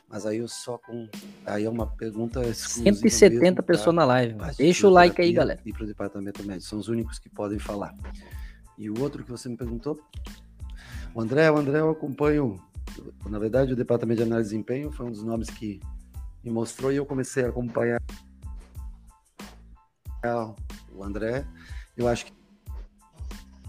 mas 0.09 0.25
aí 0.25 0.39
eu 0.39 0.47
só 0.47 0.79
com 0.79 1.09
aí 1.45 1.65
é 1.65 1.69
uma 1.69 1.89
pergunta 1.89 2.41
exclusiva 2.47 2.97
170 2.97 3.41
mesmo 3.41 3.57
pra 3.57 3.65
pessoas 3.65 3.97
na 3.97 4.05
live. 4.05 4.37
Deixa 4.57 4.87
o 4.87 4.91
like 4.91 5.21
aí, 5.21 5.33
galera. 5.33 5.61
E 5.67 5.73
para 5.73 5.83
o 5.83 5.87
departamento 5.87 6.43
médico, 6.45 6.69
são 6.69 6.79
os 6.79 6.89
únicos 6.89 7.19
que 7.19 7.29
podem 7.29 7.59
falar. 7.59 7.93
E 8.79 8.89
o 8.89 9.01
outro 9.01 9.25
que 9.25 9.31
você 9.31 9.49
me 9.49 9.57
perguntou, 9.57 9.99
o 11.15 11.21
André, 11.21 11.51
o 11.51 11.57
André 11.57 11.81
eu 11.81 11.91
acompanho, 11.91 12.61
na 13.27 13.39
verdade 13.39 13.73
o 13.73 13.77
departamento 13.77 14.19
de 14.19 14.25
análise 14.25 14.51
de 14.51 14.57
desempenho 14.57 14.91
foi 14.93 15.07
um 15.07 15.11
dos 15.11 15.23
nomes 15.23 15.49
que 15.51 15.81
me 16.43 16.51
mostrou 16.51 16.93
e 16.93 16.97
eu 16.97 17.07
comecei 17.07 17.45
a 17.45 17.49
acompanhar 17.49 18.01
o 20.93 21.03
André. 21.03 21.47
Eu 21.97 22.09
acho 22.09 22.27
que 22.27 22.33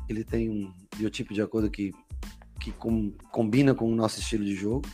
ele 0.09 0.23
tem 0.23 0.49
um 0.49 0.73
biotipo 0.97 1.33
de 1.33 1.41
acordo 1.41 1.69
que, 1.69 1.93
que 2.59 2.71
com- 2.71 3.11
combina 3.31 3.73
com 3.73 3.91
o 3.91 3.95
nosso 3.95 4.19
estilo 4.19 4.43
de 4.43 4.55
jogo. 4.55 4.87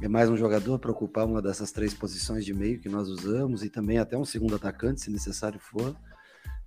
É 0.00 0.08
mais 0.08 0.28
um 0.28 0.36
jogador 0.36 0.78
para 0.78 0.90
ocupar 0.90 1.26
uma 1.26 1.40
dessas 1.40 1.72
três 1.72 1.94
posições 1.94 2.44
de 2.44 2.52
meio 2.52 2.80
que 2.80 2.88
nós 2.88 3.08
usamos 3.08 3.62
e 3.62 3.70
também 3.70 3.98
até 3.98 4.16
um 4.16 4.24
segundo 4.24 4.54
atacante, 4.54 5.00
se 5.00 5.10
necessário 5.10 5.58
for. 5.58 5.96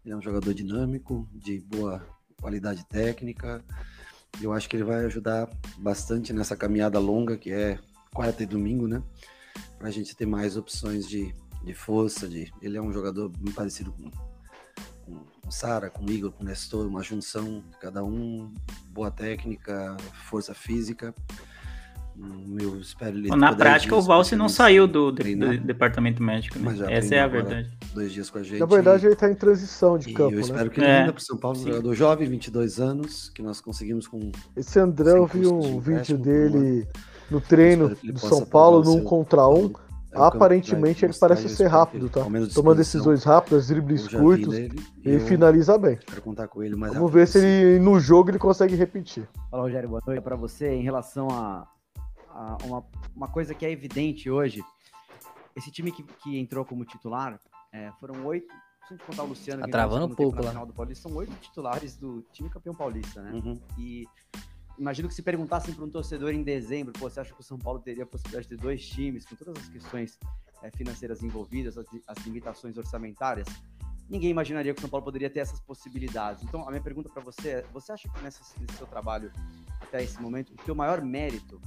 Ele 0.03 0.13
é 0.13 0.17
um 0.17 0.21
jogador 0.21 0.53
dinâmico, 0.53 1.27
de 1.33 1.59
boa 1.59 2.05
qualidade 2.41 2.85
técnica. 2.87 3.63
Eu 4.41 4.53
acho 4.53 4.69
que 4.69 4.75
ele 4.75 4.83
vai 4.83 5.05
ajudar 5.05 5.49
bastante 5.77 6.31
nessa 6.31 6.55
caminhada 6.55 6.99
longa 6.99 7.37
que 7.37 7.51
é 7.51 7.79
quarta 8.13 8.43
e 8.43 8.45
domingo, 8.45 8.87
né? 8.87 9.01
Para 9.77 9.87
a 9.87 9.91
gente 9.91 10.15
ter 10.15 10.25
mais 10.25 10.57
opções 10.57 11.07
de, 11.07 11.33
de 11.63 11.73
força. 11.73 12.27
De... 12.27 12.51
Ele 12.61 12.77
é 12.77 12.81
um 12.81 12.91
jogador 12.91 13.29
bem 13.29 13.53
parecido 13.53 13.91
com, 13.91 14.11
com, 15.05 15.25
com 15.41 15.51
Sara, 15.51 15.89
com 15.89 16.05
Igor, 16.09 16.31
com 16.31 16.43
Nestor, 16.43 16.87
uma 16.87 17.03
junção 17.03 17.63
de 17.71 17.77
cada 17.77 18.03
um, 18.03 18.53
boa 18.89 19.11
técnica, 19.11 19.97
força 20.29 20.53
física. 20.53 21.13
Eu 22.59 22.79
espero 22.79 23.15
ele 23.17 23.29
Na 23.35 23.55
prática, 23.55 23.95
o 23.95 24.01
Valse 24.01 24.35
não 24.35 24.49
saiu 24.49 24.87
do, 24.87 25.11
de- 25.11 25.35
do 25.35 25.57
departamento 25.59 26.23
médico, 26.23 26.57
né? 26.57 26.73
Essa 26.89 27.15
é 27.15 27.19
a 27.19 27.27
verdade. 27.27 27.69
Dois 27.93 28.11
dias 28.11 28.29
com 28.29 28.39
a 28.39 28.43
gente. 28.43 28.59
Na 28.59 28.65
verdade, 28.65 29.05
ele 29.05 29.15
tá 29.15 29.29
em 29.29 29.35
transição 29.35 29.97
de 29.97 30.09
E 30.09 30.13
campo, 30.13 30.33
eu 30.33 30.39
espero 30.39 30.63
né? 30.65 30.69
que 30.69 30.79
ele 30.79 30.87
É, 30.87 30.99
venha 31.01 31.13
para 31.13 31.21
São 31.21 31.37
Paulo, 31.37 31.59
um 31.59 31.63
jogador 31.63 31.93
jovem, 31.93 32.27
22 32.27 32.79
anos, 32.79 33.29
que 33.29 33.41
nós 33.43 33.61
conseguimos 33.61 34.07
com 34.07 34.31
Esse 34.55 34.79
André, 34.79 35.11
eu 35.11 35.27
vi 35.27 35.45
um 35.45 35.79
vídeo 35.79 36.17
dele 36.17 36.87
no 37.29 37.39
treino 37.39 37.91
Espero 37.91 38.13
do 38.13 38.19
São 38.19 38.45
Paulo 38.45 38.83
num 38.83 39.03
contra 39.03 39.47
um. 39.47 39.71
É 40.11 40.17
Aparentemente 40.19 41.05
ele 41.05 41.13
parece 41.13 41.49
ser 41.49 41.67
rápido, 41.67 42.09
tá? 42.09 42.21
Tomando 42.53 42.77
decisões 42.77 43.23
rápidas, 43.23 43.67
dribles 43.67 44.07
curtos 44.07 44.55
dele, 44.55 44.79
e 45.05 45.11
eu 45.11 45.19
finaliza 45.19 45.77
bem. 45.77 45.99
Quero 46.07 46.21
contar 46.21 46.47
com 46.47 46.63
ele 46.63 46.75
mais 46.75 46.93
Vamos 46.93 47.11
ver 47.11 47.27
se 47.27 47.37
ele 47.37 47.79
no 47.79 47.99
jogo 47.99 48.31
ele 48.31 48.39
consegue 48.39 48.75
repetir. 48.75 49.27
Fala, 49.51 49.63
Rogério, 49.63 49.89
boa 49.89 50.01
noite 50.07 50.21
para 50.21 50.35
você. 50.35 50.69
Em 50.69 50.81
relação 50.81 51.27
a, 51.29 51.67
a 52.37 52.57
uma, 52.63 52.85
uma 53.15 53.27
coisa 53.27 53.55
que 53.55 53.65
é 53.65 53.71
evidente 53.71 54.29
hoje, 54.29 54.63
esse 55.55 55.71
time 55.71 55.91
que, 55.91 56.03
que 56.03 56.37
entrou 56.37 56.63
como 56.63 56.85
titular, 56.85 57.39
é, 57.73 57.91
foram 57.99 58.23
oito, 58.27 58.53
se 58.87 58.93
a 58.93 58.97
gente 58.97 59.05
contar 59.05 59.23
o 59.23 59.27
Luciano, 59.27 59.61
Tá 59.61 59.65
que 59.65 59.69
entrou 59.69 59.83
no 59.83 59.89
travando 59.89 60.13
um 60.13 60.15
pouco 60.15 60.43
lá. 60.43 60.49
final 60.49 60.65
do 60.65 60.73
Paulista, 60.73 61.09
são 61.09 61.17
oito 61.17 61.33
titulares 61.41 61.97
do 61.97 62.21
time 62.31 62.49
campeão 62.49 62.75
paulista, 62.75 63.21
né? 63.21 63.31
Uhum. 63.31 63.59
E 63.77 64.07
imagino 64.77 65.07
que 65.07 65.15
se 65.15 65.23
perguntassem 65.23 65.73
para 65.73 65.83
um 65.83 65.89
torcedor 65.89 66.31
em 66.31 66.43
dezembro, 66.43 66.93
pô, 66.93 67.09
você 67.09 67.19
acha 67.19 67.33
que 67.33 67.39
o 67.39 67.43
São 67.43 67.57
Paulo 67.57 67.79
teria 67.79 68.03
a 68.03 68.07
possibilidade 68.07 68.47
de 68.47 68.55
ter 68.55 68.61
dois 68.61 68.87
times, 68.87 69.25
com 69.25 69.35
todas 69.35 69.63
as 69.63 69.69
questões 69.69 70.19
é, 70.61 70.69
financeiras 70.69 71.23
envolvidas, 71.23 71.75
as, 71.75 71.87
as 72.07 72.17
limitações 72.23 72.77
orçamentárias? 72.77 73.47
Ninguém 74.07 74.29
imaginaria 74.29 74.73
que 74.73 74.79
o 74.79 74.81
São 74.81 74.89
Paulo 74.89 75.03
poderia 75.03 75.29
ter 75.29 75.39
essas 75.39 75.59
possibilidades. 75.59 76.43
Então, 76.43 76.65
a 76.65 76.69
minha 76.69 76.81
pergunta 76.81 77.09
para 77.09 77.21
você 77.21 77.49
é: 77.49 77.65
você 77.73 77.91
acha 77.91 78.07
que 78.07 78.21
nessa, 78.21 78.41
nesse 78.57 78.77
seu 78.77 78.87
trabalho 78.87 79.33
até 79.81 80.01
esse 80.01 80.21
momento, 80.21 80.53
o 80.53 80.55
teu 80.57 80.73
maior 80.73 81.01
mérito 81.01 81.59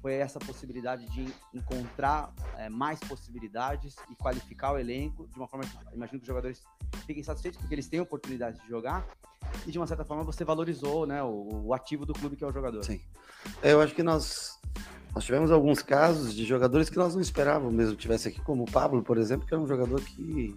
foi 0.00 0.14
essa 0.14 0.38
possibilidade 0.38 1.06
de 1.10 1.26
encontrar 1.52 2.32
é, 2.56 2.68
mais 2.68 3.00
possibilidades 3.00 3.96
e 4.10 4.14
qualificar 4.14 4.72
o 4.72 4.78
elenco 4.78 5.26
de 5.26 5.36
uma 5.36 5.48
forma 5.48 5.64
que 5.64 5.94
imagino 5.94 6.18
que 6.18 6.24
os 6.24 6.26
jogadores 6.26 6.62
fiquem 7.06 7.22
satisfeitos 7.22 7.60
porque 7.60 7.74
eles 7.74 7.88
têm 7.88 8.00
oportunidade 8.00 8.60
de 8.60 8.68
jogar 8.68 9.06
e 9.66 9.72
de 9.72 9.78
uma 9.78 9.86
certa 9.86 10.04
forma 10.04 10.22
você 10.22 10.44
valorizou 10.44 11.06
né, 11.06 11.22
o, 11.22 11.66
o 11.66 11.74
ativo 11.74 12.06
do 12.06 12.12
clube 12.12 12.36
que 12.36 12.44
é 12.44 12.46
o 12.46 12.52
jogador. 12.52 12.84
Sim. 12.84 13.00
É, 13.62 13.72
eu 13.72 13.80
acho 13.80 13.94
que 13.94 14.02
nós, 14.02 14.58
nós 15.14 15.24
tivemos 15.24 15.50
alguns 15.50 15.82
casos 15.82 16.34
de 16.34 16.44
jogadores 16.44 16.88
que 16.88 16.96
nós 16.96 17.14
não 17.14 17.20
esperávamos 17.20 17.74
mesmo 17.74 17.96
que 17.96 18.02
tivesse 18.02 18.28
aqui, 18.28 18.40
como 18.40 18.64
o 18.64 18.70
Pablo, 18.70 19.02
por 19.02 19.18
exemplo, 19.18 19.46
que 19.46 19.54
era 19.54 19.62
um 19.62 19.66
jogador 19.66 20.00
que 20.00 20.56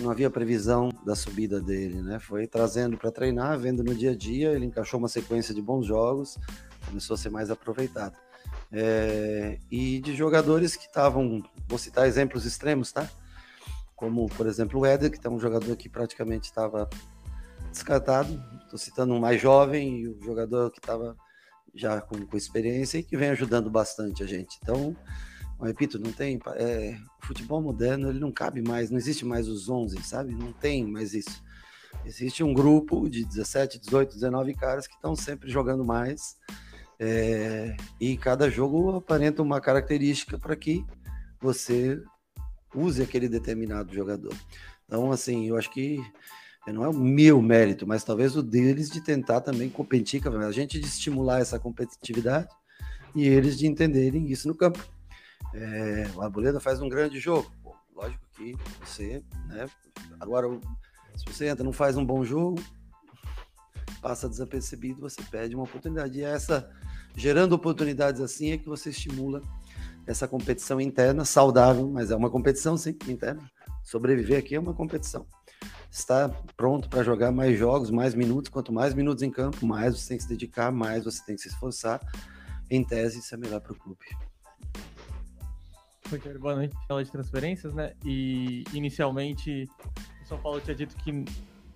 não 0.00 0.10
havia 0.10 0.28
previsão 0.28 0.90
da 1.04 1.14
subida 1.14 1.60
dele, 1.60 2.02
né? 2.02 2.18
Foi 2.18 2.46
trazendo 2.46 2.98
para 2.98 3.10
treinar, 3.10 3.58
vendo 3.58 3.82
no 3.82 3.94
dia 3.94 4.10
a 4.10 4.16
dia, 4.16 4.52
ele 4.52 4.66
encaixou 4.66 4.98
uma 4.98 5.08
sequência 5.08 5.54
de 5.54 5.62
bons 5.62 5.86
jogos, 5.86 6.36
começou 6.86 7.14
a 7.14 7.16
ser 7.16 7.30
mais 7.30 7.50
aproveitado. 7.50 8.14
É, 8.72 9.58
e 9.70 10.00
de 10.00 10.14
jogadores 10.14 10.76
que 10.76 10.86
estavam, 10.86 11.42
vou 11.68 11.78
citar 11.78 12.06
exemplos 12.06 12.44
extremos, 12.44 12.92
tá? 12.92 13.08
Como, 13.94 14.26
por 14.28 14.46
exemplo, 14.46 14.80
o 14.80 14.86
Éder, 14.86 15.10
que 15.10 15.26
é 15.26 15.30
um 15.30 15.40
jogador 15.40 15.74
que 15.76 15.88
praticamente 15.88 16.48
estava 16.48 16.88
descartado. 17.70 18.42
Estou 18.64 18.78
citando 18.78 19.14
um 19.14 19.20
mais 19.20 19.40
jovem 19.40 20.00
e 20.00 20.08
o 20.08 20.22
jogador 20.22 20.70
que 20.70 20.78
estava 20.78 21.16
já 21.74 22.00
com, 22.00 22.26
com 22.26 22.36
experiência 22.36 22.98
e 22.98 23.02
que 23.02 23.16
vem 23.16 23.30
ajudando 23.30 23.70
bastante 23.70 24.22
a 24.22 24.26
gente. 24.26 24.58
Então, 24.62 24.96
repito, 25.62 25.98
não 25.98 26.12
tem. 26.12 26.38
É, 26.56 26.96
o 27.22 27.26
futebol 27.26 27.60
moderno 27.60 28.08
ele 28.08 28.18
não 28.18 28.32
cabe 28.32 28.60
mais, 28.60 28.90
não 28.90 28.98
existe 28.98 29.24
mais 29.24 29.48
os 29.48 29.68
11, 29.68 30.02
sabe? 30.02 30.34
Não 30.34 30.52
tem 30.52 30.86
mais 30.86 31.14
isso. 31.14 31.42
Existe 32.04 32.42
um 32.42 32.52
grupo 32.52 33.08
de 33.08 33.24
17, 33.24 33.78
18, 33.78 34.14
19 34.14 34.54
caras 34.54 34.86
que 34.86 34.94
estão 34.94 35.16
sempre 35.16 35.50
jogando 35.50 35.84
mais. 35.84 36.36
É, 36.98 37.76
e 38.00 38.16
cada 38.16 38.50
jogo 38.50 38.96
aparenta 38.96 39.42
uma 39.42 39.60
característica 39.60 40.38
para 40.38 40.56
que 40.56 40.84
você 41.40 42.00
use 42.74 43.02
aquele 43.02 43.28
determinado 43.28 43.94
jogador. 43.94 44.34
Então, 44.86 45.10
assim, 45.10 45.48
eu 45.48 45.56
acho 45.56 45.70
que 45.70 46.00
não 46.66 46.84
é 46.84 46.88
o 46.88 46.94
meu 46.94 47.40
mérito, 47.40 47.86
mas 47.86 48.04
talvez 48.04 48.36
o 48.36 48.42
deles 48.42 48.90
de 48.90 49.00
tentar 49.00 49.40
também 49.40 49.70
competir, 49.70 50.22
com 50.22 50.28
a 50.28 50.52
gente 50.52 50.80
de 50.80 50.86
estimular 50.86 51.40
essa 51.40 51.58
competitividade 51.58 52.48
e 53.14 53.26
eles 53.26 53.58
de 53.58 53.66
entenderem 53.66 54.30
isso 54.30 54.48
no 54.48 54.54
campo. 54.54 54.84
É, 55.54 56.10
o 56.14 56.22
Arboleda 56.22 56.60
faz 56.60 56.80
um 56.80 56.88
grande 56.88 57.18
jogo. 57.20 57.50
Pô, 57.62 57.74
lógico 57.94 58.24
que 58.36 58.56
você, 58.84 59.22
né? 59.46 59.66
Agora, 60.18 60.48
se 61.16 61.24
você 61.24 61.46
entra, 61.46 61.64
não 61.64 61.72
faz 61.72 61.96
um 61.96 62.04
bom 62.04 62.24
jogo, 62.24 62.60
passa 64.06 64.28
desapercebido, 64.28 65.00
você 65.00 65.20
perde 65.20 65.56
uma 65.56 65.64
oportunidade. 65.64 66.20
E 66.20 66.22
é 66.22 66.30
essa, 66.30 66.70
gerando 67.16 67.54
oportunidades 67.54 68.20
assim, 68.20 68.52
é 68.52 68.56
que 68.56 68.68
você 68.68 68.90
estimula 68.90 69.42
essa 70.06 70.28
competição 70.28 70.80
interna, 70.80 71.24
saudável, 71.24 71.90
mas 71.90 72.12
é 72.12 72.16
uma 72.16 72.30
competição 72.30 72.76
sim, 72.76 72.96
interna. 73.08 73.42
Sobreviver 73.82 74.38
aqui 74.38 74.54
é 74.54 74.60
uma 74.60 74.72
competição. 74.72 75.26
Está 75.90 76.28
pronto 76.56 76.88
para 76.88 77.02
jogar 77.02 77.32
mais 77.32 77.58
jogos, 77.58 77.90
mais 77.90 78.14
minutos. 78.14 78.48
Quanto 78.48 78.72
mais 78.72 78.94
minutos 78.94 79.24
em 79.24 79.30
campo, 79.30 79.66
mais 79.66 79.98
você 79.98 80.10
tem 80.10 80.16
que 80.18 80.22
se 80.22 80.28
dedicar, 80.28 80.70
mais 80.70 81.04
você 81.04 81.24
tem 81.24 81.34
que 81.34 81.42
se 81.42 81.48
esforçar. 81.48 82.00
Em 82.70 82.84
tese, 82.84 83.18
isso 83.18 83.34
é 83.34 83.38
melhor 83.38 83.60
para 83.60 83.72
o 83.72 83.76
clube. 83.76 84.06
Rogério, 86.08 86.38
boa 86.38 86.54
noite. 86.54 86.76
Fala 86.86 87.02
de 87.02 87.10
transferências, 87.10 87.74
né? 87.74 87.92
E 88.04 88.62
inicialmente 88.72 89.68
o 90.22 90.28
São 90.28 90.38
Paulo 90.38 90.60
tinha 90.60 90.76
dito 90.76 90.94
que 90.96 91.24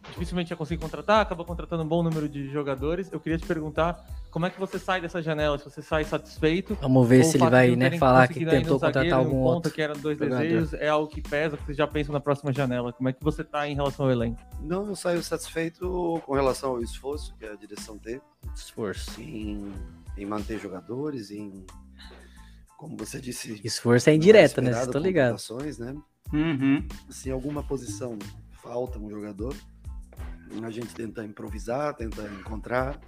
dificilmente 0.08 0.50
ia 0.50 0.56
conseguir 0.56 0.80
contratar, 0.80 1.20
acabou 1.20 1.44
contratando 1.44 1.82
um 1.82 1.86
bom 1.86 2.02
número 2.02 2.28
de 2.28 2.50
jogadores. 2.50 3.10
Eu 3.12 3.20
queria 3.20 3.38
te 3.38 3.46
perguntar 3.46 4.04
como 4.30 4.46
é 4.46 4.50
que 4.50 4.58
você 4.58 4.78
sai 4.78 5.00
dessa 5.00 5.20
janela, 5.22 5.58
se 5.58 5.64
você 5.64 5.82
sai 5.82 6.04
satisfeito. 6.04 6.76
Vamos 6.80 7.08
ver 7.08 7.24
se 7.24 7.36
ele 7.36 7.48
vai, 7.48 7.76
né, 7.76 7.98
falar 7.98 8.28
que 8.28 8.44
tentou 8.44 8.76
um 8.76 8.78
zagueiro 8.78 8.80
contratar 8.80 9.06
e 9.06 9.12
um 9.12 9.16
algum 9.16 9.30
ponta, 9.42 9.54
outro 9.54 9.72
que 9.72 9.82
eram 9.82 9.94
dois 10.00 10.18
jogador. 10.18 10.42
desejos, 10.42 10.74
é 10.74 10.88
algo 10.88 11.08
que 11.08 11.20
pesa, 11.20 11.56
que 11.56 11.64
você 11.64 11.74
já 11.74 11.86
pensa 11.86 12.12
na 12.12 12.20
próxima 12.20 12.52
janela. 12.52 12.92
Como 12.92 13.08
é 13.08 13.12
que 13.12 13.22
você 13.22 13.44
tá 13.44 13.68
em 13.68 13.74
relação 13.74 14.06
ao 14.06 14.12
elenco? 14.12 14.40
Não, 14.60 14.86
eu 14.88 14.96
saio 14.96 15.22
satisfeito 15.22 16.20
com 16.24 16.34
relação 16.34 16.70
ao 16.70 16.82
esforço 16.82 17.34
que 17.36 17.44
a 17.44 17.54
direção 17.54 17.98
teve. 17.98 18.22
Esforço. 18.54 19.20
Em, 19.20 19.72
em 20.16 20.26
manter 20.26 20.58
jogadores, 20.58 21.30
em. 21.30 21.64
Como 22.76 22.96
você 22.96 23.20
disse. 23.20 23.60
Esforço 23.62 24.08
é 24.08 24.14
indireta, 24.14 24.60
né? 24.60 24.70
estão 24.70 25.00
ligado. 25.00 25.38
né? 25.78 25.94
Uhum. 26.32 26.86
Se 27.10 27.28
em 27.28 27.32
alguma 27.32 27.62
posição 27.62 28.18
falta 28.62 28.98
um 28.98 29.10
jogador, 29.10 29.54
a 30.64 30.70
gente 30.70 30.94
tenta 30.94 31.24
improvisar, 31.24 31.94
tenta 31.94 32.22
encontrar. 32.40 32.98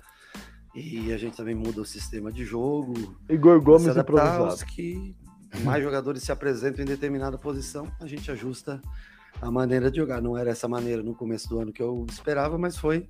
E 0.74 1.12
a 1.12 1.19
gente 1.19 1.36
também 1.36 1.55
muda 1.55 1.82
o 1.82 1.85
sistema 1.85 2.32
de 2.32 2.44
jogo. 2.44 2.94
Igor 3.28 3.60
Gomes 3.60 3.94
improvisado. 3.94 4.64
que 4.66 5.14
mais 5.62 5.82
jogadores 5.85 6.23
se 6.23 6.32
apresentam 6.32 6.82
em 6.82 6.86
determinada 6.89 7.36
posição, 7.36 7.86
a 8.01 8.06
gente 8.06 8.31
ajusta 8.31 8.81
a 9.40 9.51
maneira 9.51 9.90
de 9.90 9.98
jogar. 9.98 10.23
Não 10.23 10.36
era 10.36 10.51
essa 10.51 10.66
maneira 10.66 11.02
no 11.02 11.14
começo 11.14 11.47
do 11.48 11.60
ano 11.60 11.73
que 11.73 11.82
eu 11.82 12.06
esperava, 12.09 12.56
mas 12.56 12.78
foi 12.78 13.06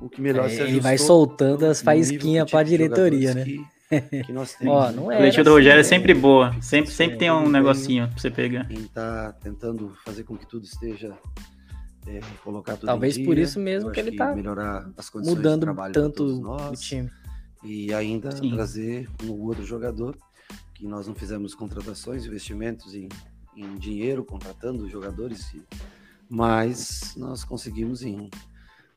o 0.00 0.08
que 0.08 0.22
melhor 0.22 0.46
É, 0.46 0.48
se 0.48 0.54
ele 0.54 0.62
ajustou. 0.64 0.82
vai 0.82 0.98
soltando 0.98 1.66
as 1.66 1.82
pra 1.82 2.64
tipo 2.64 2.70
de 2.70 2.70
diretoria, 2.70 3.34
né? 3.34 3.44
Que, 3.44 4.22
que 4.24 4.32
nós 4.32 4.54
temos. 4.56 4.74
Ó, 4.74 4.90
não 4.92 5.10
A 5.10 5.14
é. 5.14 5.16
coletiva 5.18 5.44
do 5.44 5.50
Rogério 5.50 5.80
é 5.80 5.84
sempre 5.84 6.14
boa. 6.14 6.54
Sempre, 6.62 6.90
sempre 6.92 7.18
tem 7.18 7.30
um 7.30 7.48
negocinho 7.48 8.08
pra 8.08 8.16
você 8.18 8.30
pegar. 8.30 8.66
Em 8.72 8.84
tá 8.84 9.32
tentando 9.42 9.94
fazer 10.02 10.24
com 10.24 10.34
que 10.34 10.46
tudo 10.46 10.64
esteja 10.64 11.14
é, 12.06 12.20
colocar 12.42 12.76
tudo 12.76 12.86
Talvez 12.86 13.18
por 13.18 13.34
dia. 13.34 13.44
isso 13.44 13.58
mesmo 13.58 13.90
que 13.90 14.00
ele 14.00 14.16
tá 14.16 14.34
melhorar 14.34 14.90
as 14.96 15.10
condições 15.10 15.34
de 15.34 15.42
mudando 15.42 15.60
trabalho 15.62 15.92
pra 15.92 16.02
tanto 16.02 16.16
todos 16.16 16.38
o 16.38 16.40
nós 16.40 16.80
time. 16.80 17.10
e 17.64 17.92
ainda 17.92 18.30
Sim. 18.30 18.50
trazer 18.50 19.08
um 19.24 19.30
ou 19.30 19.40
outro 19.40 19.64
jogador 19.64 20.16
que 20.74 20.86
nós 20.86 21.06
não 21.06 21.14
fizemos 21.14 21.54
contratações, 21.54 22.26
investimentos 22.26 22.94
em, 22.94 23.08
em 23.56 23.74
dinheiro, 23.76 24.24
contratando 24.24 24.88
jogadores, 24.88 25.54
mas 26.28 27.14
nós 27.16 27.44
conseguimos 27.44 28.02
em 28.02 28.30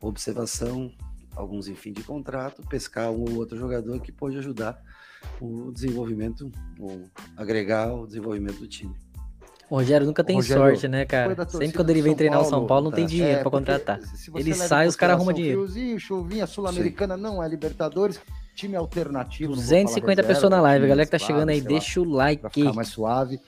observação, 0.01 0.91
alguns 1.35 1.67
em 1.67 1.75
fim 1.75 1.93
de 1.93 2.03
contrato, 2.03 2.61
pescar 2.67 3.11
um 3.11 3.21
ou 3.21 3.35
outro 3.35 3.57
jogador 3.57 3.99
que 4.01 4.11
pode 4.11 4.37
ajudar 4.37 4.81
o 5.39 5.71
desenvolvimento, 5.71 6.51
ou 6.77 7.03
agregar 7.37 7.93
o 7.93 8.05
desenvolvimento 8.05 8.59
do 8.59 8.67
time. 8.67 8.95
O 9.69 9.75
Rogério 9.75 10.07
nunca 10.07 10.23
tem 10.23 10.35
Rogério, 10.35 10.63
sorte, 10.63 10.87
né, 10.87 11.05
cara? 11.05 11.35
Sempre 11.47 11.73
quando 11.73 11.89
ele 11.91 12.01
vem 12.01 12.11
São 12.13 12.17
treinar 12.17 12.41
o 12.41 12.45
São 12.45 12.65
Paulo, 12.65 12.85
não 12.85 12.91
tá? 12.91 12.95
tem 12.97 13.05
dinheiro 13.05 13.37
É, 13.39 13.41
pra 13.41 13.51
contratar. 13.51 13.99
Ele 14.35 14.53
sai, 14.55 14.87
os 14.87 14.95
caras 14.95 15.15
arrumam 15.15 15.33
dinheiro. 15.33 15.61
Friozinho, 15.63 15.99
chuvinha, 15.99 16.47
Sul-Americana 16.47 17.15
não 17.15 17.43
é 17.43 17.47
Libertadores, 17.47 18.19
time 18.55 18.75
alternativo. 18.75 19.51
não 19.51 19.55
vou 19.57 19.63
250 19.63 20.01
falar 20.01 20.09
reserva, 20.15 20.33
pessoas 20.33 20.49
na 20.51 20.61
live, 20.61 20.85
a 20.85 20.87
galera 20.87 21.05
que 21.05 21.11
tá 21.11 21.17
claro, 21.19 21.33
chegando 21.33 21.49
aí, 21.49 21.57
sei 21.61 21.63
lá, 21.63 21.69
deixa 21.69 22.01
o 22.01 22.03
like. 22.03 22.41
Pra 22.41 22.49
ficar 22.49 22.73
mais 22.73 22.87
suave. 22.87 23.39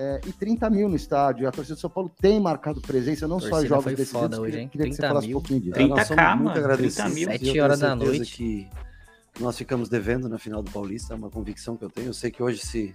É, 0.00 0.20
e 0.26 0.32
30 0.32 0.70
mil 0.70 0.88
no 0.88 0.94
estádio. 0.96 1.48
A 1.48 1.52
torcida 1.52 1.74
do 1.74 1.80
São 1.80 1.90
Paulo 1.90 2.10
tem 2.20 2.38
marcado 2.40 2.80
presença, 2.80 3.26
não 3.26 3.40
só 3.40 3.64
jogos 3.64 3.84
decisivos. 3.86 4.10
foda 4.22 4.40
hoje, 4.40 4.60
hein? 4.60 4.68
queria 4.68 4.86
que 4.86 4.92
você 4.94 4.98
30 5.02 5.08
falasse 5.08 5.26
mil. 5.28 5.36
um 5.36 5.40
pouquinho 5.40 5.60
disso. 5.60 5.74
30 5.74 5.94
nós 5.94 6.06
somos 6.06 6.22
k, 6.22 6.36
muito 6.36 6.44
mano. 6.48 6.58
agradecidos. 6.58 6.96
30 6.96 7.08
mil. 7.14 7.18
E 7.18 7.22
eu 7.22 7.30
Sete 7.38 7.52
tenho 7.52 7.64
horas 7.64 7.80
da 7.80 7.94
noite. 7.96 8.36
Que 8.36 8.68
nós 9.38 9.56
ficamos 9.56 9.88
devendo 9.88 10.28
na 10.28 10.38
final 10.38 10.62
do 10.62 10.70
Paulista, 10.70 11.14
é 11.14 11.16
uma 11.16 11.30
convicção 11.30 11.76
que 11.76 11.84
eu 11.84 11.90
tenho. 11.90 12.08
Eu 12.08 12.14
sei 12.14 12.30
que 12.30 12.42
hoje, 12.42 12.58
se, 12.58 12.94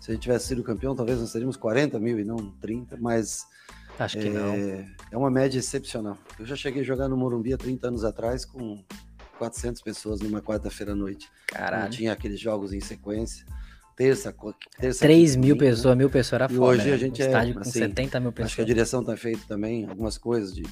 se 0.00 0.10
a 0.10 0.14
gente 0.14 0.22
tivesse 0.22 0.48
sido 0.48 0.62
campeão, 0.62 0.94
talvez 0.94 1.18
nós 1.20 1.32
teríamos 1.32 1.56
40 1.56 1.98
mil 1.98 2.18
e 2.18 2.24
não 2.24 2.36
30, 2.60 2.96
mas 2.98 3.46
Acho 3.98 4.18
que 4.18 4.28
é, 4.28 4.30
não. 4.30 4.54
é 5.10 5.16
uma 5.16 5.30
média 5.30 5.58
excepcional. 5.58 6.16
Eu 6.38 6.46
já 6.46 6.54
cheguei 6.54 6.82
a 6.82 6.84
jogar 6.84 7.08
no 7.08 7.16
Morumbi 7.16 7.52
há 7.52 7.58
30 7.58 7.88
anos 7.88 8.04
atrás 8.04 8.44
com 8.44 8.84
400 9.38 9.82
pessoas 9.82 10.20
numa 10.20 10.40
quarta-feira 10.40 10.92
à 10.92 10.94
noite. 10.94 11.28
Caralho. 11.46 11.84
Não 11.84 11.90
tinha 11.90 12.12
aqueles 12.12 12.38
jogos 12.38 12.72
em 12.72 12.80
sequência. 12.80 13.44
Terça, 13.96 14.32
terça 14.78 15.00
3 15.00 15.30
quinta, 15.32 15.40
mil 15.44 15.56
né? 15.56 15.60
pessoas, 15.60 15.96
mil 15.96 16.08
pessoas 16.08 16.32
era 16.34 16.48
foda. 16.48 16.62
hoje 16.62 16.88
né? 16.88 16.94
a 16.94 16.96
gente 16.96 17.20
Um 17.20 17.24
é, 17.24 17.26
estádio 17.26 17.54
com 17.54 17.60
assim, 17.60 17.70
70 17.72 18.20
mil 18.20 18.28
Acho 18.28 18.34
que 18.36 18.42
a 18.42 18.44
pessoas. 18.46 18.66
direção 18.66 19.04
tem 19.04 19.16
feito 19.16 19.46
também 19.48 19.88
algumas 19.88 20.16
coisas 20.16 20.54
de 20.54 20.62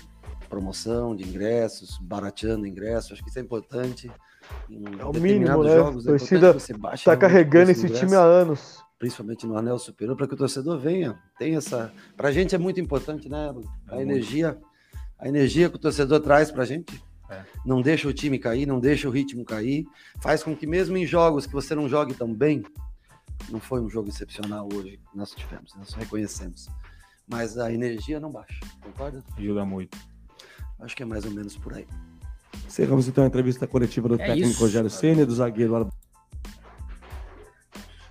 promoção 0.49 1.17
de 1.17 1.25
ingressos, 1.25 1.99
barateando 1.99 2.65
ingressos. 2.65 3.13
Acho 3.13 3.25
que 3.25 3.29
isso 3.29 3.39
é 3.41 3.43
importante. 3.43 4.09
Em 4.69 4.85
É 4.99 5.05
o 5.05 5.13
mínimo, 5.15 5.63
né? 5.63 5.77
jogos, 5.77 6.07
a 6.07 6.11
é 6.11 6.19
torcida 6.19 6.37
importante 6.39 6.57
que 6.57 6.61
você 6.61 6.75
baixe 6.75 7.05
tá 7.05 7.11
realmente 7.13 7.17
o 7.17 7.21
carregando 7.21 7.71
esse 7.71 7.83
do 7.87 7.93
time 7.95 8.05
ingresso. 8.07 8.17
há 8.17 8.25
anos. 8.25 8.85
principalmente 8.99 9.47
no 9.47 9.57
anel 9.57 9.79
superior, 9.79 10.17
para 10.17 10.27
que 10.27 10.35
o 10.35 10.37
torcedor 10.37 10.79
venha. 10.79 11.19
Tem 11.39 11.57
essa. 11.57 11.93
Para 12.17 12.29
a 12.29 12.33
gente 12.33 12.55
é 12.55 12.59
muito 12.59 12.81
importante, 12.81 13.29
né? 13.29 13.55
A 13.89 13.99
É 13.99 14.03
energia, 14.03 14.59
a 15.19 15.29
energia 15.29 15.69
que 15.69 15.77
o 15.77 15.79
torcedor 15.79 16.21
traz 16.21 16.51
para 16.51 16.63
a 16.63 16.67
gente. 16.67 17.03
É. 17.29 17.45
Não 17.65 17.83
deixa 17.83 18.07
o 18.09 18.13
time 18.13 18.39
cair, 18.39 18.67
não 18.67 18.79
deixa 18.79 19.09
o 19.09 19.11
ritmo 19.11 19.45
cair, 19.45 19.85
faz 20.21 20.43
com 20.45 20.55
que 20.57 20.65
mesmo 20.67 20.97
em 20.97 21.05
jogos 21.05 21.45
que 21.45 21.53
você 21.53 21.75
não 21.75 21.89
jogue 21.89 22.15
tão 22.15 22.33
bem, 22.33 22.63
não 23.51 23.59
foi 23.59 23.81
um 23.81 23.91
jogo 23.91 24.09
excepcional 24.09 24.69
hoje 24.73 25.01
que 25.11 25.19
nós 25.19 25.33
tivemos, 25.33 25.75
nós 25.75 25.93
reconhecemos. 25.95 26.69
Mas 27.29 27.59
a 27.59 27.73
energia 27.73 28.21
não 28.21 28.31
baixa, 28.31 28.61
concorda? 28.81 29.25
Ajuda 29.37 29.65
muito. 29.65 29.99
Acho 30.79 30.95
que 30.95 31.03
é 31.03 31.07
mais 31.07 31.25
ou 31.25 31.33
menos 31.33 31.57
por 31.57 31.75
aí. 31.75 31.87
Encerramos 32.67 33.09
então 33.09 33.25
a 33.25 33.27
entrevista 33.27 33.67
coletiva 33.67 34.09
do 34.09 34.15
É 34.15 34.19
técnico 34.19 34.49
isso. 34.49 34.61
Rogério 34.61 34.91
Ceni, 34.91 35.25
do 35.25 35.35
zagueiro 35.35 35.89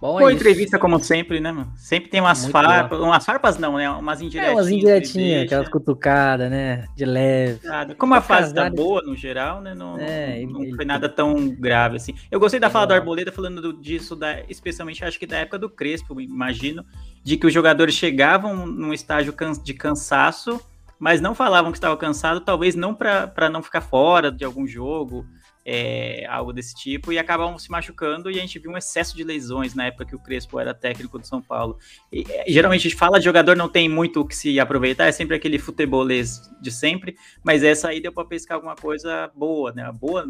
Bom, 0.02 0.18
Boa 0.20 0.24
é 0.24 0.26
isso. 0.26 0.36
entrevista, 0.36 0.78
como 0.78 1.00
sempre, 1.00 1.40
né, 1.40 1.52
mano? 1.52 1.72
Sempre 1.78 2.10
tem 2.10 2.20
umas 2.20 2.46
farpas, 2.48 3.00
umas 3.00 3.26
farpas 3.26 3.58
não, 3.58 3.78
né? 3.78 3.90
Umas 3.90 4.22
É, 4.22 4.26
indiretinhas. 4.26 4.54
umas 4.56 4.68
que 4.68 4.74
ele 4.74 4.82
indiretinhas, 4.82 5.44
aquelas 5.46 5.70
cutucadas, 5.70 6.52
né? 6.52 6.86
De 6.96 7.06
leve. 7.06 7.60
Nada. 7.64 7.96
Como 7.96 8.14
a 8.14 8.22
fase 8.22 8.50
tá 8.54 8.64
Casares- 8.64 8.76
boa 8.76 9.02
no 9.02 9.16
geral, 9.16 9.62
né? 9.62 9.74
Não, 9.74 9.98
É, 9.98 10.42
não, 10.44 10.52
não 10.52 10.64
ele- 10.64 10.76
foi 10.76 10.86
nada 10.86 11.08
tão 11.08 11.50
grave 11.50 11.96
assim. 11.96 12.14
Eu 12.30 12.40
gostei 12.40 12.60
da 12.60 12.70
fala 12.70 12.86
do. 12.88 12.94
Arboleda 12.94 13.32
falando 13.32 13.62
do- 13.62 13.74
disso, 13.82 14.16
da, 14.16 14.42
especialmente 14.50 15.04
acho 15.04 15.18
que 15.18 15.26
da 15.26 15.38
época 15.38 15.58
do 15.58 15.70
Crespo, 15.70 16.20
imagino, 16.20 16.86
de 17.24 17.38
que 17.38 17.48
os 17.48 17.54
jogadores 17.54 17.96
chegavam 17.96 18.68
num 18.68 18.94
estágio 18.94 19.34
de 19.64 19.74
cansaço, 19.74 20.60
mas 21.00 21.22
não 21.22 21.36
falavam 21.36 21.72
que 21.72 21.78
estava 21.78 21.98
cansado, 21.98 22.42
talvez 22.42 22.76
não 22.76 22.94
para 22.94 23.50
não 23.50 23.62
ficar 23.62 23.82
fora 23.82 24.32
de 24.32 24.46
algum 24.46 24.66
jogo, 24.66 25.26
é, 25.66 26.26
algo 26.30 26.54
desse 26.54 26.76
tipo, 26.76 27.12
e 27.12 27.18
acabavam 27.18 27.58
se 27.58 27.72
machucando, 27.72 28.30
e 28.30 28.38
a 28.38 28.42
gente 28.42 28.60
viu 28.60 28.72
um 28.72 28.78
excesso 28.78 29.16
de 29.16 29.24
lesões 29.24 29.74
na 29.74 29.86
época 29.88 30.06
que 30.06 30.16
o 30.16 30.20
Crespo 30.20 30.60
era 30.60 30.76
técnico 30.76 31.18
do 31.18 31.26
São 31.26 31.42
Paulo. 31.42 31.80
E, 32.14 32.24
é, 32.30 32.46
geralmente 32.48 32.82
a 32.82 32.90
gente 32.90 32.96
fala 32.96 33.18
de 33.18 33.26
jogador 33.26 33.58
não 33.58 33.68
tem 33.68 33.90
muito 33.90 34.22
o 34.22 34.28
que 34.28 34.36
se 34.36 34.60
aproveitar, 34.60 35.08
é 35.08 35.12
sempre 35.12 35.36
aquele 35.36 35.58
futebolês 35.58 36.40
de 36.62 36.72
sempre, 36.72 37.18
mas 37.44 37.64
essa 37.64 37.90
aí 37.90 38.00
deu 38.00 38.14
para 38.14 38.26
pescar 38.26 38.56
alguma 38.56 38.76
coisa 38.76 39.32
boa, 39.36 39.72
né? 39.72 39.92
Boa, 39.92 40.24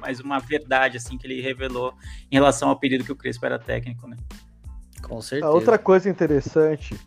mas 0.00 0.18
uma 0.18 0.40
verdade 0.40 0.96
assim 0.96 1.16
que 1.16 1.26
ele 1.26 1.40
revelou 1.40 1.94
em 2.30 2.34
relação 2.34 2.68
ao 2.68 2.78
período 2.78 3.04
que 3.04 3.12
o 3.12 3.16
Crespo 3.16 3.46
era 3.46 3.58
técnico, 3.58 4.08
né? 4.08 4.16
Com 5.00 5.18
A 5.18 5.22
certeza. 5.22 5.52
outra 5.52 5.78
coisa 5.78 6.10
interessante, 6.10 6.98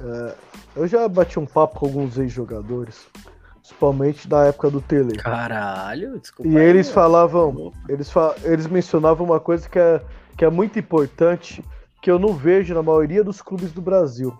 é, 0.00 0.34
eu 0.76 0.86
já 0.86 1.08
bati 1.08 1.38
um 1.38 1.46
papo 1.46 1.80
com 1.80 1.86
alguns 1.86 2.18
ex-jogadores, 2.18 3.06
principalmente 3.54 4.28
da 4.28 4.46
época 4.46 4.70
do 4.70 4.80
Tele. 4.80 5.16
Caralho, 5.16 6.18
desculpa. 6.18 6.50
E 6.50 6.56
aí, 6.56 6.66
eles 6.66 6.90
falavam, 6.90 7.72
eles, 7.88 8.10
fa 8.10 8.34
eles 8.44 8.66
mencionavam 8.66 9.26
uma 9.26 9.40
coisa 9.40 9.68
que 9.68 9.78
é, 9.78 10.00
que 10.36 10.44
é 10.44 10.50
muito 10.50 10.78
importante, 10.78 11.64
que 12.00 12.10
eu 12.10 12.18
não 12.18 12.32
vejo 12.32 12.74
na 12.74 12.82
maioria 12.82 13.24
dos 13.24 13.42
clubes 13.42 13.72
do 13.72 13.82
Brasil. 13.82 14.36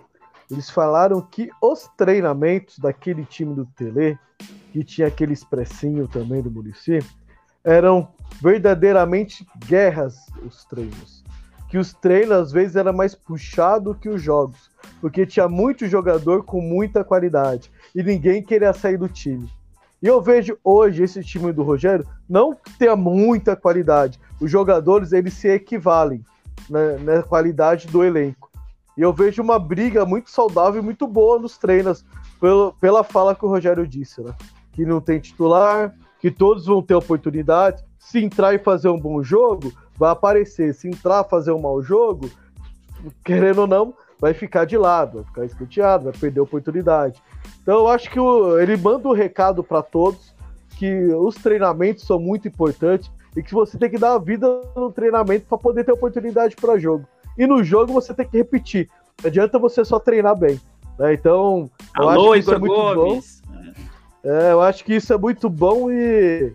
Eles 0.50 0.70
falaram 0.70 1.20
que 1.20 1.50
os 1.60 1.88
treinamentos 1.96 2.78
daquele 2.78 3.24
time 3.24 3.54
do 3.54 3.66
Tele, 3.66 4.18
que 4.72 4.82
tinha 4.82 5.08
aquele 5.08 5.32
expressinho 5.32 6.08
também 6.08 6.40
do 6.40 6.50
Muricy, 6.50 7.00
eram 7.64 8.08
verdadeiramente 8.40 9.46
guerras 9.66 10.26
os 10.42 10.64
treinos. 10.64 11.24
Que 11.68 11.78
os 11.78 11.92
treinos 11.92 12.36
às 12.36 12.52
vezes 12.52 12.76
era 12.76 12.92
mais 12.92 13.14
puxado 13.14 13.94
que 13.94 14.08
os 14.08 14.22
jogos, 14.22 14.70
porque 15.00 15.26
tinha 15.26 15.48
muito 15.48 15.86
jogador 15.86 16.44
com 16.44 16.60
muita 16.60 17.04
qualidade 17.04 17.70
e 17.94 18.02
ninguém 18.02 18.42
queria 18.42 18.72
sair 18.72 18.96
do 18.96 19.08
time. 19.08 19.48
E 20.00 20.06
eu 20.06 20.22
vejo 20.22 20.56
hoje 20.62 21.02
esse 21.02 21.22
time 21.22 21.52
do 21.52 21.62
Rogério 21.62 22.06
não 22.28 22.56
tenha 22.78 22.94
muita 22.94 23.56
qualidade. 23.56 24.20
Os 24.40 24.50
jogadores 24.50 25.12
eles 25.12 25.34
se 25.34 25.48
equivalem 25.48 26.24
né, 26.70 26.96
na 26.98 27.22
qualidade 27.22 27.88
do 27.88 28.04
elenco. 28.04 28.48
E 28.96 29.02
eu 29.02 29.12
vejo 29.12 29.42
uma 29.42 29.58
briga 29.58 30.04
muito 30.04 30.30
saudável 30.30 30.80
e 30.80 30.84
muito 30.84 31.06
boa 31.06 31.38
nos 31.38 31.56
treinos, 31.56 32.04
pelo, 32.40 32.72
pela 32.80 33.04
fala 33.04 33.34
que 33.34 33.44
o 33.44 33.48
Rogério 33.48 33.86
disse, 33.86 34.20
né? 34.20 34.34
Que 34.72 34.84
não 34.84 35.00
tem 35.00 35.20
titular, 35.20 35.94
que 36.20 36.30
todos 36.30 36.66
vão 36.66 36.82
ter 36.82 36.94
oportunidade. 36.94 37.84
Se 37.98 38.18
entrar 38.18 38.54
e 38.54 38.58
fazer 38.58 38.88
um 38.88 38.98
bom 38.98 39.22
jogo, 39.22 39.72
vai 39.98 40.10
aparecer. 40.10 40.72
Se 40.74 40.88
entrar 40.88 41.24
fazer 41.24 41.52
um 41.52 41.60
mau 41.60 41.82
jogo, 41.82 42.30
querendo 43.24 43.60
ou 43.62 43.66
não, 43.66 43.94
vai 44.20 44.34
ficar 44.34 44.64
de 44.64 44.76
lado, 44.76 45.16
vai 45.18 45.24
ficar 45.24 45.44
escanteado, 45.44 46.04
vai 46.04 46.12
perder 46.12 46.40
a 46.40 46.44
oportunidade. 46.44 47.22
Então 47.62 47.78
eu 47.80 47.88
acho 47.88 48.10
que 48.10 48.18
o- 48.18 48.58
ele 48.58 48.76
manda 48.76 49.08
um 49.08 49.12
recado 49.12 49.62
para 49.62 49.82
todos 49.82 50.34
que 50.76 50.92
os 51.14 51.34
treinamentos 51.34 52.04
são 52.06 52.18
muito 52.18 52.46
importantes 52.48 53.10
e 53.36 53.42
que 53.42 53.52
você 53.52 53.76
tem 53.78 53.90
que 53.90 53.98
dar 53.98 54.14
a 54.14 54.18
vida 54.18 54.60
no 54.76 54.90
treinamento 54.92 55.46
para 55.46 55.58
poder 55.58 55.84
ter 55.84 55.92
oportunidade 55.92 56.56
para 56.56 56.78
jogo. 56.78 57.04
E 57.36 57.46
no 57.46 57.62
jogo 57.62 57.92
você 57.92 58.12
tem 58.14 58.26
que 58.26 58.36
repetir. 58.36 58.88
Não 59.22 59.28
adianta 59.28 59.58
você 59.58 59.84
só 59.84 59.98
treinar 59.98 60.36
bem. 60.36 60.60
né? 60.98 61.14
Então, 61.14 61.70
eu 61.98 62.08
Alô, 62.08 62.32
acho 62.32 62.32
que 62.32 62.38
isso 62.40 62.54
é 62.54 62.58
muito 62.58 62.74
bom. 62.74 62.94
Gomes. 62.94 63.42
É, 64.24 64.52
eu 64.52 64.60
acho 64.60 64.84
que 64.84 64.94
isso 64.96 65.12
é 65.12 65.18
muito 65.18 65.48
bom 65.48 65.90
e, 65.90 66.52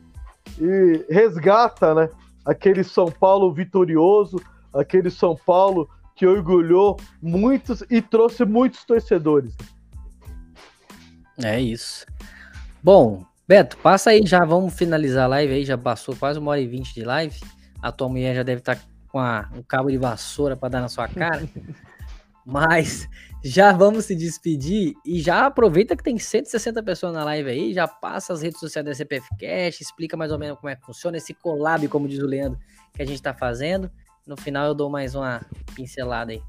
e 0.60 1.06
resgata, 1.10 1.94
né? 1.96 2.10
Aquele 2.46 2.84
São 2.84 3.06
Paulo 3.12 3.54
vitorioso, 3.54 4.38
aquele 4.74 5.10
São 5.10 5.36
Paulo 5.36 5.90
que 6.16 6.28
orgulhou 6.28 6.98
muitos 7.22 7.84
e 7.90 8.02
trouxe 8.02 8.46
muitos 8.46 8.84
torcedores. 8.84 9.56
É 11.44 11.60
isso. 11.60 12.06
Bom, 12.84 13.26
Beto, 13.48 13.78
passa 13.78 14.12
aí, 14.12 14.22
já 14.26 14.46
vamos 14.46 14.74
finalizar 14.74 15.26
a 15.26 15.28
live 15.28 15.54
aí, 15.54 15.66
já 15.66 15.78
passou 15.78 16.16
quase 16.16 16.40
uma 16.40 16.52
hora 16.52 16.62
e 16.62 16.68
vinte 16.68 16.94
de 16.94 17.04
live. 17.04 17.40
A 17.82 17.92
tua 17.92 18.08
mulher 18.08 18.36
já 18.36 18.44
deve 18.44 18.60
estar 18.60 18.78
com 19.10 19.20
a- 19.20 19.50
um 19.56 19.62
cabo 19.64 19.90
de 19.90 19.98
vassoura 19.98 20.56
para 20.56 20.70
dar 20.70 20.82
na 20.82 20.88
sua 20.88 21.08
cara. 21.08 21.48
Mas 22.46 23.08
já 23.44 23.74
vamos 23.74 24.06
se 24.06 24.16
despedir 24.16 24.94
e 25.06 25.20
já 25.20 25.46
aproveita 25.46 25.98
que 25.98 26.04
tem 26.04 26.18
160 26.18 26.82
pessoas 26.82 27.14
na 27.14 27.26
live 27.26 27.50
aí, 27.50 27.74
já 27.74 27.86
passa 27.86 28.32
as 28.32 28.42
redes 28.42 28.58
sociais 28.58 28.86
da 28.86 28.94
CPF 28.94 29.28
Cash, 29.38 29.82
explica 29.82 30.16
mais 30.16 30.32
ou 30.32 30.40
menos 30.40 30.58
como 30.58 30.70
é 30.70 30.78
que 30.78 30.86
funciona 30.86 31.18
esse 31.18 31.34
collab, 31.34 31.86
como 31.90 32.08
diz 32.08 32.20
o 32.20 32.26
Leandro, 32.26 32.58
que 32.94 33.02
a 33.02 33.06
gente 33.06 33.22
tá 33.22 33.34
fazendo. 33.34 33.92
No 34.26 34.38
final 34.38 34.68
eu 34.68 34.74
dou 34.74 34.90
mais 34.90 35.14
uma 35.14 35.42
pincelada 35.76 36.32
aí. 36.32 36.42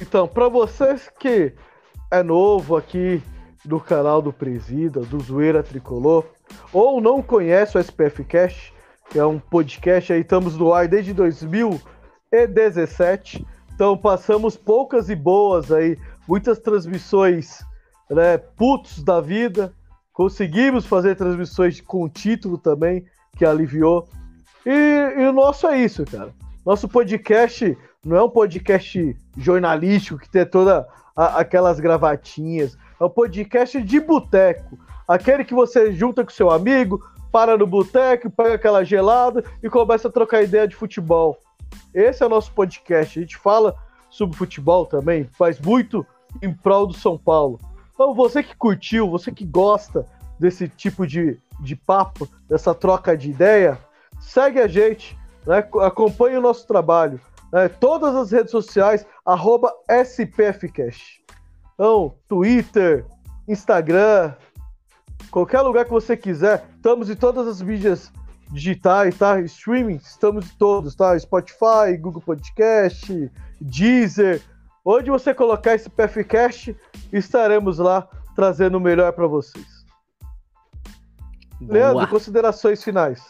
Então, 0.00 0.26
para 0.26 0.48
vocês 0.48 1.10
que 1.20 1.52
é 2.10 2.22
novo 2.22 2.74
aqui 2.74 3.22
do 3.66 3.78
canal 3.78 4.22
do 4.22 4.32
Presida, 4.32 5.00
do 5.00 5.20
Zoeira 5.20 5.62
Tricolor, 5.62 6.24
ou 6.72 7.02
não 7.02 7.20
conhece 7.20 7.76
o 7.76 7.80
SPF 7.80 8.24
Cash, 8.24 8.72
que 9.10 9.18
é 9.18 9.26
um 9.26 9.38
podcast 9.38 10.10
aí, 10.10 10.22
estamos 10.22 10.56
no 10.56 10.72
ar 10.72 10.88
desde 10.88 11.12
2017. 11.12 13.46
Então 13.74 13.96
passamos 13.96 14.56
poucas 14.56 15.08
e 15.08 15.14
boas 15.14 15.72
aí, 15.72 15.98
muitas 16.28 16.58
transmissões, 16.58 17.64
né, 18.10 18.38
putos 18.38 19.02
da 19.02 19.20
vida. 19.20 19.72
Conseguimos 20.12 20.84
fazer 20.84 21.16
transmissões 21.16 21.80
com 21.80 22.08
título 22.08 22.58
também, 22.58 23.04
que 23.36 23.44
aliviou. 23.44 24.08
E, 24.66 25.20
e 25.20 25.26
o 25.26 25.32
nosso 25.32 25.66
é 25.66 25.78
isso, 25.80 26.04
cara. 26.04 26.32
Nosso 26.64 26.88
podcast 26.88 27.76
não 28.04 28.16
é 28.16 28.22
um 28.22 28.28
podcast 28.28 29.16
jornalístico 29.36 30.18
que 30.18 30.28
tem 30.28 30.44
toda 30.44 30.86
aquelas 31.16 31.80
gravatinhas. 31.80 32.76
É 33.00 33.04
um 33.04 33.10
podcast 33.10 33.80
de 33.82 34.00
boteco. 34.00 34.78
Aquele 35.08 35.44
que 35.44 35.54
você 35.54 35.92
junta 35.92 36.24
com 36.24 36.30
seu 36.30 36.50
amigo, 36.50 37.02
para 37.32 37.56
no 37.56 37.66
boteco, 37.66 38.30
pega 38.30 38.54
aquela 38.54 38.84
gelada 38.84 39.42
e 39.62 39.68
começa 39.68 40.08
a 40.08 40.12
trocar 40.12 40.42
ideia 40.42 40.68
de 40.68 40.76
futebol. 40.76 41.38
Esse 41.94 42.22
é 42.22 42.26
o 42.26 42.28
nosso 42.30 42.52
podcast. 42.52 43.18
A 43.18 43.22
gente 43.22 43.36
fala 43.36 43.74
sobre 44.10 44.36
futebol 44.36 44.86
também, 44.86 45.24
faz 45.32 45.60
muito 45.60 46.06
em 46.42 46.52
prol 46.52 46.86
do 46.86 46.94
São 46.94 47.18
Paulo. 47.18 47.58
Então, 47.94 48.14
você 48.14 48.42
que 48.42 48.56
curtiu, 48.56 49.10
você 49.10 49.30
que 49.30 49.44
gosta 49.44 50.06
desse 50.38 50.68
tipo 50.68 51.06
de, 51.06 51.38
de 51.60 51.76
papo, 51.76 52.28
dessa 52.48 52.74
troca 52.74 53.16
de 53.16 53.30
ideia, 53.30 53.78
segue 54.20 54.60
a 54.60 54.66
gente, 54.66 55.16
né? 55.46 55.58
acompanhe 55.80 56.36
o 56.36 56.40
nosso 56.40 56.66
trabalho. 56.66 57.20
né? 57.52 57.68
Todas 57.68 58.14
as 58.14 58.30
redes 58.32 58.50
sociais, 58.50 59.06
arroba 59.24 59.72
SPFcast. 59.88 61.22
Então, 61.74 62.14
Twitter, 62.28 63.06
Instagram, 63.46 64.34
qualquer 65.30 65.60
lugar 65.60 65.84
que 65.84 65.90
você 65.90 66.16
quiser, 66.16 66.64
estamos 66.76 67.08
em 67.08 67.16
todas 67.16 67.46
as 67.46 67.62
mídias 67.62 68.12
digitais, 68.52 69.16
tá? 69.16 69.40
Streaming, 69.40 69.96
estamos 69.96 70.46
em 70.46 70.56
todos, 70.58 70.94
tá? 70.94 71.18
Spotify, 71.18 71.96
Google 71.98 72.20
Podcast, 72.20 73.30
Deezer. 73.60 74.42
Onde 74.84 75.10
você 75.10 75.32
colocar 75.32 75.74
esse 75.74 75.88
PFcast, 75.88 76.76
estaremos 77.12 77.78
lá 77.78 78.06
trazendo 78.34 78.76
o 78.78 78.80
melhor 78.80 79.12
para 79.12 79.26
vocês. 79.26 79.82
Leandro, 81.60 82.06
considerações 82.08 82.82
finais. 82.82 83.22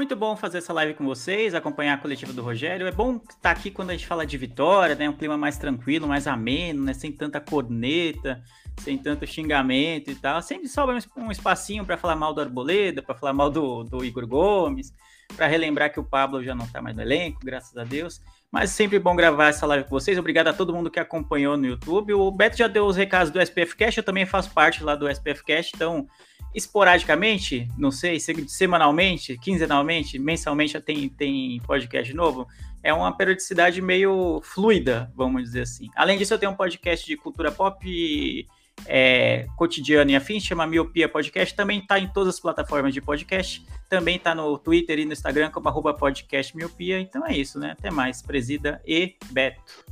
Muito 0.00 0.16
bom 0.16 0.34
fazer 0.34 0.56
essa 0.56 0.72
live 0.72 0.94
com 0.94 1.04
vocês, 1.04 1.54
acompanhar 1.54 1.92
a 1.92 1.98
coletiva 1.98 2.32
do 2.32 2.40
Rogério. 2.40 2.86
É 2.86 2.90
bom 2.90 3.16
estar 3.16 3.50
aqui 3.50 3.70
quando 3.70 3.90
a 3.90 3.92
gente 3.92 4.06
fala 4.06 4.24
de 4.24 4.38
vitória, 4.38 4.94
né? 4.94 5.06
Um 5.06 5.12
clima 5.12 5.36
mais 5.36 5.58
tranquilo, 5.58 6.08
mais 6.08 6.26
ameno, 6.26 6.82
né? 6.82 6.94
Sem 6.94 7.12
tanta 7.12 7.38
corneta, 7.38 8.42
sem 8.78 8.96
tanto 8.96 9.26
xingamento 9.26 10.10
e 10.10 10.14
tal. 10.14 10.40
Sempre 10.40 10.68
sobra 10.68 10.96
um, 11.18 11.30
espacinho 11.30 11.84
para 11.84 11.98
falar 11.98 12.16
mal 12.16 12.32
do 12.32 12.40
Arboleda, 12.40 13.02
para 13.02 13.14
falar 13.14 13.34
mal 13.34 13.50
do, 13.50 13.84
do 13.84 14.02
Igor 14.02 14.26
Gomes, 14.26 14.90
para 15.36 15.46
relembrar 15.46 15.92
que 15.92 16.00
o 16.00 16.04
Pablo 16.04 16.42
já 16.42 16.54
não 16.54 16.64
está 16.64 16.80
mais 16.80 16.96
no 16.96 17.02
elenco, 17.02 17.40
graças 17.44 17.76
a 17.76 17.84
Deus. 17.84 18.22
Mas 18.50 18.70
sempre 18.70 18.98
bom 18.98 19.14
gravar 19.14 19.48
essa 19.48 19.66
live 19.66 19.84
com 19.84 19.90
vocês. 19.90 20.16
Obrigado 20.16 20.48
a 20.48 20.54
todo 20.54 20.72
mundo 20.72 20.90
que 20.90 20.98
acompanhou 20.98 21.58
no 21.58 21.66
YouTube. 21.66 22.14
O 22.14 22.30
Beto 22.30 22.56
já 22.56 22.68
deu 22.68 22.86
os 22.86 22.96
recados 22.96 23.30
do 23.30 23.38
SPF 23.38 23.76
Cash, 23.76 23.98
eu 23.98 24.02
também 24.02 24.24
faço 24.24 24.50
parte 24.52 24.82
lá 24.82 24.96
do 24.96 25.06
SPF 25.10 25.44
Cash, 25.44 25.72
então 25.74 26.08
esporadicamente, 26.54 27.68
não 27.78 27.90
sei, 27.90 28.18
semanalmente, 28.48 29.38
quinzenalmente, 29.38 30.18
mensalmente 30.18 30.80
tem, 30.80 31.08
tem 31.08 31.60
podcast 31.60 32.12
novo. 32.14 32.46
É 32.82 32.92
uma 32.92 33.14
periodicidade 33.16 33.80
meio 33.80 34.40
fluida, 34.42 35.12
vamos 35.14 35.42
dizer 35.44 35.62
assim. 35.62 35.88
Além 35.94 36.18
disso, 36.18 36.34
eu 36.34 36.38
tenho 36.38 36.52
um 36.52 36.56
podcast 36.56 37.06
de 37.06 37.16
cultura 37.16 37.52
pop 37.52 38.46
é, 38.86 39.46
cotidiana 39.56 40.12
e 40.12 40.16
afins, 40.16 40.42
chama 40.42 40.66
Miopia 40.66 41.08
Podcast. 41.08 41.54
Também 41.54 41.80
está 41.80 41.98
em 41.98 42.08
todas 42.08 42.34
as 42.34 42.40
plataformas 42.40 42.94
de 42.94 43.00
podcast. 43.00 43.64
Também 43.88 44.16
está 44.16 44.34
no 44.34 44.56
Twitter 44.58 44.98
e 44.98 45.04
no 45.04 45.12
Instagram 45.12 45.50
como 45.50 45.68
arroba 45.68 45.92
podcast 45.92 46.56
miopia. 46.56 46.98
Então 46.98 47.26
é 47.26 47.36
isso, 47.36 47.58
né? 47.58 47.72
Até 47.78 47.90
mais, 47.90 48.22
Presida 48.22 48.80
e 48.86 49.16
Beto. 49.30 49.84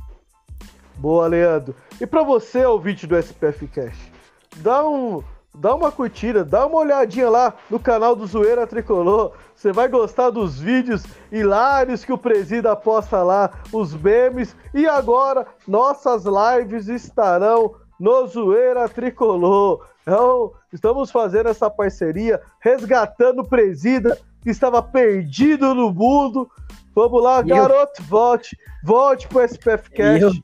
Boa, 0.97 1.27
Leandro. 1.27 1.75
E 2.01 2.05
para 2.05 2.23
você, 2.23 2.65
ouvinte 2.65 3.07
do 3.07 3.15
SPF 3.15 3.67
Cash, 3.67 4.11
dá 4.57 4.87
um 4.87 5.23
dá 5.59 5.75
uma 5.75 5.91
curtida, 5.91 6.43
dá 6.43 6.65
uma 6.65 6.77
olhadinha 6.77 7.29
lá 7.29 7.53
no 7.69 7.79
canal 7.79 8.15
do 8.15 8.25
Zoeira 8.25 8.65
Tricolor. 8.65 9.33
Você 9.53 9.73
vai 9.73 9.89
gostar 9.89 10.29
dos 10.29 10.57
vídeos 10.57 11.03
hilários 11.31 12.05
que 12.05 12.13
o 12.13 12.17
Presida 12.17 12.75
posta 12.75 13.21
lá, 13.21 13.51
os 13.71 13.93
memes. 13.93 14.55
E 14.73 14.87
agora, 14.87 15.45
nossas 15.67 16.23
lives 16.23 16.87
estarão 16.87 17.75
no 17.99 18.25
Zoeira 18.27 18.87
Tricolor. 18.87 19.85
Então, 20.01 20.53
estamos 20.71 21.11
fazendo 21.11 21.49
essa 21.49 21.69
parceria, 21.69 22.41
resgatando 22.61 23.41
o 23.41 23.47
Presida, 23.47 24.17
que 24.41 24.49
estava 24.49 24.81
perdido 24.81 25.75
no 25.75 25.91
mundo. 25.91 26.49
Vamos 26.95 27.21
lá, 27.21 27.41
garoto, 27.41 28.01
volte, 28.03 28.57
volte 28.83 29.27
pro 29.27 29.43
SPF 29.43 29.91
Cast. 29.91 30.41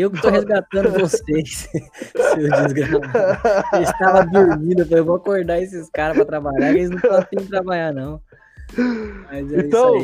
Eu 0.00 0.10
que 0.10 0.20
tô 0.20 0.28
resgatando 0.28 0.90
vocês, 0.98 1.68
seu 2.14 2.50
desgraçado. 2.50 3.68
Eu 3.74 3.82
estava 3.82 4.24
dormindo, 4.26 4.80
eu 4.80 4.86
falei, 4.86 5.00
eu 5.00 5.04
vou 5.04 5.16
acordar 5.16 5.60
esses 5.60 5.88
caras 5.90 6.16
para 6.16 6.24
trabalhar, 6.24 6.70
eles 6.70 6.90
não 6.90 6.98
de 6.98 7.48
trabalhar, 7.48 7.92
não. 7.92 8.20
Mas 9.30 9.52
é 9.52 9.60
então, 9.60 9.94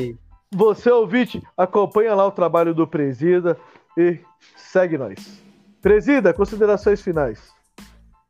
você 0.51 0.91
ouvinte, 0.91 1.43
acompanha 1.57 2.15
lá 2.15 2.27
o 2.27 2.33
trabalho 2.33 2.75
do 2.75 2.87
Presida 2.87 3.57
e 3.97 4.19
segue 4.57 4.97
nós. 4.99 5.43
Presida, 5.81 6.33
considerações 6.33 7.01
finais. 7.01 7.41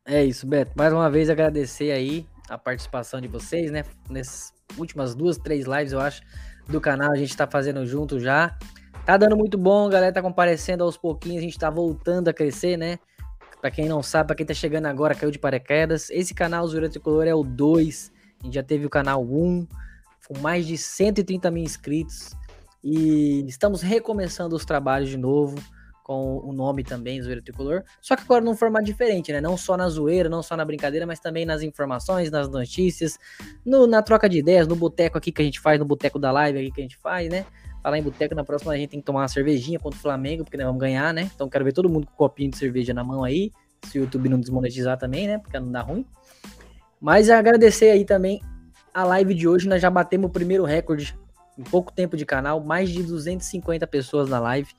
É 0.07 0.25
isso, 0.25 0.47
Beto. 0.47 0.73
Mais 0.77 0.93
uma 0.93 1.11
vez 1.11 1.29
agradecer 1.29 1.91
aí 1.93 2.27
a 2.49 2.57
participação 2.57 3.21
de 3.21 3.29
vocês, 3.29 3.71
né? 3.71 3.85
Nessas 4.09 4.53
últimas 4.79 5.15
duas, 5.15 5.37
três 5.37 5.67
lives, 5.67 5.93
eu 5.93 6.01
acho, 6.01 6.23
do 6.69 6.81
canal, 6.81 7.13
a 7.13 7.17
gente 7.17 7.37
tá 7.37 7.47
fazendo 7.47 7.85
junto 7.87 8.19
já. 8.19 8.57
Tá 9.11 9.17
dando 9.17 9.37
muito 9.37 9.59
bom, 9.59 9.89
galera 9.89 10.13
tá 10.13 10.23
comparecendo 10.23 10.85
aos 10.85 10.97
pouquinhos, 10.97 11.39
a 11.39 11.41
gente 11.41 11.59
tá 11.59 11.69
voltando 11.69 12.29
a 12.29 12.33
crescer, 12.33 12.77
né? 12.77 12.97
Pra 13.61 13.69
quem 13.69 13.89
não 13.89 14.05
sabe, 14.05 14.29
pra 14.29 14.37
quem 14.37 14.47
tá 14.47 14.55
chegando 14.55 14.87
agora, 14.87 15.17
caiu 15.17 15.33
de 15.33 15.39
paraquedas. 15.41 16.11
Esse 16.11 16.33
canal 16.33 16.65
Zura 16.69 16.89
Tricolor 16.89 17.27
é 17.27 17.35
o 17.35 17.43
2. 17.43 18.13
A 18.41 18.45
gente 18.45 18.55
já 18.55 18.63
teve 18.63 18.87
o 18.87 18.89
canal 18.89 19.21
1, 19.25 19.67
com 20.29 20.39
mais 20.39 20.65
de 20.65 20.79
130 20.79 21.51
mil 21.51 21.65
inscritos. 21.65 22.37
E 22.85 23.45
estamos 23.49 23.83
recomeçando 23.83 24.55
os 24.55 24.65
trabalhos 24.65 25.11
de 25.11 25.17
novo, 25.17 25.57
com 26.05 26.39
o 26.45 26.53
nome 26.53 26.85
também, 26.85 27.21
Zoeira 27.21 27.43
Tricolor. 27.43 27.83
Só 28.01 28.15
que 28.15 28.23
agora 28.23 28.45
num 28.45 28.55
formato 28.55 28.85
diferente, 28.85 29.33
né? 29.33 29.41
Não 29.41 29.57
só 29.57 29.77
na 29.77 29.89
zoeira, 29.89 30.29
não 30.29 30.41
só 30.41 30.57
na 30.57 30.65
brincadeira, 30.65 31.05
mas 31.05 31.19
também 31.19 31.45
nas 31.45 31.63
informações, 31.63 32.31
nas 32.31 32.49
notícias, 32.49 33.19
no, 33.67 33.89
na 33.89 34.03
troca 34.03 34.29
de 34.29 34.39
ideias, 34.39 34.69
no 34.69 34.77
boteco 34.77 35.19
aqui 35.19 35.33
que 35.33 35.43
a 35.43 35.45
gente 35.45 35.59
faz, 35.59 35.81
no 35.81 35.85
boteco 35.85 36.17
da 36.17 36.31
live 36.31 36.61
aqui 36.61 36.71
que 36.71 36.81
a 36.81 36.85
gente 36.85 36.97
faz, 36.97 37.29
né? 37.29 37.45
Falar 37.83 37.99
em 37.99 38.03
boteco, 38.03 38.35
na 38.35 38.45
próxima 38.45 38.73
a 38.73 38.77
gente 38.77 38.91
tem 38.91 39.01
que 39.01 39.07
tomar 39.07 39.21
uma 39.21 39.29
cervejinha 39.29 39.79
contra 39.79 39.99
o 39.99 40.03
Flamengo, 40.03 40.45
porque 40.45 40.57
nós 40.57 40.67
vamos 40.67 40.81
ganhar, 40.81 41.13
né? 41.13 41.31
Então 41.35 41.49
quero 41.49 41.65
ver 41.65 41.73
todo 41.73 41.89
mundo 41.89 42.07
com 42.07 42.13
um 42.13 42.17
copinho 42.17 42.51
de 42.51 42.57
cerveja 42.57 42.93
na 42.93 43.03
mão 43.03 43.25
aí, 43.25 43.51
se 43.85 43.99
o 43.99 44.03
YouTube 44.03 44.29
não 44.29 44.39
desmonetizar 44.39 44.99
também, 44.99 45.27
né? 45.27 45.39
Porque 45.39 45.59
não 45.59 45.71
dá 45.71 45.81
ruim. 45.83 46.05
Mas 47.01 47.31
agradecer 47.31 47.91
aí 47.91 48.05
também 48.05 48.43
a 48.93 49.05
live 49.05 49.35
de 49.35 49.49
hoje, 49.49 49.69
nós 49.69 49.81
já 49.81 49.89
batemos 49.89 50.29
o 50.29 50.33
primeiro 50.33 50.65
recorde 50.65 51.17
em 51.57 51.63
pouco 51.63 51.93
tempo 51.93 52.17
de 52.17 52.27
canal, 52.27 52.61
mais 52.61 52.91
de 52.91 53.03
250 53.03 53.87
pessoas 53.87 54.29
na 54.29 54.39
live. 54.39 54.71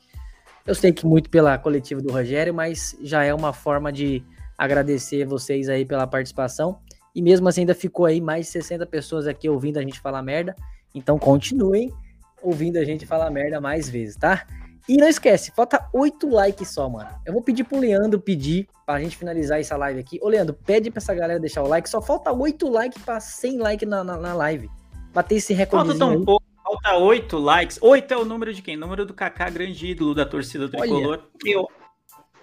Eu 0.65 0.75
sei 0.75 0.91
que 0.91 1.05
muito 1.05 1.29
pela 1.29 1.57
coletiva 1.57 2.01
do 2.01 2.11
Rogério, 2.11 2.53
mas 2.53 2.95
já 3.01 3.23
é 3.23 3.33
uma 3.33 3.53
forma 3.53 3.91
de 3.91 4.23
agradecer 4.57 5.25
vocês 5.25 5.69
aí 5.69 5.85
pela 5.85 6.05
participação. 6.05 6.79
E 7.15 7.21
mesmo 7.21 7.47
assim 7.47 7.61
ainda 7.61 7.73
ficou 7.73 8.05
aí 8.05 8.21
mais 8.21 8.45
de 8.45 8.51
60 8.53 8.85
pessoas 8.85 9.27
aqui 9.27 9.49
ouvindo 9.49 9.77
a 9.77 9.81
gente 9.81 9.99
falar 9.99 10.21
merda. 10.21 10.55
Então 10.93 11.17
continuem 11.17 11.91
ouvindo 12.41 12.77
a 12.77 12.85
gente 12.85 13.05
falar 13.05 13.29
merda 13.29 13.59
mais 13.59 13.89
vezes, 13.89 14.15
tá? 14.15 14.45
E 14.89 14.97
não 14.97 15.07
esquece, 15.07 15.51
falta 15.51 15.87
oito 15.93 16.29
likes 16.29 16.69
só, 16.69 16.89
mano. 16.89 17.09
Eu 17.25 17.33
vou 17.33 17.41
pedir 17.41 17.63
pro 17.63 17.79
Leandro 17.79 18.19
pedir 18.19 18.67
pra 18.85 18.99
gente 18.99 19.15
finalizar 19.15 19.59
essa 19.59 19.77
live 19.77 19.99
aqui. 19.99 20.19
Ô, 20.21 20.27
Leandro, 20.27 20.53
pede 20.65 20.89
pra 20.89 20.99
essa 20.99 21.13
galera 21.13 21.39
deixar 21.39 21.63
o 21.63 21.67
like. 21.67 21.89
Só 21.89 22.01
falta 22.01 22.31
oito 22.31 22.67
likes 22.67 23.01
pra 23.01 23.19
100 23.19 23.57
likes 23.59 23.87
na, 23.87 24.03
na, 24.03 24.17
na 24.17 24.33
live. 24.33 24.69
Bater 25.13 25.35
esse 25.35 25.53
recorde. 25.53 25.89
Falta 25.89 25.99
tão 25.99 26.25
pouco. 26.25 26.43
Falta 26.63 26.97
oito 26.97 27.37
likes. 27.37 27.77
Oito 27.81 28.13
é 28.13 28.17
o 28.17 28.25
número 28.25 28.53
de 28.53 28.61
quem? 28.61 28.75
O 28.75 28.79
número 28.79 29.05
do 29.05 29.13
Kaká, 29.13 29.49
grande 29.49 29.87
ídolo 29.87 30.15
da 30.15 30.25
torcida 30.25 30.67
tricolor. 30.67 31.19
Olha. 31.19 31.53
Eu 31.53 31.69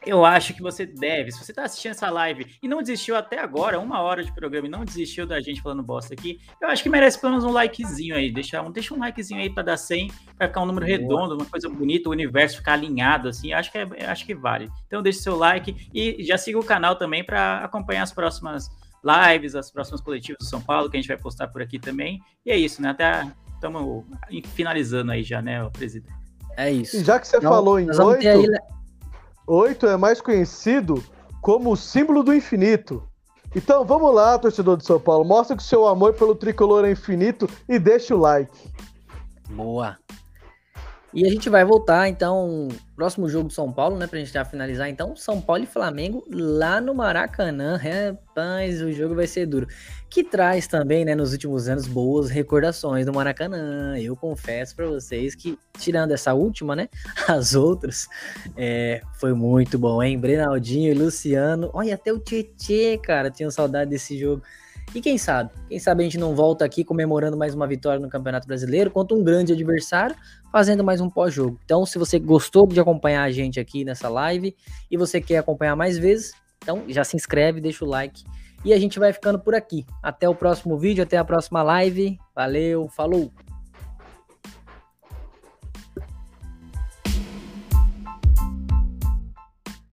eu 0.09 0.25
acho 0.25 0.55
que 0.55 0.63
você 0.63 0.87
deve, 0.87 1.31
se 1.31 1.45
você 1.45 1.53
está 1.53 1.65
assistindo 1.65 1.91
essa 1.91 2.09
live 2.09 2.47
e 2.63 2.67
não 2.67 2.81
desistiu 2.81 3.15
até 3.15 3.39
agora, 3.39 3.79
uma 3.79 4.01
hora 4.01 4.25
de 4.25 4.33
programa 4.33 4.67
e 4.67 4.71
não 4.71 4.83
desistiu 4.83 5.27
da 5.27 5.39
gente 5.39 5.61
falando 5.61 5.83
bosta 5.83 6.15
aqui, 6.15 6.41
eu 6.63 6.69
acho 6.69 6.83
que 6.83 6.89
merece 6.89 7.21
pelo 7.21 7.33
menos 7.33 7.45
um 7.45 7.53
likezinho 7.53 8.17
aí. 8.17 8.33
Deixa 8.33 8.63
um, 8.63 8.73
deixa 8.73 8.95
um 8.95 8.99
likezinho 8.99 9.41
aí 9.41 9.51
para 9.51 9.63
dar 9.63 9.77
100, 9.77 10.11
para 10.37 10.49
ficar 10.49 10.63
um 10.63 10.67
número 10.67 10.87
Boa. 10.87 10.99
redondo, 10.99 11.35
uma 11.35 11.45
coisa 11.45 11.69
bonita, 11.69 12.09
o 12.09 12.13
universo 12.13 12.57
ficar 12.57 12.73
alinhado, 12.73 13.29
assim. 13.29 13.53
Acho 13.53 13.71
que, 13.71 13.77
é, 13.77 14.07
acho 14.07 14.25
que 14.25 14.35
vale. 14.35 14.71
Então 14.87 15.03
deixe 15.03 15.19
seu 15.19 15.37
like 15.37 15.77
e 15.93 16.25
já 16.25 16.39
siga 16.39 16.59
o 16.59 16.65
canal 16.65 16.97
também 16.97 17.23
para 17.23 17.63
acompanhar 17.63 18.03
as 18.03 18.13
próximas 18.13 18.71
lives, 19.05 19.55
as 19.55 19.71
próximas 19.71 20.01
coletivas 20.01 20.39
do 20.39 20.47
São 20.47 20.63
Paulo, 20.63 20.91
que 20.91 20.97
a 20.97 21.01
gente 21.01 21.09
vai 21.09 21.19
postar 21.19 21.49
por 21.49 21.61
aqui 21.61 21.79
também. 21.79 22.19
E 22.47 22.51
é 22.51 22.57
isso, 22.57 22.81
né? 22.81 22.91
Até 22.91 23.31
estamos 23.55 24.05
finalizando 24.55 25.13
aí 25.13 25.23
já, 25.23 25.43
né, 25.43 25.69
presidente. 25.71 26.15
É 26.57 26.73
isso. 26.73 26.97
E 26.97 27.05
já 27.05 27.21
que 27.21 27.29
você 27.29 27.37
então, 27.37 27.53
falou 27.53 27.79
em 27.79 27.89
oito... 27.91 28.79
8 29.49 29.87
é 29.87 29.97
mais 29.97 30.21
conhecido 30.21 31.03
como 31.41 31.73
o 31.73 31.77
símbolo 31.77 32.23
do 32.23 32.35
infinito. 32.35 33.03
Então 33.57 33.83
vamos 33.85 34.15
lá, 34.15 34.39
torcedor 34.39 34.77
de 34.77 34.85
São 34.85 35.01
Paulo, 35.01 35.25
mostra 35.25 35.57
que 35.57 35.63
o 35.63 35.67
seu 35.67 35.87
amor 35.87 36.13
pelo 36.13 36.35
tricolor 36.35 36.85
é 36.85 36.91
infinito 36.91 37.49
e 37.67 37.79
deixa 37.79 38.15
o 38.15 38.19
like. 38.19 38.53
Boa. 39.49 39.97
E 41.19 41.27
a 41.27 41.31
gente 41.31 41.51
vai 41.51 41.65
voltar, 41.65 42.09
então, 42.09 42.69
próximo 42.95 43.29
jogo 43.29 43.49
do 43.49 43.53
São 43.53 43.73
Paulo, 43.73 43.99
né? 43.99 44.07
Pra 44.07 44.21
gente 44.21 44.33
já 44.33 44.45
finalizar, 44.45 44.89
então, 44.89 45.17
São 45.17 45.41
Paulo 45.41 45.65
e 45.65 45.67
Flamengo 45.67 46.25
lá 46.31 46.81
no 46.81 46.95
Maracanã. 46.95 47.77
Rapaz, 47.77 48.81
o 48.81 48.93
jogo 48.93 49.17
vai 49.17 49.27
ser 49.27 49.45
duro. 49.45 49.67
Que 50.09 50.23
traz 50.23 50.69
também, 50.69 51.05
né, 51.05 51.17
nos 51.17 51.33
últimos 51.33 51.69
anos, 51.69 51.89
boas 51.89 52.31
recordações 52.31 53.05
do 53.05 53.13
Maracanã. 53.13 53.99
Eu 53.99 54.15
confesso 54.15 54.77
para 54.77 54.87
vocês 54.87 55.35
que, 55.35 55.59
tirando 55.77 56.13
essa 56.13 56.35
última, 56.35 56.77
né? 56.77 56.89
As 57.27 57.57
outras, 57.57 58.07
é, 58.57 59.01
foi 59.15 59.33
muito 59.33 59.77
bom, 59.77 60.01
hein? 60.01 60.17
Brenaldinho 60.17 60.93
e 60.93 60.95
Luciano. 60.95 61.69
Olha, 61.75 61.97
até 61.97 62.13
o 62.13 62.21
Tietê, 62.21 62.97
cara, 62.97 63.29
tinha 63.29 63.51
saudade 63.51 63.91
desse 63.91 64.17
jogo. 64.17 64.41
E 64.95 65.01
quem 65.01 65.19
sabe? 65.19 65.51
Quem 65.69 65.79
sabe 65.79 66.03
a 66.03 66.05
gente 66.05 66.19
não 66.19 66.35
volta 66.35 66.65
aqui 66.65 66.83
comemorando 66.83 67.37
mais 67.37 67.55
uma 67.55 67.67
vitória 67.67 68.01
no 68.01 68.09
Campeonato 68.09 68.47
Brasileiro 68.47 68.91
contra 68.91 69.17
um 69.17 69.23
grande 69.23 69.53
adversário, 69.53 70.17
fazendo 70.51 70.83
mais 70.83 71.01
um 71.01 71.11
pós-jogo. 71.11 71.59
Então, 71.65 71.85
se 71.85 71.99
você 71.99 72.19
gostou 72.19 72.67
de 72.67 72.81
acompanhar 72.81 73.23
a 73.23 73.31
gente 73.31 73.61
aqui 73.61 73.85
nessa 73.85 74.09
live 74.09 74.57
e 74.91 74.97
você 74.97 75.21
quer 75.21 75.39
acompanhar 75.39 75.77
mais 75.77 75.99
vezes, 75.99 76.33
então 76.63 76.85
já 76.89 77.05
se 77.05 77.17
inscreve, 77.17 77.61
deixa 77.61 77.85
o 77.85 77.89
like 77.89 78.25
e 78.65 78.73
a 78.73 78.79
gente 78.79 78.99
vai 78.99 79.13
ficando 79.13 79.39
por 79.39 79.55
aqui. 79.55 79.87
Até 80.03 80.29
o 80.29 80.35
próximo 80.35 80.79
vídeo, 80.79 81.03
até 81.03 81.17
a 81.17 81.25
próxima 81.25 81.63
live. 81.63 82.19
Valeu, 82.35 82.89
falou! 82.89 83.31